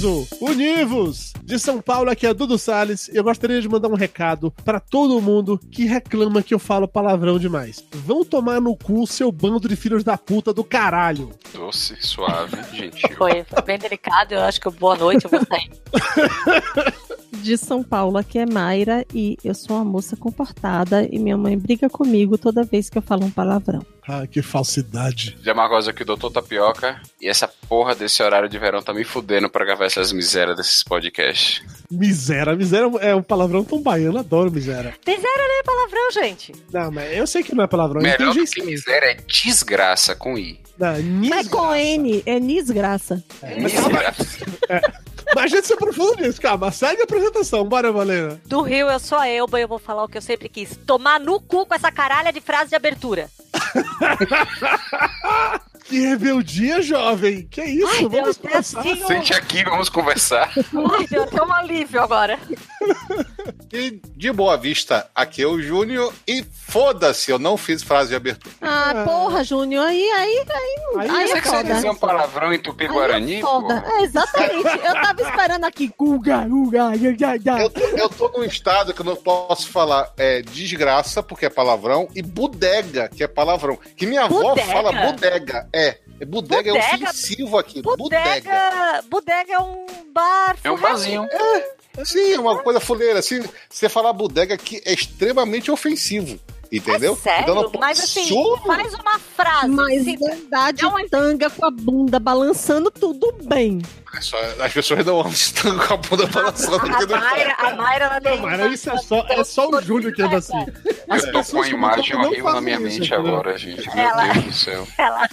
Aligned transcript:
De 0.00 0.06
peso, 0.06 0.26
univos! 0.40 1.32
De 1.42 1.58
São 1.58 1.80
Paulo, 1.80 2.10
aqui 2.10 2.26
é 2.26 2.32
Dudu 2.32 2.56
Salles 2.56 3.08
e 3.08 3.16
eu 3.16 3.24
gostaria 3.24 3.60
de 3.60 3.68
mandar 3.68 3.88
um 3.88 3.94
recado 3.94 4.50
para 4.64 4.80
todo 4.80 5.20
mundo 5.20 5.60
que 5.70 5.84
reclama 5.84 6.42
que 6.42 6.54
eu 6.54 6.58
falo 6.58 6.88
palavrão 6.88 7.38
demais. 7.38 7.84
Vão 7.92 8.24
tomar 8.24 8.60
no 8.60 8.76
cu 8.76 9.06
seu 9.06 9.30
bando 9.30 9.68
de 9.68 9.76
filhos 9.76 10.02
da 10.02 10.16
puta 10.16 10.54
do 10.54 10.64
caralho. 10.64 11.30
Doce, 11.52 11.96
suave, 12.00 12.56
gentil. 12.72 13.10
Foi, 13.16 13.44
foi 13.44 13.62
bem 13.62 13.78
delicado, 13.78 14.32
eu 14.32 14.40
acho 14.40 14.60
que 14.60 14.70
boa 14.70 14.96
noite 14.96 15.24
eu 15.24 15.30
vou 15.30 15.44
sair. 15.44 15.70
de 17.32 17.56
São 17.56 17.82
Paulo, 17.82 18.18
aqui 18.18 18.38
é 18.38 18.46
Mayra 18.46 19.04
e 19.14 19.36
eu 19.44 19.54
sou 19.54 19.76
uma 19.76 19.84
moça 19.84 20.16
comportada 20.16 21.06
e 21.10 21.18
minha 21.18 21.36
mãe 21.36 21.56
briga 21.56 21.88
comigo 21.88 22.36
toda 22.36 22.64
vez 22.64 22.90
que 22.90 22.98
eu 22.98 23.02
falo 23.02 23.24
um 23.24 23.30
palavrão. 23.30 23.84
Ah, 24.06 24.26
que 24.26 24.42
falsidade. 24.42 25.36
De 25.40 25.50
Amargosa 25.50 25.90
aqui, 25.90 26.04
doutor 26.04 26.30
Tapioca. 26.30 27.00
E 27.20 27.28
essa 27.28 27.46
porra 27.46 27.94
desse 27.94 28.20
horário 28.22 28.48
de 28.48 28.58
verão 28.58 28.82
tá 28.82 28.92
me 28.92 29.04
fudendo 29.04 29.48
pra 29.48 29.64
gravar 29.64 29.84
essas 29.84 30.12
misérias 30.12 30.56
desses 30.56 30.82
podcasts. 30.82 31.62
Miséria, 31.88 32.56
miséria 32.56 32.90
é 33.00 33.14
um 33.14 33.22
palavrão 33.22 33.62
tão 33.62 33.80
baiano, 33.80 34.18
adoro 34.18 34.50
miséria. 34.50 34.94
Miséria 35.06 35.48
não 35.48 35.60
é 35.60 35.62
palavrão, 35.62 36.10
gente. 36.12 36.52
Não, 36.72 36.90
mas 36.90 37.16
eu 37.16 37.26
sei 37.26 37.42
que 37.44 37.54
não 37.54 37.62
é 37.62 37.66
palavrão. 37.68 38.02
Melhor 38.02 38.34
do 38.34 38.44
que 38.44 38.62
miséria 38.62 39.12
é 39.12 39.14
desgraça 39.14 40.16
com 40.16 40.36
I. 40.36 40.58
Não, 40.76 40.94
Mas 41.28 41.46
com 41.46 41.74
N, 41.74 42.22
é 42.24 42.40
nisgraça. 42.40 43.22
É, 43.42 43.54
desgraça. 43.60 44.44
É. 44.68 44.80
Mas 44.80 44.94
a 44.94 45.09
gente 45.46 45.66
se 45.66 45.72
aprofunda 45.72 46.22
nisso, 46.22 46.40
calma. 46.40 46.70
Segue 46.70 47.00
a 47.00 47.04
apresentação, 47.04 47.64
bora, 47.64 47.92
Valena. 47.92 48.40
Do 48.46 48.62
Rio, 48.62 48.88
eu 48.88 48.98
sou 48.98 49.18
a 49.18 49.28
Elba 49.28 49.58
e 49.58 49.62
eu 49.62 49.68
vou 49.68 49.78
falar 49.78 50.04
o 50.04 50.08
que 50.08 50.18
eu 50.18 50.22
sempre 50.22 50.48
quis. 50.48 50.76
Tomar 50.86 51.20
no 51.20 51.40
cu 51.40 51.66
com 51.66 51.74
essa 51.74 51.92
caralha 51.92 52.32
de 52.32 52.40
frase 52.40 52.70
de 52.70 52.76
abertura. 52.76 53.28
que 55.84 56.00
rebeldia, 56.00 56.82
jovem. 56.82 57.46
Que 57.50 57.62
isso? 57.62 57.86
Ai, 57.86 58.02
vamos 58.02 58.10
Deus, 58.10 58.36
conversar. 58.36 58.82
Sente 59.06 59.34
aqui, 59.34 59.64
vamos 59.64 59.88
conversar. 59.88 60.50
Ai, 60.56 61.06
Deus, 61.06 61.30
tem 61.30 61.42
um 61.42 61.52
alívio 61.52 62.00
agora. 62.00 62.38
E 63.72 64.00
de 64.16 64.32
boa 64.32 64.56
vista, 64.56 65.08
aqui 65.14 65.42
é 65.42 65.46
o 65.46 65.60
Júnior. 65.60 66.12
E 66.26 66.42
foda-se, 66.42 67.30
eu 67.30 67.38
não 67.38 67.56
fiz 67.56 67.82
frase 67.84 68.10
de 68.10 68.16
abertura. 68.16 68.52
Ah, 68.60 69.04
porra, 69.04 69.44
Júnior, 69.44 69.86
aí, 69.86 70.10
aí, 70.10 70.44
aí, 70.48 70.76
aí, 70.98 71.10
Aí 71.10 71.22
é 71.22 71.26
Você 71.28 71.40
você 71.40 71.48
foda. 71.50 71.74
dizer 71.74 71.90
um 71.90 71.94
palavrão 71.94 72.52
em 72.52 72.58
tupi-guarani, 72.58 73.36
é 73.36 73.40
foda. 73.40 73.84
É, 73.86 74.02
exatamente. 74.02 74.66
Eu 74.84 74.92
tava 74.94 75.22
esperando 75.22 75.64
aqui. 75.64 75.92
Guga, 75.96 76.38
guga, 76.48 76.90
guga, 76.96 77.38
guga. 77.38 77.60
Eu 77.62 77.70
tô, 77.70 77.80
eu 77.80 78.08
tô 78.08 78.28
num 78.38 78.44
estado 78.44 78.92
que 78.92 79.00
eu 79.02 79.06
não 79.06 79.16
posso 79.16 79.68
falar 79.68 80.12
é, 80.16 80.42
desgraça, 80.42 81.22
porque 81.22 81.46
é 81.46 81.50
palavrão, 81.50 82.08
e 82.14 82.22
bodega, 82.22 83.08
que 83.08 83.22
é 83.22 83.28
palavrão. 83.28 83.78
Que 83.96 84.04
minha 84.06 84.24
avó 84.24 84.56
fala 84.56 84.90
bodega. 84.92 85.68
É. 85.72 85.98
é 86.20 86.24
bodega, 86.24 86.70
é 86.70 86.72
Bodega? 86.72 87.04
ofensivo 87.04 87.56
aqui. 87.56 87.82
Bodega. 87.82 88.24
Bodega, 88.26 89.04
bodega 89.08 89.52
é 89.52 89.58
um 89.60 89.86
bar. 90.12 90.56
É 90.64 90.70
um 90.70 90.76
barzinho. 90.78 91.26
Sim, 92.04 92.32
é 92.34 92.38
uma 92.40 92.58
coisa 92.62 92.80
fuleira. 92.80 93.18
Assim, 93.18 93.40
você 93.68 93.88
falar 93.88 94.12
bodega 94.12 94.56
que 94.56 94.82
é 94.84 94.92
extremamente 94.92 95.70
ofensivo. 95.70 96.38
Entendeu? 96.72 97.14
É 97.14 97.16
sério? 97.16 97.42
Então, 97.42 97.62
não 97.64 97.80
Mas 97.80 97.98
assim, 97.98 98.28
posso- 98.28 98.62
faz 98.64 98.94
uma 98.94 99.18
frase. 99.18 99.68
Mas 99.74 100.04
Se- 100.04 100.16
andar 100.24 100.72
de 100.72 100.82
Dá 100.82 100.88
um- 100.88 101.08
tanga 101.08 101.50
com 101.50 101.66
a 101.66 101.70
bunda 101.70 102.20
balançando, 102.20 102.92
tudo 102.92 103.34
bem. 103.42 103.82
É 104.14 104.20
só- 104.20 104.36
As 104.60 104.72
pessoas 104.72 105.04
não 105.04 105.28
estão 105.28 105.76
com 105.76 105.94
a 105.94 105.96
bunda 105.96 106.26
balançando 106.30 106.76
A 106.76 106.84
aqui 106.96 107.06
no 107.06 107.16
Mayra, 107.18 107.54
a 107.58 107.74
Mayra 107.74 108.04
ela 108.04 108.20
Não, 108.20 108.36
uma- 108.36 108.66
isso 108.68 108.88
é 108.88 108.96
só, 108.98 109.26
é 109.28 109.42
só 109.42 109.68
o 109.68 109.80
Júnior 109.82 110.12
que 110.12 110.22
anda 110.22 110.36
assim. 110.38 110.64
As 111.08 111.24
Eu 111.24 111.32
tô 111.32 111.42
com 111.44 111.56
uma 111.56 111.68
imagem 111.68 112.12
não 112.16 112.26
horrível 112.28 112.52
na 112.52 112.60
minha 112.60 112.78
mente 112.78 113.12
agora, 113.12 113.58
gente. 113.58 113.88
Meu 113.92 113.98
Ela- 114.04 114.26
Deus 114.28 114.44
do 114.44 114.52
céu. 114.52 114.86
Ela, 114.96 115.28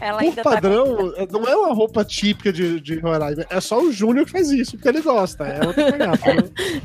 ela 0.00 0.18
Por 0.18 0.24
ainda 0.24 0.42
tá 0.42 0.50
padrão, 0.50 1.12
não 1.30 1.44
é 1.46 1.56
uma 1.56 1.74
roupa 1.74 2.04
típica 2.04 2.52
de, 2.52 2.80
de 2.80 2.98
Roraima. 2.98 3.44
É 3.50 3.60
só 3.60 3.80
o 3.80 3.92
Júnior 3.92 4.26
que 4.26 4.32
faz 4.32 4.50
isso, 4.50 4.72
porque 4.72 4.88
ele 4.88 5.00
gosta. 5.00 5.44
É 5.44 5.58
né? 5.58 6.08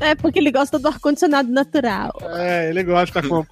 É 0.00 0.14
porque 0.14 0.38
ele 0.38 0.50
gosta 0.50 0.78
do 0.78 0.88
ar-condicionado 0.88 1.50
natural. 1.50 2.12
É, 2.36 2.70
ele 2.70 2.82
gosta 2.82 3.06
de 3.06 3.12
ficar 3.12 3.28
com, 3.28 3.44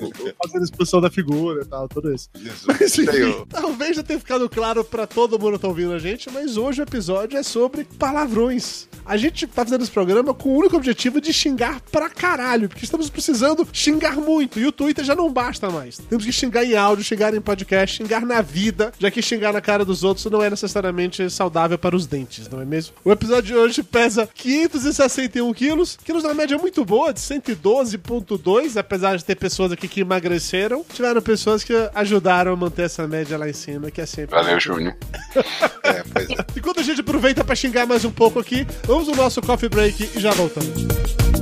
fazendo 0.42 0.64
exposição 0.64 1.00
da 1.00 1.10
figura 1.10 1.62
e 1.62 1.66
tal, 1.66 1.88
tudo 1.88 2.12
isso. 2.12 2.28
Mas 2.66 2.98
enfim, 2.98 3.44
talvez 3.48 3.96
já 3.96 4.02
tenha 4.02 4.18
ficado 4.18 4.48
claro 4.48 4.84
pra 4.84 5.06
todo 5.06 5.38
mundo 5.38 5.54
que 5.54 5.60
tá 5.60 5.68
ouvindo 5.68 5.92
a 5.92 5.98
gente, 5.98 6.30
mas 6.30 6.56
hoje 6.56 6.80
o 6.80 6.84
episódio 6.84 7.38
é 7.38 7.42
sobre 7.42 7.84
palavrões. 7.84 8.88
A 9.04 9.16
gente 9.16 9.46
tá 9.46 9.64
fazendo 9.64 9.82
esse 9.82 9.90
programa 9.90 10.32
com 10.34 10.50
o 10.50 10.56
único 10.56 10.76
objetivo 10.76 11.20
de 11.20 11.32
xingar 11.32 11.80
pra 11.90 12.08
caralho, 12.08 12.68
porque 12.68 12.84
estamos 12.84 13.10
precisando 13.10 13.66
xingar 13.72 14.16
muito, 14.16 14.58
e 14.58 14.66
o 14.66 14.72
Twitter 14.72 15.04
já 15.04 15.14
não 15.14 15.32
basta 15.32 15.70
mais. 15.70 15.98
Temos 15.98 16.24
que 16.24 16.32
xingar 16.32 16.64
em 16.64 16.76
áudio, 16.76 17.04
xingar 17.04 17.34
em 17.34 17.40
podcast, 17.40 17.96
xingar 17.96 18.24
na 18.24 18.40
vida, 18.40 18.92
já 18.98 19.10
que 19.10 19.22
xingar 19.22 19.51
na 19.52 19.60
cara 19.60 19.84
dos 19.84 20.02
outros 20.04 20.26
não 20.26 20.42
é 20.42 20.50
necessariamente 20.50 21.28
saudável 21.30 21.78
para 21.78 21.94
os 21.94 22.06
dentes, 22.06 22.48
não 22.48 22.60
é 22.60 22.64
mesmo? 22.64 22.94
O 23.04 23.12
episódio 23.12 23.42
de 23.42 23.54
hoje 23.54 23.82
pesa 23.82 24.28
561 24.32 25.52
quilos, 25.52 25.98
que 26.02 26.12
nos 26.12 26.22
dá 26.22 26.30
uma 26.30 26.34
média 26.34 26.56
muito 26.58 26.84
boa, 26.84 27.12
de 27.12 27.20
112,2, 27.20 28.76
apesar 28.76 29.16
de 29.16 29.24
ter 29.24 29.36
pessoas 29.36 29.72
aqui 29.72 29.88
que 29.88 30.00
emagreceram. 30.00 30.84
Tiveram 30.92 31.20
pessoas 31.20 31.64
que 31.64 31.72
ajudaram 31.94 32.52
a 32.52 32.56
manter 32.56 32.82
essa 32.82 33.06
média 33.06 33.36
lá 33.36 33.48
em 33.48 33.52
cima, 33.52 33.90
que 33.90 34.00
é 34.00 34.06
sempre. 34.06 34.34
Valeu, 34.34 34.58
Júnior. 34.60 34.94
É, 35.84 36.04
pois 36.04 36.30
é. 36.30 36.46
Enquanto 36.56 36.78
a 36.78 36.82
gente 36.82 37.00
aproveita 37.00 37.44
pra 37.44 37.56
xingar 37.56 37.86
mais 37.86 38.04
um 38.04 38.10
pouco 38.10 38.38
aqui, 38.38 38.64
vamos 38.84 39.08
no 39.08 39.16
nosso 39.16 39.42
coffee 39.42 39.69
break 39.69 40.10
e 40.16 40.20
já 40.20 40.30
voltamos. 40.30 41.41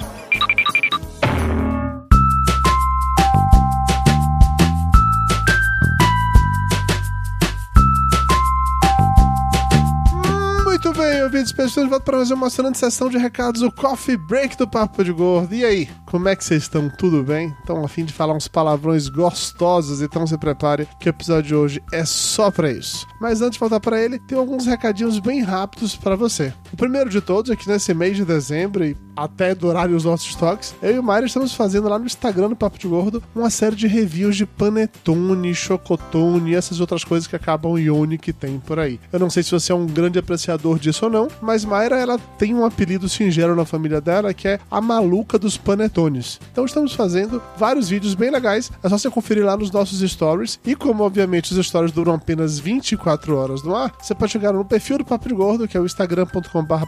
ouvintes, 11.23 11.51
pessoas, 11.51 11.89
volto 11.89 12.03
para 12.03 12.17
fazer 12.19 12.33
uma 12.33 12.47
excelente 12.47 12.77
sessão 12.77 13.09
de 13.09 13.17
recados, 13.17 13.61
o 13.61 13.71
Coffee 13.71 14.17
Break 14.17 14.57
do 14.57 14.67
Papo 14.67 15.03
de 15.03 15.11
Gordo. 15.11 15.53
E 15.53 15.65
aí, 15.65 15.89
como 16.11 16.27
é 16.27 16.35
que 16.35 16.43
vocês 16.43 16.63
estão? 16.63 16.89
Tudo 16.89 17.23
bem? 17.23 17.55
Estão 17.61 17.85
a 17.85 17.87
fim 17.87 18.03
de 18.03 18.11
falar 18.11 18.33
uns 18.33 18.45
palavrões 18.45 19.07
gostosos, 19.07 20.01
então 20.01 20.27
se 20.27 20.37
prepare 20.37 20.85
que 20.99 21.07
o 21.07 21.09
episódio 21.09 21.47
de 21.47 21.55
hoje 21.55 21.83
é 21.89 22.03
só 22.03 22.51
pra 22.51 22.69
isso. 22.69 23.07
Mas 23.21 23.41
antes 23.41 23.53
de 23.53 23.59
voltar 23.61 23.79
para 23.79 24.01
ele, 24.01 24.19
tem 24.19 24.37
alguns 24.37 24.65
recadinhos 24.65 25.19
bem 25.19 25.41
rápidos 25.41 25.95
para 25.95 26.17
você. 26.17 26.53
O 26.73 26.75
primeiro 26.75 27.09
de 27.09 27.21
todos 27.21 27.49
é 27.49 27.55
que 27.55 27.69
nesse 27.69 27.93
mês 27.93 28.17
de 28.17 28.25
dezembro 28.25 28.83
e 28.83 28.97
até 29.15 29.55
durarem 29.55 29.95
os 29.95 30.03
nossos 30.03 30.35
toques, 30.35 30.75
eu 30.81 30.95
e 30.95 30.99
o 30.99 31.03
Mário 31.03 31.27
estamos 31.27 31.53
fazendo 31.53 31.87
lá 31.87 31.97
no 31.97 32.05
Instagram 32.05 32.49
do 32.49 32.55
Papo 32.57 32.77
de 32.77 32.87
Gordo 32.87 33.23
uma 33.33 33.49
série 33.49 33.75
de 33.75 33.87
reviews 33.87 34.35
de 34.35 34.45
panetone, 34.45 35.55
chocotone 35.55 36.51
e 36.51 36.55
essas 36.55 36.81
outras 36.81 37.05
coisas 37.05 37.27
que 37.27 37.35
acabam 37.35 37.77
ione 37.77 38.17
que 38.17 38.33
tem 38.33 38.59
por 38.59 38.79
aí. 38.79 38.99
Eu 39.13 39.19
não 39.19 39.29
sei 39.29 39.43
se 39.43 39.51
você 39.51 39.71
é 39.71 39.75
um 39.75 39.85
grande 39.85 40.19
apreciador 40.19 40.77
disso 40.77 41.05
ou 41.05 41.11
não, 41.11 41.27
mas 41.41 41.63
Mayra 41.63 41.97
ela 41.97 42.17
tem 42.37 42.53
um 42.53 42.65
apelido 42.65 43.07
singelo 43.07 43.55
na 43.55 43.65
família 43.65 44.01
dela 44.01 44.33
que 44.33 44.47
é 44.47 44.59
a 44.69 44.81
maluca 44.81 45.39
dos 45.39 45.57
panetones. 45.57 46.00
Então 46.51 46.65
estamos 46.65 46.93
fazendo 46.93 47.41
vários 47.57 47.89
vídeos 47.89 48.13
bem 48.13 48.31
legais, 48.31 48.71
é 48.83 48.89
só 48.89 48.97
você 48.97 49.09
conferir 49.09 49.45
lá 49.45 49.55
nos 49.57 49.71
nossos 49.71 49.99
stories. 50.09 50.59
E 50.65 50.75
como 50.75 51.03
obviamente 51.03 51.51
os 51.53 51.65
stories 51.65 51.91
duram 51.91 52.13
apenas 52.13 52.59
24 52.59 53.35
horas 53.35 53.63
no 53.63 53.75
ar, 53.75 53.93
você 53.99 54.13
pode 54.13 54.31
chegar 54.31 54.53
no 54.53 54.65
perfil 54.65 54.99
do 54.99 55.05
Papo 55.05 55.27
de 55.27 55.35
Gordo, 55.35 55.67
que 55.67 55.77
é 55.77 55.79
o 55.79 55.85
instagram.com.br 55.85 56.81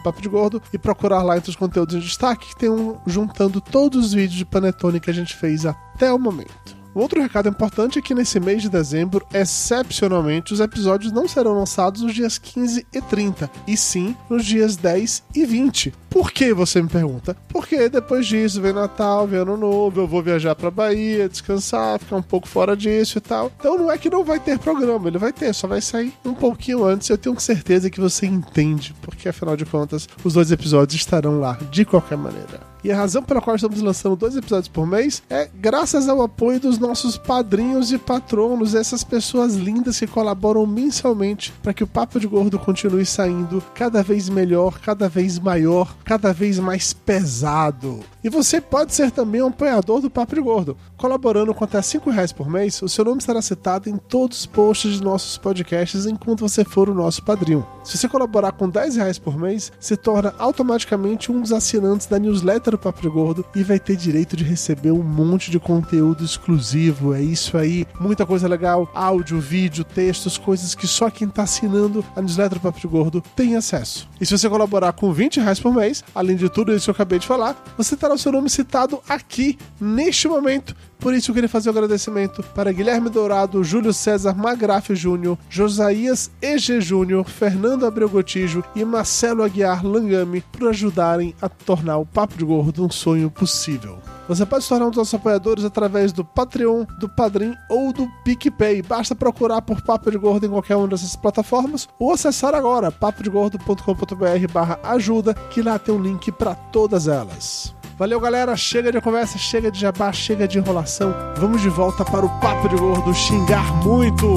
e 0.72 0.78
procurar 0.78 1.22
lá 1.22 1.36
entre 1.36 1.50
os 1.50 1.56
conteúdos 1.56 1.94
em 1.94 2.00
destaque 2.00 2.48
que 2.48 2.56
tem 2.56 2.70
um 2.70 2.96
juntando 3.06 3.60
todos 3.60 4.06
os 4.06 4.12
vídeos 4.12 4.38
de 4.38 4.44
panetone 4.44 5.00
que 5.00 5.10
a 5.10 5.14
gente 5.14 5.34
fez 5.36 5.66
até 5.66 6.12
o 6.12 6.18
momento. 6.18 6.83
Um 6.94 7.00
outro 7.00 7.20
recado 7.20 7.48
importante 7.48 7.98
é 7.98 8.02
que 8.02 8.14
nesse 8.14 8.38
mês 8.38 8.62
de 8.62 8.68
dezembro, 8.68 9.26
excepcionalmente, 9.34 10.52
os 10.52 10.60
episódios 10.60 11.10
não 11.10 11.26
serão 11.26 11.58
lançados 11.58 12.02
nos 12.02 12.14
dias 12.14 12.38
15 12.38 12.86
e 12.92 13.00
30, 13.00 13.50
e 13.66 13.76
sim 13.76 14.16
nos 14.30 14.44
dias 14.44 14.76
10 14.76 15.24
e 15.34 15.44
20. 15.44 15.92
Por 16.08 16.30
que 16.30 16.54
você 16.54 16.80
me 16.80 16.88
pergunta? 16.88 17.36
Porque 17.48 17.88
depois 17.88 18.24
disso 18.26 18.60
vem 18.60 18.72
Natal, 18.72 19.26
vem 19.26 19.40
Ano 19.40 19.56
Novo, 19.56 20.02
eu 20.02 20.06
vou 20.06 20.22
viajar 20.22 20.54
pra 20.54 20.70
Bahia, 20.70 21.28
descansar, 21.28 21.98
ficar 21.98 22.16
um 22.16 22.22
pouco 22.22 22.46
fora 22.46 22.76
disso 22.76 23.18
e 23.18 23.20
tal. 23.20 23.50
Então 23.58 23.76
não 23.76 23.90
é 23.90 23.98
que 23.98 24.08
não 24.08 24.22
vai 24.22 24.38
ter 24.38 24.56
programa, 24.56 25.08
ele 25.08 25.18
vai 25.18 25.32
ter, 25.32 25.52
só 25.52 25.66
vai 25.66 25.80
sair 25.80 26.12
um 26.24 26.34
pouquinho 26.34 26.84
antes. 26.84 27.08
Eu 27.08 27.18
tenho 27.18 27.38
certeza 27.40 27.90
que 27.90 28.00
você 28.00 28.26
entende, 28.26 28.94
porque 29.02 29.28
afinal 29.28 29.56
de 29.56 29.66
contas, 29.66 30.08
os 30.22 30.34
dois 30.34 30.52
episódios 30.52 30.94
estarão 30.94 31.40
lá 31.40 31.58
de 31.72 31.84
qualquer 31.84 32.16
maneira. 32.16 32.73
E 32.84 32.92
a 32.92 32.96
razão 32.96 33.22
pela 33.22 33.40
qual 33.40 33.56
estamos 33.56 33.80
lançando 33.80 34.14
dois 34.14 34.36
episódios 34.36 34.68
por 34.68 34.86
mês 34.86 35.22
é 35.30 35.48
graças 35.54 36.06
ao 36.06 36.20
apoio 36.20 36.60
dos 36.60 36.78
nossos 36.78 37.16
padrinhos 37.16 37.90
e 37.90 37.96
patronos, 37.96 38.74
essas 38.74 39.02
pessoas 39.02 39.54
lindas 39.54 39.98
que 39.98 40.06
colaboram 40.06 40.66
mensalmente 40.66 41.50
para 41.62 41.72
que 41.72 41.82
o 41.82 41.86
Papo 41.86 42.20
de 42.20 42.26
Gordo 42.26 42.58
continue 42.58 43.06
saindo 43.06 43.64
cada 43.74 44.02
vez 44.02 44.28
melhor, 44.28 44.78
cada 44.80 45.08
vez 45.08 45.38
maior, 45.38 45.96
cada 46.04 46.30
vez 46.30 46.58
mais 46.58 46.92
pesado. 46.92 48.04
E 48.24 48.30
você 48.30 48.58
pode 48.58 48.94
ser 48.94 49.10
também 49.10 49.42
um 49.42 49.48
apoiador 49.48 50.00
do 50.00 50.08
Papo 50.08 50.34
de 50.34 50.40
Gordo. 50.40 50.78
Colaborando 50.96 51.52
com 51.52 51.62
até 51.62 51.82
5 51.82 52.08
reais 52.08 52.32
por 52.32 52.48
mês, 52.48 52.80
o 52.80 52.88
seu 52.88 53.04
nome 53.04 53.20
será 53.20 53.42
citado 53.42 53.90
em 53.90 53.98
todos 53.98 54.38
os 54.38 54.46
posts 54.46 54.94
de 54.94 55.04
nossos 55.04 55.36
podcasts 55.36 56.06
enquanto 56.06 56.40
você 56.40 56.64
for 56.64 56.88
o 56.88 56.94
nosso 56.94 57.22
padrinho. 57.22 57.66
Se 57.84 57.98
você 57.98 58.08
colaborar 58.08 58.52
com 58.52 58.66
10 58.66 58.96
reais 58.96 59.18
por 59.18 59.36
mês, 59.36 59.70
se 59.78 59.94
torna 59.94 60.34
automaticamente 60.38 61.30
um 61.30 61.38
dos 61.38 61.52
assinantes 61.52 62.06
da 62.06 62.18
newsletter 62.18 62.70
do 62.70 62.78
Papo 62.78 63.02
de 63.02 63.10
Gordo 63.10 63.44
e 63.54 63.62
vai 63.62 63.78
ter 63.78 63.94
direito 63.94 64.38
de 64.38 64.42
receber 64.42 64.90
um 64.90 65.02
monte 65.02 65.50
de 65.50 65.60
conteúdo 65.60 66.24
exclusivo. 66.24 67.12
É 67.12 67.20
isso 67.20 67.58
aí, 67.58 67.86
muita 68.00 68.24
coisa 68.24 68.48
legal, 68.48 68.90
áudio, 68.94 69.38
vídeo, 69.38 69.84
textos, 69.84 70.38
coisas 70.38 70.74
que 70.74 70.86
só 70.86 71.10
quem 71.10 71.28
tá 71.28 71.42
assinando 71.42 72.02
a 72.16 72.22
newsletter 72.22 72.58
do 72.58 72.62
Papo 72.62 72.80
de 72.80 72.88
Gordo 72.88 73.22
tem 73.36 73.54
acesso. 73.54 74.08
E 74.18 74.24
se 74.24 74.38
você 74.38 74.48
colaborar 74.48 74.94
com 74.94 75.12
20 75.12 75.40
reais 75.40 75.60
por 75.60 75.74
mês, 75.74 76.02
além 76.14 76.36
de 76.36 76.48
tudo 76.48 76.74
isso 76.74 76.86
que 76.86 76.90
eu 76.90 76.94
acabei 76.94 77.18
de 77.18 77.26
falar, 77.26 77.62
você 77.76 77.94
terá 77.94 78.13
o 78.14 78.18
seu 78.18 78.32
nome 78.32 78.48
citado 78.48 79.00
aqui, 79.08 79.58
neste 79.80 80.28
momento. 80.28 80.74
Por 81.04 81.12
isso 81.12 81.30
eu 81.30 81.34
queria 81.34 81.50
fazer 81.50 81.68
o 81.68 81.72
um 81.72 81.76
agradecimento 81.76 82.42
para 82.54 82.72
Guilherme 82.72 83.10
Dourado, 83.10 83.62
Júlio 83.62 83.92
César 83.92 84.34
Magraf 84.34 84.94
Júnior, 84.94 85.36
Josias 85.50 86.30
EG 86.40 86.80
Júnior, 86.80 87.28
Fernando 87.28 87.84
Abreu 87.84 88.08
Gotijo 88.08 88.64
e 88.74 88.82
Marcelo 88.86 89.42
Aguiar 89.42 89.84
Langami 89.84 90.40
por 90.40 90.70
ajudarem 90.70 91.34
a 91.42 91.48
tornar 91.48 91.98
o 91.98 92.06
Papo 92.06 92.38
de 92.38 92.44
Gordo 92.46 92.86
um 92.86 92.90
sonho 92.90 93.30
possível. 93.30 93.98
Você 94.26 94.46
pode 94.46 94.62
se 94.64 94.70
tornar 94.70 94.86
um 94.86 94.88
dos 94.88 94.96
nossos 94.96 95.12
apoiadores 95.12 95.64
através 95.64 96.10
do 96.10 96.24
Patreon, 96.24 96.86
do 96.98 97.06
Padrim 97.06 97.54
ou 97.68 97.92
do 97.92 98.08
PicPay. 98.24 98.80
Basta 98.80 99.14
procurar 99.14 99.60
por 99.60 99.82
Papo 99.82 100.10
de 100.10 100.16
Gordo 100.16 100.46
em 100.46 100.50
qualquer 100.50 100.76
uma 100.76 100.88
dessas 100.88 101.14
plataformas 101.14 101.86
ou 101.98 102.14
acessar 102.14 102.54
agora 102.54 102.90
papodegordo.com.br 102.90 104.52
barra 104.52 104.80
ajuda, 104.82 105.34
que 105.50 105.60
lá 105.60 105.78
tem 105.78 105.94
um 105.94 106.02
link 106.02 106.32
para 106.32 106.54
todas 106.54 107.08
elas. 107.08 107.74
Valeu, 107.96 108.18
galera. 108.18 108.56
Chega 108.56 108.90
de 108.90 109.00
conversa, 109.00 109.38
chega 109.38 109.70
de 109.70 109.78
jabá, 109.78 110.12
chega 110.12 110.48
de 110.48 110.58
enrolação. 110.58 111.14
Vamos 111.36 111.62
de 111.62 111.68
volta 111.68 112.04
para 112.04 112.26
o 112.26 112.40
Papo 112.40 112.68
de 112.68 112.76
Gordo 112.76 113.14
xingar 113.14 113.72
muito. 113.84 114.34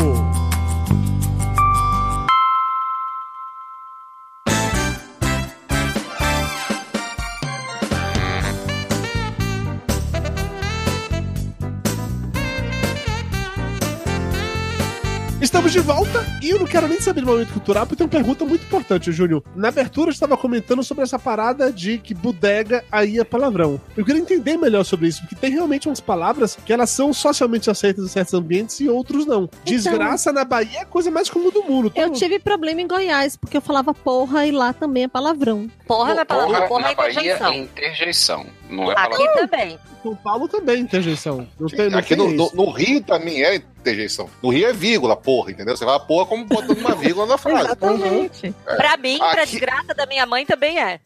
Estamos 15.57 15.73
de 15.73 15.79
volta 15.79 16.23
e 16.39 16.51
eu 16.51 16.59
não 16.59 16.67
quero 16.67 16.87
nem 16.87 17.01
saber 17.01 17.21
do 17.21 17.25
momento 17.25 17.51
cultural, 17.51 17.87
porque 17.87 17.95
tem 17.95 18.05
uma 18.05 18.11
pergunta 18.11 18.45
muito 18.45 18.63
importante, 18.63 19.11
Júnior. 19.11 19.43
Na 19.55 19.69
abertura 19.69 20.09
eu 20.09 20.13
estava 20.13 20.37
comentando 20.37 20.83
sobre 20.83 21.03
essa 21.03 21.17
parada 21.17 21.73
de 21.73 21.97
que 21.97 22.13
bodega 22.13 22.85
aí 22.91 23.17
é 23.17 23.23
palavrão. 23.23 23.81
Eu 23.97 24.05
queria 24.05 24.21
entender 24.21 24.55
melhor 24.55 24.83
sobre 24.83 25.07
isso, 25.07 25.21
porque 25.21 25.33
tem 25.33 25.49
realmente 25.49 25.89
umas 25.89 25.99
palavras 25.99 26.55
que 26.63 26.71
elas 26.71 26.91
são 26.91 27.11
socialmente 27.11 27.71
aceitas 27.71 28.05
em 28.05 28.07
certos 28.07 28.35
ambientes 28.35 28.79
e 28.81 28.87
outros 28.87 29.25
não. 29.25 29.49
Desgraça 29.65 30.31
na 30.31 30.45
Bahia 30.45 30.77
é 30.77 30.81
a 30.83 30.85
coisa 30.85 31.09
mais 31.09 31.27
comum 31.27 31.49
do 31.49 31.63
mundo. 31.63 31.91
Eu 31.95 32.11
tive 32.11 32.37
problema 32.37 32.79
em 32.79 32.87
Goiás, 32.87 33.35
porque 33.35 33.57
eu 33.57 33.61
falava 33.61 33.95
porra 33.95 34.45
e 34.45 34.51
lá 34.51 34.73
também 34.73 35.05
é 35.05 35.07
palavrão. 35.07 35.67
Porra 35.87 36.13
não 36.13 36.21
é 36.21 36.25
palavrão, 36.25 36.67
porra 36.67 36.81
na 36.81 36.91
é 36.91 36.95
Bahia 36.95 37.11
interjeição. 37.13 37.51
é 37.51 37.57
interjeição. 37.57 38.45
Não 38.69 38.91
é 38.91 38.95
Aqui 38.97 39.17
palavrão. 39.17 39.47
também. 39.47 39.79
São 40.03 40.15
Paulo 40.15 40.47
também 40.47 40.81
interjeição. 40.81 41.47
Não 41.59 41.67
tem, 41.67 41.89
não 41.89 41.99
Aqui 41.99 42.15
tem 42.15 42.17
no, 42.17 42.29
no, 42.31 42.51
no 42.53 42.69
Rio 42.71 43.01
também 43.01 43.43
é 43.43 43.55
interjeição. 43.55 44.29
No 44.43 44.49
Rio 44.49 44.67
é 44.67 44.73
vírgula, 44.73 45.15
porra, 45.15 45.51
entendeu? 45.51 45.75
Você 45.75 45.85
fala 45.85 45.99
porra 45.99 46.25
como 46.25 46.45
botando 46.45 46.77
uma 46.77 46.95
vírgula 46.95 47.25
na 47.25 47.37
frase. 47.37 47.65
Exatamente. 47.65 48.53
Pra 48.65 48.97
mim, 48.97 49.17
pra 49.17 49.43
Aqui- 49.43 49.51
desgraça 49.51 49.93
da 49.95 50.05
minha 50.05 50.25
mãe, 50.25 50.45
também 50.45 50.79
é. 50.79 50.99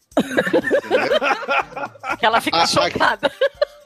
que 2.18 2.26
ela 2.26 2.40
fica 2.40 2.58
Ah, 2.62 2.66
chocada. 2.66 3.30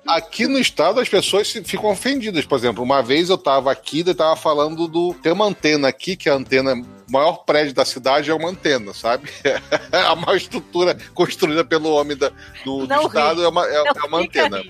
Aqui 0.06 0.46
no 0.46 0.58
estado 0.58 1.00
as 1.00 1.08
pessoas 1.08 1.48
se- 1.50 1.64
ficam 1.64 1.90
ofendidas. 1.90 2.44
Por 2.46 2.56
exemplo, 2.56 2.82
uma 2.82 3.02
vez 3.02 3.28
eu 3.28 3.36
tava 3.38 3.70
aqui 3.72 4.00
e 4.06 4.14
tava 4.14 4.36
falando 4.36 4.86
do. 4.86 5.14
Tem 5.14 5.32
uma 5.32 5.46
antena 5.46 5.88
aqui, 5.88 6.16
que 6.16 6.28
é 6.28 6.32
a 6.32 6.36
antena. 6.36 6.74
O 7.08 7.12
maior 7.12 7.44
prédio 7.44 7.72
da 7.72 7.84
cidade 7.84 8.30
é 8.30 8.34
uma 8.34 8.48
antena, 8.48 8.92
sabe? 8.92 9.28
a 9.92 10.14
maior 10.16 10.36
estrutura 10.36 10.96
construída 11.14 11.64
pelo 11.64 11.90
homem 11.92 12.16
da- 12.16 12.32
do, 12.64 12.86
do 12.86 12.94
estado 13.02 13.38
ri. 13.40 13.44
é 13.44 13.48
uma, 13.48 13.66
é, 13.66 13.76
é 13.76 13.92
uma 14.06 14.18
antena. 14.18 14.60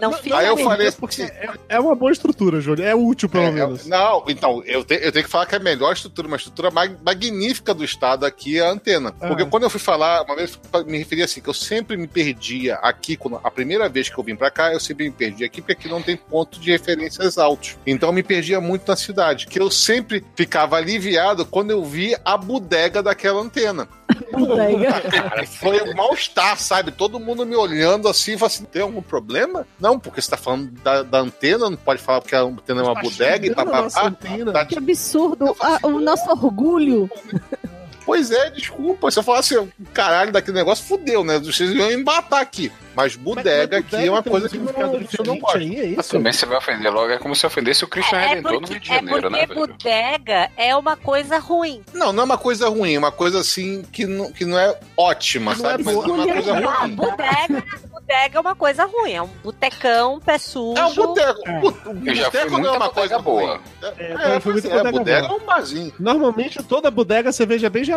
Não 0.00 0.12
fica 0.12 0.36
Aí 0.38 0.46
eu 0.46 0.54
rindo. 0.56 0.68
falei 0.68 0.90
porque 0.92 1.22
assim, 1.22 1.32
é, 1.34 1.50
é 1.70 1.80
uma 1.80 1.94
boa 1.94 2.10
estrutura, 2.10 2.60
Júlio. 2.60 2.84
É 2.84 2.94
útil, 2.94 3.28
pelo 3.28 3.44
É, 3.44 3.50
menos. 3.50 3.86
é- 3.86 3.88
não, 3.90 4.24
então, 4.28 4.62
eu, 4.64 4.84
te- 4.84 4.98
eu 5.02 5.12
tenho 5.12 5.24
que 5.24 5.30
falar 5.30 5.46
que 5.46 5.54
a 5.54 5.58
melhor 5.58 5.92
estrutura, 5.92 6.26
uma 6.28 6.36
estrutura 6.36 6.70
mag- 6.70 6.96
magnífica 7.04 7.74
do 7.74 7.84
estado 7.84 8.24
aqui 8.24 8.58
é 8.58 8.66
a 8.66 8.70
antena. 8.70 9.12
Porque 9.12 9.44
quando 9.44 9.64
eu 9.64 9.70
fui 9.70 9.80
falar, 9.80 10.22
uma 10.22 10.34
vez 10.36 10.58
me 10.86 10.98
referi 10.98 11.22
assim, 11.22 11.40
que 11.40 11.48
eu 11.48 11.54
sempre 11.54 11.96
me 11.96 12.06
perdia 12.06 12.76
aqui, 12.76 13.16
quando, 13.16 13.40
a 13.42 13.50
primeira 13.50 13.88
vez 13.88 14.08
que 14.08 14.18
eu 14.18 14.24
vim 14.24 14.34
pra 14.36 14.50
cá, 14.50 14.72
eu 14.72 14.80
sempre 14.80 15.04
me 15.06 15.12
perdi 15.12 15.44
aqui, 15.44 15.60
porque 15.60 15.72
aqui 15.72 15.88
não 15.88 16.00
tem 16.02 16.16
ponto 16.16 16.58
de 16.58 16.70
referências 16.70 17.36
altos. 17.38 17.76
Então 17.86 18.08
eu 18.08 18.12
me 18.12 18.22
perdia 18.22 18.60
muito 18.60 18.88
na 18.88 18.96
cidade, 18.96 19.46
que 19.46 19.60
eu 19.60 19.70
sempre 19.70 20.24
ficava 20.34 20.76
aliviado 20.76 21.44
quando 21.44 21.70
eu 21.70 21.84
via 21.84 22.20
a 22.24 22.36
bodega 22.36 23.02
daquela 23.02 23.40
antena. 23.40 23.88
Bodega. 24.32 25.00
Cara, 25.02 25.46
foi 25.46 25.80
um 25.82 25.94
mal-estar, 25.94 26.58
sabe? 26.58 26.90
Todo 26.92 27.18
mundo 27.20 27.44
me 27.44 27.56
olhando 27.56 28.08
assim, 28.08 28.36
falando 28.38 28.52
assim, 28.52 28.64
tem 28.64 28.82
algum 28.82 29.02
problema? 29.02 29.65
Não, 29.78 29.98
porque 29.98 30.20
você 30.22 30.30
tá 30.30 30.36
falando 30.36 30.70
da, 30.82 31.02
da 31.02 31.18
antena, 31.18 31.68
não 31.70 31.76
pode 31.76 32.00
falar 32.02 32.20
porque 32.20 32.34
a 32.34 32.40
antena 32.42 32.80
é 32.80 32.84
uma 32.84 32.94
Tá 32.94 33.02
bodega 33.02 33.46
e 33.46 33.54
papapá. 33.54 34.06
antena. 34.06 34.52
Tá 34.52 34.64
Que 34.66 34.78
absurdo. 34.78 35.54
Ah, 35.60 35.78
o 35.82 36.00
nosso 36.00 36.30
orgulho. 36.30 37.10
Pois 38.06 38.30
é, 38.30 38.50
desculpa. 38.50 39.10
Se 39.10 39.18
eu 39.18 39.22
falasse 39.24 39.56
o 39.58 39.68
caralho 39.92 40.30
daquele 40.32 40.56
negócio, 40.56 40.84
fudeu, 40.86 41.24
né? 41.24 41.38
Vocês 41.40 41.70
iam 41.72 41.90
embatar 41.90 42.40
aqui. 42.40 42.72
Mas 42.94 43.14
bodega 43.14 43.76
aqui 43.78 43.94
é 43.96 44.10
uma 44.10 44.22
coisa 44.22 44.46
um 44.46 44.48
que 44.48 44.56
não, 44.58 45.04
que 45.04 45.20
eu 45.20 45.24
não 45.26 45.38
gosto. 45.38 45.58
aí, 45.58 45.78
é 45.78 45.84
isso? 45.84 46.12
Também 46.12 46.32
você 46.32 46.46
vai 46.46 46.56
ofender 46.56 46.90
logo, 46.90 47.12
é 47.12 47.18
como 47.18 47.36
se 47.36 47.44
ofendesse 47.44 47.84
o 47.84 47.88
Christian 47.88 48.16
É 48.18 48.28
Redentor 48.28 48.52
no 48.54 48.60
porque, 48.60 48.72
Rio 48.72 48.80
de 48.80 48.90
é 48.90 48.94
Janeiro, 48.94 49.28
né, 49.28 49.46
porque 49.46 49.60
bodega 49.60 50.50
é 50.56 50.74
uma 50.74 50.96
coisa 50.96 51.38
ruim. 51.38 51.82
Não, 51.92 52.10
não 52.10 52.22
é 52.22 52.24
uma 52.24 52.38
coisa 52.38 52.70
ruim, 52.70 52.94
é 52.94 52.98
uma 52.98 53.12
coisa 53.12 53.40
assim 53.40 53.82
que 53.92 54.06
não, 54.06 54.32
que 54.32 54.46
não 54.46 54.58
é 54.58 54.74
ótima, 54.96 55.54
Que 55.54 55.62
não 55.62 55.70
sabe? 55.70 55.82
é 55.82 55.84
Mas 55.84 55.94
não 55.94 56.02
é 56.02 56.24
uma 56.24 56.32
coisa 56.32 56.52
ruim. 56.54 56.94
bodega, 56.94 57.64
bodega 57.90 58.38
é 58.38 58.40
uma 58.40 58.54
coisa 58.56 58.84
ruim. 58.86 59.12
É 59.12 59.22
um 59.22 59.28
botecão, 59.44 60.18
pé 60.20 60.38
sujo. 60.38 60.78
É 60.80 60.86
um 60.86 60.94
boteco. 60.94 61.42
É. 61.44 61.60
Boteco 61.60 62.58
não 62.58 62.74
é 62.74 62.76
uma 62.78 62.88
coisa 62.90 63.18
boa. 63.18 63.42
boa. 63.42 63.60
É, 63.98 64.36
É, 64.36 64.40
pois 64.40 64.64
muito 64.64 64.68
é, 64.68 64.70
bodega 64.70 64.92
bodega 64.92 65.26
é 65.26 65.30
um 65.32 65.40
barzinho. 65.40 65.92
Normalmente 65.98 66.62
toda 66.62 66.90
bodega 66.90 67.28
a 67.28 67.32
cerveja 67.32 67.66
é 67.66 67.70
bem 67.70 67.84
gelada. 67.84 67.95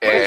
É, 0.00 0.24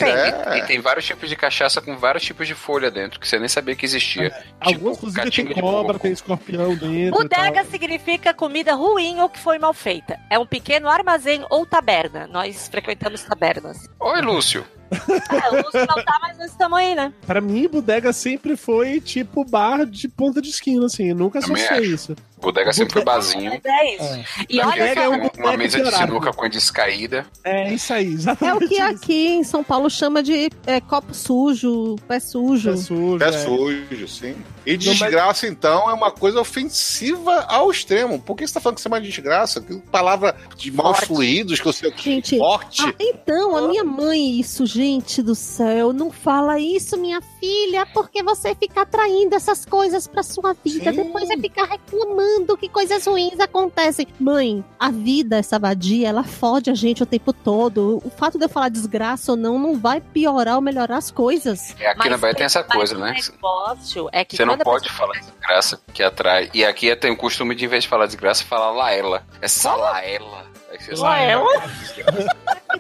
É. 0.54 0.58
E 0.58 0.66
tem 0.66 0.80
vários 0.80 1.06
tipos 1.06 1.30
de 1.30 1.36
cachaça 1.36 1.82
com 1.82 1.98
vários 1.98 2.24
tipos 2.24 2.48
de 2.48 2.56
folha 2.56 2.90
dentro, 2.90 3.20
que 3.20 3.28
você 3.28 3.38
nem 3.40 3.48
sabia 3.48 3.76
que 3.76 3.86
existia. 3.86 4.34
Alguns, 4.60 4.98
inclusive, 4.98 5.22
tem 5.22 5.24
catinga 5.24 5.54
de 5.54 5.62
cobra, 5.62 6.00
tem 6.00 6.12
escorpião 6.12 6.76
dentro. 6.76 7.22
Bodega 7.22 7.64
significa 7.66 8.34
comida 8.34 8.74
ruim 8.74 9.20
ou 9.20 9.30
que 9.30 9.40
foi 9.40 9.60
mal 9.60 9.74
feita. 9.74 10.20
É 10.30 10.40
um 10.40 10.46
pequeno 10.46 10.90
armazém 10.90 11.46
ou 11.50 11.66
taberna. 11.66 12.28
Nós 12.28 12.68
frequentamos 12.68 13.24
tabernas. 13.24 13.88
Oi, 14.00 14.22
Lúcio. 14.22 14.66
É, 14.92 15.50
o 15.52 15.56
Lúcio 15.58 15.80
não 15.88 16.04
tá, 16.04 16.18
mas 16.22 16.38
nós 16.38 16.52
estamos 16.52 16.78
aí, 16.80 16.96
né? 16.96 17.12
Pra 17.26 17.42
mim, 17.42 17.68
bodega 17.68 18.12
sempre 18.14 18.56
foi 18.56 19.00
tipo 19.02 19.44
bar 19.46 19.86
de 19.86 20.08
ponta 20.08 20.42
de 20.42 20.50
esquina, 20.50 20.86
assim. 20.86 21.10
Eu 21.10 21.16
nunca 21.16 21.40
associei 21.40 21.86
isso. 21.86 22.16
Bodega 22.40 22.72
sempre 22.72 22.94
foi 22.94 23.04
barzinho. 23.04 23.50
Mas 23.52 23.62
é 23.66 23.96
isso. 23.96 24.26
E 24.50 24.60
olha 24.60 24.70
Bodega 24.70 24.94
só, 24.94 25.02
é 25.02 25.10
um 25.10 25.18
Uma- 25.18 25.32
uma 25.38 25.58
mesa 25.58 25.82
de 25.82 25.92
sinuca 25.96 26.32
com 26.34 26.46
a 26.46 26.48
descaída. 26.48 27.26
É 27.44 27.74
isso 27.74 27.92
aí, 27.94 28.06
É 28.06 28.10
o 28.10 28.14
exatamente 28.14 28.68
que 28.68 28.76
isso. 28.76 28.84
aqui 28.84 29.28
em 29.30 29.44
São 29.44 29.64
Paulo 29.64 29.90
chama 29.90 30.22
de 30.22 30.50
é, 30.68 30.80
copo 30.80 31.14
sujo, 31.16 31.96
pé 32.08 32.20
sujo. 32.20 32.70
É 32.70 32.78
sujo. 32.78 33.18
Pé 33.18 33.30
é. 33.30 33.32
sujo, 33.32 34.08
sim. 34.08 34.36
E 34.66 34.78
desgraça, 34.78 35.48
então, 35.48 35.90
é 35.90 35.94
uma 35.94 36.12
coisa 36.12 36.40
ofensiva 36.42 37.46
ao 37.48 37.72
extremo. 37.72 38.20
Por 38.20 38.36
que 38.36 38.46
você 38.46 38.54
tá 38.54 38.60
falando 38.60 38.76
que 38.76 38.82
você 38.82 38.88
é 38.88 38.92
uma 38.92 39.02
desgraça? 39.02 39.62
Que 39.62 39.76
palavra 39.90 40.36
de 40.58 40.72
maus 40.72 41.00
fluidos, 41.00 41.60
que 41.60 41.68
eu 41.68 41.74
sei 41.74 41.90
o 41.90 41.92
que. 41.94 42.04
Gente, 42.04 42.38
Forte. 42.38 42.84
ah, 42.86 42.94
então, 43.00 43.56
a 43.56 43.68
minha 43.68 43.84
mãe, 43.84 44.40
isso, 44.40 44.66
gente 44.66 44.77
do 45.24 45.34
céu, 45.34 45.92
não 45.92 46.12
fala 46.12 46.60
isso, 46.60 46.98
minha 46.98 47.20
filha, 47.40 47.86
porque 47.94 48.22
você 48.22 48.54
fica 48.56 48.82
atraindo 48.82 49.36
essas 49.36 49.66
coisas 49.66 50.08
pra 50.08 50.22
sua 50.24 50.54
vida. 50.54 50.92
Sim. 50.92 51.04
Depois 51.04 51.28
vai 51.28 51.38
ficar 51.38 51.66
reclamando 51.66 52.56
que 52.58 52.70
coisas 52.70 53.06
ruins 53.08 53.40
acontecem. 53.40 54.08
Mãe, 54.20 54.64
a 54.80 54.92
vida, 54.92 55.38
essa 55.38 55.58
vadia, 55.58 56.08
ela 56.10 56.24
fode 56.24 56.70
a 56.70 56.74
gente 56.76 57.02
o 57.04 57.06
tempo 57.06 57.34
todo. 57.34 58.02
O 58.04 58.10
fato 58.10 58.38
de 58.38 58.46
eu 58.46 58.50
falar 58.50 58.70
desgraça 58.70 59.32
ou 59.32 59.38
não, 59.38 59.58
não 59.58 59.78
vai 59.78 60.00
piorar 60.02 60.56
ou 60.56 60.62
melhorar 60.62 60.98
as 60.98 61.10
coisas. 61.12 61.76
É, 61.80 61.90
aqui 61.92 62.10
na 62.10 62.18
Bahia 62.18 62.36
tem 62.36 62.46
essa 62.46 62.64
coisa, 62.64 62.96
o 62.96 63.00
né? 63.00 63.14
negócio 63.14 64.10
é 64.12 64.24
que 64.24 64.36
Você 64.38 64.46
não 64.46 64.58
pode 64.58 64.88
pessoa- 64.90 65.08
falar 65.08 65.20
desgraça 65.20 65.82
que 65.94 66.04
atrai. 66.04 66.50
E 66.54 66.64
aqui 66.64 66.96
tem 66.96 67.12
o 67.12 67.18
costume 67.18 67.56
de, 67.56 67.66
em 67.66 67.68
vez 67.68 67.84
de 67.84 67.90
falar 67.90 68.06
desgraça, 68.06 68.44
falar 68.44 68.72
laela. 68.72 69.24
Essa 69.42 69.76
laela. 69.76 70.46
Você 70.80 70.96
Laela? 70.96 71.48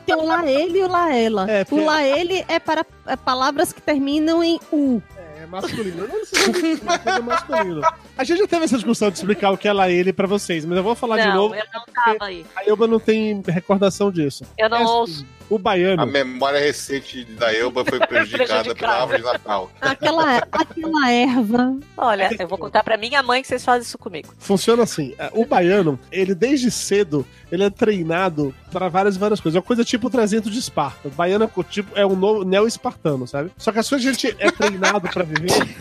Tem 0.05 0.15
o 0.15 0.25
lá 0.25 0.45
ele 0.49 0.79
e 0.79 0.83
o 0.83 0.87
lá 0.87 1.13
ela. 1.13 1.51
É, 1.51 1.65
o 1.69 1.83
lá 1.83 2.03
ele 2.03 2.45
é 2.47 2.59
para 2.59 2.85
é, 3.05 3.15
palavras 3.15 3.73
que 3.73 3.81
terminam 3.81 4.43
em 4.43 4.59
U. 4.71 5.01
É 5.41 5.45
masculino. 5.45 6.07
Não 6.07 6.17
necessariamente 6.19 6.81
coisa 6.81 7.19
masculino. 7.21 7.81
A 8.17 8.23
gente 8.23 8.39
já 8.39 8.47
teve 8.47 8.65
essa 8.65 8.75
discussão 8.75 9.09
de 9.09 9.17
explicar 9.17 9.51
o 9.51 9.57
que 9.57 9.67
é 9.67 9.73
lá 9.73 9.89
ele 9.89 10.11
pra 10.11 10.27
vocês, 10.27 10.65
mas 10.65 10.77
eu 10.77 10.83
vou 10.83 10.95
falar 10.95 11.17
de 11.17 11.27
Não, 11.27 11.35
novo. 11.35 11.55
eu 11.55 11.63
não 11.73 11.85
tava 11.93 12.25
aí. 12.25 12.45
A 12.55 12.63
Elba 12.65 12.87
não 12.87 12.99
tem 12.99 13.41
recordação 13.47 14.11
disso. 14.11 14.43
Eu 14.57 14.69
não 14.69 14.77
É 14.77 14.83
assim, 14.83 14.91
ouço. 14.91 15.25
O 15.49 15.57
baiano. 15.57 16.01
A 16.01 16.05
memória 16.05 16.59
recente 16.59 17.23
da 17.23 17.53
Elba 17.53 17.85
foi 17.85 17.99
prejudicada 18.05 18.75
pela 18.75 19.01
árvore 19.01 19.19
de 19.19 19.23
Natal. 19.23 19.71
Aquela, 19.79 20.37
aquela 20.51 21.11
erva. 21.11 21.77
Olha, 21.95 22.29
eu 22.37 22.47
vou 22.47 22.57
contar 22.57 22.83
pra 22.83 22.97
minha 22.97 23.23
mãe 23.23 23.41
que 23.41 23.47
vocês 23.47 23.63
fazem 23.63 23.83
isso 23.83 23.97
comigo. 23.97 24.33
Funciona 24.39 24.83
assim. 24.83 25.13
é, 25.17 25.29
O 25.33 25.45
baiano, 25.45 25.99
ele 26.11 26.35
desde 26.35 26.69
cedo, 26.69 27.25
ele 27.51 27.63
é 27.63 27.69
treinado 27.69 28.53
para 28.71 28.89
várias 28.89 29.15
várias 29.15 29.39
coisas. 29.39 29.55
É 29.55 29.59
uma 29.59 29.65
coisa 29.65 29.83
tipo 29.85 30.07
o 30.07 30.09
300 30.09 30.51
de 30.51 30.59
Esparta. 30.59 31.07
O 31.07 31.11
baiano 31.11 31.45
é, 31.45 31.63
tipo, 31.63 31.97
é 31.97 32.05
um 32.05 32.15
novo 32.15 32.43
neo-espartano, 32.43 33.27
sabe? 33.27 33.51
Só 33.57 33.71
que 33.71 33.79
as 33.79 33.87
coisas 33.87 34.17
que 34.17 34.27
a 34.27 34.29
gente 34.31 34.41
é 34.43 34.51
treinado 34.51 35.07
para 35.09 35.23
viver 35.23 35.75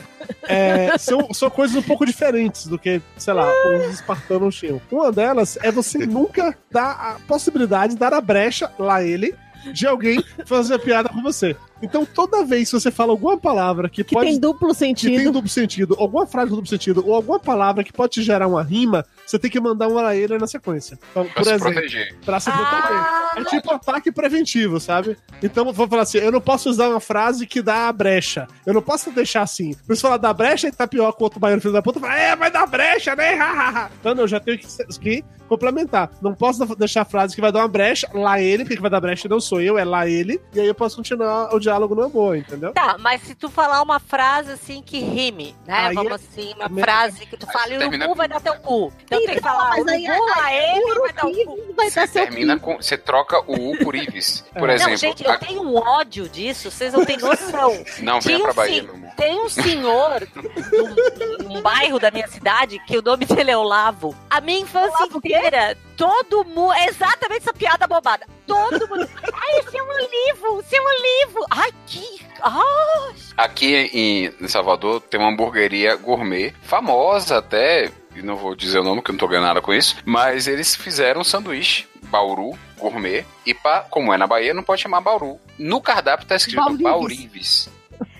é, 0.49 0.97
são, 0.99 1.33
são 1.33 1.50
coisas 1.50 1.76
um 1.76 1.83
pouco 1.83 2.06
diferentes 2.06 2.66
do 2.66 2.78
que, 2.78 3.00
sei 3.16 3.35
lá, 3.35 3.50
os 3.75 3.95
espartanos 3.95 4.56
tinham. 4.56 4.80
Uma 4.90 5.12
delas 5.12 5.59
é 5.62 5.71
você 5.71 5.99
nunca 6.06 6.56
dar 6.71 6.90
a 6.92 7.16
possibilidade 7.26 7.95
de 7.95 7.99
dar 7.99 8.14
a 8.14 8.21
brecha, 8.21 8.71
lá 8.78 9.02
ele, 9.02 9.35
de 9.73 9.87
alguém 9.87 10.23
fazer 10.45 10.78
piada 10.78 11.09
com 11.09 11.23
você. 11.23 11.56
Então, 11.83 12.06
toda 12.06 12.45
vez 12.45 12.71
que 12.71 12.80
você 12.80 12.90
fala 12.90 13.12
alguma 13.12 13.37
palavra 13.37 13.88
que, 13.88 14.02
Que 14.02 14.14
pode 14.14 14.30
tem 14.30 14.40
duplo 14.40 14.68
que 14.68 14.78
tem 14.78 14.95
sentido. 14.97 15.33
duplo 15.33 15.49
sentido, 15.49 15.97
alguma 15.99 16.26
frase 16.26 16.49
com 16.50 16.56
duplo 16.56 16.68
sentido, 16.71 17.04
ou 17.06 17.14
alguma 17.14 17.38
palavra 17.38 17.85
que 17.85 17.92
pode 17.92 18.12
te 18.12 18.23
gerar 18.23 18.47
uma 18.47 18.62
rima, 18.62 19.04
você 19.26 19.38
tem 19.38 19.50
que 19.50 19.61
mandar 19.61 19.88
um 19.88 19.99
a 19.99 20.14
ele 20.16 20.38
na 20.38 20.47
sequência. 20.47 20.99
Então, 21.11 21.25
Pra 21.26 21.35
por 21.35 21.45
se 21.45 21.50
exemplo, 21.54 21.73
proteger. 21.73 22.16
pra 22.25 22.40
se 22.40 22.50
proteger. 22.50 23.04
É 23.37 23.45
tipo 23.45 23.71
ataque 23.73 24.11
preventivo, 24.12 24.80
sabe? 24.80 25.16
Então, 25.42 25.71
vou 25.73 25.87
falar 25.88 26.02
assim: 26.02 26.18
eu 26.18 26.33
não 26.33 26.40
posso 26.40 26.71
usar 26.71 26.88
uma 26.88 27.00
frase 27.00 27.47
que 27.47 27.61
dá 27.61 27.88
a 27.88 27.92
brecha. 27.92 28.47
Eu 28.64 28.73
não 28.75 28.83
posso 28.83 29.11
deixar 29.11 29.42
assim. 29.42 29.75
Por 29.87 29.92
isso 29.92 30.02
falar 30.02 30.16
da 30.16 30.33
brecha 30.33 30.68
e 30.68 30.73
tapioca, 30.73 31.18
o 31.21 31.25
outro 31.25 31.38
baiano 31.38 31.61
filho 31.61 31.73
da 31.75 31.83
puta, 31.83 32.00
fala, 32.00 32.16
é, 32.16 32.35
vai 32.37 32.50
dar 32.50 32.66
brecha, 32.66 33.14
né? 33.14 33.38
Então, 34.00 34.14
não, 34.14 34.23
eu 34.25 34.28
já 34.28 34.40
tenho 34.40 34.59
que, 34.59 34.66
que 35.00 35.25
complementar. 35.49 36.11
Não 36.23 36.35
posso 36.35 36.64
deixar 36.76 37.02
a 37.02 37.04
frase 37.04 37.35
que 37.35 37.40
vai 37.40 37.52
dar 37.52 37.61
uma 37.61 37.68
brecha, 37.68 38.09
lá 38.14 38.40
ele, 38.40 38.64
porque 38.64 38.76
que 38.76 38.83
vai 38.83 38.90
dar 38.90 39.00
brecha 39.00 39.28
não 39.28 39.38
sou 39.40 39.61
eu, 39.61 39.78
é 39.78 39.85
lá 39.85 40.09
ele, 40.09 40.40
e 40.54 40.61
aí 40.61 40.66
eu 40.66 40.75
posso 40.75 40.97
continuar 40.97 41.54
o 41.54 41.61
diálogo 41.66 41.94
numa 41.94 42.08
boa, 42.08 42.37
entendeu? 42.38 42.73
Tá, 42.73 42.96
mas 42.99 43.23
se 43.23 43.35
tu 43.35 43.49
falar 43.50 43.82
uma 43.82 43.99
frase 44.00 44.52
assim 44.52 44.80
que 44.82 44.99
rime, 44.99 45.54
né? 45.66 45.75
Aí 45.88 45.94
Vamos 45.94 46.12
é- 46.12 46.14
assim, 46.14 46.54
uma 46.54 46.68
me- 46.68 46.80
frase 46.80 47.26
que 47.26 47.37
tu 47.37 47.46
fala, 47.46 47.66
você 47.66 47.78
termina 47.78 48.04
urubu 48.04 48.16
vai 48.18 48.28
dar 48.28 48.40
teu 48.40 48.54
cu. 48.56 48.92
Então 49.04 49.18
tem 49.25 49.35
que 49.35 49.40
falar, 49.40 49.70
mas 49.70 49.87
aí- 49.88 50.08
urubu 50.08 50.32
a 50.40 50.52
ele 50.54 50.94
vai 51.00 51.12
dar 51.12 51.26
o 51.26 51.32
cu. 51.32 51.56
Não 51.68 51.75
vai 51.75 51.90
Você 51.90 52.00
dar 52.00 52.08
seu 52.08 52.23
termina 52.23 52.58
com. 52.58 52.76
Você 52.76 52.96
troca 52.96 53.40
o 53.50 53.73
U 53.73 53.78
por 53.78 53.94
Ives. 53.94 54.44
Por 54.58 54.70
É. 54.70 54.75
exemplo. 54.75 54.90
Não, 54.92 54.96
gente, 54.99 55.26
a- 55.26 55.32
eu 55.35 55.38
tenho 55.40 55.62
um 55.62 55.76
ódio 55.76 56.28
disso, 56.28 56.70
vocês 56.70 56.92
não 56.92 57.04
têm 57.04 57.16
noção. 57.18 57.85
Não, 58.00 58.20
venha 58.20 58.40
pra 58.40 58.52
Bahia, 58.52 58.82
meu 58.82 58.94
amor. 58.94 59.05
Tem 59.16 59.40
um 59.40 59.49
senhor 59.49 60.28
num, 61.42 61.62
bairro 61.62 61.99
da 61.99 62.11
minha 62.11 62.28
cidade 62.28 62.78
que 62.87 62.99
o 62.99 63.02
nome 63.02 63.25
dele 63.25 63.50
é 63.50 63.56
Olavo. 63.56 64.14
A 64.28 64.40
minha 64.40 64.61
infância 64.61 65.04
inteira, 65.04 65.76
todo 65.96 66.44
mundo. 66.44 66.75
Exatamente 66.88 67.38
essa 67.38 67.52
piada 67.52 67.87
bobada. 67.87 68.26
Todo 68.46 68.88
mundo. 68.88 69.08
Ai, 69.23 69.62
seu 69.70 69.85
Olivo, 69.85 70.62
seu 70.68 70.82
Olivo. 70.85 71.46
Ai, 71.50 71.73
que. 71.87 72.20
Ai. 72.42 73.14
Aqui 73.37 73.75
em, 73.92 74.32
em 74.40 74.49
Salvador 74.49 75.00
tem 75.00 75.18
uma 75.18 75.30
hamburgueria 75.30 75.96
gourmet, 75.96 76.54
famosa 76.62 77.38
até, 77.38 77.90
e 78.14 78.23
não 78.23 78.37
vou 78.37 78.54
dizer 78.54 78.78
o 78.78 78.85
nome 78.85 79.02
que 79.02 79.11
eu 79.11 79.14
não 79.14 79.18
tô 79.18 79.28
ganhando 79.28 79.46
nada 79.46 79.62
com 79.62 79.73
isso, 79.73 79.96
mas 80.04 80.46
eles 80.46 80.75
fizeram 80.75 81.20
um 81.20 81.25
sanduíche 81.25 81.87
Bauru 82.06 82.56
gourmet, 82.78 83.25
e 83.44 83.54
pra, 83.54 83.80
como 83.80 84.12
é 84.12 84.16
na 84.16 84.26
Bahia, 84.26 84.54
não 84.54 84.62
pode 84.62 84.82
chamar 84.82 85.00
Bauru. 85.00 85.40
No 85.58 85.80
cardápio 85.80 86.26
tá 86.26 86.37
escrito 86.37 86.56
Baurives. 86.58 86.82
Baurives. 86.82 87.75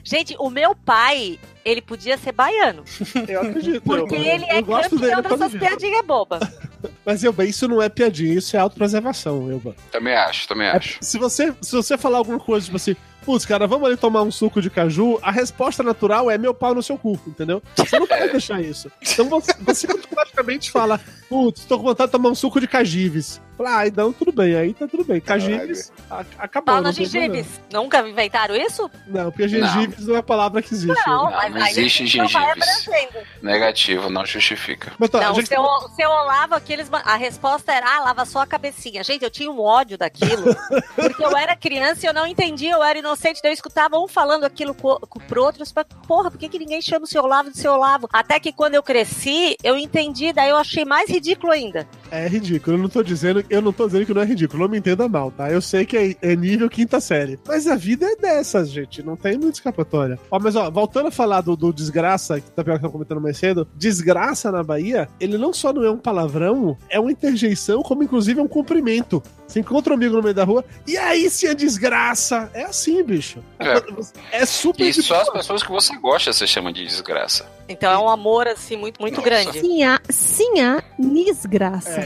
Gente, 0.07 0.37
o 0.39 0.49
meu 0.49 0.73
pai, 0.73 1.37
ele 1.65 1.83
podia 1.83 2.17
ser 2.17 2.31
baiano. 2.31 2.85
Eu 3.27 3.41
acredito. 3.41 3.83
Porque 3.83 4.15
eu, 4.15 4.23
ele 4.23 4.45
é 4.45 4.61
eu 4.61 4.65
gosto 4.65 4.91
campeão 4.91 5.21
dessas 5.21 5.53
piadinhas 5.53 6.07
bobas. 6.07 6.41
Mas, 7.05 7.25
Elba, 7.25 7.45
isso 7.45 7.67
não 7.67 7.83
é 7.83 7.89
piadinha, 7.89 8.35
isso 8.35 8.57
é 8.57 8.61
autopreservação, 8.61 9.51
Elba. 9.51 9.75
Também 9.91 10.15
acho, 10.15 10.47
também 10.47 10.69
É, 10.69 10.77
acho. 10.77 10.99
se, 11.01 11.19
você, 11.19 11.53
se 11.61 11.73
você 11.73 11.99
falar 11.99 12.19
alguma 12.19 12.39
coisa, 12.39 12.67
tipo 12.67 12.77
assim, 12.77 12.95
putz, 13.25 13.45
cara, 13.45 13.67
vamos 13.67 13.89
ali 13.89 13.97
tomar 13.97 14.23
um 14.23 14.31
suco 14.31 14.63
de 14.63 14.71
caju, 14.71 15.19
a 15.23 15.33
resposta 15.33 15.83
natural 15.83 16.31
é 16.31 16.39
meu 16.39 16.55
pau 16.55 16.73
no 16.73 16.83
seu 16.85 16.97
cu, 16.97 17.19
entendeu? 17.27 17.61
Você 17.75 17.99
não 17.99 18.07
pode 18.07 18.29
deixar 18.31 18.61
isso. 18.61 18.91
Então 19.03 19.29
você, 19.29 19.53
você 19.59 19.91
automaticamente 19.91 20.71
fala, 20.71 21.01
putz, 21.29 21.65
tô 21.65 21.77
com 21.79 21.85
vontade 21.85 22.09
de 22.09 22.13
tomar 22.13 22.31
um 22.31 22.35
suco 22.35 22.61
de 22.61 22.67
cajives. 22.69 23.41
Fala, 23.57 23.79
ah, 23.79 23.87
então 23.87 24.13
tudo 24.13 24.31
bem, 24.33 24.55
aí 24.55 24.75
tá 24.75 24.87
tudo 24.87 25.03
bem. 25.03 25.19
Cajives, 25.19 25.91
a- 26.11 26.23
acabou. 26.39 26.75
Não 26.75 26.83
problema. 26.93 27.09
gengibes. 27.09 27.47
Nunca 27.73 28.07
inventaram 28.07 28.55
isso? 28.55 28.91
Não, 29.07 29.31
porque 29.31 29.49
gengives 29.49 30.07
não. 30.07 30.15
é 30.15 30.19
a 30.19 30.23
palavra 30.23 30.61
que 30.61 30.75
existe. 30.75 31.03
Não, 31.07 31.31
né? 31.31 31.37
mas 31.37 31.55
não 31.55 31.63
aí 31.63 31.71
existe 31.71 32.03
a 32.03 32.07
gente 32.07 32.19
não 32.19 32.29
vai 32.29 32.45
gengibes. 32.55 32.69
abrangendo. 32.87 33.27
Negativo, 33.43 34.11
não 34.11 34.27
justifica. 34.27 34.93
Mas 34.99 35.09
tá, 35.09 35.21
Não, 35.23 35.35
que- 35.35 35.47
seu, 35.47 35.63
seu 35.97 36.11
Olavo, 36.11 36.55
aqueles, 36.55 36.87
a 36.93 37.17
resposta 37.17 37.73
era, 37.73 37.97
ah, 37.97 38.01
lava 38.05 38.27
só 38.27 38.41
a 38.41 38.47
cabecinha. 38.47 39.03
Gente, 39.03 39.23
eu 39.25 39.31
tinha 39.31 39.51
um 39.51 39.59
ódio 39.59 39.97
daquilo, 39.97 40.55
porque 40.95 41.25
eu 41.25 41.35
era 41.35 41.57
criança 41.57 42.05
e 42.05 42.09
eu 42.11 42.13
não 42.13 42.27
entendia, 42.27 42.73
eu 42.73 42.85
era 42.85 42.99
inocente, 42.99 43.41
daí 43.43 43.53
eu 43.53 43.55
escutava 43.55 43.99
um 43.99 44.07
falando 44.07 44.45
aquilo 44.45 44.75
co- 44.75 45.01
co- 45.09 45.21
pro 45.21 45.43
outro, 45.43 45.63
eu 45.63 45.67
falei, 45.67 45.89
porra, 46.07 46.31
por 46.31 46.37
que, 46.39 46.51
que 46.51 46.59
ninguém 46.59 46.83
chama 46.83 47.05
o 47.05 47.09
seu 47.09 47.23
Olavo 47.23 47.51
de 47.51 47.57
seu 47.57 47.73
Olavo? 47.73 48.07
Até 48.13 48.39
que 48.39 48.53
quando 48.53 48.75
eu 48.75 48.83
cresci, 48.83 49.57
eu 49.65 49.79
entendi, 49.79 50.31
daí 50.35 50.51
eu 50.51 50.59
achei 50.59 50.85
mais 50.85 51.09
ridículo 51.17 51.53
ainda. 51.53 51.87
É 52.11 52.27
ridículo, 52.29 52.77
eu 52.77 52.83
não 52.83 52.89
tô 52.89 53.03
dizendo, 53.03 53.45
eu 53.49 53.63
não 53.63 53.73
tô 53.73 53.87
dizendo 53.87 54.07
que 54.07 54.15
não 54.15 54.23
é 54.23 54.25
ridículo, 54.25 54.63
não 54.63 54.69
me 54.69 54.79
entenda 54.79 55.09
mal, 55.09 55.31
tá? 55.31 55.51
Eu 55.51 55.61
sei 55.61 55.85
que 55.85 55.97
é, 55.97 56.17
é 56.23 56.37
nível 56.37 56.69
quinta 56.69 57.01
série. 57.01 57.39
Mas 57.47 57.67
a 57.67 57.77
vida 57.77 58.07
é 58.07 58.17
dessas, 58.17 58.71
gente, 58.71 59.03
não 59.03 59.17
tem 59.17 59.37
muita 59.37 59.59
escapatória. 59.59 60.19
Ó, 60.31 60.39
mas 60.39 60.57
ó, 60.57 60.71
voltando 60.71 61.09
a 61.09 61.11
falar 61.11 61.41
do, 61.41 61.57
do 61.57 61.73
desgraça, 61.73 62.41
que 62.41 62.51
tá 62.51 62.63
pior 62.63 62.79
que 62.79 62.87
eu 62.87 62.91
comentando 62.91 63.21
mais 63.21 63.37
cedo, 63.37 63.67
desgraça 63.75 64.51
na 64.53 64.63
Bahia, 64.63 65.09
ele 65.19 65.37
não 65.39 65.53
só 65.53 65.73
não 65.73 65.85
é 65.85 65.91
um 65.91 65.99
palavrão, 65.99 66.77
é 66.89 67.01
uma 67.01 67.11
interjeição, 67.11 67.83
como 67.83 68.03
inclusive 68.03 68.41
é 68.41 68.43
um 68.43 68.49
cumprimento. 68.49 69.23
Você 69.47 69.61
encontra 69.61 69.93
um 69.93 69.97
amigo 69.97 70.17
no 70.17 70.23
meio 70.23 70.35
da 70.35 70.45
rua, 70.45 70.65
e 70.87 70.97
aí 70.97 71.31
se 71.31 71.47
é 71.47 71.55
desgraça? 71.55 72.51
É 72.53 72.65
assim, 72.65 73.03
bicho. 73.03 73.43
É. 73.59 74.41
É 74.43 74.47
super 74.47 74.85
E 74.85 74.93
de 74.93 75.03
só 75.03 75.21
as 75.21 75.31
pessoas 75.31 75.63
que 75.63 75.71
você 75.71 75.97
gosta 75.97 76.33
você 76.33 76.47
chama 76.47 76.73
de 76.73 76.85
desgraça. 76.85 77.47
Então 77.69 77.91
é 77.91 77.99
um 77.99 78.09
amor, 78.09 78.47
assim, 78.47 78.77
muito, 78.77 79.01
muito 79.01 79.17
Nossa. 79.17 79.29
grande. 79.29 79.61
Sim, 79.61 79.83
há, 79.83 80.01
sim, 80.09 80.61
há 80.61 80.83
desgraça. 80.99 82.01
É, 82.01 82.06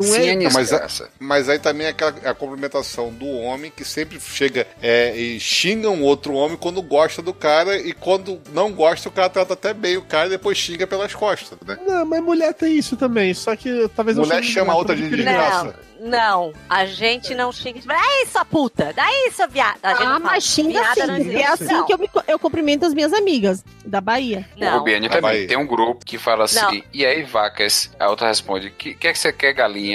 não 0.00 0.02
Sim, 0.02 0.20
é, 0.20 0.32
é 0.32 0.36
Não, 0.36 0.42
mas, 0.44 0.56
a- 0.56 0.60
desgraça. 0.60 1.10
mas 1.18 1.48
aí 1.48 1.58
também 1.58 1.86
é 1.86 1.90
aquela, 1.90 2.14
a 2.24 2.34
complementação 2.34 3.12
do 3.12 3.26
homem 3.26 3.70
que 3.74 3.84
sempre 3.84 4.20
chega 4.20 4.66
é, 4.82 5.16
e 5.16 5.40
xinga 5.40 5.90
um 5.90 6.02
outro 6.02 6.34
homem 6.34 6.56
quando 6.56 6.80
gosta 6.82 7.20
do 7.22 7.32
cara 7.34 7.76
e 7.78 7.92
quando 7.92 8.40
não 8.52 8.72
gosta 8.72 9.08
o 9.08 9.12
cara 9.12 9.28
trata 9.28 9.54
até 9.54 9.72
bem 9.74 9.96
o 9.96 10.02
cara 10.02 10.26
e 10.26 10.30
depois 10.30 10.58
xinga 10.58 10.86
pelas 10.86 11.14
costas, 11.14 11.58
né? 11.66 11.78
Não, 11.86 12.04
mas 12.04 12.22
mulher 12.22 12.52
tem 12.54 12.76
isso 12.76 12.96
também, 12.96 13.32
só 13.34 13.54
que 13.56 13.88
talvez 13.94 14.16
Mulher 14.16 14.42
chama 14.42 14.72
a 14.72 14.76
outra 14.76 14.94
de 14.96 15.08
desgraça. 15.08 15.64
Não, 15.64 15.86
não, 15.98 16.52
a 16.68 16.84
gente 16.84 17.34
não 17.34 17.50
xinga. 17.50 17.80
Daí, 17.86 18.26
sua 18.30 18.44
puta! 18.44 18.92
Daí, 18.94 19.30
sua 19.34 19.46
viada! 19.46 19.78
A 19.82 19.94
gente 19.94 20.02
Ah, 20.06 20.18
mas 20.18 20.44
xinga 20.44 20.82
sim. 20.94 21.34
É 21.34 21.46
assim 21.46 21.64
não. 21.72 21.86
que 21.86 21.94
eu, 21.94 21.98
me, 21.98 22.08
eu 22.28 22.38
cumprimento 22.38 22.84
as 22.84 22.92
minhas 22.92 23.12
amigas 23.14 23.64
da 23.84 23.98
Bahia. 24.00 24.46
Não. 24.58 24.78
O 24.78 24.82
Biane 24.84 25.08
também. 25.08 25.22
Bahia. 25.22 25.48
Tem 25.48 25.56
um 25.56 25.66
grupo 25.66 26.04
que 26.04 26.18
fala 26.18 26.44
assim, 26.44 26.60
Não. 26.60 26.82
e 26.92 27.04
aí, 27.06 27.22
vacas? 27.22 27.90
A 27.98 28.10
outra 28.10 28.28
responde, 28.28 28.70
que 28.70 28.94
que 28.94 29.08
é 29.08 29.12
que 29.12 29.18
você 29.18 29.32
quer, 29.32 29.54
galinha? 29.54 29.85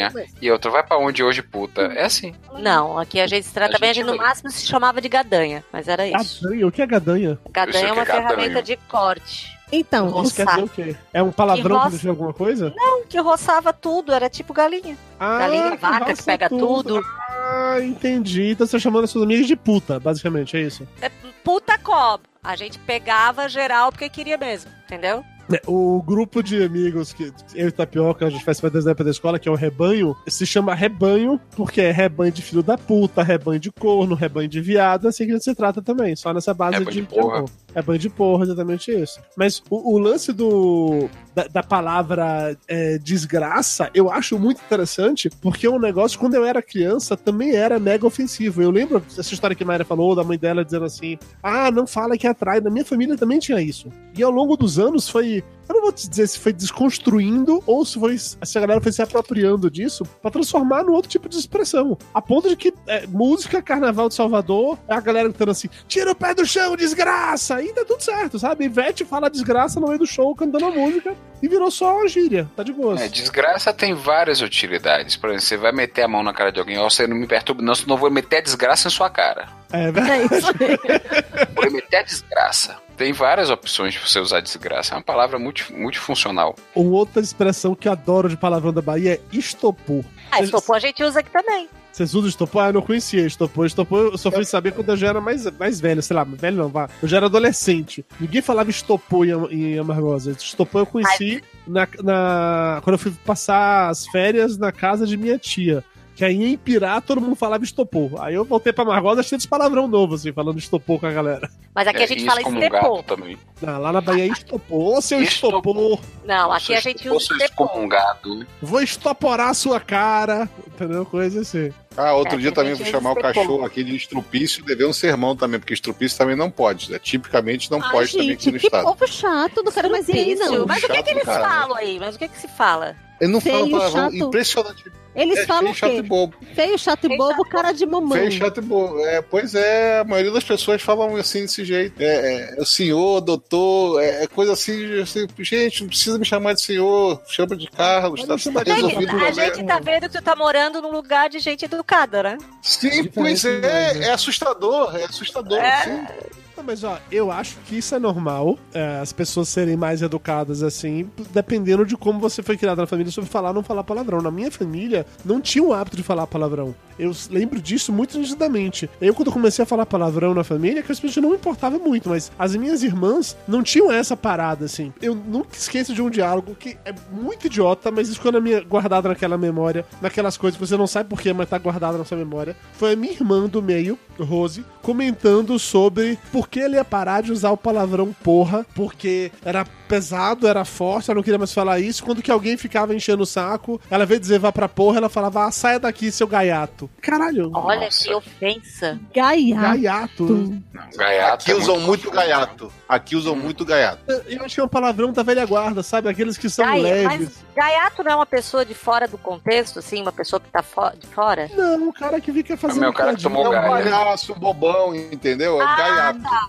E 0.41 0.49
a 0.49 0.53
outra, 0.53 0.71
vai 0.71 0.83
pra 0.83 0.97
onde 0.97 1.23
hoje, 1.23 1.41
puta? 1.41 1.81
É 1.81 2.05
assim. 2.05 2.33
Não, 2.59 2.97
aqui 2.97 3.19
a 3.19 3.27
gente 3.27 3.45
se 3.45 3.53
trata 3.53 3.75
A 3.75 3.79
bem, 3.79 3.89
a 3.89 3.93
gente 3.93 4.05
gente 4.05 4.11
no 4.15 4.21
máximo 4.21 4.49
se 4.51 4.65
chamava 4.65 5.01
de 5.01 5.09
gadanha, 5.09 5.63
mas 5.71 5.87
era 5.87 6.07
isso. 6.07 6.43
Gadanha? 6.43 6.67
O 6.67 6.71
que 6.71 6.81
é 6.81 6.87
gadanha? 6.87 7.39
Gadanha 7.51 7.87
é 7.87 7.91
o 7.91 7.95
uma 7.95 8.05
que 8.05 8.11
é 8.11 8.15
ferramenta 8.15 8.61
de 8.61 8.77
corte. 8.87 9.59
Então, 9.73 10.07
os 10.19 10.33
quer 10.33 10.45
dizer 10.45 10.63
o 10.63 10.67
quê? 10.67 10.95
É 11.13 11.23
um 11.23 11.31
palavrão 11.31 11.77
Que 11.77 11.83
roça- 11.85 11.97
dizer 11.97 12.09
alguma 12.09 12.33
coisa? 12.33 12.73
Não, 12.75 13.05
que 13.05 13.17
roçava 13.19 13.71
tudo, 13.71 14.11
era 14.11 14.29
tipo 14.29 14.53
galinha. 14.53 14.97
Ah, 15.17 15.39
Galinha, 15.39 15.75
vaca, 15.77 16.13
que 16.13 16.23
pega 16.23 16.49
tudo. 16.49 17.01
Ah, 17.29 17.77
entendi. 17.81 18.49
Então 18.51 18.67
você 18.67 18.73
tá 18.73 18.79
chamando 18.79 19.07
seus 19.07 19.23
amigos 19.23 19.47
de 19.47 19.55
puta, 19.55 19.97
basicamente, 19.97 20.57
é 20.57 20.61
isso. 20.61 20.85
É 21.01 21.09
puta 21.41 21.77
cobra. 21.77 22.29
A 22.43 22.55
gente 22.57 22.79
pegava 22.79 23.47
geral 23.47 23.91
porque 23.91 24.09
queria 24.09 24.37
mesmo, 24.37 24.69
entendeu? 24.83 25.23
É, 25.51 25.61
O 25.67 26.01
grupo 26.01 26.41
de 26.43 26.63
amigos 26.63 27.13
que 27.13 27.31
eu 27.55 27.67
e 27.67 27.71
Tapioca, 27.71 28.25
a 28.25 28.29
gente 28.29 28.43
faz 28.43 28.59
parte 28.59 28.81
da 28.81 28.91
época 28.91 29.03
da 29.03 29.11
escola, 29.11 29.39
que 29.39 29.47
é 29.47 29.51
o 29.51 29.55
rebanho, 29.55 30.15
se 30.27 30.45
chama 30.45 30.73
rebanho 30.75 31.39
porque 31.55 31.81
é 31.81 31.91
rebanho 31.91 32.31
de 32.31 32.41
filho 32.41 32.63
da 32.63 32.77
puta, 32.77 33.23
rebanho 33.23 33.59
de 33.59 33.71
corno, 33.71 34.15
rebanho 34.15 34.47
de 34.47 34.61
viado, 34.61 35.07
assim 35.07 35.25
que 35.25 35.31
a 35.31 35.33
gente 35.35 35.43
se 35.43 35.55
trata 35.55 35.81
também, 35.81 36.15
só 36.15 36.33
nessa 36.33 36.53
base 36.53 36.77
Rebanho 36.77 36.91
de, 36.95 37.01
de 37.01 37.07
porra. 37.07 37.45
Rebanho 37.73 37.99
de 37.99 38.09
porra, 38.09 38.43
exatamente 38.43 38.91
isso. 38.91 39.19
Mas 39.35 39.61
o, 39.69 39.95
o 39.95 39.97
lance 39.97 40.33
do 40.33 41.09
da, 41.33 41.47
da 41.47 41.63
palavra 41.63 42.57
é, 42.67 42.97
desgraça, 42.97 43.89
eu 43.93 44.11
acho 44.11 44.37
muito 44.37 44.61
interessante, 44.61 45.29
porque 45.41 45.65
é 45.65 45.69
um 45.69 45.79
negócio, 45.79 46.19
quando 46.19 46.35
eu 46.35 46.45
era 46.45 46.61
criança, 46.61 47.15
também 47.15 47.55
era 47.55 47.79
mega 47.79 48.05
ofensivo. 48.05 48.61
Eu 48.61 48.71
lembro 48.71 49.03
essa 49.17 49.33
história 49.33 49.55
que 49.55 49.63
a 49.63 49.65
Mayra 49.65 49.85
falou, 49.85 50.15
da 50.15 50.23
mãe 50.23 50.37
dela 50.37 50.65
dizendo 50.65 50.85
assim: 50.85 51.17
ah, 51.41 51.71
não 51.71 51.87
fala 51.87 52.17
que 52.17 52.27
atrai. 52.27 52.59
Na 52.59 52.69
minha 52.69 52.85
família 52.85 53.17
também 53.17 53.39
tinha 53.39 53.61
isso. 53.61 53.89
E 54.15 54.21
ao 54.21 54.31
longo 54.31 54.57
dos 54.57 54.77
anos 54.77 55.09
foi. 55.09 55.43
Eu 55.69 55.75
não 55.75 55.83
vou 55.83 55.91
te 55.93 56.09
dizer 56.09 56.27
se 56.27 56.37
foi 56.37 56.51
desconstruindo 56.51 57.63
ou 57.65 57.85
se, 57.85 57.97
foi, 57.97 58.17
se 58.17 58.57
a 58.57 58.59
galera 58.59 58.81
foi 58.81 58.91
se 58.91 59.01
apropriando 59.01 59.71
disso 59.71 60.03
pra 60.21 60.29
transformar 60.29 60.83
num 60.83 60.91
outro 60.91 61.09
tipo 61.09 61.29
de 61.29 61.37
expressão. 61.37 61.97
A 62.13 62.21
ponto 62.21 62.49
de 62.49 62.57
que 62.57 62.73
é, 62.87 63.07
música, 63.07 63.61
carnaval 63.61 64.09
de 64.09 64.15
Salvador, 64.15 64.77
é 64.85 64.93
a 64.93 64.99
galera 64.99 65.29
gritando 65.29 65.51
assim: 65.51 65.69
tira 65.87 66.11
o 66.11 66.15
pé 66.15 66.33
do 66.33 66.45
chão, 66.45 66.75
desgraça! 66.75 67.61
E 67.63 67.71
tá 67.71 67.85
tudo 67.85 68.01
certo, 68.03 68.37
sabe? 68.37 68.65
Ivete 68.65 69.05
fala 69.05 69.29
desgraça 69.29 69.79
no 69.79 69.87
meio 69.87 69.99
do 69.99 70.05
show 70.05 70.35
cantando 70.35 70.65
a 70.65 70.71
música 70.71 71.15
e 71.41 71.47
virou 71.47 71.71
só 71.71 71.97
uma 71.97 72.07
gíria. 72.07 72.49
Tá 72.55 72.63
de 72.63 72.71
boa. 72.71 72.99
É, 73.01 73.07
desgraça 73.07 73.73
tem 73.73 73.93
várias 73.93 74.41
utilidades. 74.41 75.15
Por 75.15 75.29
exemplo, 75.29 75.45
você 75.45 75.57
vai 75.57 75.71
meter 75.71 76.03
a 76.03 76.07
mão 76.07 76.21
na 76.21 76.33
cara 76.33 76.51
de 76.51 76.59
alguém, 76.59 76.77
ó, 76.77 76.89
você 76.89 77.07
não 77.07 77.15
me 77.15 77.25
perturba, 77.25 77.61
não, 77.61 77.73
senão 77.73 77.95
eu 77.95 77.99
vou 77.99 78.11
meter 78.11 78.37
a 78.37 78.41
desgraça 78.41 78.87
em 78.87 78.91
sua 78.91 79.09
cara. 79.09 79.47
É 79.73 79.91
verdade. 79.91 80.27
Vou 81.55 81.71
meter 81.71 81.97
a 81.97 82.03
desgraça. 82.03 82.75
Tem 82.97 83.13
várias 83.13 83.49
opções 83.49 83.93
de 83.93 83.99
você 83.99 84.19
usar 84.19 84.41
desgraça. 84.41 84.93
É 84.93 84.97
uma 84.97 85.01
palavra 85.01 85.39
multi, 85.39 85.71
multifuncional. 85.71 86.55
Uma 86.75 86.91
outra 86.91 87.21
expressão 87.21 87.73
que 87.73 87.87
eu 87.87 87.93
adoro 87.93 88.27
de 88.27 88.35
palavrão 88.35 88.73
da 88.73 88.81
Bahia 88.81 89.13
é 89.13 89.21
estopor. 89.31 90.03
Ah, 90.29 90.41
estopor 90.41 90.75
a 90.75 90.79
gente 90.79 91.01
usa 91.01 91.21
aqui 91.21 91.31
também. 91.31 91.69
Vocês 91.91 92.13
usam 92.15 92.29
estopor? 92.29 92.63
Ah, 92.63 92.67
eu 92.69 92.73
não 92.73 92.81
conhecia 92.81 93.25
estopor. 93.25 93.65
Estopor 93.65 94.11
eu 94.13 94.17
só 94.17 94.31
fui 94.31 94.45
saber 94.45 94.71
quando 94.71 94.89
eu 94.89 94.97
já 94.97 95.07
era 95.09 95.19
mais, 95.21 95.45
mais 95.59 95.79
velho, 95.81 96.01
sei 96.01 96.15
lá, 96.15 96.23
velho 96.23 96.57
não, 96.57 96.69
vá. 96.69 96.89
Eu 97.01 97.07
já 97.07 97.17
era 97.17 97.25
adolescente. 97.25 98.05
Ninguém 98.19 98.41
falava 98.41 98.69
estopor 98.69 99.25
em, 99.27 99.31
em 99.73 99.79
Amargosa. 99.79 100.31
Estopor 100.31 100.81
eu 100.81 100.85
conheci 100.85 101.41
na, 101.67 101.87
na- 102.03 102.79
quando 102.83 102.93
eu 102.93 102.99
fui 102.99 103.11
passar 103.25 103.89
as 103.89 104.05
férias 104.07 104.57
na 104.57 104.71
casa 104.71 105.05
de 105.05 105.17
minha 105.17 105.37
tia. 105.37 105.83
Que 106.21 106.25
aí 106.25 106.53
em 106.53 106.55
Pirá 106.55 107.01
todo 107.01 107.19
mundo 107.19 107.35
falava 107.35 107.63
estopor. 107.63 108.21
Aí 108.23 108.35
eu 108.35 108.45
voltei 108.45 108.71
pra 108.71 108.83
Amargosa 108.83 109.23
cheio 109.23 109.41
de 109.41 109.47
palavrão 109.47 109.87
novo, 109.87 110.13
assim, 110.13 110.31
falando 110.31 110.59
estopor 110.59 110.99
com 110.99 111.07
a 111.07 111.11
galera. 111.11 111.49
Mas 111.73 111.87
aqui 111.87 112.03
a 112.03 112.05
gente 112.05 112.23
fala 112.23 112.47
um 112.47 112.59
gato 112.59 113.01
também. 113.01 113.39
Não, 113.59 113.79
lá 113.81 113.91
na 113.91 114.01
Bahia 114.01 114.25
é 114.25 114.27
estopor. 114.27 114.97
Ô, 114.97 115.01
seu 115.01 115.19
estopor. 115.19 115.99
Não, 116.23 116.51
aqui 116.51 116.75
a 116.75 116.79
gente 116.79 117.09
usa 117.09 117.33
um 117.75 117.87
gato. 117.87 118.45
Vou 118.61 118.83
estoporar 118.83 119.49
a 119.49 119.53
sua 119.55 119.79
cara. 119.79 120.47
Entendeu? 120.67 121.07
Coisa 121.07 121.41
assim. 121.41 121.73
Ah, 121.97 122.13
outro 122.13 122.35
É, 122.35 122.37
dia 122.37 122.51
também 122.51 122.75
vou 122.75 122.85
chamar 122.85 123.13
o 123.13 123.15
que 123.15 123.21
cachorro 123.23 123.65
aqui 123.65 123.83
de 123.83 123.95
estrupício 123.95 124.61
e 124.61 124.65
dever 124.65 124.85
um 124.85 124.93
sermão 124.93 125.35
também, 125.35 125.59
porque 125.59 125.73
estrupício 125.73 126.19
também 126.19 126.35
não 126.35 126.51
pode. 126.51 126.91
Né? 126.91 126.99
Tipicamente 126.99 127.71
não 127.71 127.81
Ai, 127.81 127.91
pode 127.91 128.11
também 128.11 128.27
gente, 128.27 128.41
aqui 128.41 128.51
no 128.51 128.59
que 128.59 128.67
estado. 128.67 128.83
povo 128.83 129.07
chato, 129.07 129.63
não 129.63 129.71
quero 129.71 129.89
mais 129.89 130.07
ir 130.07 130.19
aí, 130.19 130.35
não. 130.35 130.67
Mas 130.67 130.83
o 130.83 130.87
que, 130.87 130.93
Chato 130.93 131.03
que 131.03 131.09
eles 131.09 131.23
falam 131.23 131.75
aí? 131.75 131.99
Mas 131.99 132.15
o 132.15 132.19
que, 132.19 132.27
que 132.27 132.37
se 132.37 132.47
fala? 132.47 132.95
Ele 133.19 133.31
não 133.31 133.41
fala 133.41 133.57
Feio, 133.63 133.71
palavrão 133.71 134.03
chato. 134.03 134.15
impressionante. 134.15 135.00
Eles 135.15 135.39
É 135.39 135.45
falam 135.45 135.73
feio, 135.73 135.73
o 135.73 135.75
chato 135.75 135.93
e 135.93 136.01
bobo. 136.01 136.35
Feio, 136.55 136.79
chato 136.79 137.05
e 137.05 137.17
bobo, 137.17 137.43
cara 137.45 137.71
de 137.71 137.85
mamãe. 137.85 138.19
Feio, 138.19 138.31
chato 138.31 138.57
e 138.59 138.61
bobo. 138.61 138.99
É, 139.01 139.21
pois 139.21 139.53
é, 139.53 139.99
a 139.99 140.03
maioria 140.03 140.31
das 140.31 140.43
pessoas 140.43 140.81
falam 140.81 141.15
assim 141.17 141.41
desse 141.41 141.65
jeito. 141.65 142.01
É, 142.01 142.55
é, 142.55 142.61
o 142.61 142.65
senhor, 142.65 143.19
doutor, 143.21 144.01
é, 144.01 144.23
é 144.23 144.27
coisa 144.27 144.53
assim, 144.53 145.01
assim, 145.01 145.27
Gente, 145.39 145.81
não 145.81 145.89
precisa 145.89 146.17
me 146.17 146.25
chamar 146.25 146.53
de 146.53 146.61
senhor, 146.61 147.21
chama 147.27 147.55
de 147.55 147.69
Carlos, 147.69 148.21
tá, 148.21 148.35
tá 148.63 148.73
resolvido. 148.73 149.11
a 149.11 149.19
né? 149.19 149.33
gente 149.33 149.65
tá 149.65 149.79
vendo 149.79 150.09
que 150.09 150.17
tu 150.17 150.21
tá 150.21 150.35
morando 150.35 150.81
num 150.81 150.91
lugar 150.91 151.29
de 151.29 151.39
gente 151.39 151.65
educada, 151.65 152.23
né? 152.23 152.37
Sim, 152.61 153.05
pois 153.05 153.43
é, 153.43 154.05
é 154.05 154.11
assustador, 154.11 154.95
é 154.95 155.03
assustador. 155.03 155.57
É. 155.57 155.83
sim. 155.83 156.31
Não, 156.55 156.63
mas 156.63 156.83
ó, 156.83 156.99
eu 157.11 157.31
acho 157.31 157.57
que 157.65 157.77
isso 157.77 157.95
é 157.95 157.99
normal, 157.99 158.57
é, 158.73 158.99
as 158.99 159.13
pessoas 159.13 159.49
serem 159.49 159.75
mais 159.75 160.01
educadas 160.01 160.63
assim, 160.63 161.09
dependendo 161.31 161.85
de 161.85 161.95
como 161.95 162.19
você 162.19 162.43
foi 162.43 162.57
criado 162.57 162.79
na 162.79 162.87
família 162.87 163.11
sobre 163.11 163.29
falar 163.29 163.49
ou 163.49 163.55
não 163.55 163.63
falar 163.63 163.83
palavrão. 163.83 164.21
Na 164.21 164.31
minha 164.31 164.51
família, 164.51 165.05
não 165.23 165.41
tinha 165.41 165.63
o 165.63 165.73
hábito 165.73 165.97
de 165.97 166.03
falar 166.03 166.27
palavrão. 166.27 166.75
Eu 166.99 167.11
lembro 167.31 167.59
disso 167.59 167.91
muito 167.91 168.19
nitidamente. 168.19 168.87
Eu, 169.01 169.15
quando 169.15 169.31
comecei 169.31 169.63
a 169.63 169.65
falar 169.65 169.87
palavrão 169.87 170.35
na 170.35 170.43
família, 170.43 170.83
que 170.83 170.91
as 170.91 170.99
pessoas 170.99 171.25
não 171.25 171.33
importava 171.33 171.79
muito, 171.79 172.09
mas 172.09 172.31
as 172.37 172.55
minhas 172.55 172.83
irmãs 172.83 173.35
não 173.47 173.63
tinham 173.63 173.91
essa 173.91 174.15
parada, 174.15 174.65
assim. 174.65 174.93
Eu 175.01 175.15
nunca 175.15 175.57
esqueço 175.57 175.95
de 175.95 176.01
um 176.01 176.11
diálogo 176.11 176.53
que 176.53 176.77
é 176.85 176.93
muito 177.11 177.47
idiota, 177.47 177.89
mas 177.89 178.07
isso 178.07 178.17
ficou 178.17 178.31
na 178.31 178.39
minha, 178.39 178.61
guardado 178.61 179.07
naquela 179.07 179.37
memória, 179.37 179.83
naquelas 179.99 180.37
coisas 180.37 180.59
que 180.59 180.67
você 180.67 180.77
não 180.77 180.85
sabe 180.85 181.09
porquê, 181.09 181.33
mas 181.33 181.49
tá 181.49 181.57
guardado 181.57 181.97
na 181.97 182.05
sua 182.05 182.17
memória. 182.17 182.55
Foi 182.73 182.93
a 182.93 182.95
minha 182.95 183.13
irmã 183.13 183.47
do 183.47 183.63
meio, 183.63 183.97
Rose, 184.19 184.63
comentando 184.83 185.57
sobre 185.57 186.19
por 186.31 186.47
que 186.51 186.59
ele 186.59 186.75
ia 186.75 186.83
parar 186.85 187.21
de 187.23 187.31
usar 187.31 187.49
o 187.51 187.57
palavrão 187.57 188.13
porra, 188.23 188.65
porque 188.75 189.31
era 189.43 189.65
pesado, 189.87 190.47
era 190.47 190.63
forte, 190.63 191.09
ela 191.09 191.15
não 191.17 191.23
queria 191.23 191.37
mais 191.37 191.53
falar 191.53 191.79
isso. 191.79 192.03
Quando 192.03 192.21
que 192.21 192.31
alguém 192.31 192.55
ficava 192.57 192.93
enchendo 192.95 193.23
o 193.23 193.25
saco, 193.25 193.79
ela 193.89 194.05
veio 194.05 194.19
dizer 194.19 194.39
vá 194.39 194.51
pra 194.51 194.69
porra, 194.69 194.97
ela 194.97 195.09
falava, 195.09 195.45
ah, 195.45 195.51
saia 195.51 195.79
daqui, 195.79 196.11
seu 196.11 196.27
gaiato. 196.27 196.89
Caralho. 197.01 197.51
Olha 197.53 197.89
que 197.89 198.13
ofensa. 198.13 198.99
Gaiato. 199.13 199.61
Gaiato. 199.61 200.61
Gaiato 200.95 201.43
Aqui 201.43 201.51
é 201.51 201.55
usam 201.55 201.75
muito 201.79 202.01
muito 202.01 202.11
gaiato. 202.11 202.71
Aqui 202.87 203.15
usam 203.15 203.35
muito 203.35 203.63
gaiato. 203.65 203.99
Eu 204.27 204.43
acho 204.43 204.55
que 204.55 204.61
é 204.61 204.63
um 204.63 204.67
palavrão 204.67 205.11
da 205.11 205.23
velha 205.23 205.45
guarda, 205.45 205.83
sabe? 205.83 206.07
Aqueles 206.09 206.37
que 206.37 206.49
são 206.49 206.65
leves. 206.81 207.05
mas 207.19 207.43
gaiato 207.55 208.01
não 208.03 208.11
é 208.11 208.15
uma 208.15 208.25
pessoa 208.25 208.65
de 208.65 208.73
fora 208.73 209.07
do 209.07 209.17
contexto, 209.17 209.79
assim? 209.79 210.01
Uma 210.01 210.11
pessoa 210.11 210.39
que 210.39 210.49
tá 210.49 210.63
fo- 210.63 210.91
de 210.97 211.05
fora? 211.07 211.49
Não, 211.55 211.89
o 211.89 211.93
cara 211.93 212.19
que 212.21 212.31
fica 212.31 212.55
fazendo. 212.57 212.81
meu 212.81 212.93
cara 212.93 213.13
que 213.15 213.21
tomou 213.23 213.53
É 213.53 213.59
um 213.59 213.67
palhaço 213.67 214.33
bobão, 214.35 214.95
entendeu? 214.95 215.61
É 215.61 215.65
Ah, 215.65 215.75
gaiato. 215.75 216.21
Tá, 216.21 216.40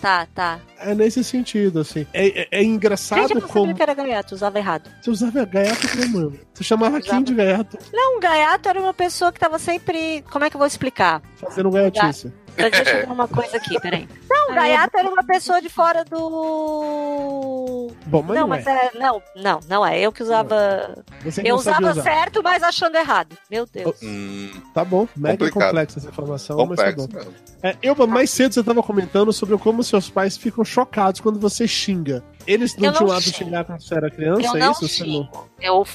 tá, 0.00 0.26
tá. 0.34 0.60
É 0.78 0.94
nesse 0.94 1.24
sentido, 1.24 1.80
assim. 1.80 2.06
É, 2.12 2.42
é, 2.42 2.48
é 2.50 2.62
engraçado 2.62 3.20
Gente, 3.20 3.34
eu 3.34 3.40
não 3.40 3.48
como. 3.48 3.66
sabia 3.66 3.74
que 3.74 3.82
era 3.82 3.94
gaiato, 3.94 4.34
usava 4.34 4.58
errado. 4.58 4.90
Você 5.00 5.10
usava 5.10 5.44
gaiato 5.44 5.88
como? 5.88 6.38
Você 6.52 6.64
chamava 6.64 6.98
Usava. 6.98 7.16
Kim 7.16 7.22
de 7.22 7.34
gaiato, 7.34 7.78
Não, 7.92 8.16
um 8.16 8.20
gaiato 8.20 8.68
era 8.68 8.80
uma 8.80 8.92
pessoa 8.92 9.32
que 9.32 9.40
tava 9.40 9.58
sempre... 9.58 10.22
Como 10.30 10.44
é 10.44 10.50
que 10.50 10.56
eu 10.56 10.58
vou 10.58 10.66
explicar? 10.66 11.22
fazendo 11.36 11.70
gaiatice. 11.70 12.32
Mas 12.56 12.70
Deixa 12.70 12.90
eu 12.90 13.06
ver 13.06 13.10
uma 13.10 13.26
coisa 13.26 13.56
aqui, 13.56 13.80
peraí. 13.80 14.08
Não, 14.28 14.54
gaiato 14.54 14.98
era 14.98 15.08
uma 15.08 15.24
pessoa 15.24 15.60
de 15.60 15.68
fora 15.68 16.04
do... 16.04 17.90
Bom, 18.06 18.22
mas 18.22 18.34
não, 18.36 18.42
não, 18.42 18.48
mas 18.48 18.66
é. 18.66 18.70
é... 18.70 18.98
Não, 18.98 19.22
não, 19.36 19.60
não 19.68 19.86
é. 19.86 19.98
Eu 20.00 20.12
que 20.12 20.22
usava... 20.22 21.02
Você 21.24 21.42
que 21.42 21.48
Eu 21.48 21.56
usava 21.56 21.90
usar. 21.90 22.02
certo, 22.02 22.42
mas 22.42 22.62
achando 22.62 22.96
errado. 22.96 23.36
Meu 23.50 23.66
Deus. 23.66 23.96
Hum, 24.02 24.50
Tá 24.74 24.84
bom, 24.84 25.08
mega 25.16 25.38
Complicado. 25.38 25.68
complexa 25.68 25.98
essa 25.98 26.08
informação, 26.08 26.56
mas 26.66 26.68
complexo 26.68 27.08
tá 27.08 27.24
bom. 27.24 27.30
É, 27.62 27.76
Elba, 27.82 28.06
mais 28.06 28.30
cedo 28.30 28.52
você 28.54 28.62
tava 28.62 28.82
comentando 28.82 29.32
sobre 29.32 29.56
como 29.58 29.82
seus 29.82 30.08
pais 30.10 30.36
ficam 30.36 30.64
chocados 30.64 31.20
quando 31.20 31.38
você 31.38 31.66
xinga. 31.68 32.22
Eles 32.46 32.76
não 32.76 32.86
Eu 32.86 32.92
não 32.92 32.98
tinham 32.98 33.12
hábito 33.12 33.30
de 33.30 33.36
xingar 33.36 33.64
quando 33.64 33.80
você 33.82 33.94
era 33.94 34.10
criança, 34.10 34.42
Eu 34.42 34.56
é 34.56 34.58
não 34.58 34.72
isso? 34.72 34.88
Você 34.88 35.04
não... 35.04 35.12
xingo. 35.12 35.50
Eu, 35.60 35.86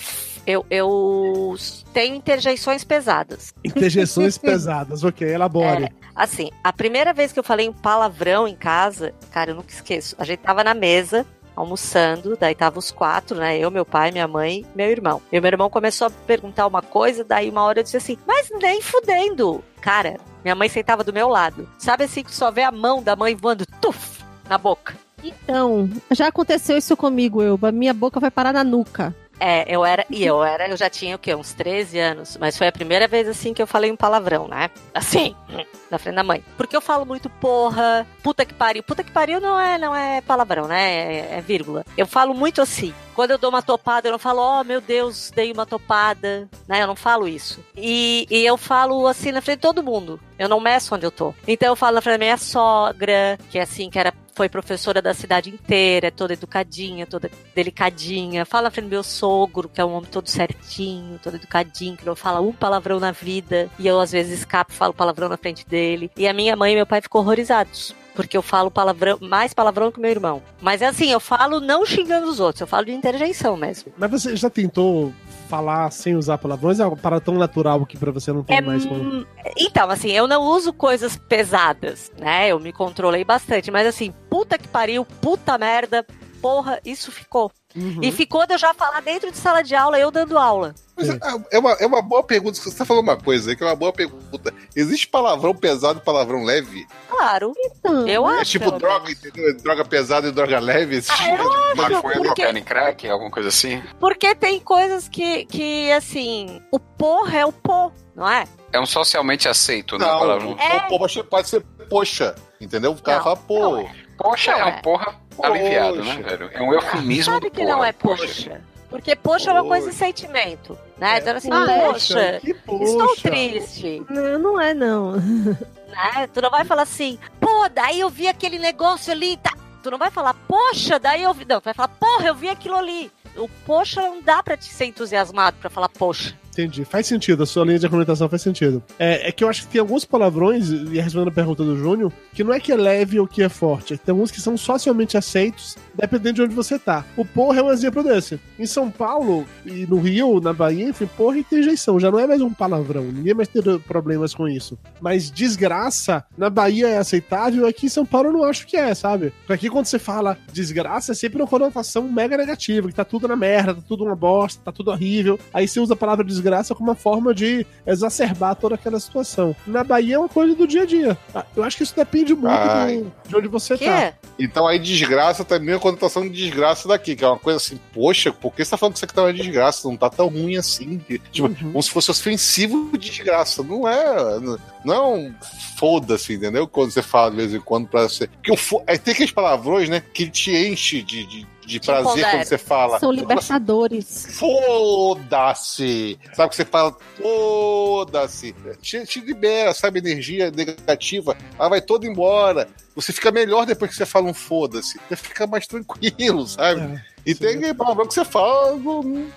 eu, 0.47 0.65
eu 0.69 1.55
tenho 1.91 2.15
interjeições 2.15 2.85
pesadas. 2.85 3.53
Interjeições 3.65 4.37
pesadas, 4.39 5.03
ok, 5.03 5.27
elabore. 5.27 5.83
É, 5.83 5.89
assim, 6.15 6.49
a 6.63 6.71
primeira 6.71 7.11
vez 7.11 7.33
que 7.33 7.39
eu 7.39 7.43
falei 7.43 7.67
um 7.67 7.73
palavrão 7.73 8.47
em 8.47 8.55
casa, 8.55 9.13
cara, 9.29 9.51
eu 9.51 9.55
nunca 9.55 9.73
esqueço. 9.73 10.15
A 10.17 10.23
gente 10.23 10.39
tava 10.39 10.63
na 10.63 10.73
mesa, 10.73 11.25
almoçando, 11.53 12.37
daí 12.39 12.55
tava 12.55 12.79
os 12.79 12.91
quatro, 12.91 13.37
né? 13.37 13.59
Eu, 13.59 13.69
meu 13.69 13.85
pai, 13.85 14.09
minha 14.11 14.27
mãe, 14.27 14.65
meu 14.73 14.89
irmão. 14.89 15.21
E 15.29 15.41
meu 15.41 15.49
irmão 15.49 15.69
começou 15.69 16.07
a 16.07 16.11
perguntar 16.11 16.65
uma 16.65 16.81
coisa, 16.81 17.25
daí 17.25 17.49
uma 17.49 17.63
hora 17.63 17.79
eu 17.79 17.83
disse 17.83 17.97
assim, 17.97 18.17
mas 18.25 18.49
nem 18.61 18.81
fudendo. 18.81 19.61
Cara, 19.81 20.17
minha 20.45 20.55
mãe 20.55 20.69
sentava 20.69 21.03
do 21.03 21.11
meu 21.11 21.27
lado. 21.27 21.67
Sabe 21.77 22.05
assim 22.05 22.23
que 22.23 22.33
só 22.33 22.51
vê 22.51 22.63
a 22.63 22.71
mão 22.71 23.03
da 23.03 23.17
mãe 23.17 23.35
voando, 23.35 23.65
tuf, 23.81 24.23
na 24.47 24.57
boca. 24.57 24.95
Então, 25.21 25.89
já 26.11 26.27
aconteceu 26.27 26.77
isso 26.77 26.95
comigo, 26.95 27.41
Elba. 27.41 27.69
Minha 27.69 27.93
boca 27.93 28.19
vai 28.19 28.31
parar 28.31 28.53
na 28.53 28.63
nuca. 28.63 29.13
É, 29.39 29.65
eu 29.67 29.85
era, 29.85 30.05
e 30.09 30.25
eu 30.25 30.43
era, 30.43 30.67
eu 30.67 30.77
já 30.77 30.89
tinha 30.89 31.15
o 31.15 31.19
quê? 31.19 31.35
Uns 31.35 31.53
13 31.53 31.99
anos, 31.99 32.37
mas 32.37 32.57
foi 32.57 32.67
a 32.67 32.71
primeira 32.71 33.07
vez 33.07 33.27
assim 33.27 33.53
que 33.53 33.61
eu 33.61 33.67
falei 33.67 33.91
um 33.91 33.95
palavrão, 33.95 34.47
né? 34.47 34.69
Assim, 34.93 35.35
na 35.91 35.97
frente 35.97 36.15
da 36.15 36.23
mãe. 36.23 36.43
Porque 36.55 36.75
eu 36.75 36.81
falo 36.81 37.05
muito 37.05 37.29
porra, 37.29 38.05
puta 38.23 38.45
que 38.45 38.53
pariu. 38.53 38.83
Puta 38.83 39.03
que 39.03 39.11
pariu 39.11 39.39
não 39.39 39.59
é, 39.59 39.77
não 39.77 39.95
é 39.95 40.21
palavrão, 40.21 40.67
né? 40.67 40.91
É, 40.91 41.37
é 41.37 41.41
vírgula. 41.41 41.85
Eu 41.97 42.07
falo 42.07 42.33
muito 42.33 42.61
assim. 42.61 42.93
Quando 43.13 43.31
eu 43.31 43.37
dou 43.37 43.49
uma 43.49 43.61
topada, 43.61 44.07
eu 44.07 44.11
não 44.11 44.19
falo, 44.19 44.41
oh 44.41 44.63
meu 44.63 44.79
Deus, 44.79 45.31
dei 45.35 45.51
uma 45.51 45.65
topada, 45.65 46.47
né? 46.67 46.83
Eu 46.83 46.87
não 46.87 46.95
falo 46.95 47.27
isso. 47.27 47.63
E, 47.75 48.27
e 48.29 48.45
eu 48.45 48.57
falo 48.57 49.07
assim 49.07 49.31
na 49.31 49.41
frente 49.41 49.57
de 49.57 49.63
todo 49.63 49.83
mundo. 49.83 50.19
Eu 50.37 50.47
não 50.47 50.59
meço 50.59 50.93
onde 50.93 51.05
eu 51.05 51.11
tô. 51.11 51.33
Então 51.47 51.69
eu 51.69 51.75
falo 51.75 51.95
na 51.95 52.01
frente 52.01 52.19
da 52.19 52.25
minha 52.25 52.37
sogra, 52.37 53.37
que 53.49 53.57
é 53.57 53.63
assim, 53.63 53.89
que 53.89 53.97
era 53.97 54.13
foi 54.37 54.47
professora 54.47 55.01
da 55.01 55.15
cidade 55.15 55.49
inteira, 55.49 56.09
é 56.09 56.11
toda 56.11 56.33
educadinha, 56.33 57.07
toda 57.07 57.31
delicadinha. 57.55 58.45
Fala 58.45 58.69
frente 58.69 58.85
do 58.85 58.91
meu 58.91 59.01
sogro, 59.01 59.67
que 59.67 59.81
é 59.81 59.85
um 59.85 59.93
homem 59.93 60.07
todo 60.11 60.29
certinho, 60.29 61.19
todo 61.23 61.37
educadinho, 61.37 61.97
que 61.97 62.05
não 62.05 62.15
fala 62.15 62.39
um 62.39 62.53
palavrão 62.53 62.99
na 62.99 63.11
vida. 63.11 63.67
E 63.79 63.87
eu, 63.87 63.99
às 63.99 64.11
vezes, 64.11 64.39
escapo 64.39 64.71
e 64.71 64.75
falo 64.75 64.93
palavrão 64.93 65.27
na 65.27 65.37
frente 65.37 65.67
dele. 65.67 66.11
E 66.15 66.27
a 66.27 66.33
minha 66.33 66.55
mãe 66.55 66.73
e 66.73 66.75
meu 66.75 66.85
pai 66.85 67.01
ficam 67.01 67.19
horrorizados. 67.19 67.95
porque 68.17 68.35
eu 68.35 68.41
falo 68.41 68.71
palavrão, 68.71 69.19
mais 69.21 69.53
palavrão 69.53 69.91
que 69.91 69.99
meu 69.99 70.09
irmão. 70.09 70.41
Mas 70.59 70.81
é 70.81 70.87
assim, 70.87 71.11
eu 71.11 71.19
falo 71.19 71.59
não 71.59 71.85
xingando 71.85 72.27
os 72.27 72.39
outros, 72.39 72.61
eu 72.61 72.65
falo 72.65 72.87
de 72.87 72.91
interjeição 72.91 73.55
mesmo. 73.55 73.93
Mas 73.95 74.09
você 74.09 74.35
já 74.35 74.49
tentou 74.49 75.13
falar 75.47 75.91
sem 75.91 76.15
usar 76.15 76.37
palavrões? 76.37 76.79
É 76.79 76.85
uma 76.85 76.97
parada 76.97 77.21
tão 77.21 77.35
natural 77.35 77.85
que 77.85 77.97
pra 77.97 78.11
você 78.11 78.31
não 78.31 78.43
tem 78.43 78.57
É, 78.57 78.61
mais 78.61 78.85
como. 78.85 79.25
Então, 79.57 79.89
assim, 79.89 80.11
eu 80.11 80.27
não 80.27 80.43
uso 80.43 80.73
coisas 80.73 81.17
pesadas, 81.17 82.11
né? 82.19 82.49
Eu 82.49 82.59
me 82.59 82.71
controlei 82.71 83.23
bastante, 83.23 83.71
mas 83.71 83.87
assim, 83.87 84.13
puta 84.29 84.57
que 84.57 84.67
pariu, 84.67 85.05
puta 85.21 85.57
merda, 85.57 86.05
porra, 86.41 86.79
isso 86.85 87.11
ficou. 87.11 87.51
Uhum. 87.75 87.99
E 88.01 88.11
ficou 88.11 88.45
de 88.47 88.53
eu 88.53 88.57
já 88.57 88.73
falar 88.73 89.01
dentro 89.01 89.29
de 89.31 89.37
sala 89.37 89.61
de 89.61 89.75
aula, 89.75 89.99
eu 89.99 90.09
dando 90.09 90.37
aula. 90.37 90.73
Mas 90.95 91.09
é- 91.09 91.19
é 91.51 91.59
uma, 91.59 91.71
é 91.73 91.85
uma 91.85 92.01
boa 92.01 92.23
pergunta. 92.23 92.57
Você 92.57 92.75
tá 92.75 92.85
falando 92.85 93.03
uma 93.03 93.17
coisa 93.17 93.51
aí 93.51 93.55
que 93.55 93.63
é 93.63 93.67
uma 93.67 93.75
boa 93.75 93.93
pergunta. 93.93 94.51
Existe 94.75 95.07
palavrão 95.07 95.53
pesado 95.53 95.99
e 95.99 96.03
palavrão 96.03 96.43
leve? 96.43 96.87
Claro. 97.09 97.53
Então, 97.55 98.07
Eu 98.07 98.27
É 98.27 98.39
acho. 98.41 98.51
tipo 98.51 98.65
pelo 98.65 98.79
droga, 98.79 99.11
entendeu? 99.11 99.57
Droga 99.57 99.85
pesada 99.85 100.27
e 100.27 100.31
droga 100.31 100.59
leve? 100.59 100.95
Existe 100.95 101.21
Ah, 101.21 101.29
eu 101.35 101.51
acho, 101.51 101.75
Maconha 101.75 102.01
porque, 102.15 102.29
cocaína 102.41 102.59
e 102.59 102.61
crack, 102.63 103.07
alguma 103.09 103.29
coisa 103.29 103.49
assim. 103.49 103.83
porque 103.99 104.33
tem 104.33 104.59
coisas 104.59 105.07
que, 105.07 105.45
que, 105.45 105.91
assim, 105.91 106.61
o 106.71 106.79
porra 106.79 107.37
é 107.39 107.45
o 107.45 107.51
pô, 107.51 107.91
não 108.15 108.27
é? 108.27 108.45
É 108.73 108.79
um 108.79 108.85
socialmente 108.87 109.47
aceito, 109.47 109.97
né? 109.99 110.05
Não, 110.05 110.19
palavrão. 110.19 110.57
É. 110.59 110.79
pô, 110.89 110.97
pode 111.29 111.49
ser- 111.49 111.63
poxa, 111.89 112.33
entendeu? 112.59 112.91
O 112.93 113.01
cara 113.01 113.17
Não, 113.17 113.23
fala, 113.23 113.35
pô, 113.37 113.59
não 113.59 113.77
é. 113.81 113.91
Poxa, 114.17 114.51
Não 114.57 114.57
é 114.57 114.69
é. 114.71 114.73
um 114.77 114.81
porra 114.81 115.15
aliviado, 115.43 115.97
Poxa. 115.97 116.13
né, 116.15 116.21
velho? 116.23 116.49
É 116.53 116.61
um 116.61 116.73
eufemismo 116.73 117.33
Sabe 117.33 117.49
do 117.49 117.51
que 117.51 117.61
porra. 117.61 117.75
não 117.75 117.83
é 117.83 117.91
poxa. 117.91 118.61
Porque 118.89 119.15
poxa 119.17 119.49
é 119.49 119.53
uma 119.53 119.65
coisa 119.65 119.89
de 119.89 119.95
sentimento, 119.95 120.77
né? 120.97 121.17
Então, 121.19 121.35
assim, 121.35 121.49
Ah, 121.51 121.65
é? 121.69 121.79
poxa, 121.91 122.39
que 122.41 122.51
estou 122.51 123.07
poxa. 123.07 123.29
triste. 123.29 124.01
Não, 124.09 124.39
não 124.39 124.61
é 124.61 124.73
não. 124.73 125.11
né? 125.91 126.27
Tu 126.33 126.41
não 126.41 126.49
vai 126.49 126.63
falar 126.63 126.83
assim, 126.83 127.19
pô, 127.39 127.67
daí 127.69 127.99
eu 127.99 128.09
vi 128.09 128.27
aquele 128.27 128.57
negócio 128.57 129.11
ali, 129.11 129.35
tá? 129.37 129.51
Tu 129.83 129.91
não 129.91 129.97
vai 129.97 130.09
falar, 130.09 130.33
poxa, 130.47 130.97
daí 130.99 131.23
eu 131.23 131.33
vi. 131.33 131.45
Não, 131.45 131.59
tu 131.59 131.65
vai 131.65 131.73
falar, 131.73 131.89
porra, 131.89 132.27
eu 132.27 132.35
vi 132.35 132.49
aquilo 132.49 132.75
ali. 132.75 133.11
O 133.35 133.47
poxa 133.65 134.01
não 134.01 134.21
dá 134.21 134.41
pra 134.41 134.55
te 134.57 134.65
ser 134.65 134.85
entusiasmado 134.85 135.57
pra 135.59 135.69
falar 135.69 135.89
poxa. 135.89 136.33
Entendi. 136.57 136.83
Faz 136.83 137.05
sentido, 137.05 137.43
a 137.43 137.45
sua 137.45 137.63
linha 137.63 137.77
de 137.77 137.85
argumentação 137.85 138.27
faz 138.27 138.41
sentido. 138.41 138.81
É, 138.97 139.29
é 139.29 139.31
que 139.31 139.43
eu 139.43 139.47
acho 139.47 139.61
que 139.61 139.67
tem 139.67 139.79
alguns 139.79 140.03
palavrões, 140.03 140.69
e 140.69 140.99
respondendo 140.99 141.27
a 141.27 141.31
pergunta 141.31 141.63
do 141.63 141.77
Júnior, 141.77 142.11
que 142.33 142.43
não 142.43 142.51
é 142.51 142.59
que 142.59 142.71
é 142.71 142.75
leve 142.75 143.19
ou 143.19 143.27
que 143.27 143.43
é 143.43 143.49
forte. 143.49 143.95
Tem 143.95 144.11
alguns 144.11 144.31
que 144.31 144.41
são 144.41 144.57
socialmente 144.57 145.15
aceitos, 145.15 145.77
dependendo 145.93 146.33
de 146.33 146.41
onde 146.41 146.55
você 146.55 146.79
tá. 146.79 147.05
O 147.15 147.23
porra 147.23 147.59
é 147.59 147.63
um 147.63 147.71
exemplo 147.71 148.01
desse. 148.01 148.39
Em 148.57 148.65
São 148.65 148.89
Paulo 148.89 149.45
e 149.63 149.85
no 149.85 149.99
Rio, 149.99 150.41
na 150.41 150.51
Bahia, 150.51 150.89
enfim, 150.89 151.07
porra 151.15 151.37
e 151.37 151.41
interjeição. 151.41 151.99
Já 151.99 152.09
não 152.09 152.19
é 152.19 152.25
mais 152.25 152.41
um 152.41 152.51
palavrão. 152.51 153.03
Ninguém 153.03 153.35
mais 153.35 153.47
tem 153.47 153.61
problemas 153.79 154.33
com 154.33 154.47
isso. 154.47 154.79
Mas 154.99 155.29
desgraça, 155.29 156.25
na 156.35 156.49
Bahia 156.49 156.87
é 156.87 156.97
aceitável, 156.97 157.67
aqui 157.67 157.85
em 157.85 157.89
São 157.89 158.05
Paulo 158.05 158.29
eu 158.29 158.33
não 158.33 158.43
acho 158.43 158.65
que 158.65 158.77
é, 158.77 158.95
sabe? 158.95 159.31
Porque 159.41 159.53
aqui 159.53 159.69
quando 159.69 159.85
você 159.85 159.99
fala 159.99 160.39
desgraça, 160.51 161.11
é 161.11 161.15
sempre 161.15 161.39
uma 161.39 161.47
conotação 161.47 162.09
mega 162.09 162.35
negativa, 162.35 162.87
que 162.87 162.95
tá 162.95 163.05
tudo 163.05 163.27
na 163.27 163.35
merda, 163.35 163.75
tá 163.75 163.81
tudo 163.87 164.03
uma 164.03 164.15
bosta, 164.15 164.59
tá 164.65 164.71
tudo 164.71 164.89
horrível. 164.89 165.39
Aí 165.53 165.67
você 165.67 165.79
usa 165.79 165.93
a 165.93 165.97
palavra 165.97 166.25
desgraça 166.25 166.46
como 166.75 166.89
uma 166.89 166.95
forma 166.95 167.33
de 167.33 167.65
exacerbar 167.85 168.55
toda 168.55 168.75
aquela 168.75 168.99
situação. 168.99 169.55
Na 169.65 169.83
Bahia 169.83 170.15
é 170.15 170.19
uma 170.19 170.29
coisa 170.29 170.55
do 170.55 170.67
dia 170.67 170.83
a 170.83 170.85
dia. 170.85 171.17
Ah, 171.33 171.45
Eu 171.55 171.63
acho 171.63 171.77
que 171.77 171.83
isso 171.83 171.95
depende 171.95 172.33
muito 172.35 172.47
do- 172.51 173.11
de 173.29 173.35
onde 173.35 173.47
você 173.47 173.77
Que? 173.77 173.85
tá. 173.85 174.13
Então 174.39 174.67
aí 174.67 174.77
desgraça 174.79 175.43
também 175.43 175.73
é 175.73 175.77
a 175.77 175.79
conotação 175.79 176.23
de 176.23 176.29
desgraça 176.29 176.87
daqui, 176.87 177.15
que 177.15 177.23
é 177.23 177.27
uma 177.27 177.39
coisa 177.39 177.57
assim, 177.57 177.79
poxa, 177.93 178.31
por 178.31 178.53
que 178.53 178.63
você 178.63 178.71
tá 178.71 178.77
falando 178.77 178.93
que 178.93 178.99
isso 178.99 179.05
aqui 179.05 179.13
tá 179.13 179.23
uma 179.23 179.33
desgraça? 179.33 179.87
Não 179.87 179.97
tá 179.97 180.09
tão 180.09 180.27
ruim 180.27 180.57
assim. 180.57 180.99
Que- 180.99 181.19
Tipo, 181.31 181.47
Uhum. 181.47 181.71
como 181.71 181.83
se 181.83 181.89
fosse 181.91 182.11
ofensivo 182.11 182.89
de 182.97 183.09
desgraça. 183.09 183.63
Não 183.63 183.87
é. 183.87 184.39
Não 184.85 184.93
é 184.93 185.01
um 185.07 185.33
foda-se, 185.77 186.33
entendeu? 186.33 186.67
Quando 186.67 186.91
você 186.91 187.01
fala 187.01 187.31
de 187.31 187.37
vez 187.37 187.53
em 187.53 187.59
quando 187.59 187.87
pra 187.87 188.03
você. 188.03 188.27
Porque 188.27 188.51
o 188.51 188.57
fo... 188.57 188.81
é, 188.87 188.97
tem 188.97 189.13
aqueles 189.13 189.31
palavrões, 189.31 189.89
né, 189.89 190.01
que 190.13 190.29
te 190.29 190.51
enche 190.51 191.01
de, 191.01 191.25
de, 191.25 191.47
de 191.67 191.79
prazer 191.79 192.03
empodera. 192.05 192.31
quando 192.31 192.45
você 192.45 192.57
fala. 192.57 192.99
São 192.99 193.11
libertadores. 193.11 194.27
Foda-se! 194.39 196.17
Sabe 196.33 196.49
que 196.49 196.55
você 196.55 196.65
fala, 196.65 196.95
foda-se! 197.21 198.55
Te, 198.81 199.05
te 199.05 199.19
libera, 199.19 199.73
sabe, 199.73 199.99
energia 199.99 200.49
negativa. 200.51 201.35
Ela 201.59 201.69
vai 201.69 201.81
toda 201.81 202.07
embora. 202.07 202.67
Você 202.95 203.13
fica 203.13 203.29
melhor 203.31 203.65
depois 203.65 203.91
que 203.91 203.97
você 203.97 204.05
fala 204.05 204.27
um 204.27 204.33
foda-se. 204.33 204.99
Você 205.07 205.15
fica 205.15 205.45
mais 205.45 205.67
tranquilo, 205.67 206.47
sabe? 206.47 206.81
É, 206.81 207.01
e 207.25 207.35
sim. 207.35 207.39
tem 207.59 207.75
palavrão 207.75 208.07
que 208.07 208.13
você 208.13 208.25
fala. 208.25 208.75
não- 208.77 209.27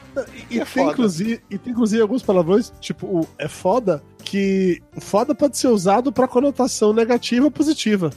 E, 0.51 0.59
É 0.61 0.65
tem, 0.65 0.65
foda. 0.65 0.93
inclusive, 0.93 1.43
e 1.51 1.59
tem 1.59 1.73
inclusive 1.73 2.01
alguns 2.01 2.23
palavrões, 2.23 2.73
tipo, 2.81 3.07
o 3.07 3.29
é 3.39 3.49
foda, 3.49 4.03
que 4.25 4.83
foda 4.99 5.35
pode 5.35 5.59
ser 5.59 5.69
usado 5.69 6.11
pra 6.11 6.27
conotação 6.27 6.93
negativa 6.95 7.45
ou 7.45 7.51
positiva. 7.51 8.11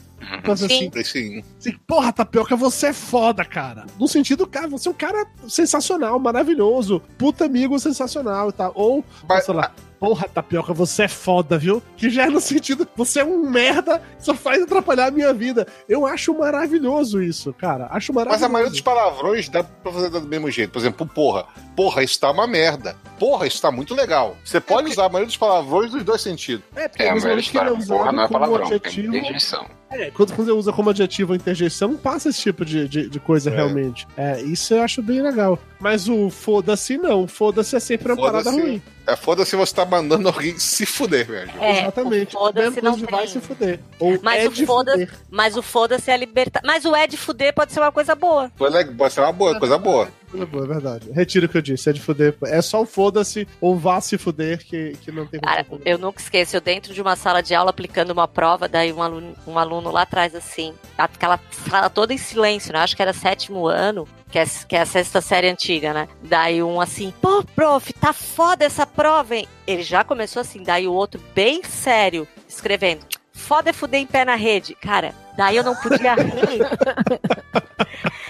Assim, 0.51 0.67
Sim. 0.67 1.03
Sim. 1.03 1.43
Assim, 1.59 1.77
porra, 1.87 2.11
Tapioca, 2.13 2.55
você 2.55 2.87
é 2.87 2.93
foda, 2.93 3.43
cara. 3.45 3.85
No 3.99 4.07
sentido, 4.07 4.45
cara, 4.47 4.67
você 4.67 4.87
é 4.87 4.91
um 4.91 4.95
cara 4.95 5.25
sensacional, 5.47 6.17
maravilhoso, 6.19 7.01
puta 7.17 7.45
amigo 7.45 7.79
sensacional 7.79 8.49
e 8.49 8.53
tal. 8.53 8.71
Ou, 8.75 9.03
Mas- 9.27 9.45
sei 9.45 9.53
lá, 9.53 9.71
porra, 9.99 10.27
Tapioca, 10.27 10.73
você 10.73 11.03
é 11.03 11.07
foda, 11.07 11.57
viu? 11.57 11.81
Que 11.95 12.09
já 12.09 12.23
é 12.25 12.29
no 12.29 12.41
sentido, 12.41 12.87
você 12.95 13.21
é 13.21 13.25
um 13.25 13.49
merda, 13.49 14.01
só 14.19 14.33
faz 14.35 14.61
atrapalhar 14.61 15.07
a 15.07 15.11
minha 15.11 15.33
vida. 15.33 15.65
Eu 15.87 16.05
acho 16.05 16.37
maravilhoso 16.37 17.21
isso, 17.21 17.53
cara. 17.53 17.87
Acho 17.91 18.13
maravilhoso. 18.13 18.41
Mas 18.41 18.49
a 18.49 18.51
maioria 18.51 18.71
dos 18.71 18.81
palavrões 18.81 19.47
dá 19.49 19.63
pra 19.63 19.91
fazer 19.91 20.09
do 20.09 20.21
mesmo 20.21 20.49
jeito. 20.51 20.71
Por 20.71 20.79
exemplo, 20.79 21.05
porra. 21.07 21.45
Porra, 21.75 22.03
isso 22.03 22.19
tá 22.19 22.29
uma 22.31 22.45
merda. 22.45 22.95
Porra, 23.17 23.47
isso 23.47 23.61
tá 23.61 23.71
muito 23.71 23.95
legal. 23.95 24.35
Você 24.43 24.59
pode 24.59 24.89
usar 24.91 25.05
a 25.05 25.09
maioria 25.09 25.27
dos 25.27 25.37
palavrões 25.37 25.93
nos 25.93 26.03
dois 26.03 26.21
sentidos. 26.21 26.63
É, 26.75 26.87
porque 26.87 27.03
É, 27.03 27.09
a 27.09 27.13
mas 27.13 27.23
velha 27.23 27.41
que 27.41 27.57
ele 27.57 27.69
é 27.69 27.71
história. 27.71 27.73
usado 27.73 27.97
Porra 27.97 28.11
não 28.11 28.23
é 28.23 28.27
como 28.27 28.39
palavrão, 28.39 28.63
é 28.63 28.75
adjetivo. 28.75 29.15
interjeição. 29.15 29.65
É, 29.93 30.11
quando 30.11 30.35
você 30.35 30.51
usa 30.51 30.73
como 30.73 30.89
adjetivo 30.89 31.31
ou 31.31 31.35
interjeição, 31.35 31.95
passa 31.95 32.29
esse 32.29 32.41
tipo 32.41 32.65
de, 32.65 32.87
de, 32.87 33.07
de 33.09 33.19
coisa 33.19 33.49
É. 33.49 33.55
realmente. 33.55 34.07
É, 34.17 34.41
isso 34.41 34.73
eu 34.73 34.81
acho 34.81 35.01
bem 35.01 35.21
legal. 35.21 35.59
Mas 35.79 36.07
o 36.09 36.29
foda-se 36.29 36.97
não. 36.97 37.27
Foda-se 37.27 37.75
é 37.75 37.79
sempre 37.79 38.11
uma 38.11 38.21
parada 38.21 38.45
Foda-se. 38.45 38.61
ruim. 38.61 38.81
É 39.05 39.15
foda 39.17 39.43
se 39.45 39.55
você 39.55 39.75
tá 39.75 39.85
mandando 39.85 40.27
alguém 40.29 40.57
se 40.57 40.85
fuder, 40.85 41.27
velho. 41.27 41.51
É, 41.59 41.81
Exatamente. 41.81 42.35
o 42.35 42.39
foda-se 42.39 42.65
Mesmo 42.69 42.81
não 42.81 42.91
quando 42.97 43.11
vai 43.11 43.19
tem. 43.25 43.27
se 43.33 43.39
fuder. 43.41 43.79
Ou 43.99 44.17
Mas 44.21 44.43
é 44.43 44.47
o 44.47 44.51
de 44.51 44.65
foda- 44.65 44.91
fuder. 44.93 45.09
Mas 45.29 45.57
o 45.57 45.61
foda-se 45.61 46.09
é 46.09 46.17
libertar. 46.17 46.61
Mas 46.63 46.85
o 46.85 46.95
é 46.95 47.05
de 47.05 47.17
fuder 47.17 47.53
pode 47.53 47.73
ser 47.73 47.81
uma 47.81 47.91
coisa 47.91 48.15
boa. 48.15 48.49
Pode 48.57 48.85
pode 48.95 49.13
ser 49.13 49.19
uma 49.21 49.31
boa, 49.33 49.59
coisa 49.59 49.77
boa. 49.77 50.07
Coisa 50.33 50.47
boa, 50.47 50.63
é 50.63 50.67
verdade. 50.67 51.11
Retiro 51.11 51.45
o 51.45 51.49
que 51.49 51.55
eu 51.55 51.61
disse, 51.61 51.87
é 51.87 51.93
de 51.93 52.01
fuder. 52.01 52.35
É 52.45 52.59
só 52.59 52.81
o 52.81 52.87
foda-se 52.87 53.47
ou 53.61 53.77
vá 53.77 54.01
se 54.01 54.17
fuder 54.17 54.65
que, 54.65 54.93
que 55.03 55.11
não 55.11 55.27
tem 55.27 55.39
Cara, 55.39 55.63
fuder. 55.63 55.83
eu 55.85 55.99
nunca 55.99 56.19
esqueço, 56.19 56.55
eu 56.57 56.61
dentro 56.61 56.91
de 56.91 56.99
uma 56.99 57.15
sala 57.15 57.43
de 57.43 57.53
aula 57.53 57.69
aplicando 57.69 58.09
uma 58.09 58.27
prova, 58.27 58.67
daí 58.67 58.91
um 58.91 59.03
aluno, 59.03 59.35
um 59.45 59.59
aluno 59.59 59.91
lá 59.91 60.01
atrás, 60.01 60.33
assim, 60.33 60.73
aquela 60.97 61.39
sala 61.69 61.87
toda 61.87 62.15
em 62.15 62.17
silêncio, 62.17 62.73
né? 62.73 62.79
Acho 62.79 62.95
que 62.95 63.01
era 63.03 63.13
sétimo 63.13 63.67
ano, 63.67 64.07
que 64.31 64.39
é, 64.39 64.45
que 64.67 64.75
é 64.75 64.81
a 64.81 64.85
sexta 64.87 65.21
série 65.21 65.47
antiga, 65.47 65.93
né? 65.93 66.07
Daí 66.23 66.63
um 66.63 66.81
assim, 66.81 67.13
pô, 67.21 67.43
prof, 67.55 67.93
tá 67.93 68.11
foda 68.11 68.65
essa 68.65 68.87
prova, 68.87 69.35
hein? 69.35 69.47
Ele 69.67 69.83
já 69.83 70.03
começou 70.03 70.41
assim, 70.41 70.63
daí 70.63 70.87
o 70.87 70.93
outro 70.93 71.21
bem 71.35 71.63
sério, 71.63 72.27
escrevendo, 72.49 73.05
foda 73.31 73.69
é 73.69 73.73
fuder 73.73 74.01
em 74.01 74.07
pé 74.07 74.25
na 74.25 74.33
rede. 74.33 74.73
Cara, 74.73 75.13
daí 75.37 75.57
eu 75.57 75.63
não 75.63 75.75
podia 75.75 76.15
rir. 76.15 76.63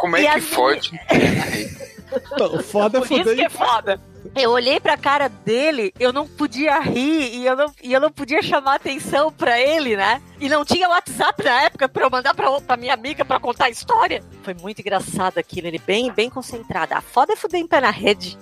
Como 0.00 0.16
E 0.16 0.24
é 0.26 0.32
que 0.32 0.38
as 0.38 0.44
foi? 0.44 0.80
Não, 2.38 2.58
foda 2.64 2.98
é 2.98 3.00
Por 3.02 3.20
isso 3.20 3.34
que 3.34 3.42
é 3.42 3.50
foda. 3.50 4.00
Eu 4.34 4.50
olhei 4.50 4.78
pra 4.78 4.96
cara 4.96 5.28
dele, 5.28 5.92
eu 5.98 6.12
não 6.12 6.26
podia 6.26 6.78
rir 6.80 7.34
e 7.34 7.46
eu 7.46 7.56
não, 7.56 7.72
e 7.82 7.92
eu 7.92 8.00
não 8.00 8.10
podia 8.10 8.42
chamar 8.42 8.76
atenção 8.76 9.32
pra 9.32 9.58
ele, 9.60 9.96
né? 9.96 10.20
E 10.38 10.48
não 10.48 10.64
tinha 10.64 10.88
WhatsApp 10.88 11.42
na 11.42 11.62
época 11.62 11.88
pra 11.88 12.04
eu 12.04 12.10
mandar 12.10 12.34
pra, 12.34 12.60
pra 12.60 12.76
minha 12.76 12.94
amiga 12.94 13.24
pra 13.24 13.40
contar 13.40 13.66
a 13.66 13.70
história. 13.70 14.22
Foi 14.42 14.54
muito 14.54 14.80
engraçado 14.80 15.38
aquilo, 15.38 15.66
ele 15.66 15.80
bem, 15.84 16.12
bem 16.12 16.30
concentrado. 16.30 16.94
A 16.94 17.00
foda 17.00 17.32
é 17.32 17.36
fuder 17.36 17.60
em 17.60 17.66
pé 17.66 17.80
na 17.80 17.90
rede. 17.90 18.38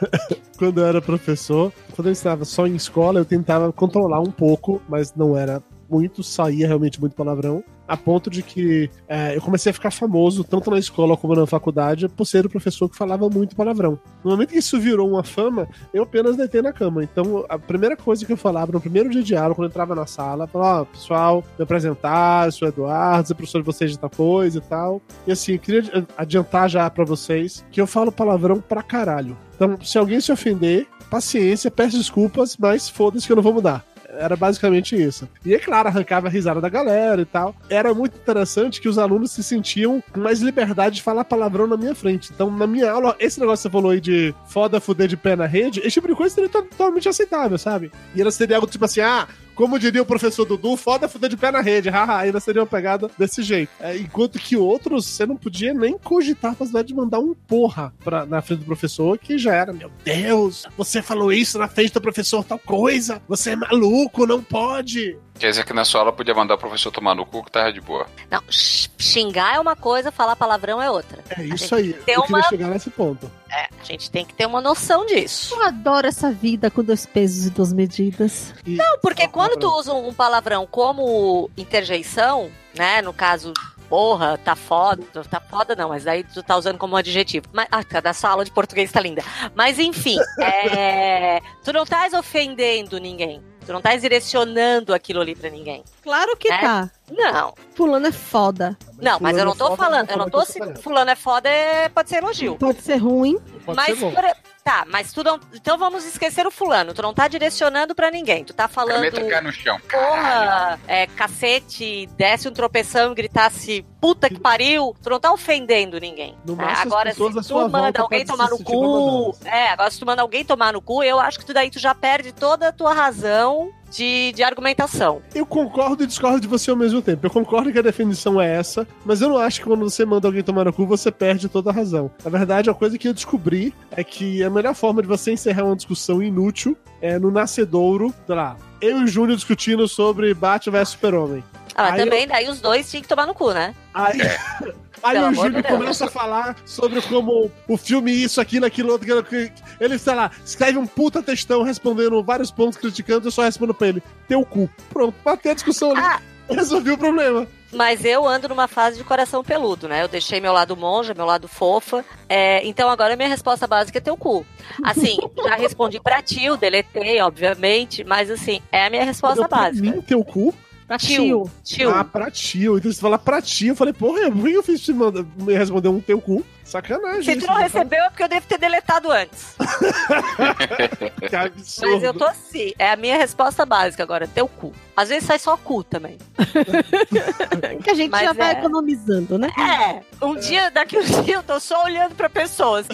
Quando 0.58 0.80
eu 0.80 0.86
era 0.86 1.00
professor, 1.00 1.72
quando 1.94 2.08
eu 2.08 2.12
estava 2.12 2.44
só 2.44 2.66
em 2.66 2.74
escola, 2.74 3.20
eu 3.20 3.24
tentava 3.24 3.72
controlar 3.72 4.18
um 4.18 4.30
pouco, 4.30 4.82
mas 4.88 5.14
não 5.14 5.38
era 5.38 5.62
muito, 5.88 6.22
saía 6.22 6.66
realmente 6.66 7.00
muito 7.00 7.14
palavrão. 7.14 7.62
A 7.86 7.96
ponto 7.96 8.28
de 8.28 8.42
que 8.42 8.90
é, 9.08 9.34
eu 9.34 9.40
comecei 9.40 9.70
a 9.70 9.72
ficar 9.72 9.90
famoso, 9.90 10.44
tanto 10.44 10.70
na 10.70 10.78
escola 10.78 11.16
como 11.16 11.34
na 11.34 11.46
faculdade, 11.46 12.06
por 12.06 12.26
ser 12.26 12.44
o 12.44 12.50
professor 12.50 12.86
que 12.86 12.96
falava 12.96 13.30
muito 13.30 13.56
palavrão. 13.56 13.98
No 14.22 14.30
momento 14.30 14.50
que 14.50 14.58
isso 14.58 14.78
virou 14.78 15.08
uma 15.08 15.24
fama, 15.24 15.66
eu 15.94 16.02
apenas 16.02 16.36
deitei 16.36 16.60
na 16.60 16.70
cama. 16.70 17.02
Então, 17.02 17.46
a 17.48 17.58
primeira 17.58 17.96
coisa 17.96 18.26
que 18.26 18.32
eu 18.32 18.36
falava 18.36 18.72
no 18.72 18.80
primeiro 18.80 19.08
dia 19.08 19.22
de 19.22 19.34
aula, 19.34 19.54
quando 19.54 19.68
eu 19.68 19.70
entrava 19.70 19.94
na 19.94 20.04
sala, 20.04 20.46
falava, 20.46 20.82
ó, 20.82 20.84
pessoal, 20.84 21.42
me 21.58 21.62
apresentar, 21.62 22.48
eu 22.48 22.52
sou 22.52 22.68
Eduardo, 22.68 23.28
sou 23.28 23.36
professor 23.36 23.60
de 23.60 23.66
vocês 23.66 23.90
de 23.90 23.98
tal 23.98 24.10
coisa 24.10 24.58
e 24.58 24.62
tal. 24.62 25.00
E 25.26 25.32
assim, 25.32 25.52
eu 25.52 25.58
queria 25.58 26.06
adiantar 26.16 26.68
já 26.68 26.90
pra 26.90 27.06
vocês 27.06 27.64
que 27.70 27.80
eu 27.80 27.86
falo 27.86 28.12
palavrão 28.12 28.60
pra 28.60 28.82
caralho. 28.82 29.34
Então, 29.56 29.78
se 29.82 29.96
alguém 29.96 30.20
se 30.20 30.30
ofender, 30.30 30.86
paciência, 31.10 31.70
peço 31.70 31.96
desculpas, 31.96 32.56
mas 32.56 32.88
foda-se 32.88 33.26
que 33.26 33.32
eu 33.32 33.36
não 33.36 33.42
vou 33.42 33.54
mudar. 33.54 33.84
Era 34.10 34.36
basicamente 34.36 34.96
isso. 34.96 35.28
E 35.44 35.54
é 35.54 35.58
claro, 35.58 35.88
arrancava 35.88 36.28
a 36.28 36.30
risada 36.30 36.60
da 36.62 36.68
galera 36.68 37.20
e 37.20 37.24
tal. 37.26 37.54
Era 37.68 37.92
muito 37.92 38.16
interessante 38.16 38.80
que 38.80 38.88
os 38.88 38.96
alunos 38.98 39.30
se 39.32 39.42
sentiam 39.42 40.02
com 40.12 40.20
mais 40.20 40.40
liberdade 40.40 40.96
de 40.96 41.02
falar 41.02 41.24
palavrão 41.24 41.66
na 41.66 41.76
minha 41.76 41.94
frente. 41.94 42.30
Então, 42.34 42.50
na 42.50 42.66
minha 42.66 42.90
aula, 42.90 43.14
esse 43.18 43.38
negócio 43.38 43.62
que 43.62 43.68
você 43.70 43.72
falou 43.72 43.90
aí 43.90 44.00
de 44.00 44.34
foda 44.46 44.80
fuder 44.80 45.08
de 45.08 45.16
pé 45.16 45.36
na 45.36 45.44
rede, 45.46 45.80
esse 45.80 45.90
tipo 45.90 46.08
de 46.08 46.14
coisa 46.14 46.34
seria 46.34 46.48
to- 46.48 46.62
totalmente 46.62 47.06
aceitável, 47.08 47.58
sabe? 47.58 47.92
E 48.14 48.20
era 48.20 48.30
seria 48.30 48.56
algo 48.56 48.66
tipo 48.66 48.84
assim, 48.86 49.00
ah, 49.00 49.28
Como 49.58 49.76
diria 49.76 50.00
o 50.00 50.06
professor 50.06 50.44
Dudu, 50.44 50.76
foda 50.76 51.08
fuder 51.08 51.28
de 51.28 51.36
pé 51.36 51.50
na 51.50 51.60
rede. 51.60 51.90
Haha, 51.90 52.18
ainda 52.18 52.38
seria 52.38 52.60
uma 52.62 52.66
pegada 52.66 53.10
desse 53.18 53.42
jeito. 53.42 53.72
É, 53.80 53.96
enquanto 53.96 54.38
que 54.38 54.56
outros, 54.56 55.04
você 55.04 55.26
não 55.26 55.36
podia 55.36 55.74
nem 55.74 55.98
cogitar 55.98 56.52
a 56.52 56.54
possibilidade 56.54 56.86
de 56.86 56.94
mandar 56.94 57.18
um 57.18 57.34
porra 57.34 57.92
pra, 58.04 58.24
na 58.24 58.40
frente 58.40 58.60
do 58.60 58.66
professor, 58.66 59.18
que 59.18 59.36
já 59.36 59.52
era, 59.52 59.72
meu 59.72 59.90
Deus, 60.04 60.64
você 60.76 61.02
falou 61.02 61.32
isso 61.32 61.58
na 61.58 61.66
frente 61.66 61.92
do 61.92 62.00
professor 62.00 62.44
tal 62.44 62.60
coisa, 62.60 63.20
você 63.26 63.50
é 63.50 63.56
maluco, 63.56 64.28
não 64.28 64.40
pode. 64.40 65.18
Quer 65.38 65.50
dizer 65.50 65.64
que 65.64 65.72
na 65.72 65.84
sua 65.84 66.00
aula 66.00 66.12
podia 66.12 66.34
mandar 66.34 66.54
o 66.54 66.58
professor 66.58 66.90
tomar 66.90 67.14
no 67.14 67.24
cu 67.24 67.44
que 67.44 67.50
tava 67.52 67.72
de 67.72 67.80
boa. 67.80 68.06
Não, 68.30 68.42
xingar 68.50 69.54
é 69.56 69.60
uma 69.60 69.76
coisa, 69.76 70.10
falar 70.10 70.34
palavrão 70.36 70.82
é 70.82 70.90
outra. 70.90 71.22
É 71.30 71.42
isso 71.44 71.74
aí. 71.74 71.92
tem 71.92 72.14
Eu 72.16 72.22
queria 72.22 72.36
uma- 72.36 72.48
chegar 72.48 72.68
nesse 72.68 72.90
ponto. 72.90 73.30
É, 73.50 73.68
a 73.80 73.84
gente 73.84 74.10
tem 74.10 74.24
que 74.26 74.34
ter 74.34 74.46
uma 74.46 74.60
noção 74.60 75.06
disso. 75.06 75.54
Eu 75.54 75.62
adoro 75.62 76.06
essa 76.06 76.30
vida 76.32 76.70
com 76.70 76.82
dois 76.82 77.06
pesos 77.06 77.46
e 77.46 77.50
duas 77.50 77.72
medidas. 77.72 78.52
E- 78.66 78.74
Não, 78.76 78.98
porque 79.00 79.26
quando 79.28 79.52
tu 79.52 79.60
palavrão. 79.68 79.78
usa 79.78 79.94
um 79.94 80.12
palavrão 80.12 80.66
como 80.66 81.50
interjeição, 81.56 82.50
né? 82.76 83.00
No 83.00 83.12
caso, 83.12 83.52
porra, 83.88 84.36
tá 84.38 84.54
foda, 84.56 85.02
tá 85.30 85.40
foda 85.40 85.74
não, 85.76 85.88
mas 85.90 86.06
aí 86.06 86.24
tu 86.24 86.42
tá 86.42 86.56
usando 86.56 86.76
como 86.78 86.96
adjetivo. 86.96 87.46
Mas, 87.52 87.68
ah, 87.70 87.82
cada 87.84 88.12
sua 88.12 88.30
aula 88.30 88.44
de 88.44 88.50
português 88.50 88.90
tá 88.92 89.00
linda. 89.00 89.22
Mas 89.54 89.78
enfim, 89.78 90.16
é, 90.42 91.40
tu 91.64 91.72
não 91.72 91.84
estás 91.84 92.12
ofendendo 92.12 92.98
ninguém. 92.98 93.40
Tu 93.68 93.72
não 93.72 93.80
estás 93.80 94.00
direcionando 94.00 94.94
aquilo 94.94 95.20
ali 95.20 95.36
pra 95.36 95.50
ninguém. 95.50 95.84
Claro 96.02 96.34
que 96.38 96.50
É? 96.50 96.58
tá. 96.58 96.90
Não, 97.10 97.52
Fulano 97.74 98.06
é 98.06 98.12
foda. 98.12 98.74
não, 98.98 99.18
mas 99.20 99.36
eu 99.36 99.44
não 99.44 99.52
é 99.52 99.56
tô 99.56 99.64
foda, 99.66 99.76
falando, 99.76 100.10
eu 100.10 100.16
não 100.16 100.30
tô 100.30 100.42
se 100.46 100.58
fulano 100.76 101.10
é 101.10 101.14
foda, 101.14 101.50
é- 101.50 101.90
pode 101.90 102.08
ser 102.08 102.16
elogio. 102.22 102.56
Pode 102.56 102.80
ser 102.80 102.96
ruim. 102.96 103.36
Pode 103.66 103.76
mas 103.76 103.86
ser 103.88 103.96
bom. 103.96 104.10
por- 104.10 104.24
tá, 104.68 104.84
mas 104.86 105.14
tu 105.14 105.24
não, 105.24 105.40
então 105.54 105.78
vamos 105.78 106.04
esquecer 106.04 106.46
o 106.46 106.50
fulano. 106.50 106.92
Tu 106.92 107.00
não 107.00 107.14
tá 107.14 107.26
direcionando 107.26 107.94
pra 107.94 108.10
ninguém. 108.10 108.44
Tu 108.44 108.52
tá 108.52 108.68
falando 108.68 108.96
Caneta 108.96 109.24
cai 109.24 109.40
no 109.40 109.50
chão. 109.50 109.80
Porra, 109.90 110.78
é, 110.86 111.06
cacete, 111.06 112.06
desse 112.18 112.46
um 112.48 112.52
tropeção 112.52 113.12
e 113.12 113.14
gritasse 113.14 113.86
puta 113.98 114.28
que 114.28 114.38
pariu, 114.38 114.94
tu 115.02 115.08
não 115.08 115.18
tá 115.18 115.32
ofendendo 115.32 115.98
ninguém. 115.98 116.36
No 116.44 116.54
máximo, 116.54 116.76
as 116.76 116.86
Agora, 116.86 117.10
se 117.12 117.16
tu 117.16 117.42
sua 117.42 117.68
manda 117.68 118.02
alguém 118.02 118.26
tomar 118.26 118.50
no 118.50 118.62
cu, 118.62 119.34
é, 119.46 119.68
agora 119.70 119.90
se 119.90 119.98
tu 119.98 120.04
manda 120.04 120.20
alguém 120.20 120.44
tomar 120.44 120.74
no 120.74 120.82
cu, 120.82 121.02
eu 121.02 121.18
acho 121.18 121.38
que 121.38 121.46
tu 121.46 121.54
daí 121.54 121.70
tu 121.70 121.78
já 121.78 121.94
perde 121.94 122.32
toda 122.32 122.68
a 122.68 122.72
tua 122.72 122.92
razão 122.92 123.72
de, 123.90 124.32
de 124.32 124.42
argumentação. 124.42 125.22
Eu 125.34 125.46
concordo 125.46 126.04
e 126.04 126.06
discordo 126.06 126.40
de 126.40 126.48
você 126.48 126.70
ao 126.70 126.76
mesmo 126.76 127.00
tempo. 127.02 127.26
Eu 127.26 127.30
concordo 127.30 127.72
que 127.72 127.78
a 127.78 127.82
definição 127.82 128.40
é 128.40 128.56
essa, 128.56 128.86
mas 129.04 129.20
eu 129.20 129.28
não 129.28 129.38
acho 129.38 129.60
que 129.60 129.66
quando 129.66 129.88
você 129.88 130.04
manda 130.04 130.28
alguém 130.28 130.42
tomar 130.42 130.64
no 130.64 130.72
cu, 130.72 130.86
você 130.86 131.10
perde 131.10 131.48
toda 131.48 131.70
a 131.70 131.72
razão. 131.72 132.10
Na 132.24 132.30
verdade, 132.30 132.70
a 132.70 132.74
coisa 132.74 132.98
que 132.98 133.08
eu 133.08 133.14
descobri 133.14 133.74
é 133.90 134.04
que 134.04 134.42
a 134.42 134.50
melhor 134.50 134.74
forma 134.74 135.02
de 135.02 135.08
você 135.08 135.32
encerrar 135.32 135.64
uma 135.64 135.76
discussão 135.76 136.22
inútil 136.22 136.76
é 137.00 137.18
no 137.18 137.30
nascedouro, 137.30 138.12
sei 138.26 138.34
lá, 138.34 138.56
eu 138.80 139.00
e 139.00 139.04
o 139.04 139.06
Júnior 139.06 139.36
discutindo 139.36 139.86
sobre 139.88 140.32
Batman 140.34 140.78
vs 140.78 140.88
Super-Homem. 140.90 141.44
Ah, 141.74 141.90
mas 141.90 141.92
Aí 141.92 142.04
também 142.04 142.26
daí 142.26 142.48
os 142.48 142.60
dois 142.60 142.90
tinham 142.90 143.02
que 143.02 143.08
tomar 143.08 143.26
no 143.26 143.34
cu, 143.34 143.52
né? 143.52 143.72
Aí, 143.94 144.18
aí 145.02 145.16
Pelo 145.18 145.28
o 145.28 145.50
de 145.50 145.62
Deus. 145.62 145.66
começa 145.66 146.04
a 146.06 146.10
falar 146.10 146.56
sobre 146.64 147.00
como 147.02 147.50
o 147.66 147.76
filme 147.76 148.12
isso, 148.12 148.40
aquilo, 148.40 148.66
aquilo, 148.66 148.92
outro, 148.92 149.18
aquilo. 149.18 149.50
Ele, 149.80 149.98
sei 149.98 150.14
lá, 150.14 150.30
escreve 150.44 150.78
um 150.78 150.86
puta 150.86 151.22
textão 151.22 151.62
respondendo 151.62 152.22
vários 152.22 152.50
pontos, 152.50 152.78
criticando, 152.78 153.26
eu 153.26 153.30
só 153.30 153.42
respondo 153.42 153.74
pra 153.74 153.88
ele, 153.88 154.02
teu 154.26 154.44
cu. 154.44 154.68
Pronto, 154.90 155.14
bateu 155.24 155.52
a 155.52 155.54
discussão 155.54 155.92
ali. 155.92 156.00
Ah. 156.00 156.20
Resolvi 156.50 156.90
o 156.92 156.96
problema. 156.96 157.46
Mas 157.70 158.02
eu 158.06 158.26
ando 158.26 158.48
numa 158.48 158.66
fase 158.66 158.96
de 158.96 159.04
coração 159.04 159.44
peludo, 159.44 159.86
né? 159.86 160.02
Eu 160.02 160.08
deixei 160.08 160.40
meu 160.40 160.54
lado 160.54 160.74
monja, 160.74 161.12
meu 161.12 161.26
lado 161.26 161.46
fofa. 161.46 162.02
É, 162.26 162.66
então 162.66 162.88
agora 162.88 163.14
minha 163.16 163.28
resposta 163.28 163.66
básica 163.66 163.98
é 163.98 164.00
teu 164.00 164.16
cu. 164.16 164.46
Assim, 164.82 165.18
já 165.46 165.56
respondi 165.56 166.00
pra 166.00 166.22
ti, 166.22 166.42
eu 166.42 166.56
deletei, 166.56 167.20
obviamente, 167.20 168.02
mas 168.02 168.30
assim, 168.30 168.62
é 168.72 168.86
a 168.86 168.90
minha 168.90 169.04
resposta 169.04 169.46
Pra 169.46 169.58
básica. 169.58 169.90
mim, 169.90 170.00
teu 170.00 170.24
cu? 170.24 170.54
Pra 170.88 170.96
Tio. 170.96 171.50
tio. 171.62 171.90
Ah, 171.90 172.02
pra 172.02 172.30
tio. 172.30 172.78
Então 172.78 172.90
você 172.90 172.98
fala 172.98 173.18
pra 173.18 173.42
tio. 173.42 173.68
Eu 173.72 173.76
falei, 173.76 173.92
porra, 173.92 174.30
por 174.30 174.42
que 174.48 174.54
eu 174.54 174.62
fiz 174.62 174.80
te 174.80 174.90
mandar, 174.92 175.22
me 175.36 175.52
responder 175.52 175.88
um 175.90 176.00
teu 176.00 176.18
cu? 176.18 176.42
Sacanagem. 176.68 177.22
Se 177.22 177.40
tu 177.40 177.46
não 177.46 177.54
né? 177.56 177.62
recebeu 177.62 178.04
é 178.04 178.10
porque 178.10 178.22
eu 178.22 178.28
devo 178.28 178.46
ter 178.46 178.58
deletado 178.58 179.10
antes. 179.10 179.56
Que 181.28 181.34
absurdo. 181.36 181.92
Mas 181.94 182.02
eu 182.02 182.14
tô 182.14 182.24
assim. 182.24 182.72
É 182.78 182.90
a 182.92 182.96
minha 182.96 183.16
resposta 183.16 183.64
básica 183.66 184.02
agora, 184.02 184.26
teu 184.28 184.46
cu. 184.48 184.72
Às 184.96 185.08
vezes 185.08 185.24
sai 185.24 185.38
só 185.38 185.56
cu 185.56 185.82
também. 185.84 186.18
Que 187.82 187.90
a 187.90 187.94
gente 187.94 188.10
Mas 188.10 188.22
já 188.22 188.32
vai 188.32 188.54
é. 188.54 188.58
economizando, 188.58 189.38
né? 189.38 189.48
É, 189.58 190.24
um 190.24 190.34
dia, 190.36 190.70
daqui 190.70 190.98
um 190.98 191.02
dia 191.24 191.36
eu 191.36 191.42
tô 191.42 191.58
só 191.60 191.84
olhando 191.84 192.14
pra 192.14 192.28
pessoas. 192.28 192.86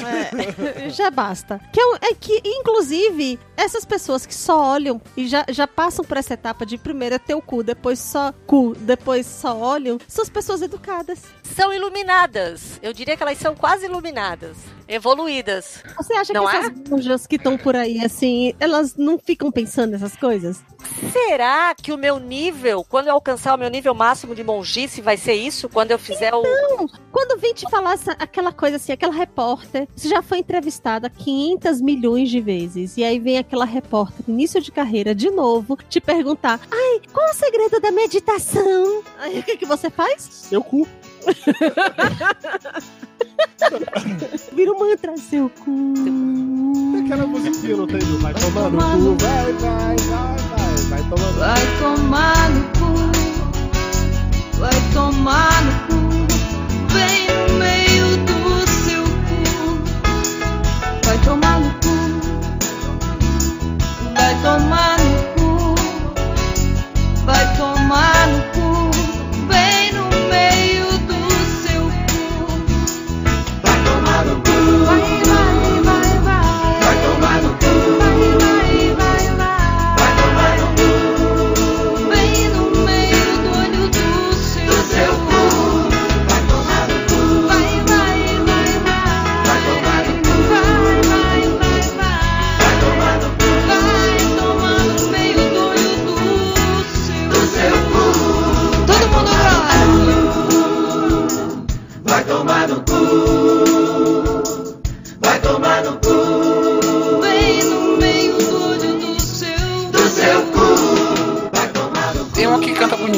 já 0.90 1.10
basta. 1.10 1.60
Que 1.72 1.80
é, 1.80 1.86
um- 1.86 1.96
é 1.96 2.14
que, 2.14 2.40
inclusive, 2.44 3.38
essas 3.56 3.84
pessoas 3.84 4.24
que 4.26 4.34
só 4.34 4.72
olham 4.72 5.00
e 5.16 5.26
já, 5.26 5.44
já 5.48 5.66
passam 5.66 6.04
por 6.04 6.16
essa 6.16 6.34
etapa 6.34 6.64
de 6.66 6.76
primeiro 6.78 7.14
é 7.14 7.18
teu 7.18 7.40
cu, 7.40 7.62
depois 7.62 7.98
só 7.98 8.32
cu, 8.46 8.74
depois 8.78 9.26
só 9.26 9.56
olham, 9.56 9.98
são 10.06 10.22
as 10.22 10.30
pessoas 10.30 10.62
educadas. 10.62 11.22
São 11.42 11.72
iluminadas. 11.72 12.78
Eu 12.82 12.92
diria 12.92 13.16
que 13.16 13.22
elas 13.22 13.38
são 13.38 13.54
quase 13.64 13.86
iluminadas. 13.86 14.58
Evoluídas. 14.86 15.82
Você 15.96 16.12
acha 16.12 16.34
Não 16.34 16.46
que 16.46 16.54
é? 16.54 16.58
essas 16.58 16.72
monjas 16.90 17.26
que 17.26 17.36
estão 17.36 17.56
por 17.56 17.74
aí, 17.74 18.04
assim, 18.04 18.52
elas 18.60 18.94
não 18.94 19.18
ficam 19.18 19.50
pensando 19.50 19.92
nessas 19.92 20.14
coisas? 20.14 20.62
Será 21.10 21.74
que 21.74 21.90
o 21.90 21.96
meu 21.96 22.18
nível, 22.20 22.84
quando 22.86 23.06
eu 23.06 23.14
alcançar 23.14 23.54
o 23.54 23.58
meu 23.58 23.70
nível 23.70 23.94
máximo 23.94 24.34
de 24.34 24.44
mongice, 24.44 25.00
vai 25.00 25.16
ser 25.16 25.32
isso? 25.32 25.66
Quando 25.70 25.92
eu 25.92 25.98
fizer 25.98 26.34
o. 26.34 26.42
Quando 27.10 27.40
vem 27.40 27.54
te 27.54 27.64
falar 27.70 27.94
essa- 27.94 28.12
aquela 28.18 28.52
coisa 28.52 28.76
assim, 28.76 28.92
aquela 28.92 29.14
repórter, 29.14 29.88
você 29.96 30.10
já 30.10 30.20
foi 30.20 30.36
entrevistada 30.40 31.08
500 31.08 31.80
milhões 31.80 32.28
de 32.28 32.40
vezes, 32.42 32.98
e 32.98 33.04
aí 33.04 33.18
vem 33.18 33.38
aquela 33.38 33.64
repórter, 33.64 34.22
início 34.28 34.60
de 34.60 34.70
carreira, 34.70 35.14
de 35.14 35.30
novo, 35.30 35.78
te 35.88 36.02
perguntar, 36.02 36.60
ai, 36.70 37.00
qual 37.10 37.26
é 37.26 37.30
o 37.30 37.34
segredo 37.34 37.80
da 37.80 37.90
meditação? 37.90 39.02
Aí 39.20 39.38
o 39.38 39.42
que, 39.42 39.56
que 39.56 39.64
você 39.64 39.88
faz? 39.88 40.20
Seu 40.22 40.62
cu. 40.62 40.86
Vira 44.54 44.72
um 44.72 44.78
mantra, 44.78 45.16
seu 45.16 45.50
cu. 45.50 45.94
Aquela 47.04 47.26
musiquinha, 47.26 47.76
não 47.76 47.86
tem? 47.86 47.98
do 47.98 48.18
Vai 48.18 48.34
tomar 48.34 48.70
no 48.70 49.16
cu, 49.16 49.24
vai, 49.24 49.52
vai, 49.52 49.96
vai, 49.96 50.36
vai. 50.36 50.74
Vai 50.88 51.02
tomar 51.08 51.30
no 51.32 51.34
Vai 51.38 51.62
tomar 51.80 52.50
no 52.50 52.62
cu, 52.78 52.94
vai 54.58 54.80
tomar 54.92 55.64
no 55.64 55.72
cu, 55.86 55.98
bem 56.92 57.26
no 57.28 57.54
meio 57.58 58.16
do 58.24 58.38
seu 58.84 59.04
cu. 59.26 59.40
Vai 61.04 61.18
tomar 61.24 61.60
no 61.60 61.70
cu, 61.80 61.94
vai 64.14 64.34
tomar 64.42 64.93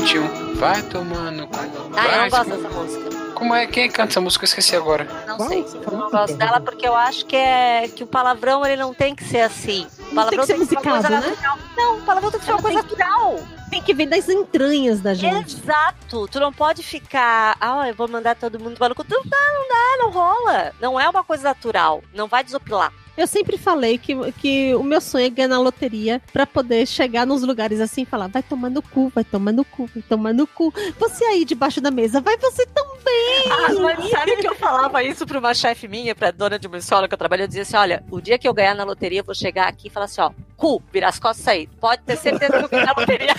21. 0.06 0.54
Vai 0.54 0.82
tomando. 0.82 1.48
Ah, 1.96 2.06
eu 2.06 2.20
não 2.22 2.28
gosto 2.28 2.50
dessa 2.50 2.68
música. 2.68 3.16
Como 3.34 3.54
é? 3.54 3.66
Quem 3.66 3.90
canta 3.90 4.12
essa 4.12 4.20
música? 4.20 4.44
Eu 4.44 4.46
esqueci 4.46 4.76
agora. 4.76 5.06
Não 5.26 5.38
sei. 5.48 5.66
Eu 5.84 5.98
não 5.98 6.10
gosto 6.10 6.36
dela 6.36 6.60
porque 6.60 6.86
eu 6.86 6.94
acho 6.94 7.26
que, 7.26 7.34
é, 7.34 7.88
que 7.88 8.04
o 8.04 8.06
palavrão 8.06 8.64
ele 8.64 8.76
não 8.76 8.94
tem 8.94 9.16
que 9.16 9.24
ser 9.24 9.40
assim. 9.40 9.84
O 9.98 10.02
né? 10.04 10.14
palavrão 10.14 10.46
tem 10.46 10.58
que 10.58 10.66
ser 10.66 10.76
musicado, 10.76 10.88
coisa 10.88 11.10
né? 11.10 11.28
Natural. 11.28 11.58
Não, 11.76 11.98
o 11.98 12.02
palavrão 12.02 12.30
tem 12.30 12.40
que 12.40 12.46
ser 12.46 12.52
Ela 12.52 12.60
uma 12.60 12.62
coisa 12.62 12.82
natural. 12.82 13.40
Tem 13.68 13.82
que 13.82 13.92
vir 13.92 14.06
das 14.06 14.28
entranhas 14.28 15.00
da 15.00 15.12
gente. 15.12 15.56
Exato. 15.56 16.28
Tu 16.28 16.38
não 16.38 16.52
pode 16.52 16.84
ficar, 16.84 17.56
ah, 17.60 17.88
eu 17.88 17.94
vou 17.94 18.06
mandar 18.08 18.36
todo 18.36 18.60
mundo 18.60 18.78
maluco. 18.78 19.04
Não 19.08 19.22
dá, 19.24 19.36
não 19.52 19.68
dá, 19.68 19.96
não 19.98 20.10
rola. 20.10 20.72
Não 20.80 21.00
é 21.00 21.08
uma 21.08 21.24
coisa 21.24 21.42
natural. 21.42 22.02
Não 22.14 22.28
vai 22.28 22.44
desopilar. 22.44 22.92
Eu 23.16 23.26
sempre 23.26 23.56
falei 23.56 23.98
que, 23.98 24.14
que 24.32 24.74
o 24.74 24.82
meu 24.82 25.00
sonho 25.00 25.26
é 25.26 25.30
ganhar 25.30 25.48
na 25.48 25.58
loteria 25.58 26.20
pra 26.32 26.46
poder 26.46 26.86
chegar 26.86 27.26
nos 27.26 27.42
lugares 27.42 27.80
assim 27.80 28.02
e 28.02 28.06
falar: 28.06 28.28
vai 28.28 28.42
tomar 28.42 28.70
no 28.70 28.82
cu, 28.82 29.10
vai 29.14 29.24
tomar 29.24 29.52
no 29.52 29.64
cu, 29.64 29.88
vai 29.94 30.02
tomar 30.02 30.34
no 30.34 30.46
cu. 30.46 30.72
Você 30.98 31.24
aí 31.24 31.44
debaixo 31.44 31.80
da 31.80 31.90
mesa, 31.90 32.20
vai 32.20 32.36
você 32.36 32.66
também. 32.66 32.86
Ah, 33.50 33.72
mas 33.80 34.10
sabe 34.10 34.36
que 34.36 34.48
eu 34.48 34.54
falava 34.54 35.02
isso 35.02 35.26
pra 35.26 35.38
uma 35.38 35.54
chefe 35.54 35.88
minha, 35.88 36.14
pra 36.14 36.30
dona 36.30 36.58
de 36.58 36.66
uma 36.66 36.78
escola 36.78 37.08
que 37.08 37.14
eu 37.14 37.18
trabalho, 37.18 37.44
eu 37.44 37.48
dizia 37.48 37.62
assim, 37.62 37.76
olha, 37.76 38.04
o 38.10 38.20
dia 38.20 38.38
que 38.38 38.46
eu 38.46 38.54
ganhar 38.54 38.74
na 38.74 38.84
loteria, 38.84 39.20
eu 39.20 39.24
vou 39.24 39.34
chegar 39.34 39.68
aqui 39.68 39.88
e 39.88 39.90
falar 39.90 40.06
assim, 40.06 40.20
ó, 40.20 40.30
cu, 40.56 40.82
virar 40.92 41.08
as 41.08 41.18
costas 41.18 41.44
sair. 41.44 41.68
Pode 41.80 42.02
ter 42.02 42.16
certeza 42.16 42.58
que 42.58 42.64
eu 42.64 42.68
ganhei 42.68 42.86
na 42.86 42.94
loteria. 42.96 43.34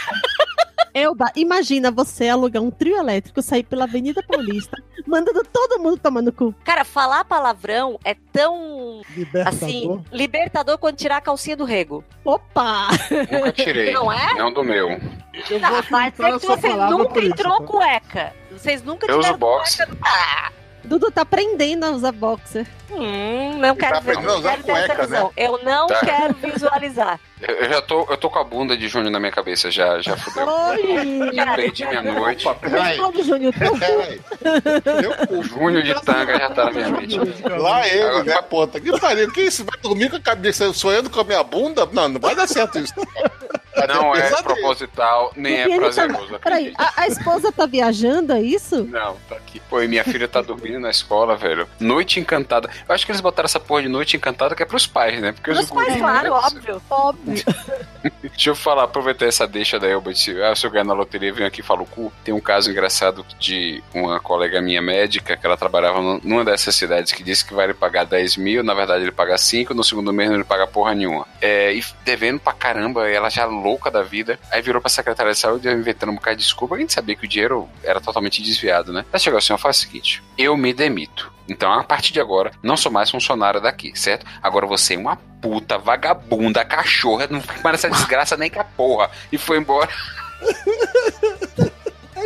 Elba, 0.97 1.31
imagina 1.35 1.91
você 1.91 2.27
alugar 2.29 2.61
um 2.63 2.71
trio 2.71 2.97
elétrico, 2.97 3.41
sair 3.41 3.63
pela 3.63 3.83
Avenida 3.85 4.23
Paulista, 4.27 4.77
mandando 5.05 5.43
todo 5.43 5.79
mundo 5.81 5.97
tomar 5.99 6.21
no 6.21 6.31
cu. 6.31 6.53
Cara, 6.63 6.83
falar 6.83 7.23
palavrão 7.25 7.99
é 8.03 8.15
tão, 8.33 9.01
Libertador. 9.15 9.47
assim, 9.63 10.03
libertador 10.11 10.77
quanto 10.77 10.97
tirar 10.97 11.17
a 11.17 11.21
calcinha 11.21 11.55
do 11.55 11.65
rego. 11.65 12.03
Opa! 12.25 12.87
Nunca 13.31 13.51
tirei. 13.51 13.93
Não 13.93 14.11
é? 14.11 14.33
Não 14.35 14.51
do 14.51 14.63
meu. 14.63 14.89
Eu 15.49 15.59
Tá, 15.59 15.69
vou 15.69 15.81
dizer 15.81 16.25
a 16.25 16.39
que 16.39 16.45
você 16.47 16.73
nunca 16.73 17.19
isso, 17.19 17.29
entrou 17.29 17.59
tá? 17.59 17.65
cueca. 17.67 18.33
Vocês 18.51 18.83
nunca 18.83 19.05
Eu 19.05 19.19
uso 19.19 19.21
tiveram 19.21 19.39
boxe. 19.39 19.85
cueca. 19.85 19.97
Ah, 20.03 20.51
Dudu 20.87 21.11
tá 21.11 21.21
aprendendo 21.21 21.85
a 21.85 21.91
usar 21.91 22.11
boxer. 22.11 22.65
hum, 22.89 23.57
não 23.57 23.75
quero 23.75 23.93
tá 23.95 23.99
ver. 23.99 24.11
aprendendo 24.11 24.29
a 24.29 24.33
Não 24.33 24.39
usar 24.39 24.51
quero 24.51 24.63
ter 24.63 24.71
essa 24.71 24.87
cueca, 24.87 25.03
visão. 25.03 25.25
né? 25.25 25.31
Eu 25.35 25.59
não 25.63 25.87
Tá. 25.87 25.99
quero 25.99 26.33
visualizar. 26.35 27.19
Eu 27.41 27.55
eu 27.55 27.69
já 27.69 27.81
tô, 27.81 28.07
eu 28.09 28.17
tô 28.17 28.29
com 28.29 28.39
a 28.39 28.43
bunda 28.43 28.75
de 28.75 28.87
Júnior 28.87 29.11
na 29.11 29.19
minha 29.19 29.31
cabeça, 29.31 29.69
já, 29.69 29.99
já 30.01 30.15
fudeu. 30.17 30.47
Oi! 30.47 31.29
Já 31.35 31.55
perdi 31.55 31.85
minha 31.85 32.01
noite. 32.01 32.47
Opa, 32.47 32.67
Júnior. 33.23 33.53
teu- 33.53 35.43
Júnior 35.43 35.83
de 35.83 35.93
tanga 36.03 36.39
já 36.39 36.49
tá 36.49 36.65
na 36.65 36.71
minha 36.71 36.89
mente. 36.89 37.19
Lá 37.59 37.87
ele, 37.87 38.23
né, 38.23 38.41
puta? 38.41 38.79
Que 38.79 38.97
pariu? 38.99 39.31
Que 39.31 39.41
isso? 39.41 39.63
Vai 39.65 39.79
dormir 39.81 40.09
com 40.09 40.15
a 40.15 40.21
cabeça 40.21 40.71
sonhando 40.73 41.09
com 41.09 41.19
a 41.19 41.23
minha 41.23 41.43
bunda? 41.43 41.87
Não, 41.91 42.07
não 42.09 42.19
vai 42.19 42.35
dar 42.35 42.47
certo 42.47 42.79
isso. 42.79 42.93
Não 43.87 44.15
é 44.15 44.41
proposital, 44.41 45.31
nem 45.35 45.55
é 45.61 45.67
tá- 45.69 45.75
prazeroso. 45.75 46.39
Peraí, 46.39 46.67
acredite. 46.69 46.75
a, 46.77 47.01
a 47.01 47.07
esposa 47.07 47.51
tá 47.51 47.65
viajando, 47.65 48.33
é 48.33 48.41
isso? 48.41 48.83
Não, 48.85 49.15
tá 49.29 49.35
aqui. 49.35 49.59
Pô, 49.69 49.81
e 49.81 49.87
minha 49.87 50.03
filha 50.03 50.27
tá 50.27 50.41
dormindo 50.41 50.79
na 50.79 50.89
escola, 50.89 51.35
velho. 51.35 51.67
Noite 51.79 52.19
encantada. 52.19 52.69
Eu 52.87 52.95
acho 52.95 53.05
que 53.05 53.11
eles 53.11 53.21
botaram 53.21 53.45
essa 53.45 53.59
porra 53.59 53.81
de 53.83 53.89
noite 53.89 54.15
encantada 54.17 54.55
que 54.55 54.63
é 54.63 54.65
pros 54.65 54.87
pais, 54.87 55.19
né? 55.21 55.31
Porque 55.31 55.51
Os 55.51 55.59
os 55.59 55.69
pais, 55.69 55.87
guris, 55.87 55.99
claro, 56.01 56.23
né? 56.23 56.29
óbvio. 56.31 56.81
Óbvio. 56.89 57.43
Deixa 58.21 58.49
eu 58.51 58.55
falar, 58.55 58.83
aproveitar 58.83 59.25
essa 59.25 59.47
deixa 59.47 59.79
da 59.79 59.87
Elba. 59.87 60.13
Se, 60.13 60.41
ah, 60.41 60.55
se 60.55 60.65
eu 60.65 60.71
ganhar 60.71 60.83
na 60.85 60.93
loteria, 60.93 61.33
venho 61.33 61.47
aqui 61.47 61.59
e 61.59 61.63
falo 61.63 61.85
cu. 61.85 62.11
Tem 62.23 62.33
um 62.33 62.39
caso 62.39 62.69
engraçado 62.71 63.25
de 63.39 63.83
uma 63.93 64.19
colega 64.19 64.61
minha 64.61 64.81
médica, 64.81 65.35
que 65.35 65.45
ela 65.45 65.57
trabalhava 65.57 66.01
num- 66.01 66.19
numa 66.23 66.45
dessas 66.45 66.75
cidades, 66.75 67.11
que 67.11 67.23
disse 67.23 67.43
que 67.43 67.53
vai 67.53 67.73
pagar 67.73 68.05
10 68.05 68.37
mil, 68.37 68.63
na 68.63 68.73
verdade 68.73 69.03
ele 69.03 69.11
paga 69.11 69.37
5, 69.37 69.73
no 69.73 69.83
segundo 69.83 70.13
mês 70.13 70.29
não 70.29 70.37
ele 70.37 70.43
paga 70.45 70.67
porra 70.67 70.93
nenhuma. 70.93 71.27
É, 71.41 71.73
e 71.73 71.83
devendo 72.05 72.39
pra 72.39 72.53
caramba, 72.53 73.09
ela 73.09 73.29
já 73.29 73.45
louca 73.67 73.91
da 73.91 74.01
vida. 74.01 74.39
Aí 74.51 74.61
virou 74.61 74.81
pra 74.81 74.89
secretária 74.89 75.33
de 75.33 75.37
saúde, 75.37 75.69
inventando 75.69 76.11
um 76.11 76.15
bocado 76.15 76.37
de 76.37 76.43
desculpa. 76.43 76.75
A 76.75 76.79
gente 76.79 76.93
sabia 76.93 77.15
que 77.15 77.25
o 77.25 77.27
dinheiro 77.27 77.67
era 77.83 77.99
totalmente 77.99 78.41
desviado, 78.41 78.93
né? 78.93 79.05
Ela 79.11 79.19
chegou 79.19 79.37
assim, 79.37 79.53
ó, 79.53 79.57
faz 79.57 79.77
o 79.77 79.79
seguinte, 79.81 80.23
eu 80.37 80.55
me 80.55 80.73
demito. 80.73 81.31
Então, 81.49 81.71
a 81.71 81.83
partir 81.83 82.11
de 82.11 82.19
agora, 82.19 82.51
não 82.61 82.75
sou 82.75 82.91
mais 82.91 83.09
funcionária 83.09 83.61
daqui, 83.61 83.97
certo? 83.97 84.25
Agora 84.41 84.65
você 84.65 84.95
é 84.95 84.97
uma 84.97 85.15
puta, 85.41 85.77
vagabunda, 85.77 86.65
cachorra, 86.65 87.27
não 87.29 87.41
mais 87.63 87.75
essa 87.75 87.89
desgraça 87.89 88.35
nem 88.35 88.49
com 88.49 88.59
a 88.59 88.65
porra. 88.65 89.09
E 89.31 89.37
foi 89.37 89.57
embora. 89.57 89.89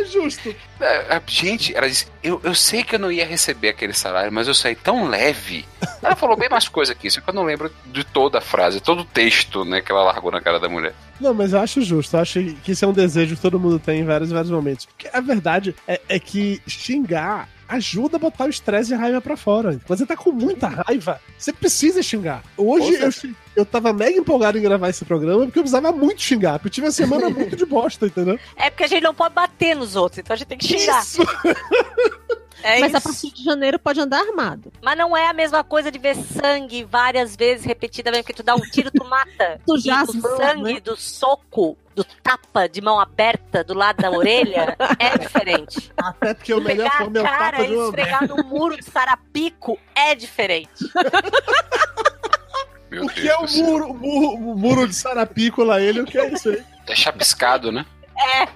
É 0.02 0.04
justo. 0.04 0.54
É, 0.80 1.16
é, 1.16 1.22
Gente, 1.26 1.74
ela 1.74 1.88
disse: 1.88 2.06
eu, 2.22 2.40
eu 2.42 2.54
sei 2.54 2.82
que 2.82 2.96
eu 2.96 2.98
não 2.98 3.10
ia 3.10 3.24
receber 3.24 3.68
aquele 3.68 3.92
salário, 3.92 4.32
mas 4.32 4.48
eu 4.48 4.54
saí 4.54 4.74
tão 4.74 5.08
leve. 5.08 5.64
Ela 6.02 6.16
falou 6.16 6.36
bem 6.36 6.48
mais 6.48 6.68
coisa 6.68 6.94
que 6.94 7.06
isso, 7.06 7.20
é 7.20 7.22
que 7.22 7.30
eu 7.30 7.34
não 7.34 7.44
lembro 7.44 7.70
de 7.86 8.04
toda 8.04 8.38
a 8.38 8.40
frase, 8.40 8.80
todo 8.80 9.02
o 9.02 9.04
texto 9.04 9.64
né, 9.64 9.80
que 9.80 9.92
ela 9.92 10.02
largou 10.02 10.32
na 10.32 10.40
cara 10.40 10.58
da 10.58 10.68
mulher. 10.68 10.94
Não, 11.20 11.32
mas 11.32 11.52
eu 11.52 11.60
acho 11.60 11.80
justo. 11.82 12.16
Eu 12.16 12.20
acho 12.20 12.42
que 12.64 12.72
isso 12.72 12.84
é 12.84 12.88
um 12.88 12.92
desejo 12.92 13.36
que 13.36 13.42
todo 13.42 13.60
mundo 13.60 13.78
tem 13.78 14.00
em 14.00 14.04
vários 14.04 14.30
vários 14.30 14.50
momentos. 14.50 14.86
Porque 14.86 15.08
a 15.12 15.20
verdade 15.20 15.74
é, 15.86 16.00
é 16.08 16.18
que 16.18 16.60
xingar 16.66 17.48
ajuda 17.74 18.16
a 18.16 18.20
botar 18.20 18.44
o 18.44 18.48
estresse 18.48 18.92
e 18.92 18.94
a 18.94 18.98
raiva 18.98 19.20
pra 19.20 19.36
fora. 19.36 19.80
Quando 19.86 19.98
você 19.98 20.06
tá 20.06 20.16
com 20.16 20.32
muita 20.32 20.68
raiva, 20.68 21.20
você 21.38 21.52
precisa 21.52 22.02
xingar. 22.02 22.42
Hoje 22.56 22.94
eu, 22.94 23.34
eu 23.56 23.66
tava 23.66 23.92
mega 23.92 24.18
empolgado 24.18 24.58
em 24.58 24.62
gravar 24.62 24.88
esse 24.88 25.04
programa 25.04 25.44
porque 25.44 25.58
eu 25.58 25.62
precisava 25.62 25.92
muito 25.92 26.22
xingar. 26.22 26.54
Porque 26.54 26.68
eu 26.68 26.72
tive 26.72 26.86
uma 26.86 26.92
semana 26.92 27.28
muito 27.30 27.56
de 27.56 27.64
bosta, 27.66 28.06
entendeu? 28.06 28.38
É 28.56 28.70
porque 28.70 28.84
a 28.84 28.86
gente 28.86 29.02
não 29.02 29.14
pode 29.14 29.34
bater 29.34 29.74
nos 29.76 29.96
outros, 29.96 30.18
então 30.18 30.34
a 30.34 30.36
gente 30.36 30.48
tem 30.48 30.58
que 30.58 30.66
xingar. 30.66 31.02
Isso. 31.02 31.22
É 32.62 32.80
Mas 32.80 32.94
a 32.94 32.98
isso. 32.98 33.08
partir 33.08 33.30
de 33.32 33.44
janeiro 33.44 33.78
pode 33.78 34.00
andar 34.00 34.20
armado. 34.20 34.72
Mas 34.82 34.96
não 34.96 35.16
é 35.16 35.28
a 35.28 35.32
mesma 35.32 35.62
coisa 35.64 35.90
de 35.90 35.98
ver 35.98 36.14
sangue 36.16 36.84
várias 36.84 37.34
vezes 37.36 37.64
repetidamente, 37.64 38.22
porque 38.22 38.32
tu 38.34 38.42
dá 38.44 38.54
um 38.54 38.60
tiro, 38.60 38.90
tu 38.90 39.04
mata. 39.04 39.60
Tu 39.66 39.76
E 39.76 39.80
já 39.80 40.02
o 40.04 40.12
sangue 40.36 40.80
do 40.80 40.96
soco, 40.96 41.76
do 41.94 42.04
tapa 42.22 42.68
de 42.68 42.80
mão 42.80 42.98
aberta 43.00 43.62
do 43.64 43.74
lado 43.74 43.96
da 44.02 44.10
orelha 44.10 44.76
é 44.98 45.18
diferente. 45.18 45.92
Até 45.98 46.34
porque 46.34 46.54
o 46.54 46.60
melhor 46.60 46.86
é 46.86 47.02
a 47.02 47.04
o 47.06 47.12
cara 47.12 47.50
tapa 47.58 47.66
de 47.66 47.74
uma 47.74 47.84
esfregar 47.86 48.28
no 48.28 48.44
muro 48.44 48.76
de 48.76 48.84
sarapico 48.84 49.78
é 49.94 50.14
diferente. 50.14 50.84
Meu 52.90 53.04
O 53.04 53.08
que 53.08 53.28
é 53.28 53.36
o 53.36 53.42
do 53.42 53.48
céu. 53.48 53.64
muro, 53.64 53.86
o 53.90 53.94
muro, 53.94 54.28
o 54.36 54.54
muro 54.58 54.88
de 54.88 54.94
Sarapícola, 54.94 55.80
ele, 55.80 56.00
o 56.02 56.04
que 56.04 56.18
é 56.18 56.28
isso 56.32 56.50
aí? 56.50 56.62
É 56.86 56.94
chapiscado, 56.94 57.72
né? 57.72 57.86
É. 58.18 58.46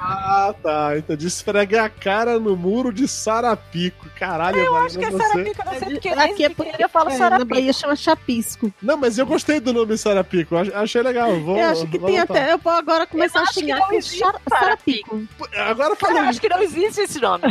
Ah, 0.00 0.54
tá. 0.62 0.96
Então 0.96 1.16
de 1.16 1.26
esfregar 1.26 1.84
a 1.86 1.88
cara 1.90 2.38
no 2.38 2.56
muro 2.56 2.92
de 2.92 3.08
Sarapico. 3.08 4.06
Caralho, 4.18 4.58
eu 4.58 4.76
Acho 4.76 4.98
que 4.98 5.04
é 5.04 5.10
sarapico, 5.10 5.60
eu 5.60 5.64
não 5.72 5.78
sei 5.78 5.88
porque 5.90 6.08
Aqui 6.08 6.44
é 6.44 6.48
porque 6.48 6.82
eu 6.84 6.88
falo 6.88 7.08
É, 7.08 7.12
na 7.12 7.18
sarapico. 7.18 7.48
Bahia 7.50 7.72
chama 7.72 7.96
chapisco. 7.96 8.72
Não, 8.82 8.96
mas 8.96 9.18
eu 9.18 9.26
gostei 9.26 9.60
do 9.60 9.72
nome 9.72 9.96
Sarapico. 9.98 10.54
Achei 10.56 11.02
legal. 11.02 11.38
Vou, 11.40 11.58
eu 11.58 11.66
acho 11.68 11.86
que 11.86 11.98
vou 11.98 12.08
tem 12.08 12.18
anotar. 12.18 12.36
até. 12.36 12.52
Eu 12.52 12.58
vou 12.58 12.72
agora 12.72 13.06
começar 13.06 13.40
Eu 13.40 13.44
a 13.44 13.46
xingar 13.46 13.80
com 13.88 14.00
sarapico. 14.48 15.22
Agora 15.56 15.96
Eu 16.00 16.18
acho 16.20 16.40
que 16.40 16.48
não 16.48 16.62
existe 16.62 17.00
esse 17.00 17.20
nome. 17.20 17.42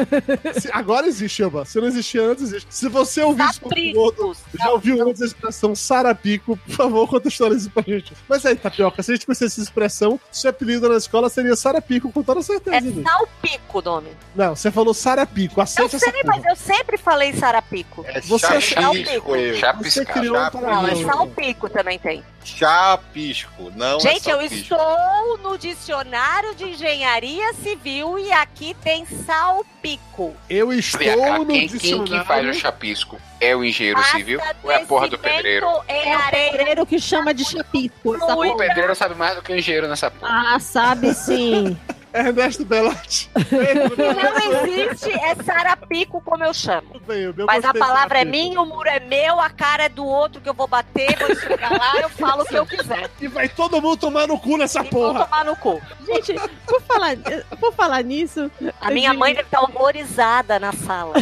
Se- 0.60 0.70
agora 0.72 1.06
existe, 1.06 1.42
Elba. 1.42 1.64
Se 1.64 1.80
não 1.80 1.86
existia 1.88 2.22
antes, 2.22 2.44
existe. 2.44 2.66
Se 2.74 2.88
você 2.88 3.22
ouvir 3.22 3.42
isso 3.50 3.98
outro, 3.98 4.36
já 4.58 4.70
ouviu 4.70 5.08
antes 5.08 5.22
a 5.22 5.26
expressão 5.26 5.74
Sarapico, 5.74 6.56
por 6.58 6.74
favor, 6.74 7.08
contextualize 7.08 7.68
pra 7.70 7.82
gente. 7.82 8.12
Mas 8.28 8.44
aí, 8.44 8.54
Tapioca, 8.56 9.02
se 9.02 9.12
a 9.12 9.14
gente 9.14 9.26
conhecesse 9.26 9.60
essa 9.60 9.68
expressão, 9.68 10.20
seu 10.30 10.50
apelido 10.50 10.88
na 10.88 10.96
escola 10.96 11.28
seria 11.28 11.56
Sarapico, 11.56 11.85
com 12.12 12.22
toda 12.22 12.42
certeza. 12.42 12.76
É 12.76 13.02
salpico 13.02 13.78
o 13.78 13.82
nome. 13.82 14.08
Não, 14.34 14.54
você 14.56 14.70
falou 14.70 14.92
Sarapico, 14.92 15.60
Eu 15.60 15.62
aceita 15.62 15.96
essa 15.96 16.10
sei, 16.10 16.22
mas 16.24 16.44
eu 16.44 16.56
sempre 16.56 16.96
falei 16.98 17.32
sarapico. 17.32 18.04
É 18.08 18.20
Você- 18.20 18.60
chapisco, 18.60 19.34
eu. 19.36 19.54
Você 19.54 19.58
Chapiscado. 19.60 20.12
criou 20.20 20.36
um 20.36 20.50
Chapisco. 20.50 20.60
Não, 20.60 20.88
é 20.88 20.94
salpico 21.04 21.68
também 21.70 21.98
tem. 21.98 22.24
Chapisco, 22.44 23.72
não 23.74 23.98
Gente, 24.00 24.28
é 24.30 24.32
eu 24.32 24.40
estou 24.40 25.38
no 25.42 25.56
dicionário 25.58 26.54
de 26.54 26.64
engenharia 26.70 27.52
civil 27.54 28.18
e 28.18 28.30
aqui 28.32 28.74
tem 28.82 29.04
salpico. 29.06 30.34
Eu 30.48 30.72
estou 30.72 31.38
no 31.38 31.46
quem, 31.46 31.68
quem 31.68 31.78
dicionário. 31.78 32.20
que 32.20 32.24
faz 32.26 32.48
o 32.48 32.54
chapisco? 32.54 33.18
É 33.40 33.54
o 33.54 33.64
engenheiro 33.64 34.02
civil 34.04 34.38
Passa 34.38 34.56
ou 34.62 34.70
é 34.70 34.76
a 34.76 34.86
porra 34.86 35.08
do 35.08 35.18
pedreiro? 35.18 35.66
É 35.88 36.16
o 36.16 36.30
pedreiro 36.30 36.86
que 36.86 36.98
chama 36.98 37.34
de 37.34 37.44
chapisco. 37.44 38.16
O 38.16 38.56
pedreiro 38.56 38.94
sabe 38.94 39.14
mais 39.14 39.36
do 39.36 39.42
que 39.42 39.52
o 39.52 39.56
engenheiro 39.56 39.88
nessa 39.88 40.10
porra. 40.10 40.54
Ah, 40.54 40.58
sabe 40.58 41.12
sim. 41.14 41.76
Ernesto 42.18 42.64
Belatti. 42.64 43.30
Não 43.36 44.62
existe, 44.64 45.10
é 45.12 45.34
sarapico 45.42 46.20
como 46.20 46.44
eu 46.44 46.54
chamo. 46.54 47.00
Bem, 47.06 47.22
eu 47.22 47.34
Mas 47.46 47.64
a 47.64 47.72
de 47.72 47.78
palavra 47.78 48.20
é 48.20 48.24
minha, 48.24 48.60
o 48.60 48.66
muro 48.66 48.88
é 48.88 48.98
meu, 49.00 49.40
a 49.40 49.50
cara 49.50 49.84
é 49.84 49.88
do 49.88 50.04
outro 50.04 50.40
que 50.40 50.48
eu 50.48 50.54
vou 50.54 50.66
bater, 50.66 51.16
vou 51.18 51.28
esfregar 51.30 51.72
lá, 51.72 52.00
eu 52.00 52.08
falo 52.08 52.42
o 52.42 52.46
que 52.46 52.54
eu 52.54 52.66
quiser. 52.66 53.10
E 53.20 53.28
vai 53.28 53.48
todo 53.48 53.80
mundo 53.80 53.96
tomar 53.98 54.26
no 54.26 54.38
cu 54.38 54.56
nessa 54.56 54.80
E 54.80 54.82
vou 54.90 55.12
porra. 55.12 55.24
tomar 55.24 55.44
no 55.44 55.56
cu. 55.56 55.80
Gente, 56.06 56.34
por 56.66 56.80
falar, 56.82 57.16
por 57.60 57.72
falar 57.74 58.02
nisso. 58.02 58.50
A 58.80 58.90
minha 58.90 59.10
digo- 59.10 59.20
mãe 59.20 59.34
deve 59.34 59.46
estar 59.46 59.60
horrorizada 59.62 60.58
na 60.58 60.72
sala. 60.72 61.14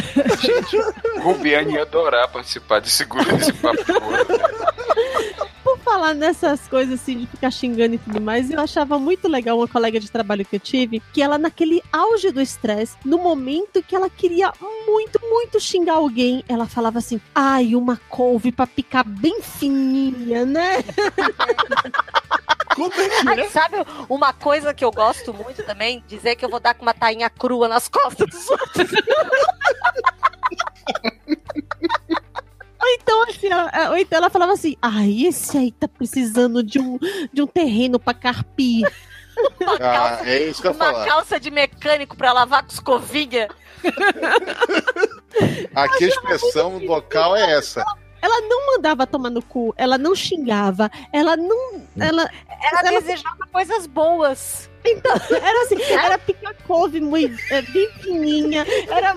Rubiane 1.21 1.73
ia 1.73 1.81
adorar 1.83 2.27
participar 2.29 2.79
desse 2.81 3.05
grupo 3.05 3.31
desse 3.35 3.53
papo. 3.53 3.77
falar 5.85 6.15
nessas 6.15 6.67
coisas 6.67 6.99
assim 6.99 7.19
de 7.19 7.27
ficar 7.27 7.51
xingando 7.51 7.93
e 7.93 7.97
tudo 7.99 8.19
mais, 8.19 8.49
eu 8.49 8.59
achava 8.59 8.97
muito 8.97 9.27
legal 9.27 9.59
uma 9.59 9.67
colega 9.67 9.99
de 9.99 10.09
trabalho 10.09 10.43
que 10.43 10.55
eu 10.55 10.59
tive, 10.59 11.01
que 11.13 11.21
ela 11.21 11.37
naquele 11.37 11.81
auge 11.93 12.31
do 12.31 12.41
estresse, 12.41 12.97
no 13.05 13.19
momento 13.19 13.83
que 13.83 13.95
ela 13.95 14.09
queria 14.09 14.51
muito, 14.87 15.19
muito 15.21 15.59
xingar 15.59 15.93
alguém, 15.93 16.43
ela 16.49 16.65
falava 16.65 16.97
assim: 16.97 17.21
"Ai, 17.33 17.75
uma 17.75 18.01
couve 18.09 18.51
pra 18.51 18.65
picar 18.65 19.07
bem 19.07 19.41
fininha, 19.41 20.45
né?" 20.45 20.83
Como 22.75 22.91
é 23.31 23.35
que 23.35 23.41
é? 23.41 23.49
sabe 23.49 23.77
uma 24.09 24.33
coisa 24.33 24.73
que 24.73 24.83
eu 24.83 24.91
gosto 24.91 25.33
muito 25.33 25.63
também? 25.63 26.03
Dizer 26.09 26.35
que 26.35 26.43
eu 26.43 26.49
vou 26.49 26.59
dar 26.59 26.73
com 26.73 26.81
uma 26.81 26.93
tainha 26.93 27.29
crua 27.29 27.69
nas 27.69 27.87
costas 27.87 28.27
dos 28.27 28.49
outros. 28.49 28.89
Ou 32.85 32.89
então, 32.91 33.23
assim, 33.23 33.47
ela, 33.47 33.89
ou 33.89 33.97
então 33.97 34.17
ela 34.17 34.29
falava 34.29 34.53
assim: 34.53 34.75
"Ai, 34.79 35.25
esse 35.25 35.57
aí 35.57 35.71
tá 35.71 35.87
precisando 35.87 36.61
de 36.61 36.79
um, 36.79 36.99
de 37.33 37.41
um 37.41 37.47
terreno 37.47 37.99
pra 37.99 38.13
carpir." 38.13 38.85
Uma, 39.59 39.73
Ah, 39.75 39.79
calça, 39.79 40.29
é 40.29 40.43
isso 40.43 40.61
que 40.61 40.67
eu 40.67 40.71
ia 40.71 40.77
uma 40.77 41.05
calça 41.05 41.39
de 41.39 41.49
mecânico 41.51 42.15
pra 42.15 42.31
lavar 42.31 42.61
com 42.63 42.71
escovinha. 42.71 43.49
Aqui 45.75 46.05
a 46.05 46.07
expressão 46.07 46.77
local 46.77 47.35
é 47.35 47.51
essa. 47.51 47.83
ela 48.21 48.41
não 48.41 48.67
mandava 48.67 49.05
tomar 49.05 49.29
no 49.29 49.41
cu, 49.41 49.73
ela 49.77 49.97
não 49.97 50.15
xingava, 50.15 50.89
ela 51.11 51.35
não. 51.35 51.81
Ela, 51.99 52.29
Ela 52.71 52.79
ela- 52.89 52.99
desejava 53.01 53.45
coisas 53.51 53.85
boas. 53.87 54.69
Então, 54.87 55.11
era 55.31 55.63
assim, 55.63 55.81
era 55.81 56.17
pica 56.19 56.55
couve 56.67 57.01
muito, 57.01 57.35
é, 57.51 57.61
bem 57.63 57.89
fininha, 58.01 58.65
era. 58.87 59.07
era 59.09 59.15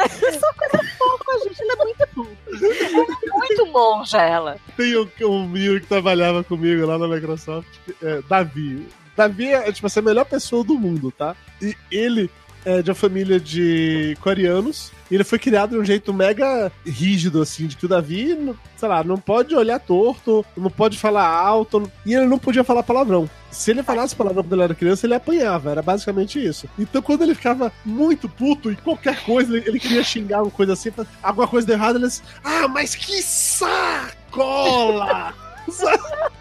era 0.22 0.40
só 0.40 0.52
coisa 0.52 0.84
fofa, 0.98 1.48
gente. 1.48 1.62
Ela 1.62 1.72
é 1.72 1.84
muito 1.84 2.06
fofa. 2.08 3.38
Muito 3.38 3.66
monja 3.66 4.22
ela. 4.22 4.56
Tem 4.76 4.96
um, 4.96 5.08
um 5.22 5.48
menino 5.48 5.80
que 5.80 5.86
trabalhava 5.86 6.42
comigo 6.44 6.86
lá 6.86 6.98
na 6.98 7.08
Microsoft, 7.08 7.68
é, 8.02 8.22
Davi. 8.28 8.86
Davi 9.16 9.48
é, 9.48 9.70
tipo, 9.72 9.86
assim, 9.86 10.00
a 10.00 10.02
melhor 10.02 10.24
pessoa 10.24 10.64
do 10.64 10.78
mundo, 10.78 11.10
tá? 11.10 11.36
E 11.60 11.76
ele 11.90 12.30
é 12.64 12.82
de 12.82 12.90
uma 12.90 12.94
família 12.94 13.40
de 13.40 14.16
coreanos. 14.20 14.92
E 15.10 15.14
ele 15.14 15.24
foi 15.24 15.38
criado 15.38 15.70
de 15.70 15.78
um 15.78 15.84
jeito 15.84 16.14
mega 16.14 16.70
rígido, 16.86 17.42
assim, 17.42 17.66
de 17.66 17.76
que 17.76 17.84
o 17.84 17.88
Davi, 17.88 18.54
sei 18.76 18.88
lá, 18.88 19.02
não 19.02 19.16
pode 19.16 19.54
olhar 19.56 19.80
torto, 19.80 20.46
não 20.56 20.70
pode 20.70 20.96
falar 20.96 21.26
alto, 21.26 21.90
e 22.06 22.14
ele 22.14 22.26
não 22.26 22.38
podia 22.38 22.62
falar 22.62 22.84
palavrão. 22.84 23.28
Se 23.50 23.72
ele 23.72 23.82
falasse 23.82 24.14
palavrão 24.14 24.44
quando 24.44 24.52
ele 24.52 24.62
era 24.62 24.74
criança, 24.74 25.06
ele 25.06 25.14
apanhava, 25.14 25.72
era 25.72 25.82
basicamente 25.82 26.38
isso. 26.44 26.68
Então, 26.78 27.02
quando 27.02 27.22
ele 27.22 27.34
ficava 27.34 27.72
muito 27.84 28.28
puto 28.28 28.70
e 28.70 28.76
qualquer 28.76 29.20
coisa, 29.24 29.56
ele, 29.56 29.80
queria 29.80 30.04
xingar 30.04 30.42
uma 30.42 30.50
coisa 30.50 30.74
assim, 30.74 30.92
alguma 31.20 31.48
coisa 31.48 31.66
deu 31.66 31.74
errado, 31.76 31.96
ele 31.96 32.06
disse, 32.06 32.22
ah, 32.44 32.68
mas 32.68 32.94
que 32.94 33.20
sacola! 33.20 34.14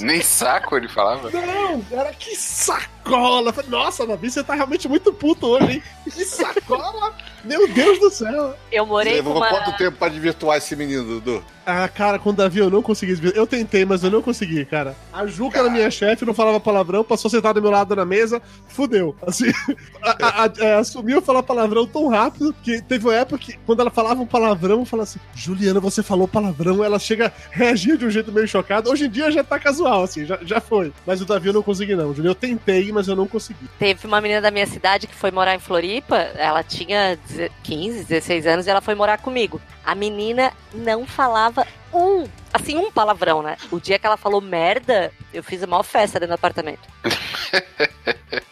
Nem 0.00 0.22
saco 0.22 0.76
ele 0.76 0.88
falava. 0.88 1.30
Não, 1.30 1.84
era 1.90 2.12
que 2.12 2.36
sacola! 2.36 3.52
Nossa, 3.68 4.06
Davi, 4.06 4.30
você 4.30 4.44
tá 4.44 4.54
realmente 4.54 4.88
muito 4.88 5.12
puto 5.12 5.46
hoje, 5.46 5.72
hein? 5.72 5.82
Que 6.04 6.24
sacola! 6.24 7.14
Meu 7.44 7.66
Deus 7.68 7.98
do 7.98 8.10
céu! 8.10 8.54
Eu 8.70 8.84
morei 8.86 9.14
Levou 9.14 9.34
com 9.34 9.38
uma... 9.40 9.48
quanto 9.48 9.76
tempo 9.76 9.96
pra 9.96 10.08
desvirtuar 10.08 10.58
esse 10.58 10.74
menino, 10.76 11.04
Dudu? 11.04 11.42
Ah, 11.64 11.86
cara, 11.86 12.18
com 12.18 12.30
o 12.30 12.32
Davi 12.32 12.60
eu 12.60 12.70
não 12.70 12.80
consegui. 12.82 13.14
desvi- 13.14 13.36
Eu 13.36 13.46
tentei, 13.46 13.84
mas 13.84 14.02
eu 14.02 14.10
não 14.10 14.22
consegui, 14.22 14.64
cara. 14.64 14.96
A 15.12 15.26
Juca 15.26 15.58
era 15.58 15.68
minha 15.70 15.90
chefe, 15.90 16.24
não 16.24 16.32
falava 16.32 16.58
palavrão, 16.58 17.04
passou 17.04 17.30
sentado 17.30 17.56
do 17.56 17.62
meu 17.62 17.70
lado 17.70 17.94
na 17.94 18.06
mesa, 18.06 18.40
fudeu. 18.68 19.14
Assim, 19.26 19.50
a- 20.02 20.16
a- 20.26 20.44
a- 20.44 20.52
é, 20.64 20.74
assumiu 20.76 21.20
falar 21.20 21.42
palavrão 21.42 21.86
tão 21.86 22.08
rápido 22.08 22.54
que 22.62 22.80
teve 22.82 23.06
uma 23.06 23.14
época 23.14 23.38
que, 23.38 23.58
quando 23.66 23.80
ela 23.80 23.90
falava 23.90 24.20
um 24.22 24.26
palavrão, 24.26 24.80
eu 24.80 24.84
falava 24.86 25.08
assim: 25.08 25.20
Juliana, 25.34 25.78
você 25.80 26.02
falou 26.02 26.26
palavrão, 26.26 26.82
ela 26.82 26.98
chega 26.98 27.26
a 27.26 27.32
reagir 27.50 27.98
de 27.98 28.06
um 28.06 28.10
jeito 28.10 28.32
meio 28.32 28.48
chocado. 28.48 28.90
Hoje 28.90 29.07
em 29.08 29.10
dia 29.10 29.30
já 29.30 29.42
tá 29.42 29.58
casual, 29.58 30.04
assim, 30.04 30.24
já, 30.24 30.38
já 30.42 30.60
foi. 30.60 30.92
Mas 31.06 31.20
o 31.20 31.24
Davi 31.24 31.48
eu 31.48 31.54
não 31.54 31.62
consegui, 31.62 31.96
não. 31.96 32.14
Eu 32.14 32.34
tentei, 32.34 32.92
mas 32.92 33.08
eu 33.08 33.16
não 33.16 33.26
consegui. 33.26 33.66
Teve 33.78 34.06
uma 34.06 34.20
menina 34.20 34.40
da 34.40 34.50
minha 34.50 34.66
cidade 34.66 35.06
que 35.06 35.14
foi 35.14 35.30
morar 35.30 35.54
em 35.54 35.58
Floripa. 35.58 36.16
Ela 36.16 36.62
tinha 36.62 37.18
15, 37.62 38.04
16 38.04 38.46
anos 38.46 38.66
e 38.66 38.70
ela 38.70 38.80
foi 38.80 38.94
morar 38.94 39.18
comigo. 39.18 39.60
A 39.84 39.94
menina 39.94 40.52
não 40.72 41.06
falava 41.06 41.66
um, 41.92 42.24
assim, 42.52 42.76
um 42.76 42.90
palavrão, 42.90 43.42
né? 43.42 43.56
O 43.70 43.80
dia 43.80 43.98
que 43.98 44.06
ela 44.06 44.16
falou 44.16 44.40
merda, 44.40 45.12
eu 45.32 45.42
fiz 45.42 45.62
a 45.62 45.66
maior 45.66 45.82
festa 45.82 46.18
dentro 46.18 46.34
do 46.34 46.38
apartamento. 46.38 46.80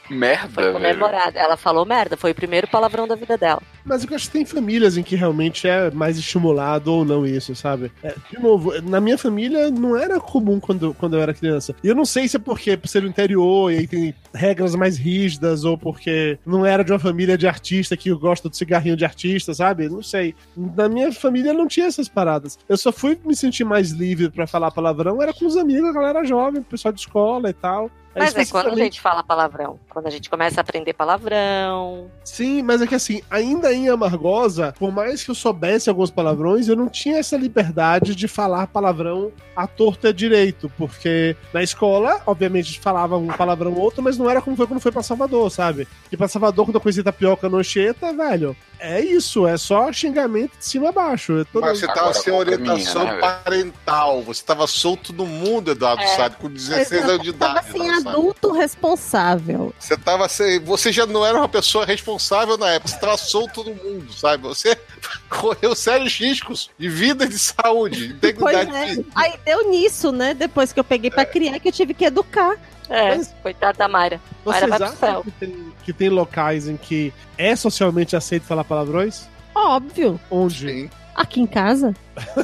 Merda, 0.09 0.49
Foi 0.49 0.63
velho. 0.63 0.75
comemorada. 0.75 1.39
Ela 1.39 1.57
falou 1.57 1.85
merda, 1.85 2.17
foi 2.17 2.31
o 2.31 2.35
primeiro 2.35 2.69
palavrão 2.69 3.09
da 3.09 3.17
vida 3.17 3.37
dela. 3.37 3.61
Mas 3.85 4.05
eu 4.05 4.15
acho 4.15 4.27
que 4.27 4.33
tem 4.33 4.45
famílias 4.45 4.97
em 4.97 5.03
que 5.03 5.17
realmente 5.17 5.67
é 5.69 5.91
mais 5.91 6.17
estimulado 6.17 6.93
ou 6.93 7.05
não 7.05 7.27
isso, 7.27 7.55
sabe? 7.55 7.91
É, 8.03 8.15
de 8.31 8.39
novo, 8.41 8.81
na 8.83 9.01
minha 9.01 9.19
família 9.19 9.71
não 9.71 9.97
era 9.97 10.19
comum 10.21 10.59
quando, 10.61 10.95
quando 10.95 11.17
eu 11.17 11.23
era 11.23 11.35
criança. 11.35 11.75
E 11.83 11.89
eu 11.89 11.95
não 11.95 12.05
sei 12.05 12.29
se 12.29 12.37
é 12.37 12.41
porque 12.41 12.77
por 12.77 12.89
ser 12.89 13.01
do 13.03 13.09
interior 13.09 13.73
e 13.73 13.79
aí 13.79 13.87
tem 13.87 14.15
regras 14.33 14.75
mais 14.75 14.97
rígidas 14.97 15.65
ou 15.65 15.77
porque 15.77 16.39
não 16.47 16.65
era 16.65 16.85
de 16.85 16.93
uma 16.93 16.99
família 16.99 17.37
de 17.37 17.47
artista 17.49 17.97
que 17.97 18.13
gosta 18.13 18.49
do 18.49 18.57
cigarrinho 18.57 18.97
de 18.97 19.05
artista, 19.05 19.55
sabe? 19.55 19.89
Não 19.89 20.03
sei. 20.03 20.35
Na 20.57 20.89
minha 20.89 21.13
família 21.13 21.53
não 21.53 21.67
tinha 21.67 21.87
essas 21.87 22.09
paradas. 22.09 22.59
Eu 22.69 22.77
só 22.77 22.93
fui 22.93 23.19
me 23.27 23.37
sentir 23.37 23.65
mais 23.65 23.91
livre 23.91 24.31
pra 24.31 24.47
falar 24.47 24.71
palavrão 24.71 25.21
era 25.21 25.33
com 25.33 25.47
os 25.47 25.57
amigos, 25.57 25.91
a 25.91 25.93
galera 25.93 26.25
jovem, 26.25 26.63
pessoal 26.63 26.93
de 26.93 27.01
escola 27.01 27.51
e 27.51 27.53
tal. 27.53 27.91
Aí, 28.17 28.23
Mas 28.23 28.35
é 28.37 28.51
quando 28.51 28.69
a 28.73 28.77
gente 28.77 28.99
fala 29.01 29.23
palavrão. 29.23 29.79
Quando 29.91 30.07
a 30.07 30.11
gente 30.11 30.31
começa 30.31 30.59
a 30.61 30.63
aprender 30.63 30.95
palavrão. 30.95 32.11
Sim, 32.25 32.63
mas 32.63 32.81
é 32.81 32.87
que 32.87 32.95
assim, 32.95 33.21
ainda 33.31 33.73
em 33.75 33.89
Amargosa, 33.91 34.75
por 34.79 34.91
mais 34.91 35.23
que 35.23 35.31
eu 35.31 35.35
soubesse 35.35 35.91
alguns 35.91 36.11
palavrões, 36.11 36.67
eu 36.67 36.75
não 36.77 36.89
tinha 36.89 37.19
essa 37.19 37.37
liberdade 37.37 38.15
de 38.15 38.27
falar 38.27 38.67
palavrão 38.69 39.31
à 39.55 39.67
torta 39.67 40.13
direito, 40.15 40.71
porque 40.79 41.37
na 41.53 41.63
escola, 41.63 42.21
obviamente, 42.27 42.65
a 42.65 42.69
gente 42.69 42.81
falava 42.81 43.17
um 43.19 43.27
palavrão 43.29 43.73
ou 43.75 43.81
outro, 43.81 44.03
mas 44.03 44.17
não 44.19 44.29
era 44.31 44.41
como 44.41 44.57
foi 44.57 44.67
quando 44.67 44.81
foi 44.81 44.93
pra 44.93 45.03
Salvador, 45.03 45.51
sabe? 45.51 45.87
E 46.11 46.17
pra 46.17 46.27
Salvador, 46.29 46.65
quando 46.67 46.77
eu 46.77 46.81
conheci 46.81 47.03
tapioca 47.03 47.49
nocheta, 47.49 48.13
velho, 48.15 48.57
é 48.79 49.01
isso, 49.01 49.47
é 49.47 49.57
só 49.57 49.93
xingamento 49.93 50.57
de 50.59 50.65
cima 50.65 50.89
a 50.89 50.93
baixo. 50.93 51.39
É 51.41 51.45
toda- 51.45 51.67
Mas 51.67 51.79
você 51.81 51.87
tava 51.87 52.01
Agora, 52.01 52.15
sem 52.15 52.33
é 52.35 52.37
orientação 52.37 53.03
minha, 53.03 53.15
né, 53.15 53.21
parental. 53.21 54.23
Você 54.23 54.43
tava 54.45 54.67
solto 54.67 55.13
no 55.13 55.27
mundo, 55.27 55.71
Eduardo 55.71 56.03
É. 56.03 56.07
Sade, 56.09 56.37
com 56.37 56.49
16 56.51 57.05
anos 57.05 57.23
de 57.23 57.33
Tava 57.33 57.53
idade. 57.61 57.69
assim, 57.71 57.79
não, 57.79 57.95
sabe? 58.03 58.06
Adulto 58.11 58.53
responsável. 58.53 59.73
Você 59.79 59.97
tava 59.97 60.29
sem. 60.29 60.61
Você 60.61 60.93
já 60.93 61.07
não 61.07 61.25
era 61.25 61.39
uma 61.39 61.49
pessoa 61.49 61.85
responsável 61.85 62.57
na 62.59 62.71
época. 62.71 62.89
Você 62.91 62.99
tava 62.99 63.17
solto 63.17 63.65
no 63.65 63.75
mundo, 63.75 64.13
sabe? 64.13 64.43
Você 64.45 64.79
correu 65.29 65.75
sérios 65.75 66.17
riscos 66.19 66.71
de 66.79 66.89
vida 66.89 67.25
e 67.25 67.29
de 67.29 67.39
saúde, 67.39 68.17
Pois 68.21 68.35
integridade 68.35 69.01
é. 69.01 69.05
Aí 69.15 69.35
deu 69.45 69.71
nisso, 69.71 70.13
né? 70.13 70.35
Depois 70.35 70.73
que 70.73 70.81
eu 70.81 70.85
peguei 70.85 71.11
pra 71.11 71.25
criar, 71.25 71.59
que 71.59 71.69
eu 71.69 71.73
tive 71.73 71.95
que 71.95 72.05
educar. 72.05 72.57
É, 72.89 73.17
Mas- 73.17 73.35
coitada 73.43 73.79
da 73.79 73.89
Mayra. 73.89 74.21
Mayra 74.45 74.69
vai 74.69 74.79
pro 74.79 74.87
acham 74.87 74.97
céu. 74.99 75.23
que 75.25 75.31
tem, 75.33 75.73
que 75.85 75.93
tem 75.93 76.09
locais 76.09 76.69
em 76.69 76.77
que 76.77 77.13
é 77.37 77.57
socialmente 77.57 78.15
aceito 78.15 78.45
falar 78.45 78.63
palavrões? 78.65 79.27
Óbvio. 79.55 80.21
Onde? 80.31 80.69
Sim. 80.69 80.91
Aqui 81.15 81.41
em 81.41 81.47
casa. 81.47 81.95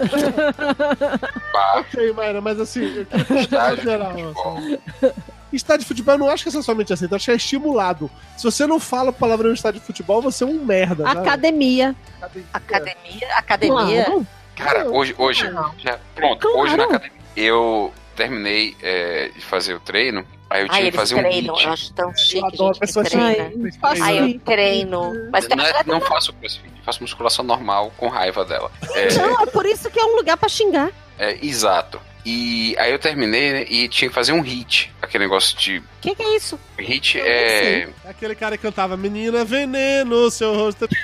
Ok, 1.76 2.12
Mayra, 2.12 2.40
mas 2.40 2.58
assim, 2.60 2.82
eu 2.96 3.06
quero 3.06 3.24
de 3.76 3.82
geral. 3.82 4.12
de 4.14 4.22
assim. 4.22 4.78
Estádio 5.52 5.80
de 5.80 5.86
futebol 5.88 6.14
eu 6.14 6.18
não 6.18 6.28
acho 6.28 6.42
que 6.44 6.48
é 6.48 6.52
socialmente 6.52 6.92
aceito, 6.92 7.12
eu 7.12 7.16
acho 7.16 7.24
que 7.26 7.30
é 7.30 7.34
estimulado. 7.36 8.10
Se 8.36 8.44
você 8.44 8.66
não 8.66 8.80
fala 8.80 9.12
palavrão 9.12 9.48
no 9.48 9.54
estádio 9.54 9.80
de 9.80 9.86
futebol, 9.86 10.22
você 10.22 10.44
é 10.44 10.46
um 10.46 10.64
merda. 10.64 11.04
sabe? 11.04 11.20
Academia. 11.20 11.94
Academia, 12.52 13.28
academia. 13.36 14.04
Claro. 14.04 14.26
cara, 14.56 14.90
hoje, 14.90 15.14
hoje, 15.18 15.50
Não. 15.50 15.74
já, 15.78 15.98
pronto, 16.14 16.40
Claro. 16.40 16.58
hoje 16.60 16.76
na 16.76 16.84
academia, 16.84 17.18
eu 17.36 17.92
terminei 18.16 18.76
é, 18.82 19.30
de 19.34 19.40
fazer 19.44 19.74
o 19.74 19.80
treino, 19.80 20.24
aí 20.50 20.62
eu 20.62 20.68
tinha 20.68 20.84
Ai, 20.84 20.90
que 20.90 20.96
fazer 20.96 21.14
um 21.14 21.18
treinam. 21.18 21.54
hit. 21.54 21.64
Eu 21.66 21.72
acho 21.72 21.92
tão 21.94 22.14
chique, 22.16 22.44
adoro 22.46 22.74
gente, 22.74 22.92
que 22.92 23.02
treina. 23.10 23.50
chiques. 23.50 23.78
Ai, 24.02 24.18
eu 24.34 24.40
treino. 24.40 25.12
Mas 25.32 25.46
tem 25.46 25.56
Não, 25.56 25.64
é- 25.64 25.84
não 25.86 26.00
faço 26.00 26.32
crossfit, 26.34 26.70
faço 26.84 27.00
musculação 27.02 27.44
normal 27.44 27.92
com 27.96 28.08
raiva 28.08 28.44
dela. 28.44 28.70
É, 28.94 29.12
Não, 29.14 29.40
é 29.42 29.46
por 29.46 29.64
isso 29.66 29.90
que 29.90 29.98
é 29.98 30.04
um 30.04 30.16
lugar 30.16 30.36
pra 30.36 30.48
xingar. 30.48 30.90
é, 31.18 31.38
exato. 31.44 32.00
E 32.24 32.76
aí 32.78 32.92
eu 32.92 32.98
terminei 32.98 33.52
né, 33.52 33.64
e 33.68 33.88
tinha 33.88 34.08
que 34.08 34.14
fazer 34.14 34.32
um 34.32 34.40
hit. 34.40 34.92
Aquele 35.02 35.24
negócio 35.24 35.58
de. 35.58 35.78
O 35.78 35.84
que, 36.00 36.14
que 36.14 36.22
é 36.22 36.36
isso? 36.36 36.58
Hit 36.78 37.18
Eu 37.18 37.26
é. 37.26 37.88
É 38.04 38.10
aquele 38.10 38.34
cara 38.34 38.56
que 38.56 38.62
cantava 38.62 38.96
Menina 38.96 39.44
Veneno, 39.44 40.30
seu 40.30 40.54
rosto. 40.54 40.88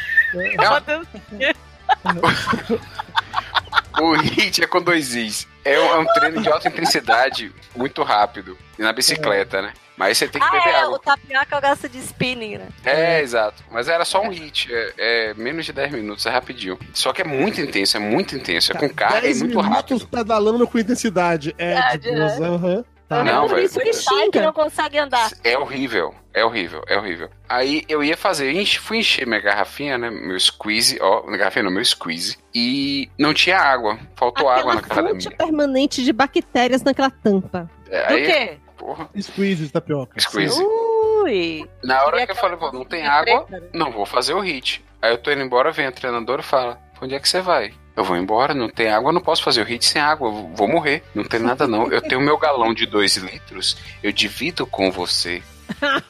O 4.01 4.13
hit 4.15 4.63
é 4.63 4.67
com 4.67 4.81
dois 4.81 5.15
is. 5.15 5.49
É 5.65 5.79
um, 5.79 5.85
é 5.87 5.99
um 5.99 6.07
treino 6.07 6.41
de 6.41 6.49
alta 6.49 6.69
intensidade 6.69 7.53
muito 7.75 8.03
rápido. 8.03 8.57
E 8.79 8.83
na 8.83 8.93
bicicleta, 8.93 9.61
né? 9.61 9.73
Mas 9.99 10.17
você 10.17 10.29
tem 10.29 10.41
que 10.41 10.47
Ah, 10.47 10.51
beber 10.53 10.69
é, 10.69 10.77
água. 10.81 10.95
o 10.97 10.99
tapioca 11.01 11.61
gosta 11.61 11.89
de 11.89 11.99
spinning, 11.99 12.59
né? 12.59 12.69
É, 12.85 13.21
exato. 13.21 13.65
Mas 13.71 13.89
era 13.89 14.05
só 14.05 14.23
um 14.23 14.29
hit. 14.31 14.69
É, 14.73 14.95
é 14.97 15.35
menos 15.35 15.67
de 15.67 15.73
10 15.73 15.91
minutos, 15.93 16.25
é 16.25 16.31
rapidinho. 16.31 16.79
Só 16.95 17.13
que 17.13 17.23
é 17.23 17.25
muito 17.25 17.61
intenso, 17.61 17.97
é 17.97 18.01
muito 18.01 18.37
intenso. 18.37 18.73
É 18.73 18.77
com 18.79 18.89
carga 18.89 19.19
e 19.19 19.23
10 19.23 19.43
muito 19.43 19.57
minutos 19.57 19.77
rápido. 19.77 20.09
pedalando 20.09 20.67
com 20.69 20.79
intensidade. 20.79 21.55
É, 21.59 21.75
Verdade, 21.75 21.99
de 21.99 22.15
Deus, 22.15 22.41
aham. 22.41 22.85
Tá. 23.09 23.25
Não, 23.25 23.45
é 23.47 23.49
por 23.49 23.55
velho. 23.55 23.65
isso 23.67 23.81
que 23.81 23.93
Sai 23.95 24.15
que 24.17 24.25
xinga. 24.25 24.43
não 24.43 24.53
consegue 24.53 24.99
andar. 24.99 25.31
É 25.43 25.57
horrível, 25.59 26.15
é 26.35 26.45
horrível, 26.45 26.83
é 26.87 26.99
horrível. 26.99 27.31
Aí 27.49 27.83
eu 27.89 28.05
ia 28.05 28.19
fazer, 28.19 28.67
fui 28.79 28.99
encher 28.99 29.27
minha 29.27 29.41
garrafinha, 29.41 29.97
né? 29.97 30.11
Meu 30.11 30.39
squeeze, 30.39 30.99
ó, 31.01 31.25
minha 31.25 31.39
garrafinha 31.39 31.63
não, 31.65 31.71
meu 31.73 31.83
squeeze. 31.83 32.37
E 32.55 33.11
não 33.19 33.33
tinha 33.33 33.59
água, 33.59 33.99
faltou 34.15 34.47
água 34.51 34.75
na 34.75 34.81
Aquela 34.81 35.09
fonte 35.09 35.27
academia. 35.27 35.39
permanente 35.39 36.05
de 36.05 36.13
bactérias 36.13 36.83
naquela 36.83 37.11
tampa. 37.11 37.69
É, 37.91 38.07
Do 38.09 38.15
Aí, 38.15 38.27
quê? 38.27 38.59
Porra, 38.89 39.11
Squeeze 39.21 39.67
de 39.67 39.71
tapioca. 39.71 40.19
squeeze. 40.19 40.63
Ui. 40.63 41.69
Na 41.85 42.05
hora 42.05 42.25
que 42.25 42.33
eu 42.33 42.37
falei, 42.37 42.57
pô, 42.57 42.73
não 42.73 42.85
tem 42.87 43.07
água, 43.07 43.43
preta, 43.43 43.61
né? 43.65 43.69
não 43.75 43.93
vou 43.93 44.07
fazer 44.07 44.33
o 44.33 44.41
hit. 44.41 44.83
Aí 45.03 45.11
eu 45.13 45.19
tô 45.19 45.31
indo 45.31 45.43
embora, 45.43 45.71
vem 45.71 45.87
a 45.87 45.93
treinadora 45.93 46.41
e 46.41 46.45
fala: 46.45 46.81
onde 47.03 47.15
é 47.15 47.21
que 47.21 47.29
você 47.29 47.41
vai? 47.43 47.75
Eu 47.95 48.05
vou 48.05 48.17
embora, 48.17 48.55
não 48.55 48.69
tem 48.69 48.89
água, 48.89 49.11
eu 49.11 49.13
não 49.13 49.21
posso 49.21 49.43
fazer 49.43 49.61
o 49.61 49.65
hit 49.65 49.85
sem 49.85 50.01
água, 50.01 50.29
eu 50.29 50.51
vou 50.55 50.69
morrer. 50.69 51.03
Não 51.15 51.25
tem 51.25 51.41
nada 51.41 51.67
não. 51.67 51.93
Eu 51.93 52.01
tenho 52.01 52.21
meu 52.21 52.39
galão 52.39 52.73
de 52.73 52.87
2 52.87 53.17
litros, 53.19 53.77
eu 54.03 54.11
divido 54.11 54.67
com 54.67 54.91
você. 54.91 55.43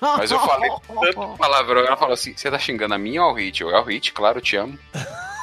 Mas 0.01 0.31
eu 0.31 0.39
falei 0.39 0.70
tanto 0.87 1.37
palavrão, 1.37 1.81
ela 1.81 1.97
falou 1.97 2.14
assim: 2.14 2.35
você 2.37 2.49
tá 2.49 2.59
xingando 2.59 2.95
a 2.95 2.99
mim 2.99 3.18
ou 3.18 3.24
ao 3.24 3.35
hit? 3.35 3.61
Eu, 3.61 3.70
é 3.70 3.81
o 3.81 3.85
hit, 3.85 4.12
claro, 4.12 4.39
eu 4.39 4.43
te 4.43 4.57
amo. 4.57 4.79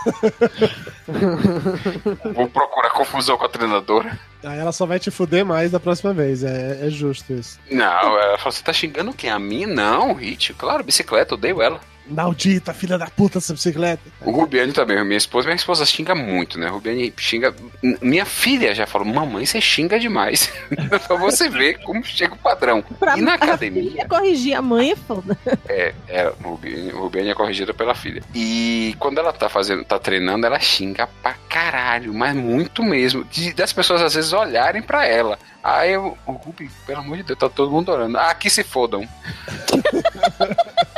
Vou 2.34 2.48
procurar 2.48 2.90
confusão 2.92 3.38
com 3.38 3.46
a 3.46 3.50
treinadora. 3.50 4.18
Aí 4.44 4.60
ela 4.60 4.72
só 4.72 4.86
vai 4.86 5.00
te 5.00 5.12
fuder 5.12 5.46
mais 5.46 5.72
da 5.72 5.80
próxima 5.80 6.14
vez. 6.14 6.44
É, 6.44 6.86
é 6.86 6.90
justo 6.90 7.34
isso. 7.34 7.60
Não, 7.70 8.20
ela 8.20 8.38
falou: 8.38 8.52
você 8.52 8.64
tá 8.64 8.74
xingando 8.74 9.14
quem? 9.14 9.30
A 9.30 9.40
mim? 9.40 9.66
Não, 9.66 10.14
hit, 10.14 10.54
claro, 10.54 10.84
bicicleta, 10.84 11.36
odeio 11.36 11.62
ela. 11.62 11.80
Maldita 12.08 12.74
filha 12.74 12.98
da 12.98 13.08
puta 13.08 13.40
essa 13.40 13.54
bicicleta. 13.54 14.02
O 14.22 14.32
Rubiane 14.32 14.72
também, 14.74 15.04
minha 15.04 15.18
esposa, 15.18 15.48
minha 15.48 15.56
esposa 15.56 15.86
xinga 15.86 16.14
muito, 16.14 16.60
né? 16.60 16.68
Rubiane 16.68 17.14
xinga. 17.18 17.54
Minha 18.02 18.26
filha 18.26 18.74
já 18.76 18.86
falou, 18.86 19.08
mamãe, 19.08 19.46
você 19.46 19.60
xinga 19.60 20.00
demais. 20.00 20.52
pra 21.08 21.16
você 21.18 21.50
ver 21.50 21.80
como 21.82 22.04
chega 22.04 22.34
o 22.34 22.38
padrão. 22.38 22.84
Pra 23.00 23.18
e 23.18 23.22
na 23.22 23.32
a 23.32 23.36
academia. 23.36 23.84
filha 23.84 24.08
corrigir 24.08 24.56
a 24.56 24.62
mãe 24.62 24.92
é 24.92 24.96
foda. 24.96 25.38
É, 25.68 25.94
é, 26.08 26.30
o 26.44 26.50
Rubiane, 26.50 26.90
Rubiane 26.92 27.30
é 27.30 27.34
corrigida 27.34 27.74
pela 27.74 27.96
filha. 27.96 28.22
E 28.34 28.96
quando 29.00 29.18
ela 29.18 29.34
tá 29.34 29.50
fazendo, 29.50 29.84
tá 29.84 29.98
treinando, 29.98 30.46
ela 30.46 30.60
xinga 30.60 31.08
pra 31.22 31.34
caralho, 31.50 32.14
mas 32.14 32.36
muito 32.36 32.84
mesmo. 32.84 33.24
De- 33.26 33.54
das 33.54 33.74
pessoas 33.74 34.02
às 34.02 34.14
vezes 34.14 34.32
olharem 34.34 34.82
pra 34.82 35.06
ela. 35.08 35.40
Aí 35.64 35.94
eu, 35.94 36.16
o 36.28 36.32
Rubi, 36.34 36.70
pelo 36.86 37.00
amor 37.00 37.18
de 37.18 37.24
Deus, 37.24 37.40
tá 37.40 37.50
todo 37.50 37.72
mundo 37.72 37.92
orando. 37.92 38.18
Ah, 38.20 38.34
que 38.36 38.50
se 38.50 38.64
fodam. 38.64 39.08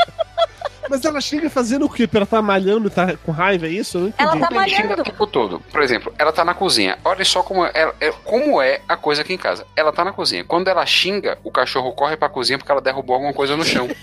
Mas 0.89 1.03
ela 1.05 1.19
chega 1.21 1.49
fazendo 1.49 1.85
o 1.85 1.89
quê? 1.89 2.09
Ela 2.13 2.25
tá 2.25 2.41
malhando 2.41 2.87
e 2.87 2.91
tá 2.91 3.15
com 3.17 3.31
raiva, 3.31 3.67
é 3.67 3.69
isso? 3.69 3.97
Eu 3.97 4.01
não 4.01 4.07
entendi. 4.09 4.23
Ela 4.23 4.39
tá 4.39 4.47
xinga 4.47 4.53
o 4.53 4.55
malhando. 4.87 5.03
tempo 5.03 5.27
todo. 5.27 5.59
Por 5.71 5.81
exemplo, 5.81 6.13
ela 6.17 6.31
tá 6.31 6.45
na 6.45 6.53
cozinha. 6.53 6.97
Olha 7.03 7.25
só 7.25 7.43
como 7.43 7.65
é, 7.65 7.71
é- 7.99 8.11
como 8.23 8.61
é 8.61 8.81
a 8.87 8.95
coisa 8.97 9.21
aqui 9.21 9.33
em 9.33 9.37
casa. 9.37 9.65
Ela 9.75 9.91
tá 9.91 10.03
na 10.05 10.11
cozinha. 10.13 10.43
Quando 10.43 10.67
ela 10.67 10.85
xinga, 10.85 11.37
o 11.43 11.51
cachorro 11.51 11.91
corre 11.93 12.15
pra 12.17 12.29
cozinha 12.29 12.57
porque 12.57 12.71
ela 12.71 12.81
derrubou 12.81 13.15
alguma 13.15 13.33
coisa 13.33 13.55
no 13.57 13.63
chão. 13.65 13.87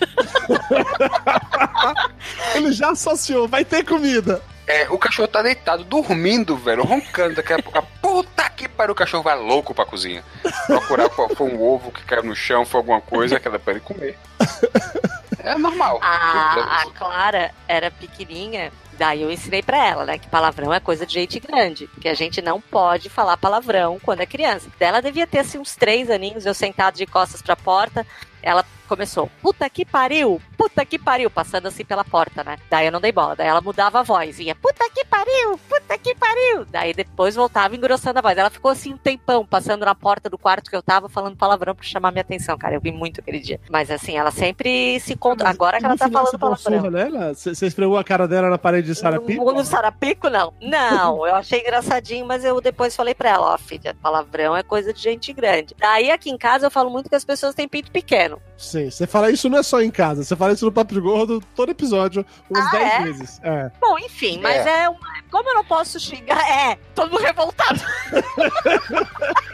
Ele 2.55 2.73
já 2.73 2.91
associou, 2.91 3.49
vai 3.49 3.65
ter 3.65 3.85
comida. 3.85 4.43
É, 4.67 4.89
o 4.89 4.97
cachorro 4.97 5.29
tá 5.29 5.43
deitado, 5.43 5.85
dormindo, 5.85 6.57
velho, 6.57 6.85
roncando. 6.85 7.35
Daqui 7.35 7.53
a 7.53 7.63
pouco, 7.63 7.79
a 7.79 7.83
puta 7.83 8.49
que 8.49 8.67
pariu, 8.67 8.93
o 8.93 8.97
cachorro 8.97 9.23
vai 9.23 9.39
louco 9.39 9.75
pra 9.75 9.85
cozinha. 9.85 10.25
Procurar 10.67 11.11
foi 11.11 11.47
um 11.47 11.61
ovo 11.63 11.93
que 11.93 12.03
caiu 12.05 12.23
no 12.23 12.35
chão, 12.35 12.65
foi 12.65 12.81
alguma 12.81 13.01
coisa 13.01 13.39
que 13.39 13.47
ela 13.47 13.59
pra 13.59 13.73
ele 13.75 13.81
comer. 13.81 14.17
É 15.45 15.57
normal. 15.59 15.99
A, 16.03 16.83
a 16.83 16.91
Clara 16.91 17.55
era 17.69 17.91
pequenininha, 17.91 18.73
daí 18.99 19.23
eu 19.23 19.31
ensinei 19.31 19.63
pra 19.63 19.85
ela, 19.85 20.05
né, 20.05 20.19
que 20.19 20.29
palavrão 20.29 20.73
é 20.73 20.81
coisa 20.81 21.05
de 21.05 21.13
gente 21.13 21.39
grande, 21.39 21.89
que 22.01 22.09
a 22.09 22.15
gente 22.15 22.41
não 22.41 22.61
pode 22.61 23.11
falar 23.11 23.37
palavrão 23.37 23.99
quando 24.03 24.21
é 24.21 24.27
criança. 24.27 24.69
Ela 24.81 25.03
devia 25.03 25.27
ter 25.27 25.41
assim 25.41 25.59
uns 25.59 25.77
três 25.77 26.11
aninhos, 26.11 26.47
eu 26.47 26.55
sentado 26.55 26.97
de 26.97 27.07
costas 27.07 27.43
pra 27.43 27.55
porta, 27.55 28.07
ela 28.45 28.65
começou, 28.87 29.31
puta 29.41 29.69
que 29.71 29.85
pariu, 29.85 30.41
puta 30.57 30.85
que 30.85 30.99
pariu, 30.99 31.31
passando 31.31 31.67
assim 31.67 31.85
pela 31.85 32.05
porta, 32.05 32.45
né? 32.45 32.59
Daí 32.71 32.87
eu 32.87 32.93
não 32.93 33.01
dei 33.01 33.11
bola, 33.11 33.35
daí 33.35 33.49
ela 33.49 33.61
mudava 33.61 34.01
a 34.01 34.03
voz, 34.03 34.39
ia, 34.39 34.55
puta 34.55 34.85
que 34.91 35.05
pariu, 35.07 35.59
puta 35.69 35.99
que 35.99 36.15
pariu. 36.15 36.65
Daí 36.71 36.93
depois 36.93 37.35
voltava 37.35 37.75
engrossando 37.75 38.19
a 38.19 38.23
voz. 38.23 38.37
Ela 38.37 38.51
ficou 38.51 38.71
assim 38.71 38.93
um 38.93 38.97
tempão, 38.97 39.45
passando 39.45 39.85
na 39.85 39.95
porta 39.95 40.29
do 40.29 40.37
quarto 40.39 40.71
que 40.71 40.77
eu 40.77 40.83
tava, 40.83 41.09
falando 41.09 41.37
palavrão 41.37 41.75
pra 41.75 41.85
chamar 41.85 42.13
minha 42.13 42.21
atenção, 42.21 42.57
cara. 42.59 42.75
Eu 42.75 42.81
vi 42.81 42.93
muito 42.93 43.21
aquele 43.21 43.41
dia. 43.41 43.61
Mas 43.71 43.91
assim, 43.91 44.17
ela 44.17 44.31
sempre 44.31 45.01
se 45.01 45.17
conta. 45.17 45.49
Agora 45.49 45.79
que 45.79 45.85
ela 45.85 45.97
tá 45.97 46.09
falando 46.09 46.39
palavrão. 46.39 46.91
nela? 46.91 47.35
Você 47.35 47.55
você 47.55 47.67
esfregou 47.67 47.97
a 47.97 48.05
cara 48.05 48.29
dela 48.29 48.51
na 48.51 48.59
parede 48.59 48.89
de 48.89 48.95
Sarapi? 48.95 49.37
No, 49.37 49.53
no 49.53 49.65
Sarapico, 49.65 50.29
não. 50.29 50.53
Não, 50.61 51.27
eu 51.27 51.35
achei 51.35 51.61
engraçadinho, 51.61 52.27
mas 52.27 52.45
eu 52.45 52.61
depois 52.61 52.95
falei 52.95 53.15
pra 53.15 53.31
ela, 53.31 53.55
ó, 53.55 53.59
filha, 53.59 53.97
palavrão 54.03 54.57
é 54.57 54.63
coisa 54.63 54.93
de 54.93 55.01
gente 55.01 55.33
grande. 55.33 55.75
Daí 55.79 56.11
aqui 56.11 56.31
em 56.31 56.39
casa 56.39 56.67
eu 56.67 56.71
falo 56.71 56.91
muito 56.91 57.09
que 57.09 57.17
as 57.17 57.25
pessoas 57.25 57.55
têm 57.55 57.69
pinto 57.69 57.91
pequeno. 57.91 58.34
Sim, 58.57 58.91
você 58.91 59.07
fala 59.07 59.31
isso 59.31 59.49
não 59.49 59.59
é 59.59 59.63
só 59.63 59.83
em 59.83 59.91
casa, 59.91 60.25
você 60.25 60.35
fala 60.37 60.53
isso 60.53 60.65
no 60.65 60.73
Papo 60.73 60.95
de 60.95 61.01
Gordo 61.01 61.43
todo 61.55 61.71
episódio, 61.71 62.25
umas 62.49 62.67
Ah, 62.67 62.71
10 62.71 62.93
é? 62.93 63.03
vezes. 63.03 63.41
É. 63.43 63.71
Bom, 63.81 63.99
enfim, 63.99 64.39
mas 64.41 64.65
é, 64.67 64.89
uma... 64.89 64.99
como 65.31 65.51
eu 65.51 65.55
não 65.55 65.65
posso 65.65 65.99
xingar, 66.01 66.41
é, 66.49 66.79
todo 66.95 67.17
revoltado. 67.17 67.81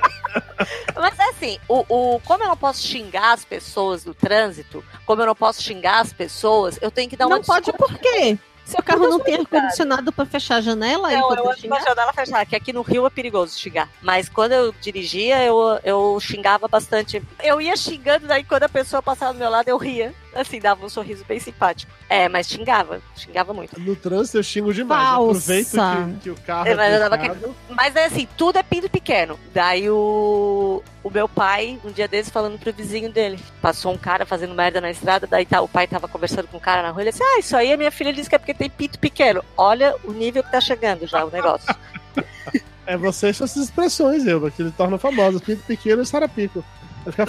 mas 0.95 1.19
é 1.19 1.29
assim, 1.31 1.59
o, 1.69 1.85
o, 1.89 2.21
como 2.21 2.45
eu 2.45 2.49
não 2.49 2.57
posso 2.57 2.83
xingar 2.83 3.33
as 3.33 3.45
pessoas 3.45 4.05
no 4.05 4.15
trânsito, 4.15 4.85
como 5.07 5.23
eu 5.23 5.27
não 5.27 5.35
posso 5.35 5.63
xingar 5.63 6.01
as 6.01 6.13
pessoas, 6.13 6.79
eu 6.81 6.91
tenho 6.91 7.09
que 7.09 7.17
dar 7.17 7.27
uma 7.27 7.37
Não 7.37 7.45
pode 7.45 7.67
desculpa. 7.67 7.93
por 7.93 7.99
quê? 8.01 8.39
Seu 8.71 8.83
carro 8.83 9.09
não 9.09 9.19
tem 9.19 9.35
ar-condicionado 9.35 10.13
pra 10.13 10.25
fechar 10.25 10.57
a 10.57 10.61
janela? 10.61 11.11
Não, 11.11 11.35
eu 11.35 11.51
ando 11.51 11.75
a 11.75 11.81
janela 11.81 12.13
fechada, 12.13 12.47
que 12.47 12.55
aqui 12.55 12.73
no 12.73 12.83
Rio 12.83 13.05
é 13.05 13.11
perigoso 13.11 13.59
xingar. 13.59 13.89
Mas 14.01 14.29
quando 14.29 14.53
eu 14.53 14.73
dirigia, 14.81 15.43
eu, 15.43 15.81
eu 15.83 16.19
xingava 16.21 16.69
bastante. 16.69 17.21
Eu 17.43 17.61
ia 17.61 17.77
xingando, 17.77 18.29
daí 18.29 18.45
quando 18.45 18.63
a 18.63 18.69
pessoa 18.69 19.03
passava 19.03 19.33
do 19.33 19.39
meu 19.39 19.51
lado, 19.51 19.69
eu 19.69 19.77
ria. 19.77 20.15
Assim, 20.35 20.61
dava 20.61 20.85
um 20.85 20.89
sorriso 20.89 21.25
bem 21.27 21.41
simpático. 21.41 21.93
É, 22.09 22.29
mas 22.29 22.49
xingava, 22.49 23.01
xingava 23.17 23.53
muito. 23.53 23.79
No 23.81 23.97
trânsito 23.97 24.39
eu 24.39 24.43
xingo 24.43 24.73
demais. 24.73 25.09
Falsa. 25.09 25.31
Aproveito 25.31 26.15
que, 26.15 26.21
que 26.21 26.31
o 26.31 26.37
carro 26.37 26.69
É, 26.69 26.73
é, 26.73 26.75
mas 26.75 26.93
eu 26.93 26.99
dava 27.01 27.19
fechado. 27.19 27.57
Mas 27.69 27.97
é 27.97 28.05
assim, 28.05 28.29
tudo 28.37 28.59
é 28.59 28.63
pinto 28.63 28.89
pequeno. 28.89 29.39
Daí 29.53 29.91
o, 29.91 30.83
o 31.03 31.11
meu 31.11 31.29
pai, 31.29 31.79
um 31.85 31.91
dia 31.91 32.07
desses, 32.07 32.33
falando 32.33 32.59
pro 32.59 32.73
vizinho 32.73 33.11
dele. 33.11 33.39
Passou 33.61 33.93
um 33.93 33.99
cara 33.99 34.25
fazendo 34.25 34.55
merda 34.55 34.81
na 34.81 34.91
estrada, 34.91 35.27
daí 35.27 35.45
tá, 35.45 35.61
o 35.61 35.69
pai 35.69 35.87
tava 35.87 36.09
conversando 36.09 36.49
com 36.49 36.57
um 36.57 36.61
cara 36.61 36.83
na 36.83 36.91
rua, 36.91 37.03
ele 37.03 37.11
disse, 37.11 37.23
ah, 37.23 37.39
isso 37.39 37.57
aí 37.57 37.73
a 37.73 37.77
minha 37.77 37.91
filha 37.91 38.13
disse 38.13 38.29
que 38.29 38.35
é 38.35 38.39
porque 38.39 38.55
tem 38.55 38.71
pinto 38.71 38.99
pequeno. 38.99 39.45
Olha 39.57 39.95
o 40.05 40.13
nível 40.13 40.43
que 40.43 40.53
tá 40.53 40.61
chegando 40.61 41.07
já 41.07 41.25
o 41.25 41.31
negócio. 41.31 41.75
É 42.87 42.97
você 42.97 43.29
e 43.29 43.35
suas 43.35 43.55
expressões, 43.55 44.27
Elba, 44.27 44.51
que 44.51 44.63
ele 44.63 44.73
torna 44.73 44.99
famoso. 44.99 45.39
Pinto 45.39 45.63
pequeno 45.63 46.03
e 46.03 46.07
Sarapico. 46.07 46.65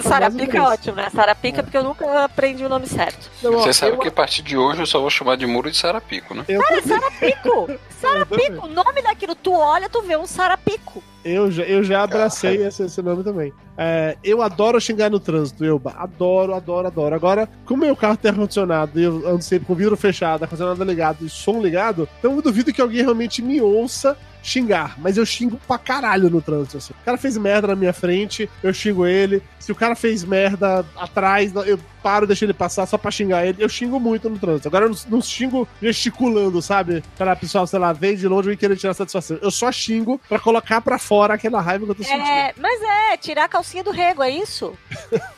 Sarapica 0.02 0.58
é 0.58 0.60
ótimo, 0.60 0.96
né? 0.96 1.08
Sarapica 1.10 1.62
porque 1.62 1.76
eu 1.76 1.84
nunca 1.84 2.24
aprendi 2.24 2.64
o 2.64 2.68
nome 2.68 2.86
certo. 2.86 3.30
Não, 3.42 3.54
ó, 3.54 3.62
Você 3.62 3.72
sabe 3.72 3.92
eu- 3.92 3.98
que 3.98 4.08
a 4.08 4.12
partir 4.12 4.42
de 4.42 4.56
hoje 4.56 4.80
eu 4.82 4.86
só 4.86 5.00
vou 5.00 5.10
chamar 5.10 5.36
de 5.36 5.46
muro 5.46 5.70
de 5.70 5.76
Sarapico, 5.76 6.34
né? 6.34 6.44
Eu, 6.48 6.60
Cara, 6.62 6.82
Sarapico! 6.82 7.70
Sarapico! 8.00 8.66
O 8.66 8.68
nome 8.68 9.02
daquilo, 9.02 9.34
tu 9.34 9.52
olha, 9.52 9.88
tu 9.88 10.02
vê 10.02 10.16
um 10.16 10.26
Sarapico. 10.26 11.02
eu, 11.24 11.50
já, 11.50 11.62
eu 11.62 11.82
já 11.84 12.02
abracei 12.02 12.66
esse, 12.66 12.82
esse 12.84 13.00
nome 13.00 13.22
também. 13.22 13.52
É, 13.78 14.16
eu 14.22 14.42
adoro 14.42 14.80
xingar 14.80 15.08
no 15.10 15.20
trânsito, 15.20 15.64
Elba. 15.64 15.94
Adoro, 15.96 16.54
adoro, 16.54 16.86
adoro. 16.88 17.14
Agora, 17.14 17.48
como 17.64 17.84
meu 17.84 17.96
carro 17.96 18.16
tem 18.16 18.30
ar-condicionado 18.30 18.98
e 19.00 19.04
eu 19.04 19.26
ando 19.28 19.42
sempre 19.42 19.66
com 19.66 19.72
o 19.72 19.76
vidro 19.76 19.96
fechado, 19.96 20.42
ar-condicionado 20.42 20.82
ligado 20.84 21.24
e 21.24 21.30
som 21.30 21.60
ligado, 21.62 22.08
então 22.18 22.32
eu 22.36 22.42
duvido 22.42 22.72
que 22.72 22.80
alguém 22.80 23.02
realmente 23.02 23.40
me 23.40 23.60
ouça 23.60 24.16
xingar, 24.42 24.98
mas 24.98 25.16
eu 25.16 25.24
xingo 25.24 25.58
pra 25.66 25.78
caralho 25.78 26.28
no 26.28 26.42
trânsito. 26.42 26.78
assim. 26.78 26.92
O 26.92 27.04
cara 27.04 27.16
fez 27.16 27.36
merda 27.36 27.68
na 27.68 27.76
minha 27.76 27.92
frente, 27.92 28.50
eu 28.62 28.74
xingo 28.74 29.06
ele. 29.06 29.42
Se 29.58 29.70
o 29.70 29.74
cara 29.74 29.94
fez 29.94 30.24
merda 30.24 30.84
atrás, 30.96 31.54
eu 31.66 31.78
paro, 32.02 32.26
deixo 32.26 32.44
ele 32.44 32.52
passar 32.52 32.84
só 32.86 32.98
pra 32.98 33.10
xingar 33.10 33.46
ele. 33.46 33.62
Eu 33.62 33.68
xingo 33.68 34.00
muito 34.00 34.28
no 34.28 34.38
trânsito. 34.38 34.68
Agora 34.68 34.86
eu 34.86 34.90
não, 34.90 34.96
não 35.08 35.22
xingo 35.22 35.68
gesticulando, 35.80 36.60
sabe? 36.60 37.02
Pra 37.16 37.36
pessoal, 37.36 37.66
sei 37.66 37.78
lá, 37.78 37.92
ver 37.92 38.16
de 38.16 38.26
longe 38.26 38.50
e 38.50 38.56
querer 38.56 38.76
tirar 38.76 38.94
satisfação. 38.94 39.38
Eu 39.40 39.50
só 39.50 39.70
xingo 39.70 40.20
pra 40.28 40.38
colocar 40.38 40.80
pra 40.80 40.98
fora 40.98 41.34
aquela 41.34 41.60
raiva 41.60 41.84
que 41.84 41.90
eu 41.92 41.94
tô 41.94 42.02
sentindo. 42.02 42.26
É, 42.26 42.52
mas 42.58 42.82
é, 42.82 43.16
tirar 43.16 43.44
a 43.44 43.48
calcinha 43.48 43.84
do 43.84 43.92
rego, 43.92 44.22
é 44.22 44.30
isso? 44.30 44.76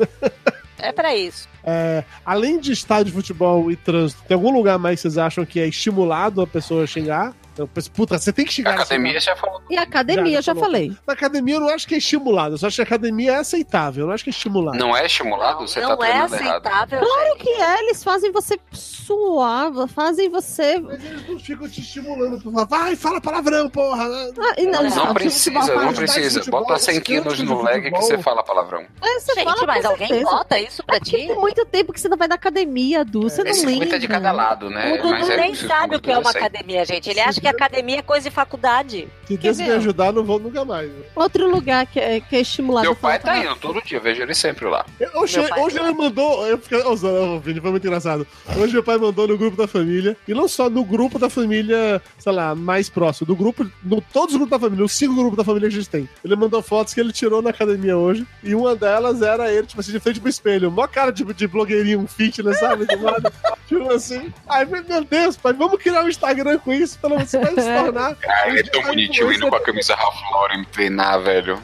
é 0.78 0.90
pra 0.90 1.14
isso. 1.14 1.53
É, 1.66 2.04
além 2.24 2.58
de 2.60 2.72
estádio 2.72 3.06
de 3.06 3.12
futebol 3.12 3.70
e 3.70 3.76
trânsito, 3.76 4.22
tem 4.28 4.34
algum 4.34 4.52
lugar 4.52 4.78
mais 4.78 4.96
que 5.00 5.02
vocês 5.02 5.16
acham 5.18 5.44
que 5.46 5.58
é 5.60 5.66
estimulado 5.66 6.42
a 6.42 6.46
pessoa 6.46 6.86
xingar? 6.86 7.32
Eu 7.56 7.68
penso, 7.68 7.88
puta, 7.92 8.18
você 8.18 8.32
tem 8.32 8.44
que 8.44 8.52
xingar. 8.52 8.72
A 8.72 8.74
academia 8.74 9.20
já 9.20 9.36
falou. 9.36 9.62
E 9.70 9.76
academia, 9.78 10.42
Já, 10.42 10.52
já, 10.52 10.54
já 10.54 10.60
falei. 10.60 10.92
Na 11.06 11.12
academia 11.12 11.54
eu 11.54 11.60
não 11.60 11.68
acho 11.68 11.86
que 11.86 11.94
é 11.94 11.98
estimulado, 11.98 12.54
eu 12.54 12.58
só 12.58 12.66
acho 12.66 12.74
que 12.76 12.82
a 12.82 12.84
academia 12.84 13.30
é 13.32 13.36
aceitável, 13.36 14.02
eu 14.02 14.06
não 14.08 14.14
acho 14.14 14.24
que 14.24 14.30
é 14.30 14.32
estimulado. 14.32 14.76
Não 14.76 14.94
é 14.96 15.06
estimulado? 15.06 15.60
Você 15.60 15.80
não 15.80 15.96
tá 15.96 16.04
é 16.04 16.10
treinando 16.10 16.34
errado. 16.34 16.66
aceitável. 16.66 16.98
Claro 16.98 17.36
que 17.38 17.48
é, 17.50 17.78
eles 17.84 18.02
fazem 18.02 18.32
você 18.32 18.58
suar, 18.72 19.70
fazem 19.88 20.28
você. 20.28 20.80
Mas 20.80 21.04
eles 21.04 21.28
não 21.28 21.38
ficam 21.38 21.68
te 21.68 21.80
estimulando 21.80 22.40
pra 22.40 22.50
falar, 22.50 22.64
vai, 22.66 22.96
fala 22.96 23.20
palavrão, 23.20 23.68
porra. 23.70 24.04
Ah, 24.04 24.54
e 24.58 24.66
Não, 24.66 24.82
não, 24.82 25.14
precisa, 25.14 25.60
futebol, 25.60 25.84
não 25.84 25.92
precisa. 25.94 26.38
futebol, 26.40 26.60
Bota 26.62 26.78
100 26.78 26.96
esquenta 26.98 27.28
quilos 27.30 27.40
no 27.40 27.62
leg 27.62 27.82
que 27.82 27.90
você 27.90 28.18
fala 28.18 28.42
palavrão. 28.42 28.84
É, 29.00 29.20
você 29.20 29.34
Gente, 29.34 29.44
fala 29.44 29.66
mas 29.66 29.84
alguém 29.84 30.08
certeza. 30.08 30.30
bota 30.30 30.58
isso 30.58 30.82
pra 30.84 30.98
ti? 30.98 31.12
Tem 31.12 31.34
muito 31.54 31.64
tempo 31.66 31.92
que 31.92 32.00
você 32.00 32.08
não 32.08 32.16
vai 32.16 32.26
na 32.26 32.34
academia, 32.34 33.04
Du. 33.04 33.22
Você 33.22 33.44
não 33.44 33.50
Esse 33.50 33.64
lembra. 33.64 33.96
é 33.96 33.98
de 33.98 34.08
cada 34.08 34.32
lado, 34.32 34.68
né? 34.68 34.94
O 34.94 34.96
Dudu 34.96 35.10
Mas 35.10 35.30
é 35.30 35.36
nem 35.36 35.50
preciso 35.50 35.68
sabe 35.68 35.96
o 35.96 36.00
que 36.00 36.10
é 36.10 36.18
uma 36.18 36.30
academia, 36.30 36.84
gente. 36.84 37.08
Ele 37.08 37.20
acha 37.20 37.40
que 37.40 37.46
academia 37.46 37.98
é 37.98 38.02
coisa 38.02 38.28
de 38.28 38.34
faculdade. 38.34 39.08
Se 39.26 39.36
Deus 39.36 39.58
me 39.58 39.70
ajudar, 39.70 40.12
não 40.12 40.24
vou 40.24 40.38
nunca 40.38 40.64
mais. 40.64 40.90
Outro 41.14 41.48
lugar 41.48 41.86
que 41.86 42.00
é, 42.00 42.20
que 42.20 42.36
é 42.36 42.40
estimulado. 42.40 42.84
Meu 42.84 42.96
pai 42.96 43.18
tá 43.18 43.38
indo 43.38 43.54
todo 43.56 43.80
dia, 43.82 43.98
eu 43.98 44.02
vejo 44.02 44.20
ele 44.20 44.34
sempre 44.34 44.66
lá. 44.66 44.84
Hoje, 45.14 45.38
hoje 45.40 45.78
ele 45.78 45.92
mandou. 45.92 46.46
Eu 46.46 46.58
fiquei. 46.58 46.82
Ô, 46.82 47.38
Vini, 47.38 47.60
foi 47.60 47.70
muito 47.70 47.86
engraçado. 47.86 48.26
Hoje 48.56 48.72
meu 48.72 48.82
pai 48.82 48.98
mandou 48.98 49.28
no 49.28 49.38
grupo 49.38 49.56
da 49.56 49.68
família. 49.68 50.16
E 50.26 50.34
não 50.34 50.48
só 50.48 50.68
no 50.68 50.84
grupo 50.84 51.18
da 51.18 51.30
família, 51.30 52.02
sei 52.18 52.32
lá, 52.32 52.54
mais 52.54 52.88
próximo. 52.88 53.26
Do 53.26 53.36
grupo. 53.36 53.66
No, 53.82 54.00
todos 54.12 54.34
os 54.34 54.38
grupos 54.38 54.50
da 54.50 54.58
família, 54.58 54.84
os 54.84 54.92
cinco 54.92 55.14
grupos 55.14 55.36
da 55.36 55.44
família 55.44 55.68
que 55.68 55.76
a 55.76 55.78
gente 55.78 55.88
tem. 55.90 56.08
Ele 56.24 56.36
mandou 56.36 56.60
fotos 56.60 56.92
que 56.92 57.00
ele 57.00 57.12
tirou 57.12 57.40
na 57.40 57.50
academia 57.50 57.96
hoje. 57.96 58.26
E 58.42 58.54
uma 58.54 58.74
delas 58.74 59.22
era 59.22 59.50
ele, 59.52 59.66
tipo 59.66 59.80
assim, 59.80 59.92
de 59.92 60.00
frente 60.00 60.20
pro 60.20 60.28
espelho. 60.28 60.70
Mó 60.70 60.86
cara 60.86 61.10
de, 61.10 61.24
de 61.24 61.43
blogueirinho, 61.46 62.00
um 62.00 62.06
fitness, 62.06 62.58
sabe? 62.58 62.86
De 62.86 62.96
lado. 62.96 63.32
tipo 63.66 63.90
assim. 63.92 64.32
Aí 64.48 64.66
falei, 64.66 64.84
meu 64.88 65.04
Deus, 65.04 65.36
pai, 65.36 65.52
vamos 65.52 65.82
criar 65.82 66.02
um 66.02 66.08
Instagram 66.08 66.58
com 66.58 66.72
isso. 66.72 66.98
Pelo 66.98 67.18
você 67.18 67.38
vai 67.38 67.50
se 67.50 67.84
tornar. 67.84 68.14
Cara, 68.16 68.48
ele 68.48 68.60
é 68.60 68.62
tão 68.64 68.82
bonitinho 68.82 69.32
indo 69.32 69.48
com 69.48 69.56
a 69.56 69.60
camisa 69.60 69.94
Ralph 69.94 70.20
Lauren 70.32 70.64
treinar, 70.64 71.20
velho. 71.20 71.58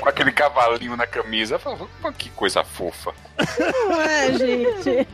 Com 0.00 0.08
aquele 0.08 0.32
cavalinho 0.32 0.96
na 0.96 1.06
camisa. 1.06 1.56
Eu 1.56 1.58
falava, 1.58 1.86
"Pô, 2.00 2.10
que 2.12 2.30
coisa 2.30 2.64
fofa. 2.64 3.12
Não 3.88 4.00
é, 4.00 4.32
gente. 4.32 5.08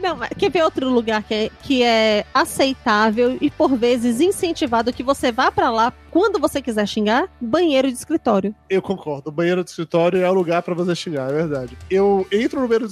Não, 0.00 0.16
mas 0.16 0.30
quer 0.38 0.50
ver 0.50 0.62
outro 0.62 0.88
lugar 0.88 1.22
que 1.22 1.34
é, 1.34 1.50
que 1.62 1.82
é 1.82 2.24
aceitável 2.32 3.36
e 3.40 3.50
por 3.50 3.74
vezes 3.76 4.20
incentivado 4.20 4.92
que 4.92 5.02
você 5.02 5.32
vá 5.32 5.50
pra 5.50 5.70
lá 5.70 5.92
quando 6.10 6.38
você 6.38 6.62
quiser 6.62 6.86
xingar? 6.86 7.28
Banheiro 7.40 7.88
de 7.88 7.94
escritório. 7.96 8.54
Eu 8.70 8.80
concordo. 8.80 9.28
O 9.30 9.32
banheiro 9.32 9.64
do 9.64 9.66
escritório 9.66 10.22
é 10.22 10.30
o 10.30 10.34
lugar 10.34 10.62
pra 10.62 10.72
você 10.74 10.94
xingar, 10.94 11.28
é 11.30 11.32
verdade. 11.34 11.76
Eu 11.90 12.26
entro 12.30 12.60
no 12.60 12.68
banheiro 12.68 12.86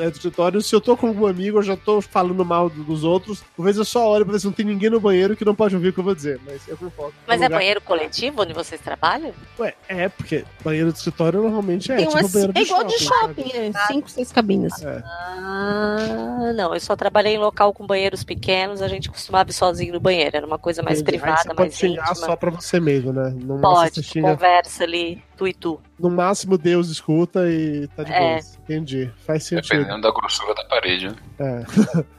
é, 0.00 0.10
do 0.10 0.16
escritório, 0.16 0.60
se 0.60 0.74
eu 0.74 0.80
tô 0.80 0.96
com 0.96 1.06
algum 1.08 1.26
amigo, 1.26 1.58
eu 1.58 1.62
já 1.62 1.76
tô 1.76 2.00
falando 2.00 2.44
mal 2.44 2.68
do- 2.68 2.82
dos 2.82 3.04
outros. 3.04 3.42
Por 3.56 3.62
vezes 3.64 3.78
eu 3.78 3.84
só 3.84 4.08
olho 4.10 4.24
pra 4.24 4.32
ver 4.32 4.40
se 4.40 4.46
não 4.46 4.52
tem 4.52 4.66
ninguém 4.66 4.90
no 4.90 4.98
banheiro 5.00 5.36
que 5.36 5.44
não 5.44 5.54
pode 5.54 5.74
ouvir 5.76 5.88
o 5.88 5.92
que 5.92 6.00
eu 6.00 6.04
vou 6.04 6.14
dizer. 6.14 6.40
Mas 6.44 6.66
eu 6.66 6.76
concordo. 6.76 7.14
Mas 7.26 7.40
é 7.40 7.44
lugar- 7.44 7.58
banheiro 7.58 7.80
coletivo 7.80 8.42
onde 8.42 8.52
vocês 8.52 8.80
trabalham? 8.80 9.13
Ué, 9.58 9.74
é, 9.88 10.08
porque 10.08 10.44
banheiro 10.64 10.92
do 10.92 10.96
escritório 10.96 11.42
normalmente 11.42 11.90
é 11.92 11.96
Tem 11.96 12.06
tipo 12.06 12.18
umas- 12.18 12.32
banheiro 12.32 12.52
de 12.52 12.58
é 12.60 12.62
igual 12.62 12.84
de 12.84 12.98
shopping. 12.98 13.42
shopping, 13.44 13.56
é 13.56 13.72
cinco, 13.86 14.10
seis 14.10 14.32
cabines. 14.32 14.82
É. 14.82 15.02
Ah, 15.04 16.52
não. 16.54 16.74
Eu 16.74 16.80
só 16.80 16.96
trabalhei 16.96 17.34
em 17.34 17.38
local 17.38 17.72
com 17.72 17.86
banheiros 17.86 18.24
pequenos. 18.24 18.82
A 18.82 18.88
gente 18.88 19.10
costumava 19.10 19.50
ir 19.50 19.52
sozinho 19.52 19.92
no 19.94 20.00
banheiro. 20.00 20.36
Era 20.36 20.46
uma 20.46 20.58
coisa 20.58 20.82
mais 20.82 21.00
Entendi. 21.00 21.18
Privada, 21.18 21.54
mais 21.54 21.56
pode 21.78 21.86
íntima. 21.92 22.14
só 22.14 22.36
pra 22.36 22.50
você 22.50 22.80
mesmo, 22.80 23.12
né? 23.12 23.30
Máximo, 23.30 23.60
Pode, 23.60 24.02
xinga- 24.02 24.30
conversa 24.32 24.84
ali, 24.84 25.22
tu 25.34 25.46
e 25.48 25.52
tu. 25.54 25.80
no 25.98 26.10
máximo 26.10 26.56
Deus 26.56 26.88
escuta 26.88 27.48
e 27.50 27.86
tá 27.88 28.02
de 28.02 28.12
É. 28.12 28.18
boa. 28.20 28.40
Entendi. 28.64 29.10
Faz 29.26 29.44
sentido. 29.44 29.78
Dependendo 29.78 30.00
da 30.02 30.10
grossura 30.12 30.54
da 30.54 30.64
parede. 30.64 31.08
né? 31.38 31.64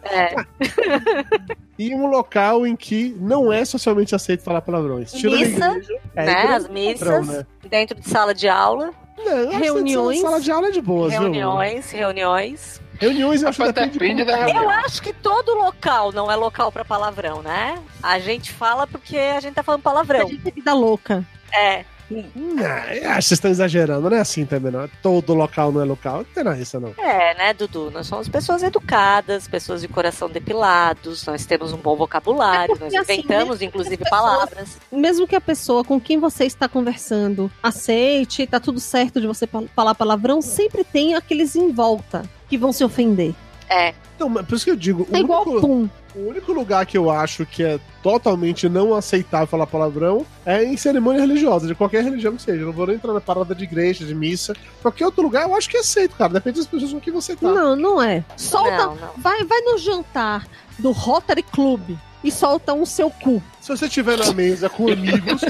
É. 0.03 0.25
É. 0.29 0.35
E 1.77 1.93
um 1.93 2.05
local 2.07 2.65
em 2.65 2.73
que 2.73 3.13
não 3.19 3.51
é 3.51 3.65
socialmente 3.65 4.15
aceito 4.15 4.41
falar 4.43 4.61
palavrões. 4.61 5.11
Tira 5.11 5.35
Missa, 5.35 5.67
igreja. 5.71 5.99
É, 6.15 6.25
né? 6.25 6.33
As 6.55 6.65
é 6.65 6.69
missas, 6.69 6.99
padrão, 7.09 7.25
né? 7.25 7.45
dentro 7.69 7.99
de 7.99 8.07
sala 8.09 8.33
de 8.33 8.47
aula, 8.47 8.91
Não, 9.17 9.59
Reuniões. 9.59 10.21
Sala 10.21 10.39
de 10.39 10.51
aula 10.51 10.67
é 10.69 10.71
de 10.71 10.81
boas, 10.81 11.11
viu? 11.11 11.23
reuniões, 11.23 11.91
reuniões. 11.91 12.81
Reuniões 12.97 13.43
eu 13.43 13.49
acho 13.49 13.61
que 13.61 13.71
depende, 13.73 13.91
depende 13.99 14.15
de 14.23 14.31
da 14.31 14.45
como- 14.45 14.57
Eu 14.63 14.69
acho 14.69 15.01
que 15.01 15.11
todo 15.11 15.53
local 15.53 16.13
não 16.13 16.31
é 16.31 16.35
local 16.37 16.71
pra 16.71 16.85
palavrão, 16.85 17.41
né? 17.41 17.77
A 18.01 18.19
gente 18.19 18.53
fala 18.53 18.87
porque 18.87 19.17
a 19.17 19.41
gente 19.41 19.55
tá 19.55 19.61
falando 19.63 19.81
palavrão. 19.81 20.27
De 20.29 20.37
vida 20.37 20.73
louca. 20.73 21.25
É. 21.53 21.83
Não, 22.09 22.63
eu 22.63 23.09
acho 23.09 23.15
que 23.15 23.21
vocês 23.23 23.31
estão 23.31 23.49
exagerando, 23.51 24.09
não 24.09 24.17
é 24.17 24.19
assim 24.19 24.45
também, 24.45 24.71
não. 24.71 24.87
Todo 25.01 25.33
local 25.33 25.71
não 25.71 25.81
é 25.81 25.85
local. 25.85 26.17
Não 26.17 26.23
tem 26.25 26.43
nada 26.43 26.59
isso, 26.59 26.79
não. 26.79 26.93
É, 26.97 27.33
né, 27.35 27.53
Dudu? 27.53 27.89
Nós 27.91 28.05
somos 28.07 28.29
pessoas 28.29 28.61
educadas, 28.63 29.47
pessoas 29.47 29.81
de 29.81 29.87
coração 29.87 30.29
depilados, 30.29 31.25
nós 31.25 31.45
temos 31.45 31.73
um 31.73 31.77
bom 31.77 31.95
vocabulário, 31.95 32.75
É 32.75 32.79
nós 32.79 32.93
assim, 32.93 33.13
inventamos, 33.13 33.61
inclusive, 33.61 33.97
pessoas- 33.97 34.09
palavras. 34.21 34.77
Mesmo 34.91 35.27
que 35.27 35.35
a 35.35 35.41
pessoa 35.41 35.83
com 35.83 35.99
quem 35.99 36.19
você 36.19 36.45
está 36.45 36.67
conversando 36.67 37.51
aceite, 37.61 38.45
tá 38.47 38.59
tudo 38.59 38.79
certo 38.79 39.19
de 39.19 39.27
você 39.27 39.47
falar 39.75 39.95
palavrão, 39.95 40.41
sempre 40.41 40.83
tem 40.83 41.15
aqueles 41.15 41.55
em 41.55 41.71
volta 41.71 42.23
que 42.47 42.57
vão 42.57 42.71
se 42.71 42.83
ofender. 42.83 43.33
É. 43.69 43.93
Mas 44.29 44.45
por 44.45 44.55
isso 44.55 44.65
que 44.65 44.71
eu 44.71 44.75
digo, 44.75 45.07
o 45.11 45.15
É 45.15 45.19
igual 45.19 45.41
único, 45.47 45.61
pum. 45.67 45.89
O 46.15 46.29
único 46.29 46.53
lugar 46.53 46.85
que 46.85 46.97
eu 46.97 47.09
acho 47.09 47.45
que 47.45 47.63
é 47.63 47.79
totalmente 48.01 48.69
não 48.69 48.93
aceitável 48.93 49.47
falar 49.47 49.67
palavrão 49.67 50.25
é 50.45 50.63
em 50.63 50.77
cerimônia 50.77 51.21
religiosa, 51.21 51.67
de 51.67 51.75
qualquer 51.75 52.03
religião 52.03 52.35
que 52.35 52.41
seja. 52.41 52.61
Eu 52.61 52.67
não 52.67 52.73
vou 52.73 52.87
nem 52.87 52.95
entrar 52.95 53.13
na 53.13 53.21
parada 53.21 53.53
de 53.53 53.63
igreja, 53.63 54.05
de 54.05 54.15
missa. 54.15 54.55
Qualquer 54.81 55.05
outro 55.05 55.23
lugar 55.23 55.43
eu 55.43 55.55
acho 55.55 55.69
que 55.69 55.77
é 55.77 55.81
aceito, 55.81 56.15
cara. 56.15 56.33
Depende 56.33 56.59
das 56.59 56.67
pessoas 56.67 56.93
com 56.93 56.99
que 56.99 57.11
você 57.11 57.35
tá. 57.35 57.47
Não, 57.47 57.75
não 57.75 58.01
é. 58.01 58.23
Solta, 58.37 58.77
Não, 58.77 58.95
não. 58.95 59.09
Vai, 59.17 59.43
vai 59.43 59.59
no 59.61 59.77
jantar 59.77 60.47
do 60.79 60.91
Rotary 60.91 61.43
Club 61.43 61.97
e 62.23 62.31
solta 62.31 62.73
um 62.73 62.85
seu 62.85 63.09
cu. 63.09 63.41
Se 63.61 63.69
você 63.69 63.85
estiver 63.85 64.17
na 64.17 64.31
mesa 64.33 64.69
com 64.69 64.89
amigos, 64.91 65.41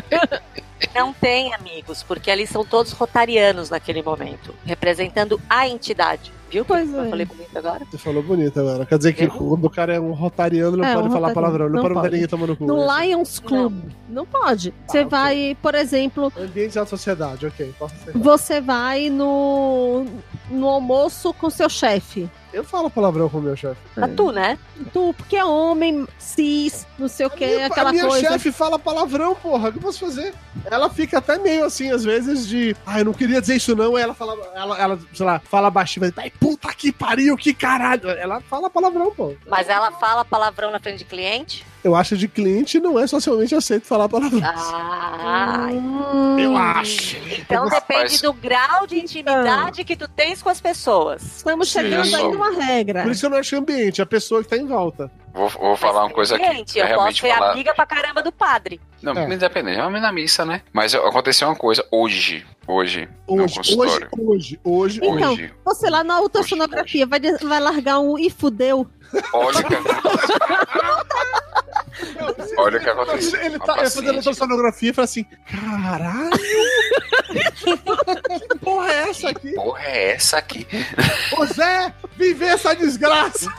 Não 0.94 1.12
tem 1.12 1.54
amigos, 1.54 2.02
porque 2.02 2.30
ali 2.30 2.46
são 2.46 2.64
todos 2.64 2.92
rotarianos 2.92 3.70
naquele 3.70 4.02
momento, 4.02 4.54
representando 4.64 5.40
a 5.48 5.68
entidade. 5.68 6.32
Viu? 6.50 6.66
Pois 6.66 6.92
Eu 6.92 7.04
é. 7.04 7.08
falei 7.08 7.24
bonito 7.24 7.56
agora? 7.56 7.86
você 7.90 7.96
falou 7.96 8.22
bonito 8.22 8.60
agora. 8.60 8.84
Quer 8.84 8.98
dizer 8.98 9.12
que 9.14 9.26
quando 9.26 9.64
o 9.64 9.70
cara 9.70 9.94
é 9.94 10.00
um 10.00 10.12
rotariano, 10.12 10.76
não 10.76 10.84
É, 10.84 10.94
pode 10.94 11.08
um 11.08 11.10
falar 11.10 11.28
rotariano. 11.28 11.34
palavrão. 11.34 11.66
Não, 11.68 11.74
Não 11.76 11.82
pode 11.82 11.94
mandar 11.94 12.10
ninguém 12.10 12.28
tomar 12.28 12.46
no 12.46 12.56
cu. 12.56 12.64
No 12.66 12.86
né? 12.86 13.06
Lions 13.06 13.38
Club. 13.40 13.82
Não, 14.06 14.26
pode. 14.26 14.74
Você 14.86 14.98
ok. 14.98 15.08
vai, 15.10 15.56
por 15.62 15.74
exemplo, 15.74 16.30
Ambiente 16.38 16.74
da 16.74 16.84
sociedade, 16.84 17.46
ok. 17.46 17.74
Você 18.14 18.60
vai 18.60 19.08
no, 19.08 20.04
no 20.50 20.68
almoço 20.68 21.32
com 21.32 21.48
seu 21.48 21.70
chefe. 21.70 22.28
Eu 22.52 22.62
falo 22.62 22.90
palavrão 22.90 23.28
com 23.28 23.38
o 23.38 23.42
meu 23.42 23.56
chefe. 23.56 23.80
Pra 23.94 24.06
tu, 24.08 24.30
né? 24.30 24.58
Tu, 24.92 25.14
porque 25.14 25.36
é 25.36 25.44
homem, 25.44 26.06
cis, 26.18 26.86
não 26.98 27.08
sei 27.08 27.24
o 27.26 27.30
que, 27.30 27.46
Minha- 27.46 27.66
aquela 27.66 27.88
a 27.88 27.92
minha 27.92 28.06
coisa. 28.06 28.28
chefe 28.28 28.52
fala 28.52 28.78
palavrão, 28.78 29.34
porra. 29.34 29.68
O 29.68 29.72
que 29.72 29.78
eu 29.78 29.82
posso 29.82 30.00
fazer? 30.00 30.34
Ela 30.66 30.90
fica 30.90 31.18
até 31.18 31.38
meio 31.38 31.64
assim, 31.64 31.90
às 31.90 32.04
vezes, 32.04 32.46
de. 32.46 32.76
Ah, 32.86 32.98
eu 33.00 33.06
não 33.06 33.12
queria 33.14 33.40
dizer 33.40 33.56
isso, 33.56 33.74
não. 33.74 33.96
Aí 33.96 34.02
ela 34.02 34.14
fala, 34.14 34.36
ela, 34.54 34.78
ela 34.78 34.98
sei 35.14 35.24
lá, 35.26 35.38
fala 35.40 35.70
baixinho, 35.70 36.04
mas. 36.06 36.12
Ai, 36.24 36.30
puta 36.38 36.72
que 36.74 36.92
pariu, 36.92 37.36
que 37.36 37.54
caralho. 37.54 38.10
Ela 38.10 38.40
fala 38.42 38.68
palavrão, 38.68 39.10
pô. 39.14 39.34
Mas 39.48 39.68
ela 39.68 39.90
fala 39.92 40.24
palavrão 40.24 40.70
na 40.70 40.78
frente 40.78 40.98
de 40.98 41.04
cliente? 41.04 41.64
Eu 41.84 41.96
acho 41.96 42.10
que 42.10 42.16
de 42.16 42.28
cliente 42.28 42.78
não 42.78 42.96
é 42.98 43.06
socialmente 43.08 43.54
aceito 43.56 43.84
falar 43.86 44.08
palavrão. 44.08 44.40
Ah, 44.44 45.68
Eu 46.38 46.56
acho. 46.56 47.16
então 47.40 47.68
depende 47.68 48.22
do 48.22 48.32
grau 48.32 48.86
de 48.86 48.98
intimidade 49.00 49.84
que 49.84 49.96
tu 49.96 50.06
tens 50.06 50.40
com 50.42 50.48
as 50.48 50.60
pessoas. 50.60 51.22
Estamos 51.38 51.68
chegando 51.68 52.06
Sim. 52.06 52.14
aí 52.16 52.22
numa 52.28 52.52
regra. 52.52 53.02
Por 53.02 53.10
isso 53.10 53.20
que 53.20 53.26
eu 53.26 53.30
não 53.30 53.38
acho 53.38 53.54
é 53.54 53.58
ambiente, 53.58 54.00
é 54.00 54.04
a 54.04 54.06
pessoa 54.06 54.42
que 54.42 54.48
tá 54.48 54.56
em 54.56 54.66
volta. 54.66 55.10
Vou, 55.34 55.48
vou 55.48 55.76
falar 55.76 56.04
uma 56.04 56.10
coisa 56.10 56.36
aqui. 56.36 56.44
Gente, 56.44 56.78
é 56.78 56.82
eu 56.82 56.86
posso 56.88 56.94
realmente 56.96 57.20
ser 57.20 57.34
falar. 57.34 57.50
amiga 57.52 57.74
pra 57.74 57.86
caramba 57.86 58.22
do 58.22 58.30
padre. 58.30 58.80
Não, 59.02 59.12
É. 59.16 59.34
independente, 59.34 59.80
é 59.80 59.84
uma 59.84 59.98
na 59.98 60.12
missa, 60.12 60.44
né? 60.44 60.62
Mas 60.72 60.94
aconteceu 60.94 61.48
uma 61.48 61.56
coisa 61.56 61.84
hoje. 61.90 62.46
Hoje. 62.66 63.08
no 63.28 63.42
Hoje, 63.42 63.58
hoje, 63.76 64.08
hoje, 64.14 64.60
hoje, 64.62 65.00
Então, 65.02 65.32
Hoje. 65.32 65.52
você 65.64 65.90
lá 65.90 66.04
na 66.04 66.20
ultrassonografia 66.20 67.06
vai, 67.06 67.18
vai 67.20 67.58
largar 67.60 67.98
um 67.98 68.16
e 68.18 68.30
fudeu. 68.30 68.86
Olha 69.32 69.58
o 69.66 71.41
que. 72.06 72.54
Olha 72.60 72.78
o 72.78 72.80
que 72.80 72.88
aconteceu. 72.90 73.40
Ele 73.40 73.56
A 73.56 73.58
tá 73.58 73.72
ele 73.72 73.82
fazendo 73.82 73.94
paciente- 74.04 74.16
ultrassonografia 74.16 74.90
e 74.90 74.92
fala 74.92 75.04
assim: 75.04 75.24
caralho! 75.24 76.30
que 78.48 78.58
porra 78.58 78.92
é 78.92 79.08
essa 79.10 79.28
aqui? 79.30 79.52
Porra, 79.52 79.82
é 79.84 80.12
essa 80.12 80.38
aqui? 80.38 80.66
Ô 81.38 81.46
Zé, 81.46 81.94
viver 82.16 82.46
essa 82.46 82.74
desgraça! 82.74 83.50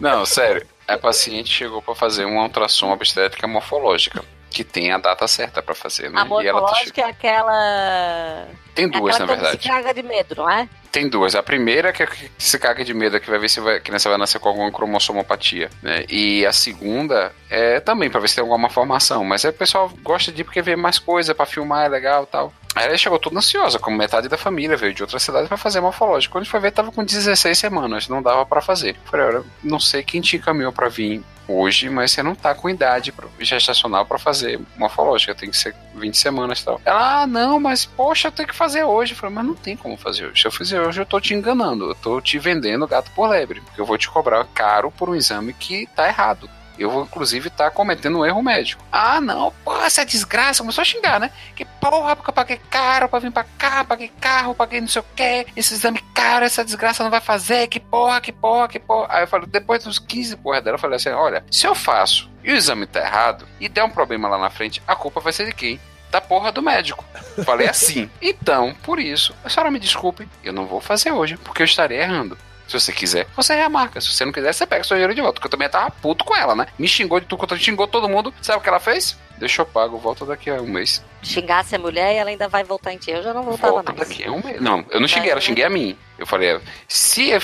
Não, 0.00 0.24
sério. 0.26 0.66
A 0.86 0.98
paciente 0.98 1.50
chegou 1.52 1.80
pra 1.80 1.94
fazer 1.94 2.24
uma 2.24 2.42
ultrassom 2.42 2.90
obstétrica 2.90 3.46
morfológica. 3.46 4.24
Que 4.50 4.64
tem 4.64 4.90
a 4.92 4.98
data 4.98 5.26
certa 5.28 5.62
pra 5.62 5.74
fazer, 5.74 6.10
né? 6.10 6.20
A 6.20 6.22
tá 6.22 6.28
morfológica 6.28 7.00
é 7.02 7.04
aquela. 7.04 8.46
Tem 8.74 8.88
duas, 8.88 9.16
é 9.16 9.18
na 9.20 9.24
aquela 9.24 9.36
que 9.36 9.42
verdade. 9.44 9.62
se 9.62 9.68
caga 9.68 9.94
de 9.94 10.02
medo, 10.02 10.34
não 10.36 10.50
é? 10.50 10.68
Tem 10.90 11.08
duas. 11.08 11.34
A 11.36 11.42
primeira 11.42 11.92
que, 11.92 12.02
é 12.02 12.06
que 12.06 12.30
se 12.36 12.58
caga 12.58 12.84
de 12.84 12.92
medo, 12.92 13.20
que 13.20 13.30
vai 13.30 13.38
ver 13.38 13.48
se 13.48 13.60
vai, 13.60 13.76
a 13.76 13.80
criança 13.80 14.08
vai 14.08 14.18
nascer 14.18 14.40
com 14.40 14.48
alguma 14.48 14.72
cromossomopatia, 14.72 15.70
né? 15.82 16.04
E 16.08 16.44
a 16.44 16.52
segunda 16.52 17.32
é 17.48 17.78
também 17.78 18.10
pra 18.10 18.20
ver 18.20 18.28
se 18.28 18.34
tem 18.34 18.42
alguma 18.42 18.58
malformação. 18.58 19.24
Mas 19.24 19.44
aí 19.44 19.50
o 19.50 19.54
pessoal 19.54 19.90
gosta 20.02 20.32
de 20.32 20.40
ir 20.40 20.44
porque 20.44 20.60
vê 20.62 20.74
mais 20.74 20.98
coisa 20.98 21.34
pra 21.34 21.46
filmar, 21.46 21.86
é 21.86 21.88
legal 21.88 22.24
e 22.24 22.26
tal. 22.26 22.52
Aí 22.74 22.86
ela 22.86 22.96
chegou 22.96 23.18
toda 23.18 23.38
ansiosa, 23.38 23.78
como 23.78 23.96
metade 23.96 24.28
da 24.28 24.38
família 24.38 24.76
veio 24.76 24.94
de 24.94 25.02
outra 25.02 25.18
cidade 25.18 25.48
pra 25.48 25.56
fazer 25.56 25.80
morfológico. 25.80 26.32
Quando 26.32 26.46
foi 26.46 26.60
ver, 26.60 26.70
tava 26.70 26.92
com 26.92 27.04
16 27.04 27.58
semanas, 27.58 28.08
não 28.08 28.22
dava 28.22 28.46
pra 28.46 28.60
fazer. 28.60 28.96
Falei, 29.04 29.26
olha, 29.26 29.44
não 29.62 29.80
sei 29.80 30.02
quem 30.02 30.20
te 30.20 30.36
encaminhou 30.36 30.72
pra 30.72 30.88
vir 30.88 31.22
hoje, 31.48 31.90
mas 31.90 32.12
você 32.12 32.22
não 32.22 32.34
tá 32.34 32.54
com 32.54 32.70
idade 32.70 33.12
gestacional 33.40 34.06
pra 34.06 34.18
fazer 34.18 34.60
morfológica, 34.76 35.34
tem 35.34 35.50
que 35.50 35.56
ser 35.56 35.74
20 35.94 36.16
semanas 36.16 36.60
e 36.60 36.64
tal. 36.64 36.80
Ela, 36.84 37.22
ah, 37.22 37.26
não, 37.26 37.58
mas 37.58 37.84
poxa, 37.84 38.28
eu 38.28 38.32
tenho 38.32 38.48
que 38.48 38.54
fazer 38.54 38.84
hoje. 38.84 39.12
Eu 39.12 39.16
falei, 39.16 39.34
mas 39.34 39.44
não 39.44 39.54
tem 39.54 39.76
como 39.76 39.96
fazer 39.96 40.26
hoje. 40.26 40.40
Se 40.40 40.46
eu 40.46 40.52
fizer 40.52 40.80
hoje, 40.80 41.00
eu 41.00 41.06
tô 41.06 41.20
te 41.20 41.34
enganando, 41.34 41.90
eu 41.90 41.94
tô 41.96 42.20
te 42.20 42.38
vendendo 42.38 42.86
gato 42.86 43.10
por 43.10 43.28
lebre, 43.28 43.60
porque 43.60 43.80
eu 43.80 43.86
vou 43.86 43.98
te 43.98 44.08
cobrar 44.08 44.44
caro 44.54 44.90
por 44.92 45.10
um 45.10 45.14
exame 45.14 45.52
que 45.52 45.88
tá 45.94 46.06
errado. 46.06 46.48
Eu 46.78 46.90
vou, 46.90 47.02
inclusive, 47.02 47.48
estar 47.48 47.70
cometendo 47.70 48.18
um 48.18 48.24
erro 48.24 48.42
médico. 48.42 48.82
Ah, 48.90 49.20
não, 49.20 49.52
pô, 49.64 49.76
essa 49.82 50.04
desgraça. 50.04 50.62
Começou 50.62 50.82
a 50.82 50.84
xingar, 50.84 51.20
né? 51.20 51.30
Que 51.54 51.64
porra, 51.64 52.16
porque 52.16 52.30
eu 52.30 52.34
paguei 52.34 52.60
caro 52.70 53.08
pra 53.08 53.18
vir 53.18 53.30
pra 53.30 53.44
cá, 53.58 53.84
paguei 53.84 54.10
carro, 54.20 54.54
paguei 54.54 54.80
não 54.80 54.88
sei 54.88 55.02
o 55.02 55.04
quê, 55.14 55.46
esse 55.54 55.74
exame 55.74 56.02
caro, 56.14 56.44
essa 56.44 56.64
desgraça 56.64 57.02
não 57.02 57.10
vai 57.10 57.20
fazer, 57.20 57.66
que 57.68 57.78
porra, 57.78 58.20
que 58.20 58.32
porra, 58.32 58.68
que 58.68 58.78
porra. 58.78 59.06
Aí 59.10 59.22
eu 59.24 59.28
falei, 59.28 59.46
depois 59.46 59.84
dos 59.84 59.98
15 59.98 60.36
porra 60.36 60.60
dela, 60.60 60.76
eu 60.76 60.80
falei 60.80 60.96
assim: 60.96 61.10
olha, 61.10 61.44
se 61.50 61.66
eu 61.66 61.74
faço 61.74 62.30
e 62.42 62.50
o 62.52 62.56
exame 62.56 62.86
tá 62.86 63.00
errado 63.00 63.46
e 63.58 63.68
der 63.68 63.84
um 63.84 63.90
problema 63.90 64.28
lá 64.28 64.38
na 64.38 64.50
frente, 64.50 64.82
a 64.86 64.96
culpa 64.96 65.20
vai 65.20 65.32
ser 65.32 65.46
de 65.46 65.52
quem? 65.52 65.78
Da 66.10 66.20
porra 66.20 66.50
do 66.50 66.62
médico. 66.62 67.04
Falei 67.44 67.68
assim. 67.68 68.10
Então, 68.20 68.74
por 68.82 68.98
isso, 68.98 69.34
a 69.44 69.48
senhora 69.48 69.70
me 69.70 69.78
desculpe, 69.78 70.28
eu 70.42 70.52
não 70.52 70.66
vou 70.66 70.80
fazer 70.80 71.12
hoje, 71.12 71.36
porque 71.36 71.62
eu 71.62 71.66
estarei 71.66 71.98
errando. 72.00 72.36
Se 72.70 72.78
você 72.78 72.92
quiser, 72.92 73.26
você 73.34 73.52
remarca. 73.52 74.00
Se 74.00 74.06
você 74.14 74.24
não 74.24 74.30
quiser, 74.30 74.52
você 74.52 74.64
pega 74.64 74.84
seu 74.84 74.94
dinheiro 74.96 75.12
de 75.12 75.20
volta. 75.20 75.34
Porque 75.34 75.48
eu 75.48 75.50
também 75.50 75.68
tava 75.68 75.90
puto 75.90 76.24
com 76.24 76.36
ela, 76.36 76.54
né? 76.54 76.68
Me 76.78 76.86
xingou 76.86 77.18
de 77.18 77.26
tudo 77.26 77.40
quanto 77.40 77.56
xingou 77.56 77.88
todo 77.88 78.08
mundo. 78.08 78.32
Sabe 78.40 78.60
o 78.60 78.62
que 78.62 78.68
ela 78.68 78.78
fez? 78.78 79.18
Deixa 79.40 79.62
eu 79.62 79.66
pago, 79.66 79.96
volta 79.98 80.24
daqui 80.26 80.50
a 80.50 80.60
um 80.60 80.66
mês. 80.68 81.02
Xingasse 81.22 81.74
a 81.74 81.78
mulher 81.78 82.14
e 82.14 82.18
ela 82.18 82.28
ainda 82.30 82.46
vai 82.46 82.62
voltar 82.62 82.92
em 82.92 82.98
ti. 82.98 83.10
Eu 83.10 83.22
já 83.22 83.32
não 83.34 83.42
voltava 83.42 83.72
Volta 83.72 83.92
mais. 83.92 84.06
daqui 84.08 84.24
a 84.24 84.30
um 84.30 84.42
mês. 84.44 84.60
Não, 84.60 84.84
eu 84.90 85.00
não 85.00 85.08
xinguei 85.08 85.30
ela, 85.30 85.40
xinguei 85.40 85.64
a 85.64 85.70
mim. 85.70 85.96
Eu 86.18 86.26
falei, 86.26 86.50
é, 86.56 86.60
se 86.86 87.30
eu, 87.30 87.40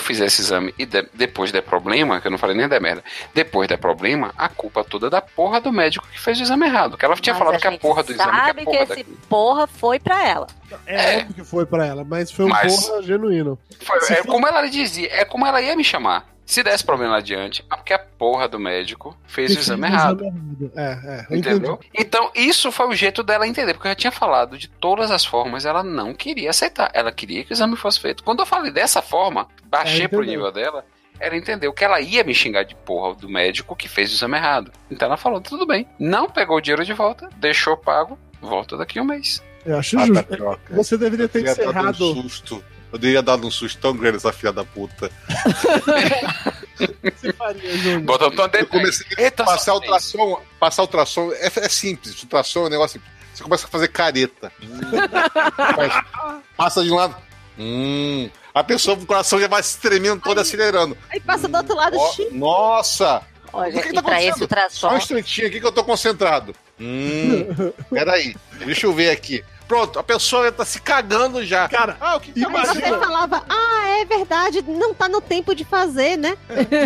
fizer 0.00 0.26
esse 0.26 0.40
exame 0.40 0.72
e 0.78 0.86
de- 0.86 1.08
depois 1.12 1.50
der 1.50 1.62
problema, 1.62 2.20
que 2.20 2.26
eu 2.28 2.30
não 2.30 2.38
falei 2.38 2.56
nem 2.56 2.68
der 2.68 2.80
merda, 2.80 3.02
depois 3.34 3.66
der 3.68 3.76
problema, 3.76 4.32
a 4.38 4.48
culpa 4.48 4.84
toda 4.84 5.08
é 5.08 5.10
da 5.10 5.20
porra 5.20 5.60
do 5.60 5.72
médico 5.72 6.06
que 6.06 6.20
fez 6.20 6.38
o 6.38 6.42
exame 6.44 6.66
errado. 6.66 6.96
Que 6.96 7.04
ela 7.04 7.16
tinha 7.16 7.34
Mas 7.34 7.38
falado 7.42 7.60
que 7.60 7.66
a 7.66 7.78
porra 7.78 8.02
do 8.04 8.12
exame 8.12 8.30
que 8.30 8.36
sabe 8.36 8.50
a 8.50 8.54
que 8.54 8.64
porra 8.64 8.76
esse 8.78 8.88
daquilo. 8.96 9.16
porra 9.28 9.66
foi 9.66 9.98
pra 9.98 10.28
ela. 10.28 10.46
É, 10.86 11.16
óbvio 11.18 11.34
que 11.34 11.44
foi 11.44 11.66
pra 11.66 11.84
ela, 11.84 12.04
mas 12.04 12.30
foi 12.30 12.44
um 12.44 12.48
Mas- 12.48 12.86
porra 12.86 13.02
genuíno. 13.02 13.58
Foi- 13.80 13.98
é 14.16 14.22
como 14.22 14.46
ela 14.46 14.64
dizia, 14.68 15.08
é 15.12 15.24
como 15.24 15.44
ela 15.44 15.60
ia 15.60 15.74
me 15.74 15.82
chamar. 15.82 16.28
Se 16.50 16.64
desse 16.64 16.84
problema 16.84 17.12
lá 17.12 17.18
adiante, 17.18 17.64
é 17.72 17.76
porque 17.76 17.92
a 17.92 17.98
porra 17.98 18.48
do 18.48 18.58
médico 18.58 19.16
fez 19.24 19.54
o 19.54 19.58
exame 19.60 19.84
o 19.84 19.86
errado. 19.86 20.24
errado. 20.24 20.72
É, 20.74 20.82
é. 20.82 21.26
eu 21.30 21.36
Entendeu? 21.38 21.74
entendi. 21.74 21.90
Então, 21.94 22.30
isso 22.34 22.72
foi 22.72 22.88
o 22.88 22.94
jeito 22.94 23.22
dela 23.22 23.46
entender, 23.46 23.74
porque 23.74 23.86
eu 23.86 23.92
já 23.92 23.94
tinha 23.94 24.10
falado 24.10 24.58
de 24.58 24.66
todas 24.68 25.12
as 25.12 25.24
formas, 25.24 25.64
ela 25.64 25.84
não 25.84 26.12
queria 26.12 26.50
aceitar. 26.50 26.90
Ela 26.92 27.12
queria 27.12 27.44
que 27.44 27.52
o 27.52 27.54
exame 27.54 27.76
fosse 27.76 28.00
feito. 28.00 28.24
Quando 28.24 28.40
eu 28.40 28.46
falei 28.46 28.72
dessa 28.72 29.00
forma, 29.00 29.46
baixei 29.66 30.06
É, 30.06 30.08
pro 30.08 30.22
nível 30.24 30.50
dela, 30.50 30.84
ela 31.20 31.36
entendeu 31.36 31.72
que 31.72 31.84
ela 31.84 32.00
ia 32.00 32.24
me 32.24 32.34
xingar 32.34 32.64
de 32.64 32.74
porra 32.74 33.14
do 33.14 33.28
médico 33.28 33.76
que 33.76 33.88
fez 33.88 34.10
o 34.10 34.14
exame 34.14 34.36
errado. 34.36 34.72
Então 34.90 35.06
ela 35.06 35.16
falou: 35.16 35.40
tudo 35.40 35.64
bem. 35.64 35.86
Não 36.00 36.28
pegou 36.28 36.56
o 36.56 36.60
dinheiro 36.60 36.84
de 36.84 36.92
volta, 36.92 37.28
deixou 37.36 37.76
pago, 37.76 38.18
volta 38.40 38.76
daqui 38.76 38.98
a 38.98 39.02
um 39.02 39.04
mês. 39.04 39.40
Eu 39.64 39.78
acho 39.78 39.98
Ah, 39.98 40.06
justo. 40.06 40.24
tapioca. 40.24 40.74
Você 40.74 40.96
deveria 40.96 41.28
ter 41.28 41.42
dado 41.44 41.58
um 41.58 41.62
encerrado. 41.70 41.96
susto. 42.14 42.64
Eu 42.92 42.98
teria 42.98 43.22
dado 43.22 43.46
um 43.46 43.50
susto 43.50 43.80
tão 43.80 43.96
grande 43.96 44.16
essa 44.16 44.32
filha 44.32 44.52
da 44.52 44.64
puta. 44.64 45.10
Você 47.02 47.32
faria, 47.32 47.76
Júnior. 47.78 48.00
Botando 48.02 48.34
tão 48.34 48.60
Eu 48.60 48.66
comecei 48.66 49.06
a 49.16 49.22
Eita, 49.22 49.44
passar 49.44 49.64
só 49.72 49.74
ultrassom. 49.74 50.42
Passar 50.58 50.82
ultrassom 50.82 51.32
é, 51.32 51.46
é 51.46 51.68
simples. 51.68 52.20
Ultrassom 52.22 52.64
é 52.64 52.66
um 52.66 52.70
negócio 52.70 52.94
simples. 53.00 53.12
Você 53.34 53.42
começa 53.44 53.66
a 53.66 53.70
fazer 53.70 53.88
careta. 53.88 54.52
Passa 56.56 56.82
de 56.82 56.90
um 56.90 56.96
lado. 56.96 57.16
Hum. 57.58 58.28
A 58.54 58.64
pessoa, 58.64 58.96
o 58.96 59.06
coração 59.06 59.38
já 59.40 59.46
vai 59.46 59.62
se 59.62 59.78
tremendo 59.78 60.20
todo 60.20 60.40
acelerando. 60.40 60.96
Aí 61.10 61.20
passa 61.20 61.46
do 61.46 61.56
outro 61.56 61.76
lado, 61.76 61.96
xixi. 62.12 62.28
nossa! 62.32 63.22
Olha, 63.52 63.70
O 63.78 63.82
que, 63.82 63.88
que 63.88 63.94
tá 63.94 64.00
acontecendo? 64.00 64.34
Só 64.36 64.42
ultrassom, 64.42 64.88
um 64.88 64.96
instantinho 64.96 65.46
aqui 65.46 65.60
que 65.60 65.66
eu 65.66 65.72
tô 65.72 65.84
concentrado. 65.84 66.54
Hum, 66.80 67.46
peraí, 67.90 68.34
deixa 68.64 68.86
eu 68.86 68.92
ver 68.92 69.10
aqui. 69.10 69.44
Pronto, 69.70 70.00
a 70.00 70.02
pessoa 70.02 70.50
tá 70.50 70.64
se 70.64 70.80
cagando 70.80 71.44
já. 71.44 71.68
Cara, 71.68 71.96
ah, 72.00 72.16
o 72.16 72.20
que 72.20 72.32
tá 72.32 72.40
Você 72.40 72.44
imagina, 72.80 72.98
falava, 72.98 73.44
ah, 73.48 73.88
é 74.00 74.04
verdade, 74.04 74.64
não 74.66 74.92
tá 74.92 75.08
no 75.08 75.20
tempo 75.20 75.54
de 75.54 75.64
fazer, 75.64 76.16
né? 76.18 76.36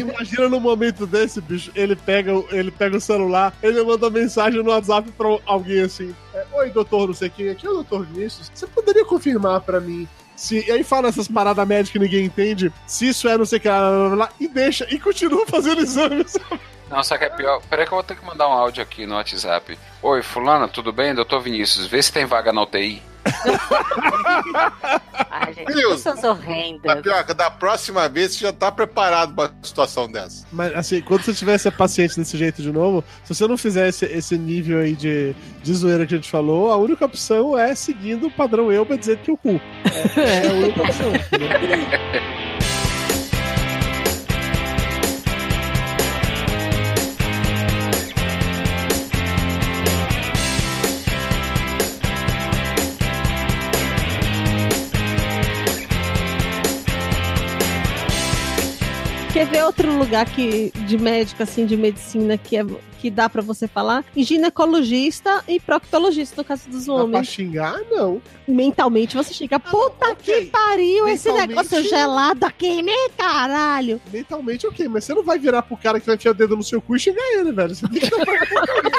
imagina 0.02 0.50
no 0.50 0.60
momento 0.60 1.06
desse, 1.06 1.40
bicho, 1.40 1.70
ele 1.74 1.96
pega, 1.96 2.34
o- 2.34 2.46
ele 2.50 2.70
pega 2.70 2.94
o 2.94 3.00
celular, 3.00 3.54
ele 3.62 3.82
manda 3.82 4.10
mensagem 4.10 4.62
no 4.62 4.68
WhatsApp 4.68 5.10
pra 5.12 5.28
alguém 5.46 5.80
assim: 5.80 6.14
é, 6.34 6.44
Oi, 6.52 6.68
doutor, 6.68 7.06
não 7.06 7.14
sei 7.14 7.30
quem, 7.30 7.48
aqui 7.48 7.66
é 7.66 7.70
o 7.70 7.72
doutor 7.72 8.04
Vinícius. 8.04 8.52
Você 8.54 8.66
poderia 8.66 9.06
confirmar 9.06 9.62
pra 9.62 9.80
mim? 9.80 10.06
Se, 10.36 10.62
e 10.66 10.70
aí 10.70 10.84
fala 10.84 11.08
essas 11.08 11.26
paradas 11.26 11.66
médicas 11.66 11.90
que 11.90 11.98
ninguém 11.98 12.26
entende, 12.26 12.70
se 12.86 13.08
isso 13.08 13.26
é 13.26 13.38
não 13.38 13.46
sei 13.46 13.56
o 13.56 13.62
que, 13.62 13.68
lá, 13.68 13.80
lá, 13.80 14.08
lá, 14.08 14.14
lá, 14.14 14.28
e 14.38 14.46
deixa, 14.46 14.86
e 14.92 15.00
continua 15.00 15.46
fazendo 15.46 15.80
exames. 15.80 16.36
Não, 16.94 17.00
o 17.00 17.04
que 17.04 17.24
é 17.24 17.28
pior? 17.28 17.60
Peraí 17.68 17.84
que 17.86 17.92
eu 17.92 17.96
vou 17.96 18.04
ter 18.04 18.14
que 18.14 18.24
mandar 18.24 18.48
um 18.48 18.52
áudio 18.52 18.80
aqui 18.80 19.04
no 19.04 19.16
WhatsApp. 19.16 19.76
Oi, 20.00 20.22
fulana, 20.22 20.68
tudo 20.68 20.92
bem? 20.92 21.12
Doutor 21.12 21.40
Vinícius, 21.40 21.86
vê 21.86 22.00
se 22.00 22.12
tem 22.12 22.24
vaga 22.24 22.52
na 22.52 22.62
UTI. 22.62 23.02
Ai, 25.28 25.54
gente, 25.54 25.74
Deus. 25.74 26.04
pessoas 26.04 26.22
horrendas. 26.22 26.82
Tapioca, 26.82 27.34
da 27.34 27.50
próxima 27.50 28.08
vez 28.08 28.34
você 28.34 28.44
já 28.44 28.52
tá 28.52 28.70
preparado 28.70 29.34
pra 29.34 29.46
uma 29.46 29.54
situação 29.64 30.08
dessa. 30.08 30.46
Mas 30.52 30.72
assim, 30.72 31.00
quando 31.00 31.22
você 31.22 31.34
tiver 31.34 31.58
paciente 31.72 32.16
desse 32.16 32.36
jeito 32.38 32.62
de 32.62 32.70
novo, 32.70 33.02
se 33.24 33.34
você 33.34 33.48
não 33.48 33.58
fizer 33.58 33.88
esse, 33.88 34.04
esse 34.04 34.38
nível 34.38 34.78
aí 34.78 34.94
de, 34.94 35.34
de 35.64 35.74
zoeira 35.74 36.06
que 36.06 36.14
a 36.14 36.16
gente 36.16 36.30
falou, 36.30 36.70
a 36.70 36.76
única 36.76 37.04
opção 37.04 37.58
é 37.58 37.74
seguindo 37.74 38.28
o 38.28 38.30
padrão 38.30 38.70
eu 38.70 38.86
pra 38.86 38.94
dizer 38.94 39.18
que 39.18 39.32
o 39.32 39.36
cu. 39.36 39.60
É, 40.16 40.46
é 40.46 40.48
a 40.48 40.52
única 40.52 40.80
opção. 40.80 41.10
Quer 59.44 59.50
ver 59.50 59.64
outro 59.64 59.98
lugar 59.98 60.24
que, 60.24 60.70
de 60.86 60.96
médico, 60.96 61.42
assim, 61.42 61.66
de 61.66 61.76
medicina, 61.76 62.38
que, 62.38 62.56
é, 62.56 62.64
que 62.98 63.10
dá 63.10 63.28
pra 63.28 63.42
você 63.42 63.68
falar? 63.68 64.02
Ginecologista 64.16 65.44
e 65.46 65.60
proctologista, 65.60 66.36
no 66.38 66.44
caso 66.44 66.66
dos 66.70 66.86
Mas 66.86 66.96
pra 66.96 67.04
homens. 67.04 67.28
xingar, 67.28 67.78
não. 67.90 68.22
Mentalmente 68.48 69.14
você 69.14 69.34
chega, 69.34 69.60
puta 69.60 70.12
ok. 70.12 70.16
que 70.16 70.46
pariu, 70.46 71.06
esse 71.08 71.30
negócio 71.30 71.82
gelado 71.82 72.46
aqui, 72.46 72.80
né, 72.80 72.92
caralho? 73.18 74.00
Mentalmente, 74.10 74.66
ok, 74.66 74.88
mas 74.88 75.04
você 75.04 75.12
não 75.12 75.22
vai 75.22 75.38
virar 75.38 75.60
pro 75.60 75.76
cara 75.76 76.00
que 76.00 76.06
vai 76.06 76.14
enfiar 76.14 76.30
o 76.30 76.34
dedo 76.34 76.56
no 76.56 76.62
seu 76.62 76.80
cu 76.80 76.96
e 76.96 77.00
xingar 77.00 77.22
ele, 77.34 77.52
velho. 77.52 77.74
Você 77.74 77.86
tem 77.86 78.00
que 78.00 78.08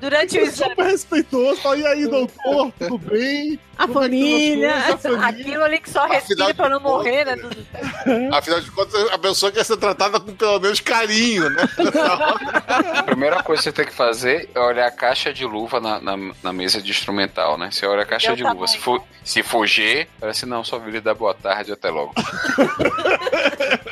Durante 0.00 0.26
o 0.26 0.30
ser 0.30 0.42
exame, 0.42 0.70
super 0.70 0.84
respeitoso. 0.86 1.60
Fala, 1.60 1.76
e 1.78 1.86
aí, 1.86 2.06
doutor, 2.06 2.72
tudo 2.78 2.98
bem? 2.98 3.58
A 3.78 3.82
é 3.82 3.86
as 3.86 3.92
família. 3.92 4.72
coisas? 4.72 4.94
A 4.94 4.98
família? 4.98 5.28
aquilo 5.28 5.64
ali 5.64 5.78
que 5.78 5.90
só 5.90 6.06
respira 6.06 6.54
pra 6.54 6.68
não 6.68 6.80
morrer, 6.80 7.24
né? 7.26 7.36
Afinal 8.32 8.60
de 8.60 8.70
contas, 8.70 9.10
a 9.12 9.18
pessoa 9.18 9.52
quer 9.52 9.64
ser 9.64 9.76
tratada 9.76 10.18
com 10.18 10.34
pelo 10.34 10.58
menos 10.60 10.80
carinho, 10.80 11.50
né? 11.50 11.62
A 12.94 13.02
primeira 13.02 13.42
coisa 13.42 13.62
que 13.62 13.68
você 13.68 13.72
tem 13.72 13.86
que 13.86 13.92
fazer 13.92 14.48
é 14.54 14.60
olhar 14.60 14.86
a 14.86 14.90
caixa 14.90 15.32
de 15.32 15.44
luva 15.44 15.80
na, 15.80 16.00
na, 16.00 16.16
na 16.42 16.52
mesa 16.52 16.80
de 16.80 16.90
instrumental, 16.90 17.58
né? 17.58 17.70
Você 17.70 17.86
olha 17.86 18.02
a 18.02 18.06
caixa 18.06 18.28
Deu 18.28 18.36
de 18.36 18.42
luva. 18.44 18.66
Se 18.66 18.78
for, 18.78 19.02
se 19.22 19.42
G, 19.66 20.06
parece 20.18 20.46
não, 20.46 20.64
só 20.64 20.78
vir 20.78 21.00
dar 21.00 21.14
boa 21.14 21.34
tarde 21.34 21.72
até 21.72 21.90
logo. 21.90 22.14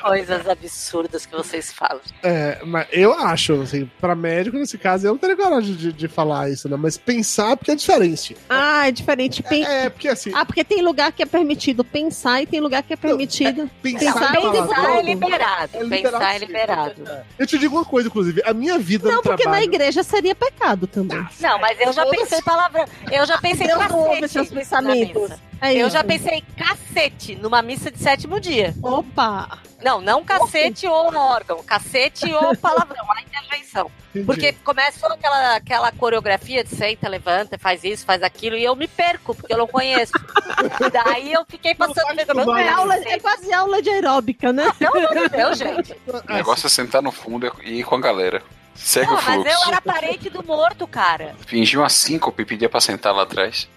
Coisas 0.03 0.49
absurdas 0.49 1.27
que 1.27 1.35
vocês 1.35 1.73
falam. 1.73 2.01
É, 2.23 2.59
mas 2.65 2.87
eu 2.91 3.13
acho, 3.13 3.61
assim, 3.61 3.91
pra 4.01 4.15
médico, 4.15 4.57
nesse 4.57 4.79
caso, 4.79 5.07
eu 5.07 5.14
não 5.15 5.19
teria 5.19 5.37
coragem 5.37 5.75
de, 5.75 5.93
de 5.93 6.09
falar 6.09 6.51
isso, 6.51 6.69
né? 6.69 6.77
Mas 6.79 6.97
pensar, 6.97 7.57
porque 7.57 7.71
é 7.71 7.75
diferente. 7.75 8.37
Ah, 8.49 8.89
é 8.89 8.91
diferente. 8.91 9.43
Pen- 9.43 9.65
É, 9.65 9.89
porque 9.89 10.09
assim, 10.09 10.31
Ah, 10.35 10.45
porque 10.45 10.63
tem 10.65 10.83
lugar 10.83 11.13
que 11.13 11.23
é 11.23 11.27
permitido 11.27 11.83
pensar 11.85 12.43
e 12.43 12.47
tem 12.47 12.61
lugar 12.61 12.83
que 12.83 12.93
é 12.93 12.97
permitido. 12.97 13.71
pensar, 13.83 14.13
Pensar 14.13 14.35
é 14.35 14.39
e 14.39 14.43
palavrão. 14.43 14.67
Pensar 14.69 14.99
é 14.99 15.03
liberado. 15.03 15.71
É 15.75 15.85
Pensar 15.89 16.35
é 16.35 16.39
liberado. 16.39 17.09
Eu 17.39 17.47
te 17.47 17.59
digo 17.59 17.77
uma 17.77 17.85
coisa, 17.85 18.09
inclusive, 18.09 18.43
a 18.45 18.53
minha 18.53 18.79
vida 18.79 19.09
Não, 19.09 19.17
no 19.17 19.23
porque 19.23 19.45
na 19.45 19.51
trabalho... 19.53 19.65
igreja 19.65 20.03
seria 20.03 20.35
pecado 20.35 20.87
também. 20.87 21.25
Não, 21.41 21.59
mas 21.59 21.79
eu 21.81 21.93
já 21.93 22.07
pensei 22.07 22.43
palavrão. 22.43 22.85
Eu 23.11 23.27
já 23.27 23.39
pensei 23.39 23.67
Deus 23.67 23.79
não 23.79 23.89
cacete 23.89 24.29
seus 24.29 24.51
na 24.51 24.57
pensamentos. 24.59 25.23
missa. 25.23 25.41
É 25.61 25.73
Eu 25.75 25.89
já 25.89 26.05
pensei 26.05 26.43
cacete 26.57 27.35
numa 27.37 27.63
missa 27.63 27.91
de 27.91 27.99
sétimo 27.99 28.39
dia. 28.41 28.75
Opa! 28.83 29.59
Não, 29.85 30.01
não 30.01 30.25
cacete 30.25 30.87
ou 30.87 31.15
órgão. 31.15 31.63
Cacete 31.63 32.33
ou 32.33 32.57
palavrão, 32.59 33.05
a 33.13 33.21
interjeição. 33.21 33.91
Entendi. 34.11 34.25
Porque 34.25 34.53
começa 34.65 35.07
aquela, 35.07 35.57
aquela 35.57 35.93
coreografia 35.93 36.65
de 36.65 36.75
senta, 36.75 37.07
levanta, 37.09 37.59
faz 37.59 37.85
isso, 37.85 38.07
faz 38.07 38.23
aquilo, 38.23 38.57
e 38.57 38.65
eu 38.65 38.75
me 38.75 38.89
perco, 38.89 39.35
porque 39.35 39.53
eu 39.53 39.59
não 39.59 39.67
conheço. 39.67 40.13
Daí 40.91 41.33
eu 41.33 41.45
fiquei 41.47 41.75
passando 41.75 42.17
tudo, 42.27 42.57
É, 42.57 42.69
aula, 42.69 42.97
é 42.97 43.19
quase 43.21 43.53
aula 43.53 43.83
de 43.83 43.91
aeróbica, 43.91 44.53
né? 44.55 44.73
Pelo 44.79 44.97
amor 44.97 45.29
de 45.29 45.29
Deus, 45.29 45.59
gente. 45.59 45.95
O 46.07 46.33
negócio 46.33 46.67
é 46.67 46.71
sentar 46.71 47.03
no 47.03 47.13
fundo 47.13 47.53
e 47.63 47.81
ir 47.81 47.85
com 47.85 47.97
a 47.97 48.01
galera. 48.01 48.43
Segue 48.75 49.07
Não, 49.07 49.19
o 49.19 49.23
mas 49.23 49.37
eu 49.37 49.43
fluxo. 49.45 49.69
era 49.69 49.81
parente 49.81 50.31
do 50.31 50.43
morto, 50.43 50.87
cara. 50.87 51.35
Fingiu 51.47 51.81
uma 51.81 51.89
síncope 51.89 52.43
e 52.43 52.47
pedia 52.47 52.69
pra 52.69 52.81
sentar 52.81 53.15
lá 53.15 53.23
atrás. 53.23 53.69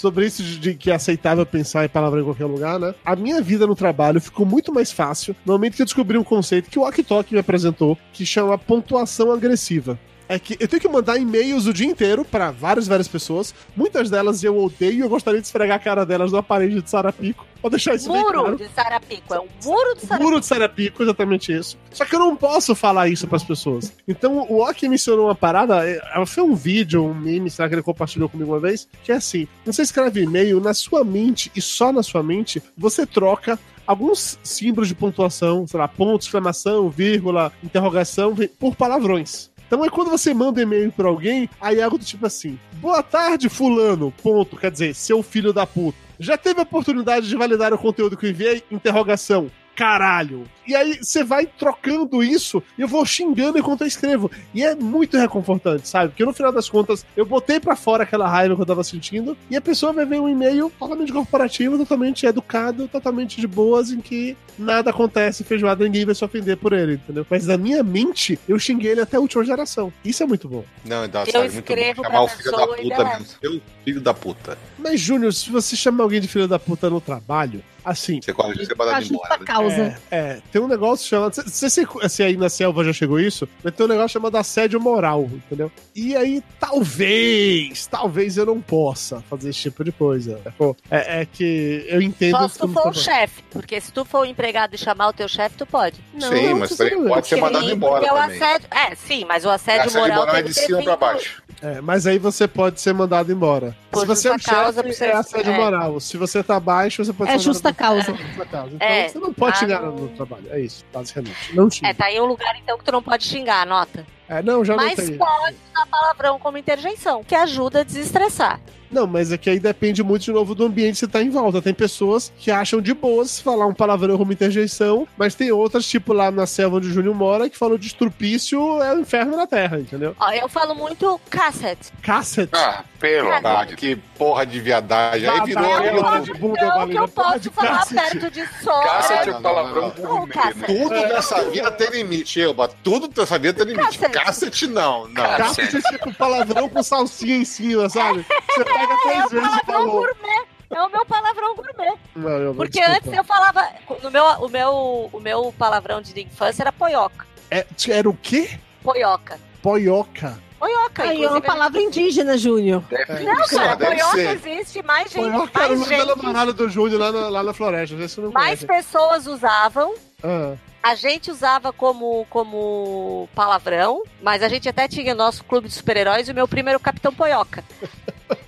Sobre 0.00 0.26
isso 0.26 0.42
de, 0.42 0.74
que 0.74 0.90
é 0.90 0.94
aceitável 0.94 1.44
pensar 1.44 1.84
em 1.84 1.88
palavra 1.88 2.20
em 2.20 2.24
qualquer 2.24 2.46
lugar, 2.46 2.78
né? 2.78 2.94
A 3.04 3.14
minha 3.14 3.40
vida 3.40 3.66
no 3.66 3.74
trabalho 3.74 4.20
ficou 4.20 4.46
muito 4.46 4.72
mais 4.72 4.90
fácil 4.90 5.36
no 5.44 5.52
momento 5.52 5.76
que 5.76 5.82
eu 5.82 5.86
descobri 5.86 6.16
um 6.16 6.24
conceito 6.24 6.70
que 6.70 6.78
o 6.78 6.82
Ok 6.82 7.04
Tok 7.04 7.32
me 7.32 7.40
apresentou, 7.40 7.98
que 8.12 8.24
chama 8.24 8.56
pontuação 8.56 9.30
agressiva. 9.32 9.98
É 10.28 10.38
que 10.38 10.56
eu 10.60 10.68
tenho 10.68 10.80
que 10.80 10.88
mandar 10.88 11.18
e-mails 11.18 11.66
o 11.66 11.72
dia 11.72 11.88
inteiro 11.88 12.24
pra 12.24 12.52
várias, 12.52 12.86
várias 12.86 13.08
pessoas. 13.08 13.52
Muitas 13.76 14.08
delas 14.08 14.44
eu 14.44 14.56
odeio 14.56 14.92
e 14.92 15.00
eu 15.00 15.08
gostaria 15.08 15.40
de 15.40 15.46
esfregar 15.46 15.76
a 15.76 15.80
cara 15.80 16.06
delas 16.06 16.30
numa 16.30 16.42
parede 16.42 16.80
de 16.80 16.88
sarapico. 16.88 17.44
Pra 17.60 17.70
deixar 17.70 17.94
isso 17.94 18.10
bem 18.10 18.22
Muro 18.22 18.40
claro. 18.40 18.56
de 18.56 18.68
Sarapico. 18.68 19.34
É 19.34 19.40
um 19.40 19.48
muro 19.64 19.94
de 19.94 20.00
Sarapico. 20.00 20.22
Muro 20.22 20.40
de 20.40 20.46
Sarapico, 20.46 21.02
exatamente 21.02 21.52
isso. 21.52 21.78
Só 21.90 22.04
que 22.04 22.14
eu 22.14 22.18
não 22.18 22.36
posso 22.36 22.74
falar 22.74 23.08
isso 23.08 23.26
pras 23.26 23.44
pessoas. 23.44 23.92
Então 24.08 24.46
o 24.48 24.60
Ok 24.62 24.88
mencionou 24.88 25.26
uma 25.26 25.34
parada, 25.34 25.88
é, 25.88 26.00
foi 26.26 26.42
um 26.42 26.54
vídeo, 26.54 27.04
um 27.04 27.14
meme, 27.14 27.50
será 27.50 27.68
que 27.68 27.74
ele 27.74 27.82
compartilhou 27.82 28.28
comigo 28.28 28.52
uma 28.52 28.60
vez? 28.60 28.88
Que 29.04 29.12
é 29.12 29.16
assim: 29.16 29.46
você 29.64 29.82
escreve 29.82 30.22
e-mail 30.22 30.60
na 30.60 30.74
sua 30.74 31.04
mente 31.04 31.50
e 31.54 31.60
só 31.60 31.92
na 31.92 32.02
sua 32.02 32.22
mente 32.22 32.62
você 32.76 33.06
troca 33.06 33.58
alguns 33.86 34.38
símbolos 34.44 34.88
de 34.88 34.94
pontuação, 34.94 35.66
sei 35.66 35.80
lá, 35.80 35.88
ponto, 35.88 36.22
exclamação, 36.22 36.88
vírgula, 36.88 37.52
interrogação, 37.62 38.36
por 38.58 38.76
palavrões. 38.76 39.49
Então 39.70 39.84
aí 39.84 39.88
quando 39.88 40.10
você 40.10 40.34
manda 40.34 40.58
um 40.58 40.62
e-mail 40.64 40.90
pra 40.90 41.06
alguém, 41.06 41.48
aí 41.60 41.78
é 41.78 41.82
algo 41.84 41.96
do 41.96 42.04
tipo 42.04 42.26
assim: 42.26 42.58
Boa 42.80 43.04
tarde, 43.04 43.48
fulano, 43.48 44.12
ponto, 44.20 44.56
quer 44.56 44.68
dizer, 44.68 44.92
seu 44.96 45.22
filho 45.22 45.52
da 45.52 45.64
puta. 45.64 45.96
Já 46.18 46.36
teve 46.36 46.58
a 46.58 46.64
oportunidade 46.64 47.28
de 47.28 47.36
validar 47.36 47.72
o 47.72 47.78
conteúdo 47.78 48.16
que 48.16 48.28
enviei? 48.28 48.64
Interrogação. 48.68 49.48
Caralho. 49.74 50.44
E 50.66 50.74
aí 50.76 50.98
você 51.02 51.24
vai 51.24 51.46
trocando 51.46 52.22
isso 52.22 52.62
e 52.78 52.82
eu 52.82 52.88
vou 52.88 53.04
xingando 53.04 53.58
enquanto 53.58 53.80
eu 53.80 53.86
escrevo. 53.86 54.30
E 54.54 54.62
é 54.62 54.74
muito 54.74 55.16
reconfortante, 55.16 55.88
sabe? 55.88 56.10
Porque 56.10 56.24
no 56.24 56.32
final 56.32 56.52
das 56.52 56.68
contas, 56.68 57.04
eu 57.16 57.26
botei 57.26 57.58
pra 57.58 57.74
fora 57.74 58.04
aquela 58.04 58.28
raiva 58.28 58.54
que 58.54 58.62
eu 58.62 58.66
tava 58.66 58.84
sentindo 58.84 59.36
e 59.50 59.56
a 59.56 59.60
pessoa 59.60 59.92
vai 59.92 60.04
ver 60.06 60.20
um 60.20 60.28
e-mail 60.28 60.70
totalmente 60.78 61.12
corporativo, 61.12 61.76
totalmente 61.78 62.24
educado, 62.26 62.86
totalmente 62.88 63.40
de 63.40 63.46
boas, 63.46 63.90
em 63.90 64.00
que 64.00 64.36
nada 64.58 64.90
acontece, 64.90 65.42
feijoada, 65.42 65.82
ninguém 65.84 66.04
vai 66.04 66.14
se 66.14 66.24
ofender 66.24 66.56
por 66.56 66.72
ele, 66.72 66.94
entendeu? 66.94 67.26
Mas 67.28 67.46
na 67.46 67.56
minha 67.56 67.82
mente, 67.82 68.38
eu 68.48 68.58
xinguei 68.58 68.92
ele 68.92 69.00
até 69.00 69.16
a 69.16 69.20
última 69.20 69.44
geração. 69.44 69.92
Isso 70.04 70.22
é 70.22 70.26
muito 70.26 70.48
bom. 70.48 70.64
Não, 70.84 71.08
dá, 71.08 71.22
Eu 71.22 71.32
sabe, 71.32 71.50
muito 71.50 71.54
bom. 71.54 71.58
escrevo 71.58 72.02
Chamar 72.04 72.22
o 72.22 72.28
filho 72.28 72.50
da 72.52 72.66
puta 72.66 73.04
mesmo. 73.04 73.26
Seu 73.40 73.60
filho 73.84 74.00
da 74.00 74.14
puta. 74.14 74.58
Mas, 74.78 75.00
Júnior, 75.00 75.32
se 75.32 75.50
você 75.50 75.74
chama 75.74 76.04
alguém 76.04 76.20
de 76.20 76.28
filho 76.28 76.46
da 76.46 76.58
puta 76.58 76.88
no 76.90 77.00
trabalho, 77.00 77.62
assim. 77.84 78.20
Você 78.22 78.32
corre 78.32 78.64
ser 78.64 78.76
mandado 78.76 79.04
embora. 79.04 79.38
né? 79.68 79.96
É, 80.10 80.16
é, 80.18 80.42
tem 80.52 80.60
um 80.60 80.68
negócio 80.68 81.08
chamado. 81.08 81.34
Você 81.34 81.68
se, 81.70 81.86
se 82.08 82.22
aí 82.22 82.36
na 82.36 82.48
selva 82.48 82.84
já 82.84 82.92
chegou 82.92 83.18
isso, 83.20 83.48
mas 83.62 83.74
tem 83.74 83.86
um 83.86 83.88
negócio 83.88 84.10
chamado 84.10 84.36
assédio 84.36 84.80
moral, 84.80 85.22
entendeu? 85.32 85.70
E 85.94 86.16
aí, 86.16 86.42
talvez, 86.58 87.86
talvez 87.86 88.36
eu 88.36 88.46
não 88.46 88.60
possa 88.60 89.20
fazer 89.28 89.50
esse 89.50 89.60
tipo 89.60 89.82
de 89.84 89.92
coisa. 89.92 90.40
Pô, 90.56 90.76
É, 90.90 91.22
é 91.22 91.26
que 91.26 91.84
eu 91.88 92.00
entendo. 92.02 92.38
Só 92.38 92.48
se 92.48 92.58
tu 92.58 92.68
for 92.68 92.80
o 92.80 92.84
tá- 92.84 92.92
chefe. 92.92 93.42
Porque 93.50 93.80
se 93.80 93.92
tu 93.92 94.04
for 94.04 94.20
o 94.20 94.24
empregado 94.24 94.74
e 94.74 94.78
chamar 94.78 95.08
o 95.08 95.12
teu 95.12 95.28
chefe, 95.28 95.56
tu 95.56 95.66
pode. 95.66 95.96
Sim, 96.18 96.54
mas 96.54 96.76
também 96.76 97.04
pode 97.08 97.26
ser 97.28 97.36
mandado 97.36 97.64
Sim, 97.66 97.72
embora 97.72 98.00
porque 98.06 98.14
o 98.14 98.18
também. 98.22 98.36
assédio- 98.36 98.68
É, 98.70 98.94
sim, 98.94 99.24
mas 99.26 99.44
o 99.44 99.50
assédio, 99.50 99.80
Assédio 99.86 100.00
moral, 100.00 100.18
moral 100.20 100.36
é 100.36 100.42
de 100.42 100.54
cima 100.54 100.82
pra 100.82 100.96
baixo. 100.96 101.39
É, 101.62 101.80
mas 101.80 102.06
aí 102.06 102.18
você 102.18 102.48
pode 102.48 102.80
ser 102.80 102.94
mandado 102.94 103.30
embora. 103.30 103.76
Por 103.90 104.00
se 104.00 104.06
você 104.06 104.28
é 104.28 104.34
o 104.34 104.38
chefe, 104.38 104.82
você- 104.94 105.04
é 105.06 105.12
assédio 105.12 105.52
é. 105.52 105.56
moral. 105.58 106.00
Se 106.00 106.16
você 106.16 106.42
tá 106.42 106.56
abaixo, 106.56 107.04
você 107.04 107.12
pode 107.12 107.30
É 107.30 107.38
ser 107.38 107.44
justa 107.44 107.68
mandado 107.68 107.78
causa. 107.78 108.10
embora. 108.10 108.22
É 108.22 108.26
justa 108.28 108.46
causa. 108.46 108.74
Então 108.76 108.88
É, 108.88 109.08
você 109.08 109.18
não 109.18 109.32
pode 109.34 109.52
tá 109.52 109.58
xingar 109.60 109.82
no- 109.82 109.92
no 109.92 110.08
trabalho. 110.08 110.44
É 110.50 110.60
isso, 110.60 110.84
basicamente. 110.92 111.54
Não 111.54 111.70
xinga. 111.70 111.88
É, 111.88 111.92
tá 111.94 112.06
aí 112.06 112.18
um 112.20 112.24
lugar 112.24 112.56
então 112.56 112.78
que 112.78 112.84
tu 112.84 112.92
não 112.92 113.02
pode 113.02 113.24
xingar, 113.24 113.62
anota. 113.62 114.06
É, 114.28 114.42
não, 114.42 114.64
já 114.64 114.74
Mas 114.76 114.98
notei. 114.98 115.16
pode 115.18 115.56
usar 115.74 115.86
palavrão 115.90 116.38
como 116.38 116.56
interjeição, 116.56 117.22
que 117.22 117.34
ajuda 117.34 117.80
a 117.80 117.84
desestressar. 117.84 118.58
Não, 118.90 119.06
mas 119.06 119.32
é 119.32 119.38
que 119.38 119.48
aí 119.48 119.60
depende 119.60 120.02
muito 120.02 120.22
de 120.24 120.32
novo 120.32 120.54
do 120.54 120.64
ambiente 120.64 120.92
que 120.94 120.98
você 121.00 121.08
tá 121.08 121.22
em 121.22 121.30
volta. 121.30 121.62
Tem 121.62 121.72
pessoas 121.74 122.32
que 122.38 122.50
acham 122.50 122.80
de 122.80 122.92
boas 122.92 123.40
falar 123.40 123.66
um 123.66 123.74
palavrão 123.74 124.18
como 124.18 124.32
interjeição, 124.32 125.06
mas 125.16 125.34
tem 125.34 125.52
outras, 125.52 125.86
tipo 125.86 126.12
lá 126.12 126.30
na 126.30 126.46
selva 126.46 126.76
onde 126.76 126.88
o 126.88 126.92
Júnior 126.92 127.14
mora, 127.14 127.48
que 127.48 127.56
falam 127.56 127.78
de 127.78 127.86
estrupício 127.86 128.82
é 128.82 128.94
o 128.94 129.00
inferno 129.00 129.36
na 129.36 129.46
terra, 129.46 129.78
entendeu? 129.78 130.14
Ó, 130.18 130.30
eu 130.30 130.48
falo 130.48 130.74
muito 130.74 131.20
cassette. 131.30 131.92
Cassette. 132.02 132.50
Ah, 132.54 132.84
pelo 132.98 133.32
amor 133.32 133.66
de 133.66 133.76
que 133.76 133.96
porra 133.96 134.44
de 134.44 134.60
viadagem. 134.60 135.28
Aí 135.28 135.40
virou. 135.46 135.64
é 135.64 136.20
bunda, 136.38 136.66
Não, 136.66 136.88
que 136.88 136.96
eu 136.96 137.08
posso 137.08 137.50
falar 137.50 137.78
cacete. 137.78 138.18
perto 138.18 138.30
de 138.30 138.46
sogra. 138.62 138.90
Cacete 138.90 139.30
é 139.30 139.36
um 139.36 139.42
palavrão 139.42 139.92
não, 139.96 140.06
gourmet. 140.06 140.34
Tudo 140.66 140.90
nessa 140.90 141.50
vida 141.50 141.70
tem 141.70 141.90
limite, 141.90 142.40
Elba. 142.40 142.68
Tudo 142.82 143.10
nessa 143.16 143.38
vida 143.38 143.64
tem 143.64 143.74
limite. 143.74 143.98
Cacete. 143.98 144.24
Cacete 144.24 144.66
não, 144.66 145.08
não. 145.08 145.36
Cacete 145.36 145.76
é 145.76 145.80
tipo 145.80 146.12
palavrão 146.14 146.68
com 146.68 146.82
salsinha 146.82 147.36
em 147.36 147.44
cima, 147.44 147.88
sabe? 147.88 148.24
Você 148.48 148.64
pega 148.80 148.94
É 148.94 148.96
três 149.02 149.24
o 149.24 149.28
vezes 149.28 149.46
e 149.48 149.64
palavrão 149.66 149.74
falou. 149.74 149.90
gourmet. 149.92 150.46
É 150.70 150.82
o 150.82 150.88
meu 150.88 151.04
palavrão 151.06 151.54
gourmet. 151.56 151.98
Não, 152.14 152.30
eu 152.30 152.54
vou 152.54 152.64
Porque 152.64 152.78
desculpa. 152.80 152.98
antes 152.98 153.12
eu 153.18 153.24
falava. 153.24 153.68
No 154.02 154.10
meu, 154.10 154.24
o, 154.24 154.48
meu, 154.48 155.10
o 155.12 155.20
meu 155.20 155.54
palavrão 155.58 156.00
de 156.00 156.20
infância 156.20 156.62
era 156.62 156.72
poioca. 156.72 157.26
É, 157.50 157.66
era 157.88 158.08
o 158.08 158.14
quê? 158.14 158.58
Poioca. 158.82 159.38
Poioca. 159.62 160.38
Poioca, 160.60 161.02
Aí 161.04 161.24
é 161.24 161.30
uma 161.30 161.40
palavra 161.40 161.80
indígena, 161.80 162.36
Júnior. 162.36 162.84
Não, 162.90 163.46
cara, 163.48 163.74
deve 163.76 163.96
poioca 163.96 164.32
existe, 164.32 164.82
mais 164.82 165.10
gente. 165.10 165.30
Poioca 165.30 165.62
era 165.64 165.72
o 165.72 165.78
mais, 165.78 165.88
nome 166.06 166.22
da 166.22 166.40
gente 166.44 166.52
do 166.52 166.68
Júnior 166.68 167.00
lá 167.00 167.12
na, 167.12 167.28
lá 167.30 167.42
na 167.42 167.54
floresta. 167.54 167.96
Não 168.20 168.30
mais 168.30 168.62
conhece. 168.62 168.66
pessoas 168.66 169.26
usavam. 169.26 169.94
Ah, 170.22 170.54
A 170.82 170.94
gente 170.94 171.30
usava 171.30 171.72
como, 171.72 172.26
como 172.30 173.28
palavrão, 173.34 174.02
mas 174.22 174.42
a 174.42 174.48
gente 174.48 174.68
até 174.68 174.88
tinha 174.88 175.14
nosso 175.14 175.44
clube 175.44 175.68
de 175.68 175.74
super-heróis 175.74 176.28
e 176.28 176.32
o 176.32 176.34
meu 176.34 176.48
primeiro 176.48 176.80
Capitão 176.80 177.12
Poioca. 177.12 177.62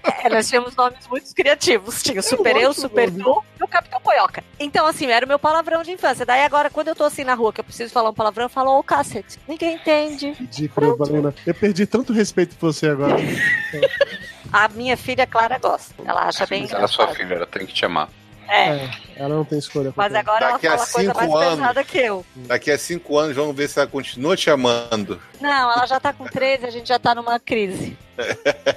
É, 0.03 0.29
nós 0.29 0.49
tínhamos 0.49 0.75
nomes 0.75 1.07
muito 1.09 1.35
criativos. 1.35 2.03
Tinha 2.03 2.21
o 2.21 2.23
Super 2.23 2.57
Eu, 2.57 2.71
ótimo 2.71 2.89
Super. 2.89 3.11
Tu 3.11 3.45
e 3.61 3.65
o 3.65 3.69
Capitão 3.69 4.01
Poioca. 4.01 4.43
Então, 4.59 4.87
assim, 4.87 5.07
era 5.07 5.27
o 5.27 5.29
meu 5.29 5.39
palavrão 5.39 5.83
de 5.83 5.91
infância. 5.91 6.25
Daí 6.25 6.43
agora, 6.43 6.71
quando 6.71 6.89
eu 6.89 6.95
tô 6.95 7.05
assim 7.05 7.25
na 7.25 7.35
rua, 7.35 7.53
que 7.53 7.61
eu 7.61 7.65
preciso 7.65 7.93
falar 7.93 8.11
um 8.11 8.15
palavrão, 8.15 8.45
eu 8.45 8.51
falo, 8.51 8.79
ô 8.79 8.83
cacete. 8.83 9.39
Ninguém 9.47 9.75
entende. 9.75 10.33
ridículo, 10.33 10.97
Balena. 10.97 11.35
Eu 11.47 11.55
perdi 11.55 11.87
tanto 11.87 12.13
respeito 12.13 12.57
por 12.57 12.73
você 12.73 12.89
agora. 12.89 13.17
A 14.53 14.69
minha 14.69 14.97
filha 14.97 15.27
Clara 15.27 15.59
gosta. 15.59 15.95
Ela 16.05 16.25
acha 16.25 16.47
bem 16.47 16.63
Mas 16.63 16.73
ela 16.73 16.85
é 16.85 16.87
sua 16.87 17.09
filha, 17.09 17.35
ela 17.35 17.47
tem 17.47 17.67
que 17.67 17.73
te 17.73 17.85
amar. 17.87 18.09
É, 18.49 18.69
É, 18.69 18.91
ela 19.17 19.35
não 19.37 19.45
tem 19.45 19.59
escolha. 19.59 19.93
mas 19.97 20.15
agora 20.15 20.53
Daqui 20.53 20.67
ela 20.67 20.79
fala 20.79 20.91
coisa 20.93 21.15
mais 21.15 21.33
anos. 21.33 21.59
pesada 21.59 21.85
que 21.85 21.99
eu. 21.99 22.27
Daqui 22.37 22.71
a 22.71 22.79
cinco 22.79 23.19
anos 23.19 23.37
vamos 23.37 23.55
ver 23.57 23.69
se 23.69 23.79
ela 23.79 23.89
continua 23.89 24.37
te 24.37 24.51
amando. 24.51 25.21
Não, 25.41 25.73
ela 25.73 25.87
já 25.87 25.99
tá 26.01 26.13
com 26.13 26.25
13, 26.25 26.67
a 26.67 26.71
gente 26.71 26.89
já 26.89 26.99
tá 26.99 27.15
numa 27.15 27.39
crise. 27.41 27.97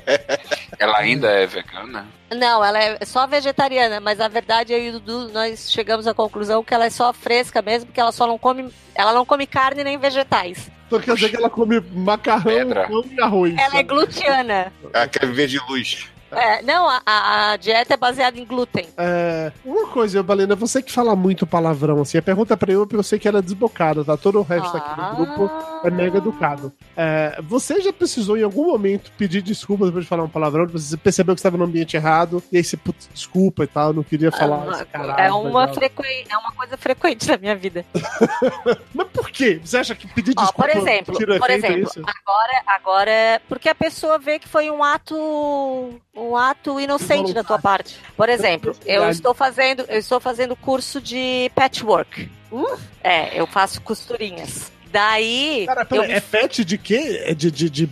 Ela 0.78 0.97
ainda 0.97 1.30
é 1.30 1.45
vegana? 1.45 2.05
Não, 2.32 2.63
ela 2.63 2.78
é 2.84 3.05
só 3.05 3.26
vegetariana, 3.28 3.99
mas 4.01 4.20
a 4.20 4.28
verdade 4.28 4.74
eu 4.74 4.80
e 4.80 4.89
o 4.89 4.99
Dudu, 4.99 5.32
nós 5.32 5.72
chegamos 5.72 6.05
à 6.07 6.13
conclusão 6.13 6.63
que 6.63 6.74
ela 6.74 6.86
é 6.86 6.89
só 6.89 7.13
fresca 7.13 7.61
mesmo, 7.61 7.86
porque 7.88 7.99
ela 7.99 8.11
só 8.11 8.28
não 8.28 8.38
come, 8.38 8.70
ela 8.93 9.13
não 9.13 9.26
come 9.26 9.47
carne 9.47 9.84
nem 9.84 9.97
vegetais. 9.97 10.70
Então 10.88 10.99
quer 10.99 11.16
dizer 11.16 11.30
que 11.30 11.38
ela 11.38 11.49
come 11.49 11.80
macarrão, 11.80 12.43
Pedra. 12.51 12.88
pão 12.88 13.03
e 13.09 13.22
arroz. 13.22 13.53
Ela 13.53 13.66
é 13.66 13.70
sabe? 13.70 13.84
glutiana. 13.84 14.74
Ela 14.93 15.07
quer 15.07 15.26
viver 15.26 15.47
de 15.47 15.59
luz. 15.70 16.07
É, 16.36 16.61
não, 16.61 16.88
a, 16.89 17.01
a- 17.05 17.57
dieta 17.57 17.93
é 17.93 17.97
baseada 17.97 18.39
em 18.39 18.45
glúten. 18.45 18.88
É, 18.97 19.51
uma 19.63 19.88
coisa, 19.88 20.21
Balena, 20.21 20.55
você 20.55 20.81
que 20.81 20.91
fala 20.91 21.15
muito 21.15 21.45
palavrão, 21.47 22.01
assim, 22.01 22.17
a 22.17 22.21
pergunta 22.21 22.55
pra 22.57 22.71
eu, 22.71 22.81
porque 22.86 22.95
eu 22.97 23.03
sei 23.03 23.17
que 23.19 23.27
ela 23.27 23.39
é 23.39 23.41
desbocada, 23.41 24.03
tá? 24.03 24.17
Todo 24.17 24.39
o 24.39 24.43
resto 24.43 24.75
aqui 24.75 24.99
do 25.15 25.15
grupo 25.25 25.51
é 25.83 25.89
mega 25.91 26.17
educado. 26.17 26.71
É, 26.95 27.39
você 27.43 27.79
já 27.81 27.93
precisou 27.93 28.38
em 28.38 28.43
algum 28.43 28.65
momento 28.71 29.11
pedir 29.17 29.41
desculpa 29.41 29.86
depois 29.86 30.03
de 30.05 30.09
falar 30.09 30.23
um 30.23 30.29
palavrão? 30.29 30.65
Você 30.67 30.97
percebeu 30.97 31.36
que 31.36 31.39
estava 31.39 31.57
no 31.57 31.63
ambiente 31.65 31.95
errado, 31.95 32.41
e 32.51 32.57
aí 32.57 32.63
você, 32.63 32.75
putz, 32.77 33.09
desculpa 33.13 33.63
e 33.63 33.67
tal, 33.67 33.93
não 33.93 34.03
queria 34.03 34.31
falar 34.31 34.69
esse 34.71 34.86
caralho. 34.86 35.19
é, 35.19 35.31
uma 35.31 35.67
frequen- 35.73 36.25
é 36.29 36.38
uma 36.38 36.51
coisa 36.51 36.77
frequente 36.77 37.27
na 37.27 37.38
minha 37.38 37.55
vida. 37.55 37.86
Mas 38.93 39.07
por 39.09 39.29
quê? 39.29 39.59
Você 39.63 39.77
acha 39.77 39.95
que 39.95 40.07
pedir 40.07 40.33
Ó, 40.38 40.41
desculpa 40.41 40.69
por 40.69 40.77
exemplo, 40.77 41.13
por 41.39 41.49
é 41.49 41.53
exemplo, 41.55 41.91
agora, 41.97 42.63
agora, 42.67 43.41
porque 43.47 43.69
a 43.69 43.75
pessoa 43.75 44.17
vê 44.17 44.39
que 44.39 44.47
foi 44.47 44.69
um 44.69 44.83
ato, 44.83 45.15
um 46.26 46.36
ato 46.36 46.80
inocente 46.80 47.34
da 47.34 47.43
tua 47.43 47.59
parte. 47.59 47.99
Por 48.15 48.30
exemplo, 48.30 48.76
eu 48.86 49.09
estou 49.09 49.34
fazendo, 49.34 49.86
eu 49.88 49.99
estou 49.99 50.19
fazendo 50.19 50.55
curso 50.55 50.99
de 51.01 51.51
patchwork. 51.55 52.30
É, 53.03 53.39
eu 53.39 53.45
faço 53.45 53.82
costurinhas. 53.82 54.71
Daí, 54.95 55.65
Cara, 55.67 55.83
pera, 55.83 56.07
me 56.07 56.13
é 56.13 56.21
pet 56.21 56.63
de 56.63 56.77
quê? 56.77 57.21
É 57.25 57.33
de, 57.33 57.51
de, 57.51 57.69
de, 57.69 57.85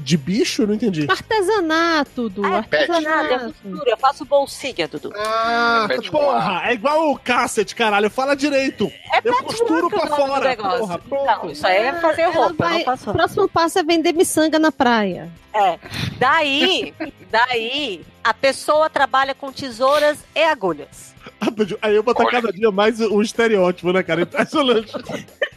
de 0.00 0.16
bicho? 0.16 0.66
Não 0.66 0.74
entendi. 0.74 1.06
Artesanato, 1.08 2.28
Dudu. 2.28 2.44
Ah, 2.44 2.56
artesanato, 2.56 3.32
eu 3.32 3.38
costuro, 3.52 3.90
eu 3.90 3.96
faço 3.96 4.24
bolsinha, 4.24 4.88
Dudu. 4.88 5.12
Ah, 5.14 5.86
É 5.88 6.10
porra, 6.10 6.62
é 6.68 6.74
igual 6.74 7.12
o 7.12 7.16
cacete, 7.16 7.76
caralho. 7.76 8.10
Fala 8.10 8.34
direito. 8.34 8.90
É 9.14 9.20
eu 9.22 9.36
costuro 9.44 9.88
pra 9.88 10.08
fora. 10.08 10.56
Porra, 10.56 10.98
pronto. 10.98 11.24
Não, 11.26 11.50
isso 11.52 11.64
aí 11.64 11.76
é 11.76 11.92
fazer 12.00 12.24
roupa, 12.24 12.54
vai- 12.68 12.82
O 12.82 13.12
próximo 13.12 13.48
passo 13.48 13.78
é 13.78 13.84
vender 13.84 14.12
miçanga 14.12 14.58
na 14.58 14.72
praia. 14.72 15.30
É. 15.54 15.78
Daí, 16.18 16.92
daí, 17.30 18.04
a 18.24 18.34
pessoa 18.34 18.90
trabalha 18.90 19.32
com 19.32 19.52
tesouras 19.52 20.18
e 20.34 20.42
agulhas. 20.42 21.14
Aí 21.82 21.94
eu 21.94 22.02
botar 22.02 22.24
cada 22.26 22.50
dia 22.52 22.70
mais 22.72 23.00
um 23.00 23.20
estereótipo, 23.20 23.92
né, 23.92 24.02
cara? 24.02 24.22
Impressionante. 24.22 24.92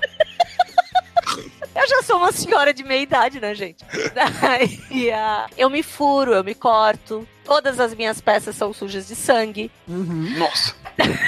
Eu 1.73 1.87
já 1.87 2.01
sou 2.03 2.17
uma 2.17 2.31
senhora 2.31 2.73
de 2.73 2.83
meia 2.83 3.01
idade, 3.01 3.39
né, 3.39 3.55
gente? 3.55 3.83
Daí, 4.13 5.11
ah, 5.11 5.47
eu 5.57 5.69
me 5.69 5.81
furo, 5.81 6.33
eu 6.33 6.43
me 6.43 6.53
corto. 6.53 7.27
Todas 7.45 7.79
as 7.79 7.93
minhas 7.95 8.19
peças 8.19 8.55
são 8.55 8.73
sujas 8.73 9.07
de 9.07 9.15
sangue. 9.15 9.71
Nossa. 9.87 10.75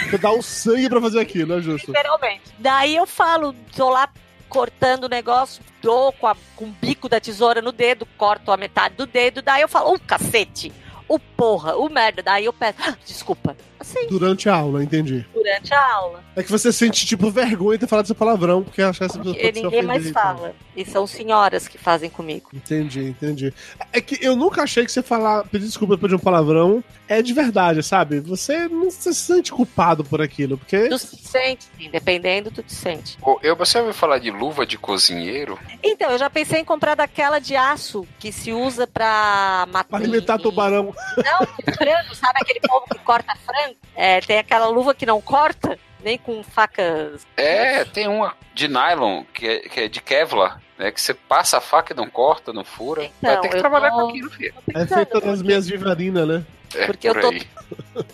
Você 0.10 0.18
dá 0.18 0.32
o 0.32 0.41
sangue 0.41 0.89
pra 0.89 1.02
fazer 1.02 1.20
aquilo, 1.22 1.54
é 1.56 1.62
justo. 1.62 1.88
Literalmente. 1.91 2.54
Daí 2.60 2.96
eu 2.96 3.06
falo, 3.08 3.54
tô 3.76 3.89
lá 3.89 4.10
cortando 4.50 5.06
o 5.06 5.10
negócio, 5.10 5.64
dou 5.82 6.12
com, 6.14 6.28
a- 6.28 6.36
com 6.56 6.66
o 6.66 6.76
bico 6.82 7.08
da 7.10 7.20
tesoura 7.20 7.62
no 7.62 7.72
dedo, 7.72 8.06
corto 8.18 8.52
a 8.52 8.58
metade 8.58 8.96
do 8.96 9.08
dedo, 9.08 9.41
daí 9.41 9.62
eu 9.62 9.68
falo, 9.70 9.94
o 9.96 10.00
cacete, 10.00 10.72
o 11.08 11.18
porra, 11.18 11.76
o 11.76 11.89
merda. 11.89 12.22
Daí 12.22 12.46
eu 12.46 12.54
peço, 12.54 12.78
"Ah, 12.86 12.96
desculpa. 13.06 13.58
Assim, 13.84 14.08
Durante 14.08 14.48
a 14.48 14.56
aula, 14.56 14.82
entendi. 14.82 15.26
durante 15.34 15.74
a 15.74 15.94
aula. 15.96 16.24
É 16.38 16.42
que 16.42 16.50
você 16.50 16.72
sente, 16.72 17.06
tipo, 17.06 17.30
vergonha 17.30 17.78
de 17.78 17.82
ter 17.82 17.90
falado 17.90 18.06
esse 18.06 18.14
palavrão, 18.14 18.64
porque 18.64 18.82
acha 18.82 19.00
que 19.00 19.06
essa 19.06 19.18
pessoa 19.18 19.36
E 19.36 19.42
pode 19.42 19.62
ninguém 19.62 19.68
ofender 19.68 19.84
mais 19.84 20.10
fala. 20.10 20.56
E 20.74 20.86
são 20.86 21.06
senhoras 21.06 21.68
que 21.68 21.78
fazem 21.78 22.10
comigo. 22.10 22.50
Entendi, 22.54 23.02
entendi. 23.04 23.54
É 23.92 24.00
que 24.00 24.18
eu 24.26 24.38
nunca 24.38 24.64
achei 24.64 24.86
que 24.86 24.92
você 24.92 25.04
falar, 25.04 25.44
pedir 25.44 25.66
desculpa 25.66 25.98
de 26.08 26.16
um 26.16 26.20
palavrão 26.20 26.82
é 27.10 27.22
de 27.22 27.34
verdade, 27.34 27.84
sabe? 27.84 28.22
Você 28.22 28.70
não 28.70 28.90
se 28.90 29.14
sente 29.14 29.52
culpado 29.52 30.04
por 30.04 30.22
aquilo, 30.22 30.58
porque. 30.58 30.88
Tu 30.88 30.98
se 30.98 31.18
sente, 31.18 31.66
sim, 31.78 31.90
dependendo, 31.92 32.50
tu 32.50 32.64
te 32.64 32.74
sente. 32.74 33.18
Eu, 33.42 33.56
você 33.56 33.78
ouviu 33.80 33.94
falar 33.94 34.18
de 34.20 34.32
luva 34.32 34.66
de 34.66 34.78
cozinheiro? 34.78 35.60
Então, 35.84 36.10
eu 36.12 36.18
já 36.18 36.30
pensei 36.30 36.62
em 36.62 36.66
comprar 36.66 36.96
daquela 36.96 37.40
de 37.40 37.56
aço 37.56 38.08
que 38.18 38.32
se 38.32 38.54
usa 38.54 38.88
pra 38.88 39.68
matar. 39.70 39.90
Pra 39.90 40.00
alimentar 40.00 40.40
tubarão. 40.40 40.96
Não, 41.18 41.40
de 41.66 41.78
frango, 41.78 42.16
sabe 42.16 42.40
aquele 42.42 42.62
povo 42.62 42.86
que 42.90 43.00
corta 43.00 43.36
frango? 43.46 43.72
É, 43.95 44.19
tem 44.21 44.38
aquela 44.39 44.67
luva 44.67 44.93
que 44.93 45.05
não 45.05 45.21
corta. 45.21 45.78
Nem 46.03 46.17
com 46.17 46.43
facas. 46.43 47.26
É, 47.38 47.86
tem 47.86 48.07
uma 48.09 48.36
de 48.53 48.67
nylon, 48.67 49.24
que 49.34 49.47
é, 49.47 49.59
que 49.59 49.80
é 49.82 49.88
de 49.88 50.01
Kevlar, 50.01 50.61
né? 50.78 50.91
Que 50.91 50.99
você 50.99 51.13
passa 51.13 51.57
a 51.57 51.61
faca 51.61 51.93
e 51.93 51.95
não 51.95 52.09
corta, 52.09 52.51
não 52.51 52.65
fura. 52.65 53.09
Vai 53.21 53.39
ter 53.39 53.47
que 53.49 53.57
trabalhar 53.57 53.89
tô- 53.91 53.95
com 54.01 54.09
aquilo, 54.09 54.30
filho. 54.30 54.53
É 54.76 54.86
feita 54.86 55.21
das 55.21 55.41
minhas 55.41 55.65
vivarinas, 55.65 56.28
né? 56.28 56.43
É, 56.76 56.86
Porque 56.88 57.07
eu 57.07 57.19
tô- 57.19 57.30
aí. 57.30 57.41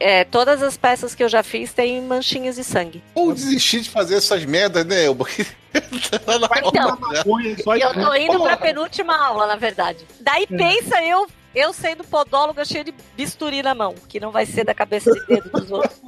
É, 0.00 0.22
todas 0.22 0.62
as 0.62 0.76
peças 0.76 1.12
que 1.12 1.24
eu 1.24 1.28
já 1.28 1.42
fiz 1.42 1.72
têm 1.72 2.00
manchinhas 2.00 2.54
de 2.54 2.62
sangue. 2.62 3.02
Ou 3.16 3.32
desistir 3.34 3.80
de 3.80 3.90
fazer 3.90 4.14
essas 4.14 4.44
merdas, 4.44 4.84
né, 4.86 5.04
Elba? 5.04 5.26
Tá 5.72 6.36
Então, 6.64 7.76
Eu 7.76 7.94
tô 7.94 8.14
indo 8.14 8.40
pra 8.40 8.56
penúltima 8.56 9.16
aula, 9.16 9.46
na 9.46 9.56
verdade. 9.56 10.06
Daí 10.20 10.46
pensa 10.46 11.02
eu, 11.04 11.26
eu 11.58 11.72
sendo 11.72 12.04
podóloga 12.04 12.64
cheia 12.64 12.84
de 12.84 12.94
bisturi 13.16 13.62
na 13.62 13.74
mão, 13.74 13.94
que 14.08 14.20
não 14.20 14.30
vai 14.30 14.46
ser 14.46 14.64
da 14.64 14.72
cabeça 14.72 15.12
de 15.12 15.26
dedo 15.26 15.50
dos 15.50 15.70
outros. 15.70 16.00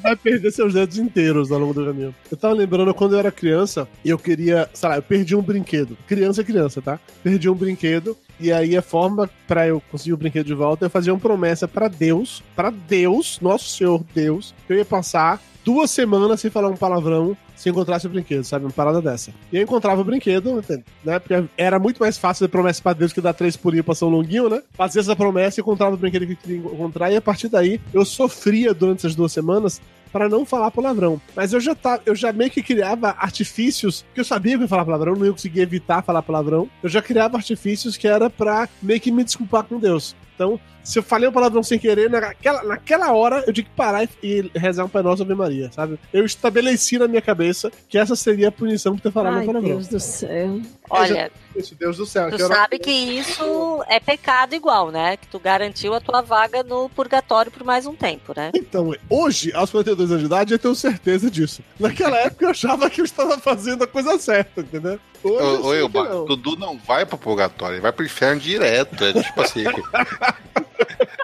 Vai 0.00 0.14
perder 0.14 0.52
seus 0.52 0.74
dedos 0.74 0.96
inteiros 0.98 1.50
ao 1.50 1.58
longo 1.58 1.74
do 1.74 1.84
caminho. 1.84 2.14
Eu 2.30 2.36
tava 2.36 2.54
lembrando 2.54 2.94
quando 2.94 3.14
eu 3.14 3.18
era 3.18 3.32
criança 3.32 3.88
e 4.04 4.10
eu 4.10 4.18
queria, 4.18 4.70
sei 4.72 4.88
lá, 4.88 4.96
eu 4.96 5.02
perdi 5.02 5.34
um 5.34 5.42
brinquedo. 5.42 5.98
Criança 6.06 6.42
é 6.42 6.44
criança, 6.44 6.80
tá? 6.80 7.00
Perdi 7.22 7.50
um 7.50 7.54
brinquedo 7.54 8.16
e 8.38 8.52
aí 8.52 8.76
a 8.76 8.82
forma 8.82 9.28
pra 9.48 9.66
eu 9.66 9.82
conseguir 9.90 10.12
o 10.12 10.16
brinquedo 10.16 10.46
de 10.46 10.54
volta, 10.54 10.86
eu 10.86 10.90
fazia 10.90 11.12
uma 11.12 11.18
promessa 11.18 11.66
pra 11.66 11.88
Deus, 11.88 12.44
pra 12.54 12.70
Deus, 12.70 13.40
nosso 13.40 13.68
Senhor 13.70 14.04
Deus, 14.14 14.54
que 14.66 14.72
eu 14.72 14.76
ia 14.76 14.84
passar 14.84 15.42
duas 15.66 15.90
semanas 15.90 16.40
sem 16.40 16.48
falar 16.48 16.68
um 16.68 16.76
palavrão 16.76 17.36
se 17.56 17.68
encontrasse 17.68 18.06
o 18.06 18.10
brinquedo, 18.10 18.44
sabe? 18.44 18.64
Uma 18.64 18.70
parada 18.70 19.02
dessa. 19.02 19.32
E 19.52 19.56
eu 19.56 19.62
encontrava 19.62 20.00
o 20.00 20.04
brinquedo, 20.04 20.62
né? 21.04 21.18
Porque 21.18 21.44
era 21.56 21.76
muito 21.76 21.98
mais 21.98 22.16
fácil 22.16 22.40
fazer 22.40 22.50
promessa 22.50 22.80
pra 22.80 22.92
Deus 22.92 23.12
que 23.12 23.20
dar 23.20 23.32
três 23.32 23.56
pulinhos 23.56 23.84
pra 23.84 23.94
São 23.94 24.08
Longuinho, 24.08 24.48
né? 24.48 24.62
Fazia 24.74 25.00
essa 25.00 25.16
promessa 25.16 25.58
e 25.58 25.62
encontrava 25.62 25.94
o 25.94 25.98
brinquedo 25.98 26.24
que 26.24 26.32
eu 26.34 26.36
queria 26.36 26.58
encontrar. 26.58 27.10
E 27.10 27.16
a 27.16 27.20
partir 27.20 27.48
daí, 27.48 27.80
eu 27.92 28.04
sofria 28.04 28.72
durante 28.72 29.00
essas 29.00 29.16
duas 29.16 29.32
semanas 29.32 29.80
para 30.12 30.28
não 30.28 30.46
falar 30.46 30.70
palavrão. 30.70 31.20
Mas 31.34 31.52
eu 31.52 31.60
já 31.60 31.74
tá, 31.74 31.98
eu 32.06 32.14
já 32.14 32.32
meio 32.32 32.50
que 32.50 32.62
criava 32.62 33.16
artifícios, 33.18 34.02
porque 34.02 34.20
eu 34.20 34.24
sabia 34.24 34.56
que 34.56 34.62
ia 34.62 34.68
falar 34.68 34.84
palavrão, 34.84 35.16
não 35.16 35.26
ia 35.26 35.32
conseguir 35.32 35.60
evitar 35.60 36.02
falar 36.02 36.22
palavrão. 36.22 36.68
Eu 36.80 36.88
já 36.88 37.02
criava 37.02 37.38
artifícios 37.38 37.96
que 37.96 38.06
era 38.06 38.30
pra 38.30 38.68
meio 38.80 39.00
que 39.00 39.10
me 39.10 39.24
desculpar 39.24 39.64
com 39.64 39.80
Deus. 39.80 40.14
Então, 40.36 40.60
se 40.84 40.98
eu 40.98 41.02
falei 41.02 41.28
um 41.28 41.32
palavrão 41.32 41.62
sem 41.62 41.78
querer, 41.78 42.08
naquela, 42.10 42.62
naquela 42.62 43.12
hora 43.12 43.42
eu 43.46 43.52
tinha 43.52 43.64
que 43.64 43.70
parar 43.70 44.04
e, 44.04 44.08
e 44.22 44.50
rezar 44.58 44.84
um 44.84 44.88
Pai 44.88 45.02
Nosso 45.02 45.22
Ave 45.22 45.34
Maria, 45.34 45.72
sabe? 45.72 45.98
Eu 46.12 46.24
estabeleci 46.24 46.98
na 46.98 47.08
minha 47.08 47.22
cabeça 47.22 47.72
que 47.88 47.96
essa 47.98 48.14
seria 48.14 48.48
a 48.48 48.52
punição 48.52 48.94
por 48.94 49.00
ter 49.02 49.10
falado 49.10 49.36
Ai, 49.38 49.42
um 49.42 49.46
palavrão. 49.46 49.70
Deus 49.70 49.88
do 49.88 49.98
céu. 49.98 50.60
Olha, 50.88 51.30
Isso, 51.56 51.74
Deus 51.74 51.96
do 51.96 52.06
céu. 52.06 52.30
tu 52.30 52.36
que 52.36 52.42
era- 52.42 52.54
sabe 52.54 52.78
que 52.78 52.90
isso 52.90 53.82
é 53.88 53.98
pecado 53.98 54.54
igual, 54.54 54.90
né? 54.90 55.16
Que 55.16 55.26
tu 55.26 55.40
garantiu 55.40 55.94
a 55.94 56.00
tua 56.00 56.20
vaga 56.20 56.62
no 56.62 56.88
purgatório 56.90 57.50
por 57.50 57.64
mais 57.64 57.86
um 57.86 57.94
tempo, 57.94 58.32
né? 58.36 58.52
Então, 58.54 58.94
hoje, 59.08 59.52
aos 59.54 59.70
42 59.70 60.10
anos 60.10 60.20
de 60.20 60.26
idade, 60.26 60.52
eu 60.52 60.58
tenho 60.58 60.74
certeza 60.74 61.30
disso. 61.30 61.62
Naquela 61.80 62.18
época 62.18 62.44
eu 62.44 62.50
achava 62.50 62.88
que 62.90 63.00
eu 63.00 63.04
estava 63.04 63.38
fazendo 63.38 63.82
a 63.82 63.86
coisa 63.86 64.18
certa, 64.18 64.60
entendeu? 64.60 65.00
Hoje 65.26 65.62
Ô, 65.62 65.66
ô 65.66 65.74
Elba, 65.74 66.04
não. 66.04 66.24
Dudu 66.26 66.56
não 66.56 66.78
vai 66.78 67.04
pro 67.04 67.18
purgatório, 67.18 67.74
ele 67.74 67.80
vai 67.82 67.92
pro 67.92 68.04
inferno 68.04 68.40
direto. 68.40 69.04
É 69.04 69.12
tipo 69.12 69.40
assim. 69.40 69.64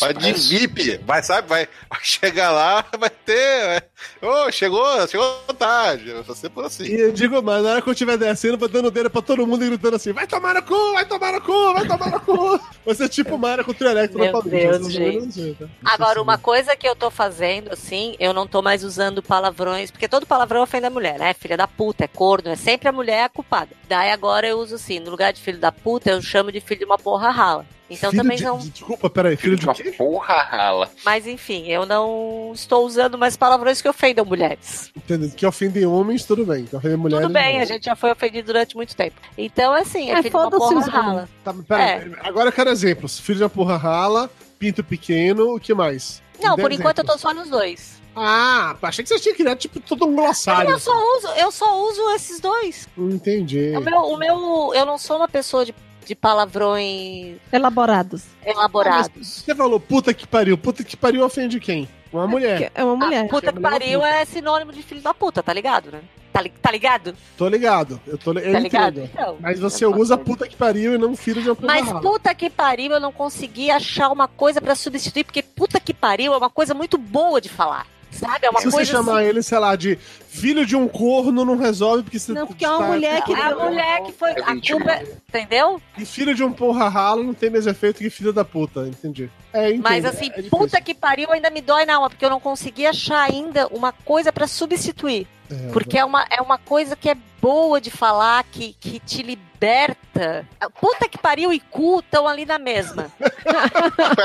vai 0.00 0.14
de 0.14 0.32
VIP, 0.32 0.98
vai, 1.04 1.22
sabe? 1.22 1.48
Vai, 1.48 1.68
vai 1.88 2.00
chegar 2.02 2.50
lá, 2.50 2.84
vai 2.98 3.10
ter. 3.10 3.66
Vai, 3.66 3.82
Ô, 4.22 4.50
chegou, 4.50 5.06
chegou 5.08 5.44
tarde. 5.58 6.12
Vai 6.12 6.36
ser 6.36 6.50
por 6.50 6.64
assim. 6.64 6.84
E 6.84 7.00
eu 7.00 7.12
digo, 7.12 7.42
mas 7.42 7.62
na 7.62 7.72
hora 7.72 7.82
que 7.82 7.88
eu 7.88 7.92
estiver 7.92 8.16
descendo, 8.16 8.58
vou 8.58 8.68
dando 8.68 8.90
dedo 8.90 9.10
pra 9.10 9.22
todo 9.22 9.46
mundo 9.46 9.64
e 9.64 9.68
gritando 9.68 9.96
assim: 9.96 10.12
vai 10.12 10.26
tomar 10.26 10.54
no 10.54 10.62
cu, 10.62 10.92
vai 10.92 11.04
tomar 11.04 11.32
no 11.32 11.40
cu, 11.40 11.72
vai 11.72 11.86
tomar 11.86 12.10
no 12.10 12.20
cu. 12.20 12.60
Vai 12.84 12.94
ser 12.94 13.08
tipo 13.08 13.38
Mara 13.38 13.64
com 13.64 13.70
o 13.70 13.74
trio 13.74 13.88
elétrico 13.88 14.18
Meu 14.18 14.30
na 14.30 14.42
família. 14.42 14.78
Deus, 14.78 14.92
gente. 14.92 15.56
Agora, 15.82 16.20
uma 16.20 16.36
coisa 16.36 16.76
que 16.76 16.86
eu 16.86 16.94
tô 16.94 17.10
fazendo, 17.10 17.72
assim, 17.72 18.14
eu 18.18 18.34
não 18.34 18.46
tô 18.46 18.60
mais 18.60 18.84
usando 18.84 19.22
palavrões, 19.22 19.90
porque 19.90 20.06
todo 20.06 20.26
palavrão 20.26 20.62
ofende 20.62 20.84
a 20.84 20.90
mulher, 20.90 21.18
né? 21.18 21.32
Filha 21.32 21.56
da 21.56 21.66
puta, 21.66 22.04
é 22.04 22.08
corno, 22.08 22.50
é 22.50 22.56
sempre 22.56 22.86
a 22.88 22.92
mulher 22.92 23.24
a 23.24 23.28
culpada. 23.30 23.70
Daí 23.88 24.10
agora 24.10 24.46
eu 24.46 24.58
uso 24.58 24.74
assim, 24.74 25.00
no 25.00 25.10
lugar 25.10 25.32
de 25.32 25.40
filho 25.40 25.58
da 25.58 25.72
puta, 25.72 26.10
eu 26.10 26.20
chamo 26.20 26.52
de 26.52 26.60
filho 26.60 26.80
de 26.80 26.84
uma 26.84 26.98
porra 26.98 27.30
rala. 27.30 27.64
Então 27.90 28.10
Filho 28.10 28.22
também 28.22 28.38
de- 28.38 28.44
não. 28.44 28.58
de- 28.58 28.70
Desculpa, 28.70 29.10
peraí, 29.10 29.36
filho 29.36 29.56
de 29.56 29.66
Uma 29.66 29.74
quê? 29.74 29.92
porra 29.92 30.42
rala. 30.42 30.90
Mas 31.04 31.26
enfim, 31.26 31.66
eu 31.68 31.84
não 31.84 32.50
estou 32.54 32.84
usando 32.86 33.18
mais 33.18 33.36
palavrões 33.36 33.82
que 33.82 33.88
ofendam 33.88 34.24
mulheres. 34.24 34.90
Entendeu? 34.96 35.30
Que 35.30 35.44
ofendem 35.44 35.84
homens, 35.84 36.24
tudo 36.24 36.46
bem. 36.46 36.64
Que 36.64 36.74
ofendem 36.74 36.96
mulheres. 36.96 37.26
Tudo 37.26 37.32
bem, 37.34 37.56
não. 37.56 37.62
a 37.62 37.64
gente 37.66 37.84
já 37.84 37.94
foi 37.94 38.10
ofendido 38.10 38.46
durante 38.46 38.74
muito 38.74 38.96
tempo. 38.96 39.16
Então, 39.36 39.72
assim, 39.74 40.08
é 40.10 40.14
É, 40.14 40.16
filho 40.22 40.30
de 40.30 40.36
uma 40.36 40.50
porra 40.50 40.80
rala. 40.90 41.28
Tá, 41.44 41.54
peraí, 41.68 41.88
É. 41.88 42.26
Agora 42.26 42.48
eu 42.48 42.52
quero 42.52 42.70
exemplos. 42.70 43.18
Filho 43.20 43.36
de 43.38 43.44
uma 43.44 43.50
porra 43.50 43.76
rala, 43.76 44.30
pinto 44.58 44.82
pequeno, 44.82 45.54
o 45.54 45.60
que 45.60 45.74
mais? 45.74 46.22
Não, 46.42 46.56
por 46.56 46.72
enquanto 46.72 47.00
eu 47.00 47.04
tô 47.04 47.18
só 47.18 47.34
nos 47.34 47.50
dois. 47.50 48.02
Ah, 48.16 48.76
achei 48.82 49.02
que 49.04 49.08
você 49.08 49.18
tinha 49.20 49.34
criado 49.34 49.58
tipo 49.58 49.78
todo 49.80 50.06
um 50.06 50.14
glossário. 50.14 50.70
Eu 50.70 50.78
só 50.78 50.92
uso, 51.18 51.26
eu 51.36 51.50
só 51.52 51.82
uso 51.88 52.10
esses 52.14 52.40
dois. 52.40 52.88
Entendi. 52.96 53.72
O 53.76 53.80
meu, 53.80 53.98
o 54.00 54.16
meu, 54.16 54.72
eu 54.74 54.86
não 54.86 54.96
sou 54.96 55.16
uma 55.16 55.28
pessoa 55.28 55.64
de, 55.66 55.74
de 56.04 56.14
palavrões 56.14 57.36
Elaborados. 57.52 58.22
elaborados. 58.44 59.26
Você 59.44 59.54
falou 59.54 59.78
puta 59.80 60.12
que 60.14 60.26
pariu. 60.26 60.56
Puta 60.58 60.84
que 60.84 60.96
pariu 60.96 61.24
ofende 61.24 61.58
quem? 61.60 61.88
Uma 62.12 62.26
mulher. 62.26 62.70
É 62.74 62.84
uma 62.84 62.96
mulher. 62.96 63.24
Ah, 63.24 63.28
puta 63.28 63.52
que 63.52 63.60
pariu 63.60 64.04
é 64.04 64.24
sinônimo 64.24 64.72
de 64.72 64.82
filho 64.82 65.00
da 65.02 65.12
puta, 65.12 65.42
tá 65.42 65.52
ligado, 65.52 65.90
né? 65.90 66.00
Tá, 66.32 66.40
li- 66.42 66.52
tá 66.62 66.70
ligado? 66.70 67.14
Tô 67.36 67.48
ligado. 67.48 68.00
Eu 68.06 68.18
tô 68.18 68.32
li- 68.32 68.44
eu 68.44 68.52
Tá 68.52 68.58
ligado? 68.60 68.98
entendo. 69.00 69.10
Então, 69.14 69.36
Mas 69.40 69.58
você 69.60 69.84
eu 69.84 69.94
usa 69.96 70.16
sei. 70.16 70.24
puta 70.24 70.48
que 70.48 70.56
pariu 70.56 70.94
e 70.94 70.98
não 70.98 71.16
filho 71.16 71.40
de 71.42 71.48
uma 71.48 71.54
porra 71.56 71.74
Mas 71.74 71.92
puta 72.00 72.34
que 72.34 72.50
pariu, 72.50 72.92
eu 72.92 73.00
não 73.00 73.12
consegui 73.12 73.70
achar 73.70 74.10
uma 74.10 74.26
coisa 74.28 74.60
pra 74.60 74.74
substituir, 74.74 75.24
porque 75.24 75.42
puta 75.42 75.78
que 75.80 75.94
pariu 75.94 76.34
é 76.34 76.36
uma 76.36 76.50
coisa 76.50 76.74
muito 76.74 76.98
boa 76.98 77.40
de 77.40 77.48
falar. 77.48 77.86
Sabe? 78.10 78.46
É 78.46 78.50
uma 78.50 78.60
Se 78.60 78.66
você 78.66 78.76
coisa 78.76 78.92
chamar 78.92 79.18
assim- 79.20 79.28
ele, 79.28 79.42
sei 79.42 79.58
lá, 79.58 79.74
de 79.76 79.98
filho 80.34 80.66
de 80.66 80.74
um 80.76 80.88
corno, 80.88 81.44
não 81.44 81.56
resolve 81.56 82.02
porque 82.02 82.18
você 82.18 82.32
Não, 82.32 82.46
porque 82.46 82.64
é 82.64 82.68
uma 82.68 82.78
tá- 82.78 82.86
mulher 82.86 83.22
que- 83.24 83.32
A 83.34 83.54
mulher 83.54 84.02
que 84.02 84.12
foi. 84.12 84.30
A 84.32 84.34
culpa, 84.60 84.90
é- 84.92 85.06
entendeu? 85.28 85.80
E 85.96 86.04
filho 86.04 86.34
de 86.34 86.42
um 86.42 86.52
porra 86.52 86.88
ralo 86.88 87.22
não 87.22 87.32
tem 87.34 87.48
mesmo 87.50 87.70
efeito 87.70 87.98
que 87.98 88.10
filho 88.10 88.32
da 88.32 88.44
puta, 88.44 88.80
entendi. 88.88 89.30
É, 89.52 89.68
entendo. 89.70 89.82
Mas 89.84 90.04
assim, 90.04 90.26
é 90.26 90.36
difícil. 90.36 90.50
puta 90.50 90.80
que 90.80 90.92
pariu 90.94 91.30
ainda 91.32 91.50
me 91.50 91.60
dói 91.60 91.84
na 91.86 91.94
alma, 91.96 92.10
porque 92.10 92.24
eu 92.24 92.30
não 92.30 92.40
consegui 92.40 92.84
achar 92.86 93.30
ainda 93.30 93.68
uma 93.68 93.92
coisa 93.92 94.32
pra 94.32 94.46
substituir. 94.46 95.26
É, 95.50 95.70
Porque 95.72 95.98
é 95.98 96.04
uma, 96.04 96.24
é 96.30 96.40
uma 96.40 96.56
coisa 96.56 96.96
que 96.96 97.06
é 97.08 97.14
boa 97.40 97.78
de 97.78 97.90
falar, 97.90 98.42
que, 98.44 98.74
que 98.80 98.98
te 98.98 99.22
liberta. 99.22 100.46
Puta 100.80 101.06
que 101.06 101.18
pariu 101.18 101.52
e 101.52 101.60
cu 101.60 101.98
estão 101.98 102.26
ali 102.26 102.46
na 102.46 102.58
mesma. 102.58 103.12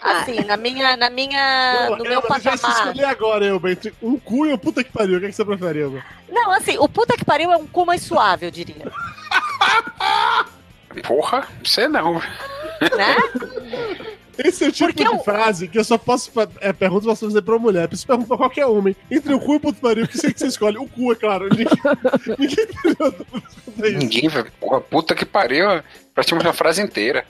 assim, 0.00 0.44
na 0.44 0.56
minha, 0.56 0.96
na 0.96 1.10
minha, 1.10 1.86
Pô, 1.88 1.96
no 1.96 2.04
eu- 2.04 2.10
meu 2.10 2.20
eu 2.22 2.40
já 2.40 2.56
se 2.56 2.62
patamar. 2.62 2.86
escolher 2.86 3.04
agora, 3.04 3.44
Elba, 3.44 3.72
entre 3.72 3.92
um 4.00 4.16
cu 4.16 4.46
e 4.46 4.52
um 4.52 4.58
puta 4.58 4.69
que 4.72 4.84
pariu. 4.92 5.16
O 5.16 5.20
que, 5.20 5.26
é 5.26 5.28
que 5.30 5.34
você 5.34 5.44
prefere, 5.44 5.80
Elba? 5.82 6.04
Não, 6.30 6.52
assim, 6.52 6.78
o 6.78 6.88
puta 6.88 7.16
que 7.16 7.24
pariu 7.24 7.52
é 7.52 7.56
um 7.56 7.66
cu 7.66 7.84
mais 7.84 8.02
suave, 8.02 8.46
eu 8.46 8.50
diria. 8.50 8.90
Porra, 11.06 11.46
você 11.64 11.88
não. 11.88 12.14
Né? 12.14 13.16
Esse 14.38 14.64
é 14.64 14.68
o 14.68 14.72
tipo 14.72 14.88
Porque 14.88 15.04
de 15.04 15.10
eu- 15.10 15.18
frase 15.22 15.68
que 15.68 15.78
eu 15.78 15.84
só 15.84 15.98
posso 15.98 16.30
é, 16.60 16.72
pergunta 16.72 17.06
posso 17.06 17.26
fazer 17.26 17.42
pra 17.42 17.58
mulher. 17.58 17.86
Preciso 17.88 18.06
perguntar 18.06 18.28
pra 18.28 18.36
qualquer 18.38 18.64
homem. 18.66 18.96
Entre 19.10 19.34
o 19.34 19.40
cu 19.40 19.52
e 19.52 19.56
o 19.56 19.60
puta 19.60 19.74
que 19.76 19.80
pariu, 19.82 20.04
o 20.04 20.08
que 20.08 20.16
você, 20.18 20.32
que 20.32 20.38
você 20.40 20.46
escolhe? 20.46 20.78
O 20.78 20.88
cu, 20.88 21.12
é 21.12 21.16
claro. 21.16 21.48
Ninguém, 21.50 21.66
ninguém 22.38 22.64
entendeu. 22.64 23.26
Ninguém. 23.98 24.30
Porra, 24.58 24.80
puta 24.80 25.14
que 25.14 25.26
pariu. 25.26 25.66
Praticamente 26.14 26.48
uma 26.48 26.54
frase 26.54 26.80
inteira. 26.82 27.24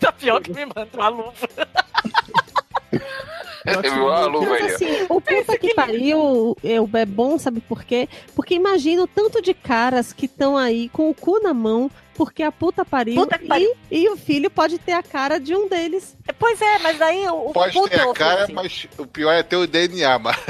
Tá 0.00 0.10
pior 0.12 0.40
que 0.40 0.50
me 0.52 0.64
manda 0.64 0.88
uma 0.94 1.08
luva. 1.08 1.32
A 3.66 3.70
aí, 3.80 4.46
Mas 4.48 4.74
assim, 4.74 5.02
o 5.08 5.20
puta 5.20 5.56
que 5.58 5.74
pariu 5.74 6.56
é, 6.64 6.74
é 7.00 7.06
bom, 7.06 7.38
sabe 7.38 7.60
por 7.60 7.84
quê? 7.84 8.08
Porque 8.34 8.54
imagina 8.54 9.02
o 9.02 9.06
tanto 9.06 9.40
de 9.40 9.54
caras 9.54 10.12
que 10.12 10.26
estão 10.26 10.56
aí 10.56 10.88
com 10.88 11.08
o 11.10 11.14
cu 11.14 11.40
na 11.40 11.54
mão, 11.54 11.90
porque 12.14 12.42
a 12.42 12.50
puta 12.52 12.84
pariu, 12.84 13.14
Puta 13.14 13.38
pariu. 13.38 13.72
E, 13.90 14.02
e 14.02 14.08
o 14.08 14.16
filho 14.16 14.50
pode 14.50 14.78
ter 14.78 14.92
a 14.92 15.02
cara 15.02 15.38
de 15.38 15.54
um 15.54 15.68
deles. 15.68 16.16
Pois 16.38 16.60
é, 16.60 16.78
mas 16.80 17.00
aí 17.00 17.26
o, 17.28 17.50
Pode 17.52 17.72
puta 17.72 17.90
ter 17.90 18.00
é 18.00 18.10
a 18.10 18.12
cara, 18.12 18.34
ofensivo. 18.44 18.54
mas 18.62 18.88
o 18.98 19.06
pior 19.06 19.32
é 19.32 19.42
ter 19.42 19.56
o 19.56 19.66
DNA, 19.66 20.18
mas. 20.18 20.36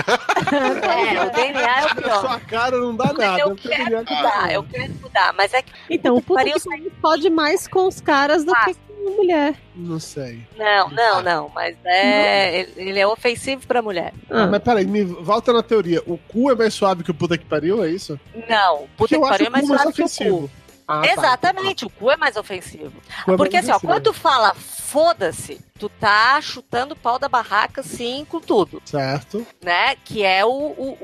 É, 0.52 1.22
o 1.24 1.30
DNA 1.30 1.80
é 1.80 1.86
o 1.86 1.94
pior. 1.96 2.20
Sua 2.20 2.40
cara 2.40 2.76
não 2.78 2.94
dá 2.96 3.04
Mas 3.06 3.16
nada. 3.18 3.40
eu 3.40 3.56
tem 3.56 3.70
quero 3.70 3.84
ninguém- 3.98 4.16
mudar, 4.16 4.52
eu 4.52 4.62
quero 4.64 4.92
mudar, 5.00 5.32
mas 5.34 5.54
é 5.54 5.62
que. 5.62 5.72
Então, 5.88 6.16
o 6.16 6.22
puta 6.22 6.40
pariu 6.40 6.54
que 6.60 6.68
pariu 6.68 6.92
pode 7.00 7.30
mais 7.30 7.68
com 7.68 7.86
os 7.86 8.00
caras 8.00 8.44
do 8.44 8.52
Ah. 8.54 8.64
que 8.64 8.76
com 9.02 9.08
a 9.08 9.16
mulher. 9.16 9.54
Não 9.74 9.98
sei. 10.00 10.40
Não, 10.56 10.88
não, 10.90 11.22
não, 11.22 11.48
mas 11.54 11.76
é. 11.84 12.60
Ele, 12.60 12.72
ele 12.76 12.98
é 13.00 13.06
ofensivo 13.06 13.66
pra 13.66 13.82
mulher. 13.82 14.12
Ah, 14.30 14.42
Ah. 14.42 14.46
mas 14.46 14.62
peraí, 14.62 14.86
me 14.86 15.02
volta 15.04 15.52
na 15.52 15.62
teoria. 15.62 16.02
O 16.06 16.16
cu 16.16 16.50
é 16.50 16.54
mais 16.54 16.74
suave 16.74 17.02
que 17.04 17.10
o 17.10 17.14
puta 17.14 17.36
que 17.38 17.44
pariu, 17.44 17.82
é 17.82 17.88
isso? 17.90 18.18
Não, 18.48 18.86
Porque 18.96 19.14
puta 19.14 19.16
eu 19.16 19.20
que 19.20 19.24
acho 19.26 19.30
pariu 19.30 19.46
é 19.46 19.48
o 19.48 19.52
mais 19.52 19.64
cu 19.64 19.68
mais 19.70 19.82
suave 19.82 19.94
que 19.96 20.02
o 20.02 20.04
ofensivo. 20.04 20.48
cu. 20.48 20.61
Ah, 20.98 21.02
tá. 21.02 21.12
Exatamente, 21.12 21.84
o 21.86 21.90
cu 21.90 22.10
é 22.10 22.16
mais 22.16 22.36
ofensivo. 22.36 22.92
É 23.28 23.36
Porque 23.36 23.56
mais 23.56 23.68
assim, 23.68 23.86
ó, 23.86 23.88
quando 23.88 24.04
tu 24.04 24.12
fala 24.12 24.54
foda-se, 24.54 25.58
tu 25.78 25.88
tá 25.88 26.40
chutando 26.40 26.92
o 26.94 26.96
pau 26.96 27.18
da 27.18 27.28
barraca, 27.28 27.80
assim, 27.80 28.26
com 28.28 28.40
tudo, 28.40 28.82
Certo. 28.84 29.46
né? 29.62 29.96
Que 30.04 30.22
é 30.22 30.44
o, 30.44 30.48
o, 30.50 30.98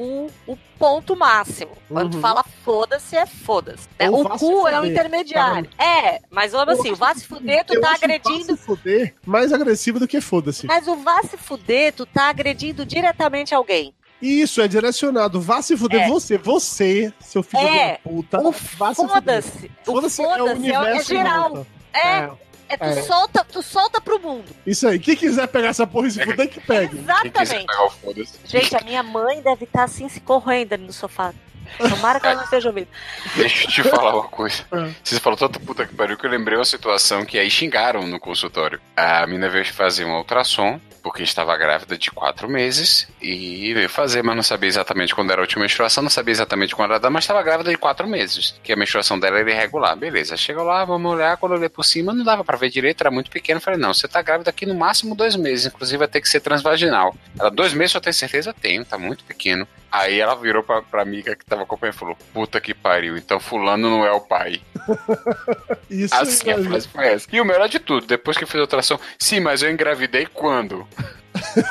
o, 0.46 0.52
o 0.52 0.56
ponto 0.78 1.16
máximo. 1.16 1.72
Quando 1.88 2.10
tu 2.10 2.14
Uhum. 2.16 2.20
fala 2.20 2.44
foda-se, 2.64 3.16
é 3.16 3.24
foda-se. 3.26 3.88
né? 3.98 4.10
O 4.10 4.28
cu 4.28 4.68
é 4.68 4.72
o 4.78 4.82
fuder. 4.82 4.90
intermediário. 4.90 5.70
É, 5.78 6.20
mas 6.30 6.52
vamos 6.52 6.78
assim, 6.78 6.92
o 6.92 6.96
vá 6.96 7.14
se 7.14 7.24
fuder, 7.26 7.64
tu 7.64 7.80
tá 7.80 7.88
acho 7.92 7.96
o 7.96 8.00
vá 8.00 8.04
agredindo. 8.04 8.44
se 8.44 8.56
fuder 8.58 9.14
mais 9.24 9.52
agressivo 9.52 9.98
do 9.98 10.06
que 10.06 10.20
foda-se. 10.20 10.66
Mas 10.66 10.86
o 10.86 10.96
vá 10.96 11.22
se 11.22 11.36
fuder, 11.38 11.92
tu 11.94 12.04
tá 12.04 12.28
agredindo 12.28 12.84
diretamente 12.84 13.54
alguém. 13.54 13.94
Isso, 14.20 14.60
é 14.60 14.66
direcionado. 14.68 15.40
Vá 15.40 15.62
se 15.62 15.76
fuder 15.76 16.02
É. 16.02 16.08
você, 16.08 16.36
você, 16.38 17.12
seu 17.20 17.42
filho 17.42 17.62
É. 17.66 17.92
da 17.92 17.98
puta. 17.98 18.40
O 18.40 18.50
vá 18.50 18.90
se 18.94 18.96
fuder. 18.96 19.08
foda-se. 19.14 19.70
O 19.86 19.92
Foda-se 19.92 20.22
é 20.22 20.24
o 20.26 20.28
foda-se 20.28 20.46
é, 20.48 20.50
é 20.50 20.54
universo 20.78 21.12
em 21.12 21.16
geral. 21.16 21.66
É, 21.94 22.30
é, 22.70 22.76
tu, 22.76 22.84
é. 22.84 23.02
Solta, 23.02 23.44
tu 23.50 23.62
solta 23.62 24.00
pro 24.00 24.18
mundo. 24.20 24.44
Isso 24.66 24.86
aí. 24.88 24.98
Quem 24.98 25.16
quiser 25.16 25.46
pegar 25.48 25.68
essa 25.68 25.86
porra 25.86 26.08
e 26.08 26.10
se 26.10 26.24
fuder, 26.24 26.48
que 26.48 26.60
pegue. 26.60 26.98
Exatamente. 26.98 27.66
o. 28.04 28.24
Gente, 28.44 28.76
a 28.76 28.80
minha 28.80 29.02
mãe 29.02 29.40
deve 29.40 29.64
estar 29.64 29.84
assim 29.84 30.08
se 30.08 30.20
corroendo 30.20 30.74
ali 30.74 30.84
no 30.84 30.92
sofá. 30.92 31.32
Tomara 31.76 32.20
que 32.20 32.26
ela 32.26 32.36
não 32.36 32.44
esteja 32.44 32.68
ouvindo. 32.68 32.88
Deixa 33.36 33.64
eu 33.64 33.68
te 33.70 33.82
falar 33.84 34.14
uma 34.14 34.28
coisa. 34.28 34.64
É. 34.72 34.90
Você 35.02 35.20
falou 35.20 35.36
tanto 35.36 35.60
puta 35.60 35.86
que 35.86 35.94
pariu 35.94 36.16
que 36.16 36.26
eu 36.26 36.30
lembrei 36.30 36.56
uma 36.56 36.64
situação 36.64 37.24
que 37.24 37.38
aí 37.38 37.50
xingaram 37.50 38.06
no 38.06 38.18
consultório. 38.18 38.80
A 38.96 39.26
mina 39.26 39.48
veio 39.48 39.64
fazer 39.66 40.04
um 40.04 40.16
ultrassom, 40.16 40.80
porque 41.02 41.22
estava 41.22 41.56
grávida 41.56 41.96
de 41.96 42.10
quatro 42.10 42.48
meses, 42.48 43.08
e 43.22 43.72
veio 43.72 43.88
fazer, 43.88 44.22
mas 44.22 44.36
não 44.36 44.42
sabia 44.42 44.68
exatamente 44.68 45.14
quando 45.14 45.30
era 45.30 45.40
a 45.40 45.44
última 45.44 45.62
menstruação, 45.62 46.02
não 46.02 46.10
sabia 46.10 46.32
exatamente 46.32 46.74
quando 46.74 46.92
era, 46.92 47.08
mas 47.08 47.24
estava 47.24 47.42
grávida 47.42 47.70
de 47.70 47.78
quatro 47.78 48.06
meses, 48.06 48.54
que 48.62 48.72
a 48.72 48.76
menstruação 48.76 49.18
dela 49.18 49.38
era 49.38 49.50
irregular. 49.50 49.96
Beleza, 49.96 50.36
chegou 50.36 50.64
lá, 50.64 50.84
vamos 50.84 51.10
olhar, 51.10 51.36
quando 51.36 51.52
eu 51.52 51.58
olhei 51.58 51.68
por 51.68 51.84
cima, 51.84 52.12
não 52.12 52.24
dava 52.24 52.44
pra 52.44 52.58
ver 52.58 52.68
direito, 52.68 53.00
era 53.00 53.10
muito 53.10 53.30
pequeno. 53.30 53.60
Falei, 53.60 53.78
não, 53.80 53.94
você 53.94 54.06
tá 54.06 54.20
grávida 54.20 54.50
aqui 54.50 54.66
no 54.66 54.74
máximo 54.74 55.14
dois 55.14 55.36
meses, 55.36 55.66
inclusive 55.66 55.96
vai 55.96 56.08
ter 56.08 56.20
que 56.20 56.28
ser 56.28 56.40
transvaginal. 56.40 57.14
Ela, 57.38 57.50
dois 57.50 57.72
meses, 57.72 57.94
eu 57.94 58.00
tenho 58.00 58.14
certeza? 58.14 58.52
Tenho, 58.52 58.84
tá 58.84 58.98
muito 58.98 59.24
pequeno. 59.24 59.66
Aí 59.90 60.20
ela 60.20 60.34
virou 60.34 60.62
pra, 60.62 60.82
pra 60.82 61.02
amiga 61.02 61.34
que 61.34 61.44
tava 61.44 61.62
acompanhando 61.62 61.94
e 61.94 61.98
falou: 61.98 62.16
Puta 62.34 62.60
que 62.60 62.74
pariu, 62.74 63.16
então 63.16 63.40
Fulano 63.40 63.88
não 63.88 64.04
é 64.04 64.12
o 64.12 64.20
pai. 64.20 64.60
Isso 65.88 66.14
Assim, 66.14 66.50
a 66.50 66.56
aí. 66.56 66.64
frase 66.64 66.88
foi 66.88 67.06
essa. 67.06 67.26
E 67.32 67.40
o 67.40 67.44
melhor 67.44 67.68
de 67.68 67.78
tudo, 67.78 68.06
depois 68.06 68.36
que 68.36 68.44
eu 68.44 68.48
fiz 68.48 68.56
a 68.58 68.62
ultrassom, 68.62 68.98
sim, 69.18 69.40
mas 69.40 69.62
eu 69.62 69.70
engravidei 69.70 70.26
quando? 70.26 70.86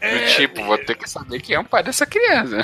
Do 0.00 0.26
tipo, 0.36 0.62
vou 0.64 0.78
ter 0.78 0.94
que 0.96 1.08
saber 1.10 1.40
quem 1.40 1.56
é 1.56 1.60
o 1.60 1.64
pai 1.64 1.82
dessa 1.82 2.06
criança. 2.06 2.58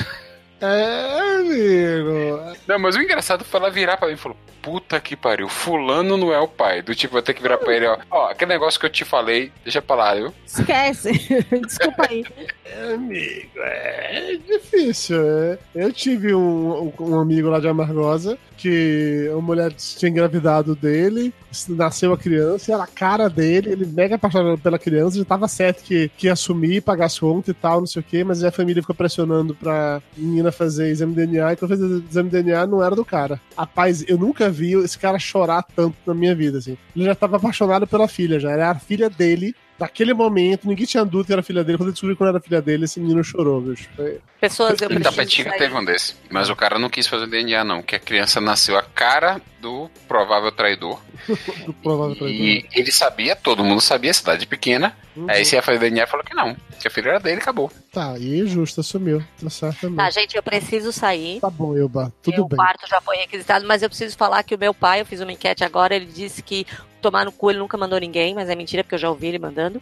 É, 0.60 1.36
amigo. 1.36 2.56
Não, 2.66 2.78
mas 2.78 2.96
o 2.96 3.00
engraçado 3.00 3.44
foi 3.44 3.60
ela 3.60 3.70
virar 3.70 3.96
pra 3.96 4.08
mim 4.08 4.14
e 4.14 4.18
falou: 4.18 4.36
Puta 4.62 4.98
que 5.00 5.14
pariu, 5.14 5.48
Fulano 5.48 6.16
não 6.16 6.32
é 6.32 6.40
o 6.40 6.48
pai. 6.48 6.80
Do 6.80 6.94
tipo, 6.94 7.12
vou 7.12 7.22
ter 7.22 7.34
que 7.34 7.42
virar 7.42 7.58
pra 7.58 7.74
ele, 7.76 7.86
ó. 7.86 7.98
Ó, 8.10 8.26
aquele 8.30 8.52
negócio 8.52 8.80
que 8.80 8.86
eu 8.86 8.90
te 8.90 9.04
falei, 9.04 9.52
deixa 9.62 9.82
pra 9.82 9.96
lá, 9.96 10.14
viu? 10.14 10.32
Esquece. 10.46 11.12
Desculpa 11.66 12.06
aí. 12.08 12.24
É, 12.64 12.94
amigo, 12.94 13.50
é 13.58 14.36
difícil. 14.48 15.18
é. 15.20 15.58
Eu 15.74 15.92
tive 15.92 16.34
um, 16.34 16.92
um- 16.98 17.20
amigo 17.20 17.48
lá 17.50 17.60
de 17.60 17.68
Amargosa 17.68 18.38
que 18.56 19.28
a 19.36 19.40
mulher 19.40 19.72
tinha 19.72 20.08
engravidado 20.08 20.74
dele, 20.76 21.34
nasceu 21.70 22.12
a 22.12 22.16
criança, 22.16 22.70
e 22.70 22.74
era 22.74 22.84
a 22.84 22.86
cara 22.86 23.28
dele, 23.28 23.72
ele 23.72 23.84
mega 23.84 24.14
apaixonado 24.14 24.56
pela 24.58 24.78
criança, 24.78 25.18
já 25.18 25.24
tava 25.24 25.48
certo 25.48 25.82
que, 25.82 26.08
que 26.16 26.28
ia 26.28 26.32
assumir, 26.32 26.80
pagar 26.80 27.06
as 27.06 27.18
contas 27.18 27.48
e 27.48 27.54
tal, 27.54 27.80
não 27.80 27.86
sei 27.86 28.00
o 28.00 28.04
quê, 28.04 28.22
mas 28.24 28.42
aí 28.42 28.48
a 28.48 28.52
família 28.52 28.80
ficou 28.80 28.94
pressionando 28.94 29.54
pra 29.56 30.00
menina 30.16 30.52
fazer 30.54 30.88
exame 30.88 31.14
DNA, 31.14 31.52
e 31.52 31.56
quando 31.56 31.74
exame 31.74 32.30
de 32.30 32.42
DNA 32.42 32.66
não 32.66 32.82
era 32.82 32.96
do 32.96 33.04
cara. 33.04 33.40
Rapaz, 33.56 34.04
eu 34.08 34.16
nunca 34.16 34.48
vi 34.48 34.72
esse 34.74 34.98
cara 34.98 35.18
chorar 35.18 35.62
tanto 35.62 35.96
na 36.06 36.14
minha 36.14 36.34
vida, 36.34 36.58
assim. 36.58 36.78
Ele 36.94 37.04
já 37.04 37.14
tava 37.14 37.36
apaixonado 37.36 37.86
pela 37.86 38.08
filha, 38.08 38.40
já 38.40 38.50
era 38.50 38.70
a 38.70 38.74
filha 38.74 39.10
dele, 39.10 39.54
Naquele 39.78 40.14
momento, 40.14 40.68
ninguém 40.68 40.86
tinha 40.86 41.04
dúvida 41.04 41.26
que 41.26 41.32
era 41.32 41.42
filha 41.42 41.64
dele. 41.64 41.76
Quando 41.78 41.88
eu 41.88 41.92
descobri 41.92 42.14
que 42.14 42.22
não 42.22 42.28
era 42.28 42.40
filha 42.40 42.62
dele, 42.62 42.84
esse 42.84 43.00
menino 43.00 43.24
chorou, 43.24 43.60
bicho. 43.60 43.88
Foi- 43.96 44.20
Pessoas, 44.40 44.80
eu 44.80 44.88
preciso 44.88 45.16
Petinga 45.16 45.50
sair. 45.50 45.58
teve 45.58 45.74
um 45.74 45.84
desse. 45.84 46.14
Mas 46.30 46.50
o 46.50 46.54
cara 46.56 46.78
não 46.78 46.88
quis 46.90 47.06
fazer 47.06 47.26
DNA, 47.26 47.64
não. 47.64 47.82
Que 47.82 47.96
a 47.96 47.98
criança 47.98 48.40
nasceu 48.40 48.76
a 48.78 48.82
cara 48.82 49.40
do 49.60 49.90
provável 50.06 50.52
traidor. 50.52 51.00
do 51.66 51.72
provável 51.72 52.14
traidor. 52.14 52.40
E 52.40 52.66
ele 52.72 52.92
sabia, 52.92 53.34
todo 53.34 53.64
mundo 53.64 53.80
sabia, 53.80 54.12
cidade 54.14 54.46
pequena. 54.46 54.94
Uhum. 55.16 55.26
Aí 55.28 55.44
se 55.44 55.56
ia 55.56 55.62
fazer 55.62 55.78
DNA, 55.78 56.06
falou 56.06 56.24
que 56.24 56.34
não. 56.34 56.54
Que 56.78 56.86
a 56.88 56.90
filha 56.90 57.10
era 57.10 57.20
dele, 57.20 57.40
acabou. 57.40 57.72
Tá, 57.90 58.16
e 58.18 58.46
justo, 58.46 58.80
assumiu. 58.80 59.24
Tá 59.42 59.48
certo 59.48 59.80
também. 59.80 59.96
Tá, 59.96 60.10
gente, 60.10 60.36
eu 60.36 60.42
preciso 60.42 60.92
sair. 60.92 61.40
Tá 61.40 61.48
bom, 61.50 61.76
Elba. 61.76 62.12
Tudo 62.22 62.34
Meu 62.36 62.48
bem. 62.48 62.56
quarto 62.58 62.86
já 62.88 63.00
foi 63.00 63.16
requisitado, 63.16 63.66
mas 63.66 63.82
eu 63.82 63.88
preciso 63.88 64.16
falar 64.16 64.42
que 64.42 64.54
o 64.54 64.58
meu 64.58 64.74
pai, 64.74 65.00
eu 65.00 65.06
fiz 65.06 65.20
uma 65.20 65.32
enquete 65.32 65.64
agora, 65.64 65.96
ele 65.96 66.06
disse 66.06 66.42
que 66.42 66.66
tomar 67.04 67.24
no 67.26 67.32
cu 67.32 67.50
ele 67.50 67.58
nunca 67.58 67.76
mandou 67.76 67.98
ninguém, 68.00 68.34
mas 68.34 68.48
é 68.48 68.54
mentira, 68.54 68.82
porque 68.82 68.94
eu 68.94 68.98
já 68.98 69.10
ouvi 69.10 69.26
ele 69.28 69.38
mandando. 69.38 69.80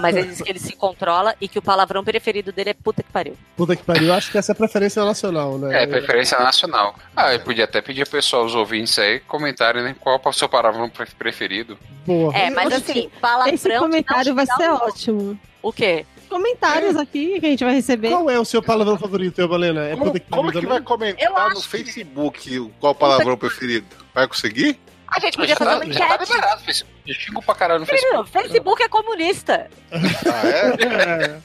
Mas 0.00 0.16
ele 0.16 0.26
disse 0.28 0.42
que 0.42 0.50
ele 0.50 0.58
se 0.58 0.72
controla 0.74 1.34
e 1.40 1.46
que 1.48 1.58
o 1.58 1.62
palavrão 1.62 2.02
preferido 2.02 2.50
dele 2.52 2.70
é 2.70 2.74
puta 2.74 3.02
que 3.02 3.10
pariu. 3.12 3.34
Puta 3.56 3.76
que 3.76 3.82
pariu. 3.84 4.12
Acho 4.12 4.30
que 4.32 4.38
essa 4.38 4.50
é 4.50 4.54
a 4.54 4.56
preferência 4.56 5.04
nacional, 5.04 5.56
né? 5.58 5.84
É, 5.84 5.86
preferência 5.86 6.38
nacional. 6.38 6.94
Ah, 7.16 7.32
eu 7.32 7.40
podia 7.40 7.64
até 7.64 7.80
pedir 7.80 8.00
ao 8.02 8.06
pessoal, 8.08 8.44
os 8.44 8.54
ouvintes 8.54 8.98
aí, 8.98 9.20
comentarem, 9.20 9.82
né? 9.82 9.94
Qual 10.00 10.20
é 10.22 10.28
o 10.28 10.32
seu 10.32 10.48
palavrão 10.48 10.88
pre- 10.90 11.06
preferido. 11.18 11.78
Boa. 12.06 12.34
É, 12.36 12.50
mas 12.50 12.72
assim, 12.72 13.08
palavrão. 13.20 13.54
Esse 13.54 13.78
comentário 13.78 14.34
vai 14.34 14.46
ser 14.46 14.68
ótimo. 14.70 15.38
O 15.62 15.72
quê? 15.72 16.04
Comentários 16.28 16.94
aqui 16.96 17.40
que 17.40 17.46
a 17.46 17.48
gente 17.50 17.64
vai 17.64 17.74
receber. 17.74 18.10
Qual 18.10 18.28
é 18.28 18.38
o 18.38 18.44
seu 18.44 18.62
palavrão 18.62 18.98
favorito, 18.98 19.40
Elba 19.40 19.56
Lena? 19.56 19.84
É 19.86 19.92
Como, 19.92 20.04
puta 20.06 20.20
que 20.20 20.30
como 20.30 20.48
que 20.52 20.54
também? 20.60 20.68
vai 20.70 20.82
comentar 20.82 21.50
no 21.54 21.60
Facebook 21.62 22.58
o- 22.58 22.70
qual 22.80 22.94
palavrão 22.94 23.36
preferido? 23.36 23.86
Vai 24.14 24.28
conseguir? 24.28 24.78
A 25.10 25.20
gente 25.20 25.36
podia 25.36 25.56
fazer 25.56 25.70
uma 25.70 25.80
tá 25.80 25.86
enquete. 25.86 26.32
liberado, 26.32 26.62
Facebook. 26.64 26.98
Eu 27.06 27.14
xingo 27.14 27.42
pra 27.42 27.54
caralho 27.54 27.80
no 27.80 27.86
Facebook. 27.86 28.30
Facebook 28.30 28.82
é 28.82 28.88
comunista. 28.88 29.70
Ah, 29.90 30.46
é? 30.46 31.40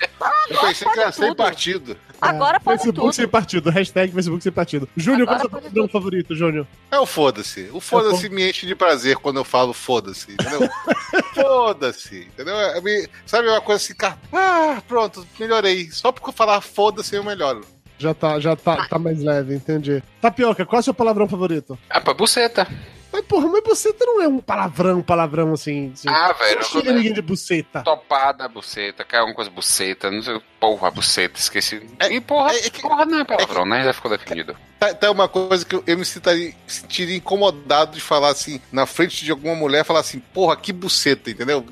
Eu 0.50 0.60
pensei 0.60 0.88
que 0.90 1.00
era 1.00 1.12
sem 1.12 1.34
partido. 1.36 1.98
Agora 2.22 2.60
pode 2.60 2.78
Facebook 2.80 3.02
tudo. 3.02 3.14
sem 3.14 3.28
partido. 3.28 3.70
Hashtag 3.70 4.14
Facebook 4.14 4.44
sem 4.44 4.52
partido. 4.52 4.90
Júnior, 4.96 5.28
qual 5.28 5.36
é 5.36 5.38
o 5.38 5.42
seu 5.42 5.50
palavrão 5.50 5.88
favorito, 5.88 6.36
Júnior? 6.36 6.68
É 6.92 7.00
o 7.00 7.06
foda-se. 7.06 7.70
O 7.74 7.80
foda-se 7.80 8.30
me 8.30 8.50
enche 8.50 8.66
de 8.66 8.76
prazer 8.76 9.16
quando 9.18 9.38
eu 9.38 9.44
falo 9.44 9.74
foda-se, 9.74 10.32
entendeu? 10.34 10.70
foda-se, 11.34 12.20
entendeu? 12.34 12.56
É 12.58 12.82
me- 12.82 13.08
Sabe 13.26 13.48
uma 13.48 13.62
coisa 13.62 13.84
assim, 13.84 13.94
cara, 13.96 14.18
ah, 14.32 14.82
pronto, 14.88 15.26
melhorei. 15.40 15.90
Só 15.92 16.12
porque 16.12 16.30
eu 16.30 16.34
falar 16.34 16.62
foda-se 16.62 17.16
eu 17.16 17.24
melhoro. 17.24 17.62
Já 17.98 18.14
tá, 18.14 18.40
já 18.40 18.56
tá, 18.56 18.88
tá 18.88 19.00
mais 19.00 19.22
leve, 19.22 19.56
entendi. 19.56 20.04
Tapioca, 20.22 20.66
qual 20.66 20.80
é 20.80 20.82
o 20.82 20.84
seu 20.84 20.94
palavrão 20.94 21.28
favorito? 21.28 21.78
Ah, 21.90 22.02
pra 22.02 22.14
buceta. 22.14 22.68
Mas, 23.14 23.24
porra, 23.26 23.48
mas 23.48 23.64
buceta 23.64 24.04
não 24.06 24.20
é 24.22 24.28
um 24.28 24.40
palavrão, 24.40 25.02
palavrão 25.04 25.54
assim. 25.54 25.92
assim. 25.94 26.10
Ah, 26.10 26.34
velho, 26.34 26.56
Não 26.56 26.64
xinga 26.64 26.90
eu- 26.90 26.96
ninguém 26.96 27.14
de 27.14 27.22
buceta. 27.22 27.84
Topada, 27.84 28.48
buceta, 28.50 29.06
cai 29.06 29.20
alguma 29.20 29.36
coisa, 29.36 29.52
buceta, 29.52 30.10
não 30.10 30.22
sei, 30.24 30.42
porra, 30.60 30.90
buceta, 30.90 31.40
esqueci. 31.40 31.88
E 32.10 32.20
porra, 32.20 32.52
é 32.56 32.70
que- 32.72 32.82
porra 32.82 33.06
não 33.06 33.20
é 33.20 33.24
palavrão, 33.24 33.66
né? 33.66 33.84
Já 33.84 33.94
ficou 33.94 34.10
definido. 34.10 34.58
Tá, 34.80 34.94
tá 34.96 35.12
uma 35.12 35.28
coisa 35.30 35.64
que 35.64 35.76
eu, 35.76 35.84
eu 35.86 35.98
me 35.98 36.04
sentiria, 36.04 36.54
sentiria 36.66 37.16
incomodado 37.16 37.92
de 37.94 38.02
falar 38.02 38.30
assim, 38.30 38.60
na 38.72 38.86
frente 38.88 39.24
de 39.24 39.30
alguma 39.32 39.54
mulher, 39.56 39.86
falar 39.86 40.00
assim, 40.00 40.20
porra, 40.20 40.58
que 40.58 40.74
buceta, 40.74 41.30
entendeu? 41.30 41.64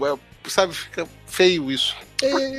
É, 0.46 0.50
Sabe, 0.50 0.74
fica 0.74 1.08
feio 1.28 1.72
isso. 1.72 1.96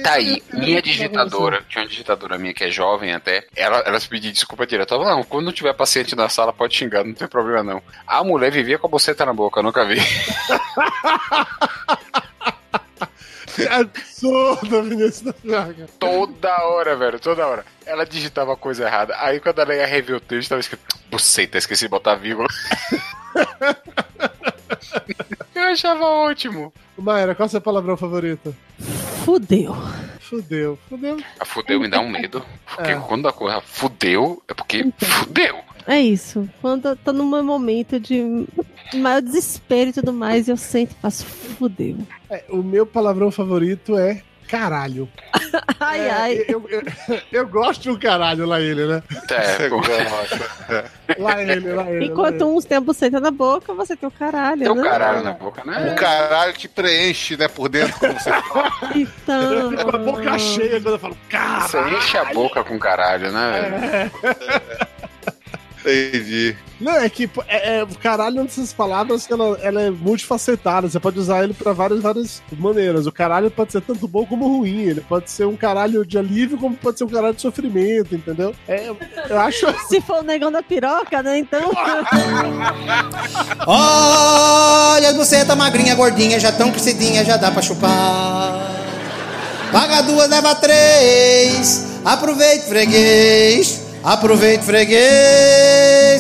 Tá 0.02 0.14
aí, 0.14 0.42
minha 0.52 0.82
digitadora, 0.82 1.64
tinha 1.68 1.84
uma 1.84 1.88
digitadora 1.88 2.36
minha 2.36 2.52
que 2.52 2.64
é 2.64 2.70
jovem 2.70 3.12
até, 3.12 3.46
ela, 3.54 3.78
ela 3.80 4.00
se 4.00 4.08
pedia 4.08 4.32
desculpa 4.32 4.66
direto. 4.66 4.92
Ela 4.92 5.04
falou, 5.04 5.18
não, 5.18 5.24
quando 5.24 5.44
não 5.46 5.52
tiver 5.52 5.72
paciente 5.72 6.16
na 6.16 6.28
sala, 6.28 6.52
pode 6.52 6.74
xingar, 6.74 7.04
não 7.04 7.14
tem 7.14 7.28
problema 7.28 7.62
não. 7.62 7.82
A 8.06 8.24
mulher 8.24 8.50
vivia 8.50 8.78
com 8.78 8.88
a 8.88 8.90
buceta 8.90 9.24
na 9.24 9.32
boca, 9.32 9.60
eu 9.60 9.64
nunca 9.64 9.84
vi. 9.84 10.00
Que 13.54 13.68
absurdo, 13.68 14.82
Vinícius. 14.82 15.34
Toda 15.98 16.64
hora, 16.64 16.96
velho, 16.96 17.20
toda 17.20 17.46
hora. 17.46 17.64
Ela 17.84 18.06
digitava 18.06 18.54
a 18.54 18.56
coisa 18.56 18.84
errada. 18.84 19.14
Aí 19.18 19.40
quando 19.40 19.60
ela 19.60 19.74
ia 19.74 19.86
rever 19.86 20.16
o 20.16 20.20
texto, 20.20 20.48
tava 20.48 20.60
escrito, 20.60 20.82
buceta, 21.10 21.58
esqueci 21.58 21.84
de 21.84 21.90
botar 21.90 22.14
vírgula. 22.14 22.48
eu 25.54 25.62
achava 25.62 26.04
ótimo. 26.04 26.72
Maera, 26.98 27.34
qual 27.34 27.46
é 27.46 27.48
o 27.48 27.50
seu 27.50 27.60
palavrão 27.60 27.96
favorito? 27.96 28.54
Fudeu. 29.24 29.74
Fudeu, 30.20 30.78
fudeu. 30.88 31.18
A 31.38 31.44
fudeu 31.44 31.80
me 31.80 31.88
dá 31.88 32.00
um 32.00 32.08
medo. 32.08 32.44
Porque 32.74 32.90
É. 32.92 32.96
quando 32.96 33.28
a 33.28 33.32
coisa 33.32 33.60
fudeu, 33.60 34.42
é 34.48 34.54
porque 34.54 34.90
fudeu. 34.98 35.56
É 35.86 36.00
isso. 36.00 36.48
Quando 36.60 36.88
eu 36.88 36.96
tô 36.96 37.12
num 37.12 37.42
momento 37.42 37.98
de 37.98 38.46
maior 38.94 39.20
desespero 39.20 39.90
e 39.90 39.92
tudo 39.92 40.12
mais, 40.12 40.48
eu 40.48 40.56
sento 40.56 40.92
e 40.92 41.00
faço 41.02 41.24
fudeu. 41.26 41.98
É, 42.30 42.44
o 42.48 42.62
meu 42.62 42.86
palavrão 42.86 43.30
favorito 43.30 43.96
é 43.98 44.22
caralho. 44.48 45.08
Ai, 45.80 46.00
É, 46.06 46.10
ai. 46.10 46.44
Eu, 46.48 46.64
eu, 46.68 46.82
eu 47.32 47.46
gosto 47.48 47.82
de 47.82 47.90
um 47.90 47.98
caralho 47.98 48.46
lá 48.46 48.60
ele, 48.60 48.86
né? 48.86 49.02
É, 49.30 49.68
pô. 49.68 49.80
Lá 51.18 51.42
ele, 51.42 51.72
lá 51.72 51.90
ele. 51.90 52.06
Enquanto 52.06 52.44
uns 52.46 52.64
têm 52.64 52.78
a 52.78 52.80
buceta 52.80 53.18
na 53.20 53.30
boca, 53.30 53.72
você 53.74 53.96
tem 53.96 54.08
o 54.08 54.12
caralho, 54.12 54.60
Tem 54.62 54.70
um 54.70 54.74
né? 54.76 54.88
caralho 54.88 55.22
na 55.24 55.32
boca, 55.32 55.62
né? 55.64 55.92
O 55.92 55.96
caralho 55.96 56.52
que 56.54 56.68
preenche, 56.68 57.36
né, 57.36 57.48
por 57.48 57.68
dentro, 57.68 57.98
como 57.98 58.12
você 58.14 58.30
fala. 58.30 58.72
Então. 58.94 59.52
Eu 59.52 59.70
fico 59.70 59.84
com 59.90 59.96
a 59.96 59.98
boca 59.98 60.38
cheia 60.38 60.80
quando 60.80 60.94
eu 60.94 60.98
falo 60.98 61.14
Você 61.28 61.76
caralho. 61.76 61.96
enche 61.98 62.16
a 62.18 62.24
boca 62.26 62.64
com 62.64 62.78
caralho, 62.78 63.32
né? 63.32 64.10
velho? 64.20 64.81
Entendi. 65.84 66.56
Não, 66.80 66.96
é 66.96 67.08
que 67.08 67.28
é, 67.46 67.78
é, 67.78 67.82
o 67.84 67.98
caralho 67.98 68.38
é 68.38 68.40
uma 68.40 68.46
dessas 68.46 68.72
palavras 68.72 69.26
que 69.26 69.32
ela, 69.32 69.58
ela 69.62 69.82
é 69.82 69.90
multifacetada. 69.90 70.88
Você 70.88 70.98
pode 70.98 71.18
usar 71.18 71.44
ele 71.44 71.54
pra 71.54 71.72
várias, 71.72 72.00
várias 72.00 72.42
maneiras. 72.58 73.06
O 73.06 73.12
caralho 73.12 73.50
pode 73.50 73.72
ser 73.72 73.80
tanto 73.82 74.08
bom 74.08 74.24
como 74.26 74.46
ruim. 74.48 74.82
Ele 74.82 75.00
pode 75.00 75.30
ser 75.30 75.46
um 75.46 75.56
caralho 75.56 76.04
de 76.04 76.18
alívio, 76.18 76.58
como 76.58 76.76
pode 76.76 76.98
ser 76.98 77.04
um 77.04 77.08
caralho 77.08 77.34
de 77.34 77.42
sofrimento, 77.42 78.14
entendeu? 78.14 78.54
É, 78.66 78.90
eu 79.28 79.40
acho. 79.40 79.66
Se 79.88 80.00
for 80.00 80.20
o 80.20 80.24
negão 80.24 80.50
da 80.50 80.62
piroca, 80.62 81.22
né? 81.22 81.38
Então. 81.38 81.70
Olha 83.66 85.08
as 85.08 85.16
bucetas 85.16 85.56
magrinha, 85.56 85.94
gordinha, 85.94 86.40
já 86.40 86.50
tão 86.50 86.70
crescidinha, 86.70 87.24
já 87.24 87.36
dá 87.36 87.50
pra 87.50 87.62
chupar. 87.62 87.90
Paga 89.70 90.02
duas, 90.02 90.28
leva 90.28 90.54
três. 90.56 92.00
Aproveite, 92.04 92.66
freguês. 92.66 93.82
Aproveite, 94.04 94.64
freguês, 94.64 95.61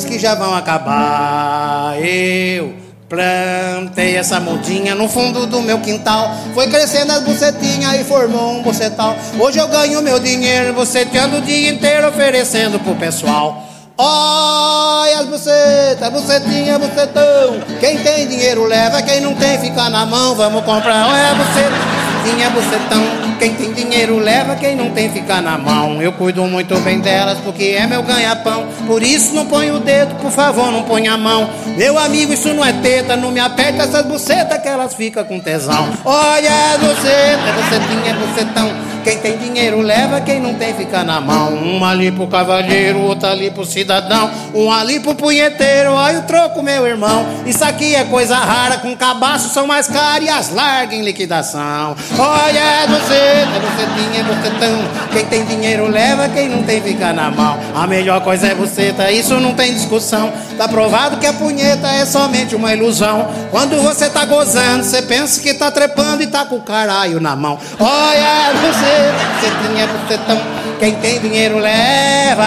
que 0.04 0.18
já 0.18 0.34
vão 0.34 0.54
acabar. 0.54 1.96
Eu 1.98 2.74
plantei 3.08 4.16
essa 4.16 4.40
mudinha 4.40 4.94
no 4.94 5.08
fundo 5.08 5.46
do 5.46 5.60
meu 5.60 5.78
quintal. 5.80 6.34
Foi 6.54 6.66
crescendo 6.68 7.12
as 7.12 7.22
bucetinhas 7.22 8.00
e 8.00 8.04
formou 8.04 8.52
um 8.52 8.62
bucetal. 8.62 9.14
Hoje 9.38 9.58
eu 9.58 9.68
ganho 9.68 10.00
meu 10.00 10.18
dinheiro, 10.18 10.72
buceteando 10.72 11.36
o 11.36 11.40
dia 11.42 11.70
inteiro, 11.70 12.08
oferecendo 12.08 12.80
pro 12.80 12.94
pessoal. 12.94 13.68
Olha 13.98 15.20
as 15.20 15.26
bucetas, 15.26 16.08
bucetinha, 16.10 16.78
bucetão. 16.78 17.60
Quem 17.78 17.98
tem 17.98 18.26
dinheiro 18.26 18.64
leva, 18.64 19.02
quem 19.02 19.20
não 19.20 19.34
tem 19.34 19.58
fica 19.58 19.90
na 19.90 20.06
mão. 20.06 20.34
Vamos 20.34 20.64
comprar, 20.64 21.08
olha 21.08 21.32
a 21.32 21.34
bucetinha, 21.34 22.50
bucetão. 22.50 23.31
Quem 23.42 23.54
tem 23.54 23.72
dinheiro 23.72 24.20
leva, 24.20 24.54
quem 24.54 24.76
não 24.76 24.90
tem 24.90 25.10
fica 25.10 25.40
na 25.40 25.58
mão. 25.58 26.00
Eu 26.00 26.12
cuido 26.12 26.44
muito 26.44 26.78
bem 26.78 27.00
delas 27.00 27.38
porque 27.38 27.76
é 27.76 27.84
meu 27.88 28.00
ganha-pão. 28.00 28.68
Por 28.86 29.02
isso 29.02 29.34
não 29.34 29.46
põe 29.46 29.68
o 29.72 29.80
dedo, 29.80 30.14
por 30.20 30.30
favor, 30.30 30.70
não 30.70 30.84
põe 30.84 31.08
a 31.08 31.16
mão. 31.16 31.50
Meu 31.76 31.98
amigo, 31.98 32.32
isso 32.32 32.54
não 32.54 32.64
é 32.64 32.72
teta, 32.72 33.16
não 33.16 33.32
me 33.32 33.40
aperta 33.40 33.82
essas 33.82 34.06
bucetas 34.06 34.58
que 34.58 34.68
elas 34.68 34.94
ficam 34.94 35.24
com 35.24 35.40
tesão. 35.40 35.88
Olha 36.04 36.50
as 36.72 36.80
bucetas, 36.82 37.54
bucetinha, 37.56 38.14
bucetão. 38.14 38.92
Quem 39.02 39.18
tem 39.18 39.36
dinheiro 39.36 39.80
leva, 39.80 40.20
quem 40.20 40.38
não 40.38 40.54
tem 40.54 40.74
fica 40.74 41.02
na 41.02 41.20
mão. 41.20 41.52
Um 41.52 41.84
ali 41.84 42.12
pro 42.12 42.28
cavalheiro, 42.28 43.00
outro 43.00 43.28
ali 43.28 43.50
pro 43.50 43.64
cidadão. 43.64 44.30
Um 44.54 44.70
ali 44.70 45.00
pro 45.00 45.16
punheteiro, 45.16 45.90
olha 45.92 46.20
o 46.20 46.22
troco, 46.22 46.62
meu 46.62 46.86
irmão. 46.86 47.26
Isso 47.44 47.64
aqui 47.64 47.96
é 47.96 48.04
coisa 48.04 48.36
rara, 48.36 48.78
com 48.78 48.96
cabaço 48.96 49.48
são 49.48 49.66
mais 49.66 49.88
caras 49.88 50.24
e 50.24 50.28
as 50.28 50.54
larga 50.54 50.94
em 50.94 51.02
liquidação. 51.02 51.96
Olha 52.16 52.86
você, 52.86 53.31
bucetinha, 53.60 54.24
bucetão. 54.24 54.78
Quem 55.12 55.24
tem 55.26 55.44
dinheiro 55.44 55.88
leva, 55.88 56.28
quem 56.28 56.48
não 56.48 56.62
tem 56.62 56.80
fica 56.80 57.12
na 57.12 57.30
mão. 57.30 57.58
A 57.74 57.86
melhor 57.86 58.20
coisa 58.22 58.48
é 58.48 58.54
buceta, 58.54 59.10
isso 59.10 59.38
não 59.40 59.54
tem 59.54 59.74
discussão. 59.74 60.32
Tá 60.56 60.68
provado 60.68 61.16
que 61.16 61.26
a 61.26 61.32
punheta 61.32 61.88
é 61.88 62.04
somente 62.04 62.54
uma 62.54 62.72
ilusão. 62.72 63.28
Quando 63.50 63.80
você 63.82 64.08
tá 64.08 64.24
gozando, 64.24 64.84
você 64.84 65.02
pensa 65.02 65.40
que 65.40 65.54
tá 65.54 65.70
trepando 65.70 66.22
e 66.22 66.26
tá 66.26 66.44
com 66.44 66.56
o 66.56 66.62
caralho 66.62 67.20
na 67.20 67.34
mão. 67.34 67.58
Olha 67.78 68.52
você, 68.60 69.12
bucetinha, 69.34 69.86
bucetão. 69.86 70.40
Quem 70.78 70.94
tem 70.96 71.20
dinheiro 71.20 71.58
leva. 71.58 72.44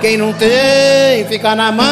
Quem 0.00 0.16
não 0.16 0.32
tem, 0.32 1.24
fica 1.28 1.54
na 1.54 1.70
mão. 1.70 1.86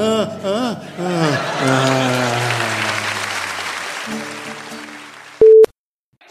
Ah, 0.00 0.28
ah, 0.44 0.76
ah, 1.00 2.47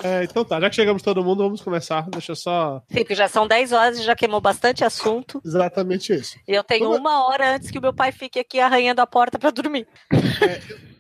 É, 0.07 0.23
então 0.23 0.45
tá, 0.45 0.59
já 0.61 0.69
que 0.69 0.75
chegamos 0.75 1.01
todo 1.01 1.23
mundo, 1.23 1.43
vamos 1.43 1.61
começar. 1.61 2.07
Deixa 2.09 2.31
eu 2.31 2.35
só. 2.35 2.81
Sim, 2.89 2.99
porque 2.99 3.15
já 3.15 3.27
são 3.27 3.47
10 3.47 3.71
horas 3.73 3.99
e 3.99 4.03
já 4.03 4.15
queimou 4.15 4.39
bastante 4.39 4.83
assunto. 4.83 5.41
Exatamente 5.45 6.13
isso. 6.13 6.37
E 6.47 6.53
eu 6.53 6.63
tenho 6.63 6.85
Vamos- 6.85 6.99
uma 6.99 7.25
hora 7.27 7.55
antes 7.55 7.69
que 7.71 7.77
o 7.77 7.81
meu 7.81 7.93
pai 7.93 8.11
fique 8.11 8.39
aqui 8.39 8.59
arranhando 8.59 8.99
a 9.01 9.07
porta 9.07 9.37
pra 9.37 9.49
dormir. 9.51 9.87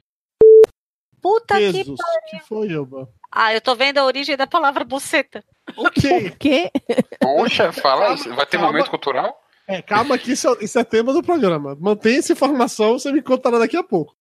Puta 1.21 1.55
que 1.55 1.71
Jesus, 1.71 1.97
pariu. 1.99 2.21
que 2.29 2.47
foi, 2.47 2.71
Elba? 2.71 3.09
Ah, 3.31 3.53
eu 3.53 3.59
tô 3.59 3.75
vendo 3.75 3.97
a 3.97 4.05
origem 4.05 4.37
da 4.37 4.47
palavra 4.47 4.83
buceta. 4.85 5.43
O 5.75 5.89
quê? 5.89 6.31
quê? 6.39 6.71
Poxa, 7.19 7.71
fala 7.71 8.13
isso. 8.13 8.33
Vai 8.33 8.45
ter 8.45 8.57
calma. 8.57 8.71
momento 8.71 8.89
cultural? 8.89 9.37
É, 9.67 9.81
calma 9.81 10.17
que 10.17 10.31
isso, 10.31 10.47
é- 10.47 10.63
isso 10.63 10.79
é 10.79 10.83
tema 10.83 11.11
do 11.11 11.21
programa. 11.21 11.75
Mantenha 11.79 12.19
essa 12.19 12.31
informação, 12.31 12.93
você 12.97 13.11
me 13.11 13.21
contará 13.21 13.57
daqui 13.59 13.75
a 13.75 13.83
pouco. 13.83 14.15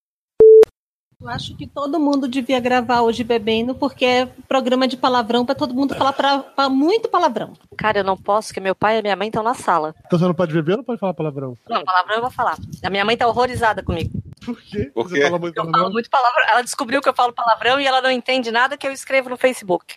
Eu 1.18 1.30
acho 1.30 1.56
que 1.56 1.66
todo 1.66 1.98
mundo 1.98 2.28
devia 2.28 2.60
gravar 2.60 3.00
hoje 3.00 3.24
bebendo, 3.24 3.74
porque 3.74 4.04
é 4.04 4.26
programa 4.46 4.86
de 4.86 4.98
palavrão 4.98 5.46
pra 5.46 5.54
todo 5.54 5.72
mundo 5.72 5.94
falar 5.94 6.12
pra, 6.12 6.40
pra 6.40 6.68
muito 6.68 7.08
palavrão. 7.08 7.54
Cara, 7.76 8.00
eu 8.00 8.04
não 8.04 8.18
posso, 8.18 8.48
porque 8.48 8.60
meu 8.60 8.74
pai 8.74 8.98
e 8.98 9.02
minha 9.02 9.16
mãe 9.16 9.28
estão 9.28 9.42
na 9.42 9.54
sala. 9.54 9.94
Então 10.06 10.18
você 10.18 10.26
não 10.26 10.34
pode 10.34 10.52
beber 10.52 10.72
ou 10.72 10.76
não 10.78 10.84
pode 10.84 11.00
falar 11.00 11.14
palavrão? 11.14 11.56
Não, 11.68 11.82
palavrão 11.82 12.16
eu 12.16 12.20
vou 12.20 12.30
falar. 12.30 12.58
A 12.84 12.90
minha 12.90 13.04
mãe 13.04 13.16
tá 13.16 13.26
horrorizada 13.26 13.82
comigo. 13.82 14.10
Por 14.44 14.60
quê? 14.60 14.90
Por 14.94 15.08
Você 15.08 15.22
fala 15.22 15.38
muito 15.38 15.56
Eu 15.56 15.62
falo 15.62 15.72
palavrão? 15.72 15.92
muito 15.94 16.10
palavrão. 16.10 16.44
Ela 16.50 16.62
descobriu 16.62 17.00
que 17.00 17.08
eu 17.08 17.14
falo 17.14 17.32
palavrão 17.32 17.80
e 17.80 17.86
ela 17.86 18.02
não 18.02 18.10
entende 18.10 18.50
nada 18.50 18.76
que 18.76 18.86
eu 18.86 18.92
escrevo 18.92 19.30
no 19.30 19.38
Facebook. 19.38 19.96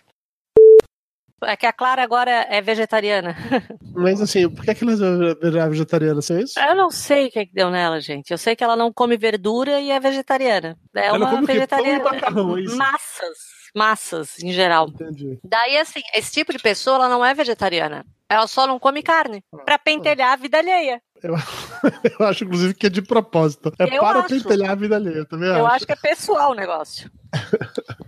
É 1.42 1.56
que 1.56 1.66
a 1.66 1.72
Clara 1.72 2.02
agora 2.02 2.30
é 2.50 2.60
vegetariana. 2.60 3.34
Mas 3.94 4.20
assim, 4.20 4.48
por 4.48 4.64
que, 4.64 4.74
que 4.74 4.84
ela 4.84 5.64
é 5.64 5.68
vegetariana? 5.68 6.18
Assim, 6.18 6.34
é 6.36 6.42
isso? 6.42 6.58
Eu 6.60 6.74
não 6.74 6.90
sei 6.90 7.26
o 7.26 7.30
que, 7.30 7.46
que 7.46 7.54
deu 7.54 7.70
nela, 7.70 8.00
gente. 8.00 8.30
Eu 8.30 8.38
sei 8.38 8.54
que 8.54 8.62
ela 8.64 8.76
não 8.76 8.92
come 8.92 9.16
verdura 9.16 9.80
e 9.80 9.90
é 9.90 9.98
vegetariana. 9.98 10.76
É 10.94 11.06
Ela 11.06 11.18
uma 11.18 11.42
e 11.42 11.46
vegetariana. 11.46 12.04
macarrão, 12.04 12.56
é 12.58 12.60
isso? 12.62 12.76
Massas. 12.76 13.38
Massas, 13.74 14.38
em 14.42 14.52
geral. 14.52 14.88
Entendi. 14.88 15.38
Daí, 15.44 15.76
assim, 15.78 16.00
esse 16.14 16.32
tipo 16.32 16.52
de 16.52 16.58
pessoa, 16.58 16.96
ela 16.96 17.08
não 17.08 17.24
é 17.24 17.32
vegetariana. 17.32 18.04
Ela 18.28 18.46
só 18.46 18.66
não 18.66 18.78
come 18.78 19.02
carne. 19.02 19.42
Pra 19.64 19.78
pentelhar 19.78 20.32
a 20.32 20.36
vida 20.36 20.58
alheia. 20.58 21.00
Eu, 21.22 21.34
eu 22.18 22.26
acho, 22.26 22.44
inclusive, 22.44 22.74
que 22.74 22.86
é 22.86 22.90
de 22.90 23.02
propósito. 23.02 23.72
É 23.78 23.84
Eu 23.96 24.00
para 24.00 24.20
acho. 24.20 24.28
pentelhar 24.28 24.70
a 24.70 24.74
vida 24.74 24.96
alheia, 24.96 25.16
eu 25.18 25.26
também 25.26 25.48
Eu 25.48 25.66
acho. 25.66 25.76
acho 25.76 25.86
que 25.86 25.92
é 25.92 25.96
pessoal 25.96 26.50
o 26.52 26.54
negócio. 26.54 27.10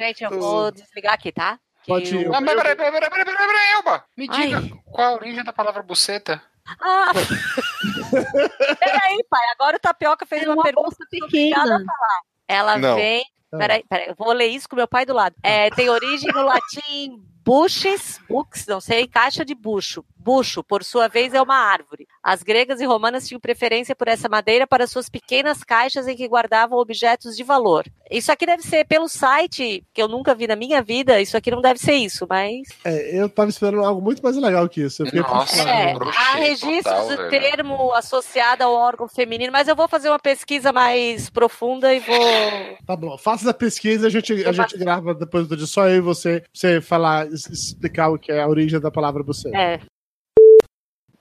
Gente, 0.00 0.24
eu 0.24 0.30
vou 0.30 0.70
desligar 0.70 1.12
aqui, 1.12 1.30
tá? 1.30 1.58
Pode 1.86 2.16
ir. 2.16 2.24
Não, 2.28 2.40
mas 2.40 2.54
peraí, 2.54 2.74
peraí, 2.74 2.90
peraí, 2.90 3.10
peraí, 3.10 3.24
peraí, 3.26 3.46
peraí, 3.46 3.72
Elba. 3.76 4.04
Me 4.16 4.26
Ai. 4.30 4.46
diga 4.46 4.76
qual 4.86 5.08
a 5.12 5.16
origem 5.16 5.44
da 5.44 5.52
palavra 5.52 5.82
buceta. 5.82 6.42
Ah! 6.80 7.10
Peraí, 8.78 9.24
pai. 9.28 9.42
Agora 9.52 9.76
o 9.76 9.80
Tapioca 9.80 10.24
fez 10.26 10.42
É 10.42 10.46
uma, 10.46 10.54
uma 10.54 10.62
pergunta 10.62 10.96
pequena. 11.10 11.56
falar. 11.64 12.20
Ela 12.48 12.78
Não. 12.78 12.94
vem. 12.96 13.24
Peraí, 13.50 13.84
peraí. 13.88 14.08
Eu 14.08 14.14
vou 14.16 14.32
ler 14.32 14.46
isso 14.46 14.68
com 14.68 14.76
meu 14.76 14.86
pai 14.86 15.04
do 15.04 15.12
lado. 15.12 15.34
É, 15.42 15.70
tem 15.70 15.88
origem 15.90 16.30
no 16.32 16.42
latim 16.42 17.22
buches, 17.44 18.20
bux, 18.28 18.66
não 18.66 18.80
sei, 18.80 19.06
caixa 19.06 19.44
de 19.44 19.54
bucho. 19.54 20.04
Bucho, 20.22 20.62
por 20.62 20.84
sua 20.84 21.08
vez, 21.08 21.32
é 21.32 21.40
uma 21.40 21.56
árvore. 21.56 22.06
As 22.22 22.42
gregas 22.42 22.78
e 22.80 22.84
romanas 22.84 23.26
tinham 23.26 23.40
preferência 23.40 23.96
por 23.96 24.06
essa 24.06 24.28
madeira 24.28 24.66
para 24.66 24.86
suas 24.86 25.08
pequenas 25.08 25.64
caixas 25.64 26.06
em 26.06 26.14
que 26.14 26.28
guardavam 26.28 26.78
objetos 26.78 27.34
de 27.34 27.42
valor. 27.42 27.86
Isso 28.10 28.30
aqui 28.30 28.44
deve 28.44 28.62
ser 28.62 28.84
pelo 28.84 29.08
site, 29.08 29.82
que 29.94 30.02
eu 30.02 30.08
nunca 30.08 30.34
vi 30.34 30.46
na 30.46 30.56
minha 30.56 30.82
vida. 30.82 31.20
Isso 31.20 31.38
aqui 31.38 31.50
não 31.50 31.62
deve 31.62 31.80
ser 31.80 31.94
isso, 31.94 32.26
mas. 32.28 32.68
É, 32.84 33.18
eu 33.18 33.30
tava 33.30 33.48
esperando 33.48 33.82
algo 33.82 34.02
muito 34.02 34.22
mais 34.22 34.36
legal 34.36 34.68
que 34.68 34.82
isso. 34.82 35.04
Nossa. 35.04 35.62
É, 35.62 35.94
há 35.94 36.36
registros 36.36 36.82
total, 36.82 37.08
do 37.08 37.16
velho. 37.16 37.30
termo 37.30 37.94
associado 37.94 38.62
ao 38.62 38.74
órgão 38.74 39.08
feminino, 39.08 39.50
mas 39.50 39.68
eu 39.68 39.76
vou 39.76 39.88
fazer 39.88 40.10
uma 40.10 40.18
pesquisa 40.18 40.70
mais 40.70 41.30
profunda 41.30 41.94
e 41.94 42.00
vou. 42.00 42.76
Tá 42.84 42.94
bom, 42.94 43.16
faça 43.16 43.48
a 43.50 43.54
pesquisa, 43.54 44.08
a 44.08 44.10
gente, 44.10 44.44
a 44.44 44.52
gente 44.52 44.76
grava 44.76 45.14
depois 45.14 45.46
do 45.46 45.56
dia 45.56 45.66
só 45.66 45.88
eu 45.88 45.96
e 45.96 46.00
você, 46.00 46.42
você 46.52 46.80
falar, 46.80 47.29
explicar 47.32 48.08
o 48.08 48.18
que 48.18 48.30
é 48.32 48.40
a 48.40 48.48
origem 48.48 48.80
da 48.80 48.90
palavra 48.90 49.22
você. 49.22 49.48
É. 49.56 49.80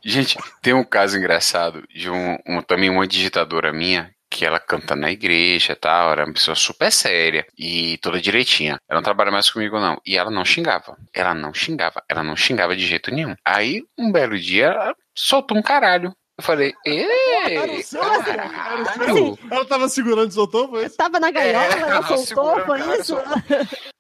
Gente, 0.03 0.38
tem 0.61 0.73
um 0.73 0.84
caso 0.84 1.18
engraçado 1.18 1.84
de 1.94 2.10
um, 2.10 2.38
um- 2.48 2.61
também 2.61 2.90
uma 2.90 3.06
digitadora 3.06 3.73
minha 3.73 4.11
que 4.31 4.45
ela 4.45 4.60
canta 4.60 4.95
na 4.95 5.11
igreja 5.11 5.73
e 5.73 5.76
tal, 5.76 6.11
era 6.11 6.23
uma 6.23 6.34
pessoa 6.34 6.53
super 6.56 6.91
séria 6.91 7.45
e 7.57 7.98
toda 7.98 8.22
direitinha. 8.22 8.77
Ela 8.88 8.99
não 8.99 9.03
trabalha 9.03 9.31
mais 9.31 9.49
comigo, 9.49 9.80
não. 9.80 9.99
E 10.06 10.15
ela 10.18 10.30
não 10.30 10.45
xingava. 10.45 10.95
Ela 11.14 11.34
não 11.34 11.52
xingava. 11.53 12.03
Ela 12.07 12.23
não 12.23 12.36
xingava 12.36 12.76
de 12.76 12.86
jeito 12.86 13.11
nenhum. 13.11 13.36
Aí, 13.44 13.81
um 13.98 14.11
belo 14.11 14.38
dia, 14.40 14.68
ela 14.68 14.95
soltou 15.15 15.57
um 15.57 15.64
caralho. 15.64 16.14
Eu 16.40 16.44
falei, 16.44 16.74
Era 16.86 17.68
ei, 17.68 17.82
o 17.82 17.84
seu, 17.84 18.02
era 18.02 18.20
o 18.20 18.24
seu. 18.24 18.34
caralho. 18.34 19.38
Ela 19.52 19.66
tava 19.66 19.90
segurando 19.90 20.30
e 20.30 20.34
soltou, 20.34 20.70
foi 20.70 20.86
isso? 20.86 20.95
Tava 20.95 21.20
na 21.20 21.32
gaiola, 21.32 21.66
É, 21.66 21.80
ela 21.82 22.02
soltou, 22.02 22.66
foi 22.66 22.80
cara, 22.80 22.98
isso? 22.98 23.18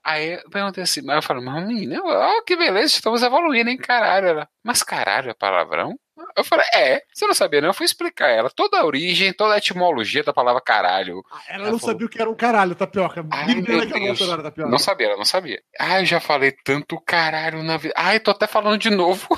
Aí 0.05 0.35
eu 0.35 0.49
perguntei 0.49 0.83
assim, 0.85 1.01
mas 1.01 1.17
eu 1.17 1.21
falei, 1.21 1.43
mas 1.43 1.67
menina, 1.67 1.99
ó, 2.01 2.41
que 2.43 2.55
beleza, 2.55 2.93
estamos 2.93 3.21
evoluindo, 3.23 3.69
hein, 3.69 3.75
caralho. 3.77 4.27
Ela, 4.27 4.47
mas 4.63 4.81
caralho 4.83 5.31
é 5.31 5.33
palavrão? 5.33 5.99
Eu 6.37 6.43
falei, 6.45 6.65
é, 6.73 7.01
você 7.13 7.27
não 7.27 7.33
sabia, 7.33 7.59
não? 7.59 7.69
Eu 7.69 7.73
fui 7.73 7.85
explicar 7.85 8.27
a 8.27 8.31
ela 8.31 8.49
toda 8.49 8.79
a 8.79 8.85
origem, 8.85 9.33
toda 9.33 9.55
a 9.55 9.57
etimologia 9.57 10.23
da 10.23 10.31
palavra 10.33 10.61
caralho. 10.61 11.21
Ela 11.49 11.63
Ela 11.63 11.71
não 11.71 11.79
falou, 11.79 11.93
sabia 11.93 12.07
o 12.07 12.09
que 12.09 12.21
era 12.21 12.29
um 12.29 12.35
caralho, 12.35 12.73
tapioca. 12.75 13.25
Ai, 13.31 13.55
meu 13.55 13.85
Deus. 13.85 14.19
não 14.21 14.33
era 14.33 14.43
tapioca. 14.43 14.71
Não 14.71 14.79
sabia, 14.79 15.07
ela 15.07 15.17
não 15.17 15.25
sabia. 15.25 15.61
Ai, 15.77 16.01
eu 16.01 16.05
já 16.05 16.21
falei 16.21 16.53
tanto 16.63 17.01
caralho 17.05 17.61
na 17.63 17.75
vida. 17.75 17.93
Ai, 17.97 18.17
tô 18.19 18.31
até 18.31 18.47
falando 18.47 18.77
de 18.77 18.89
novo. 18.89 19.27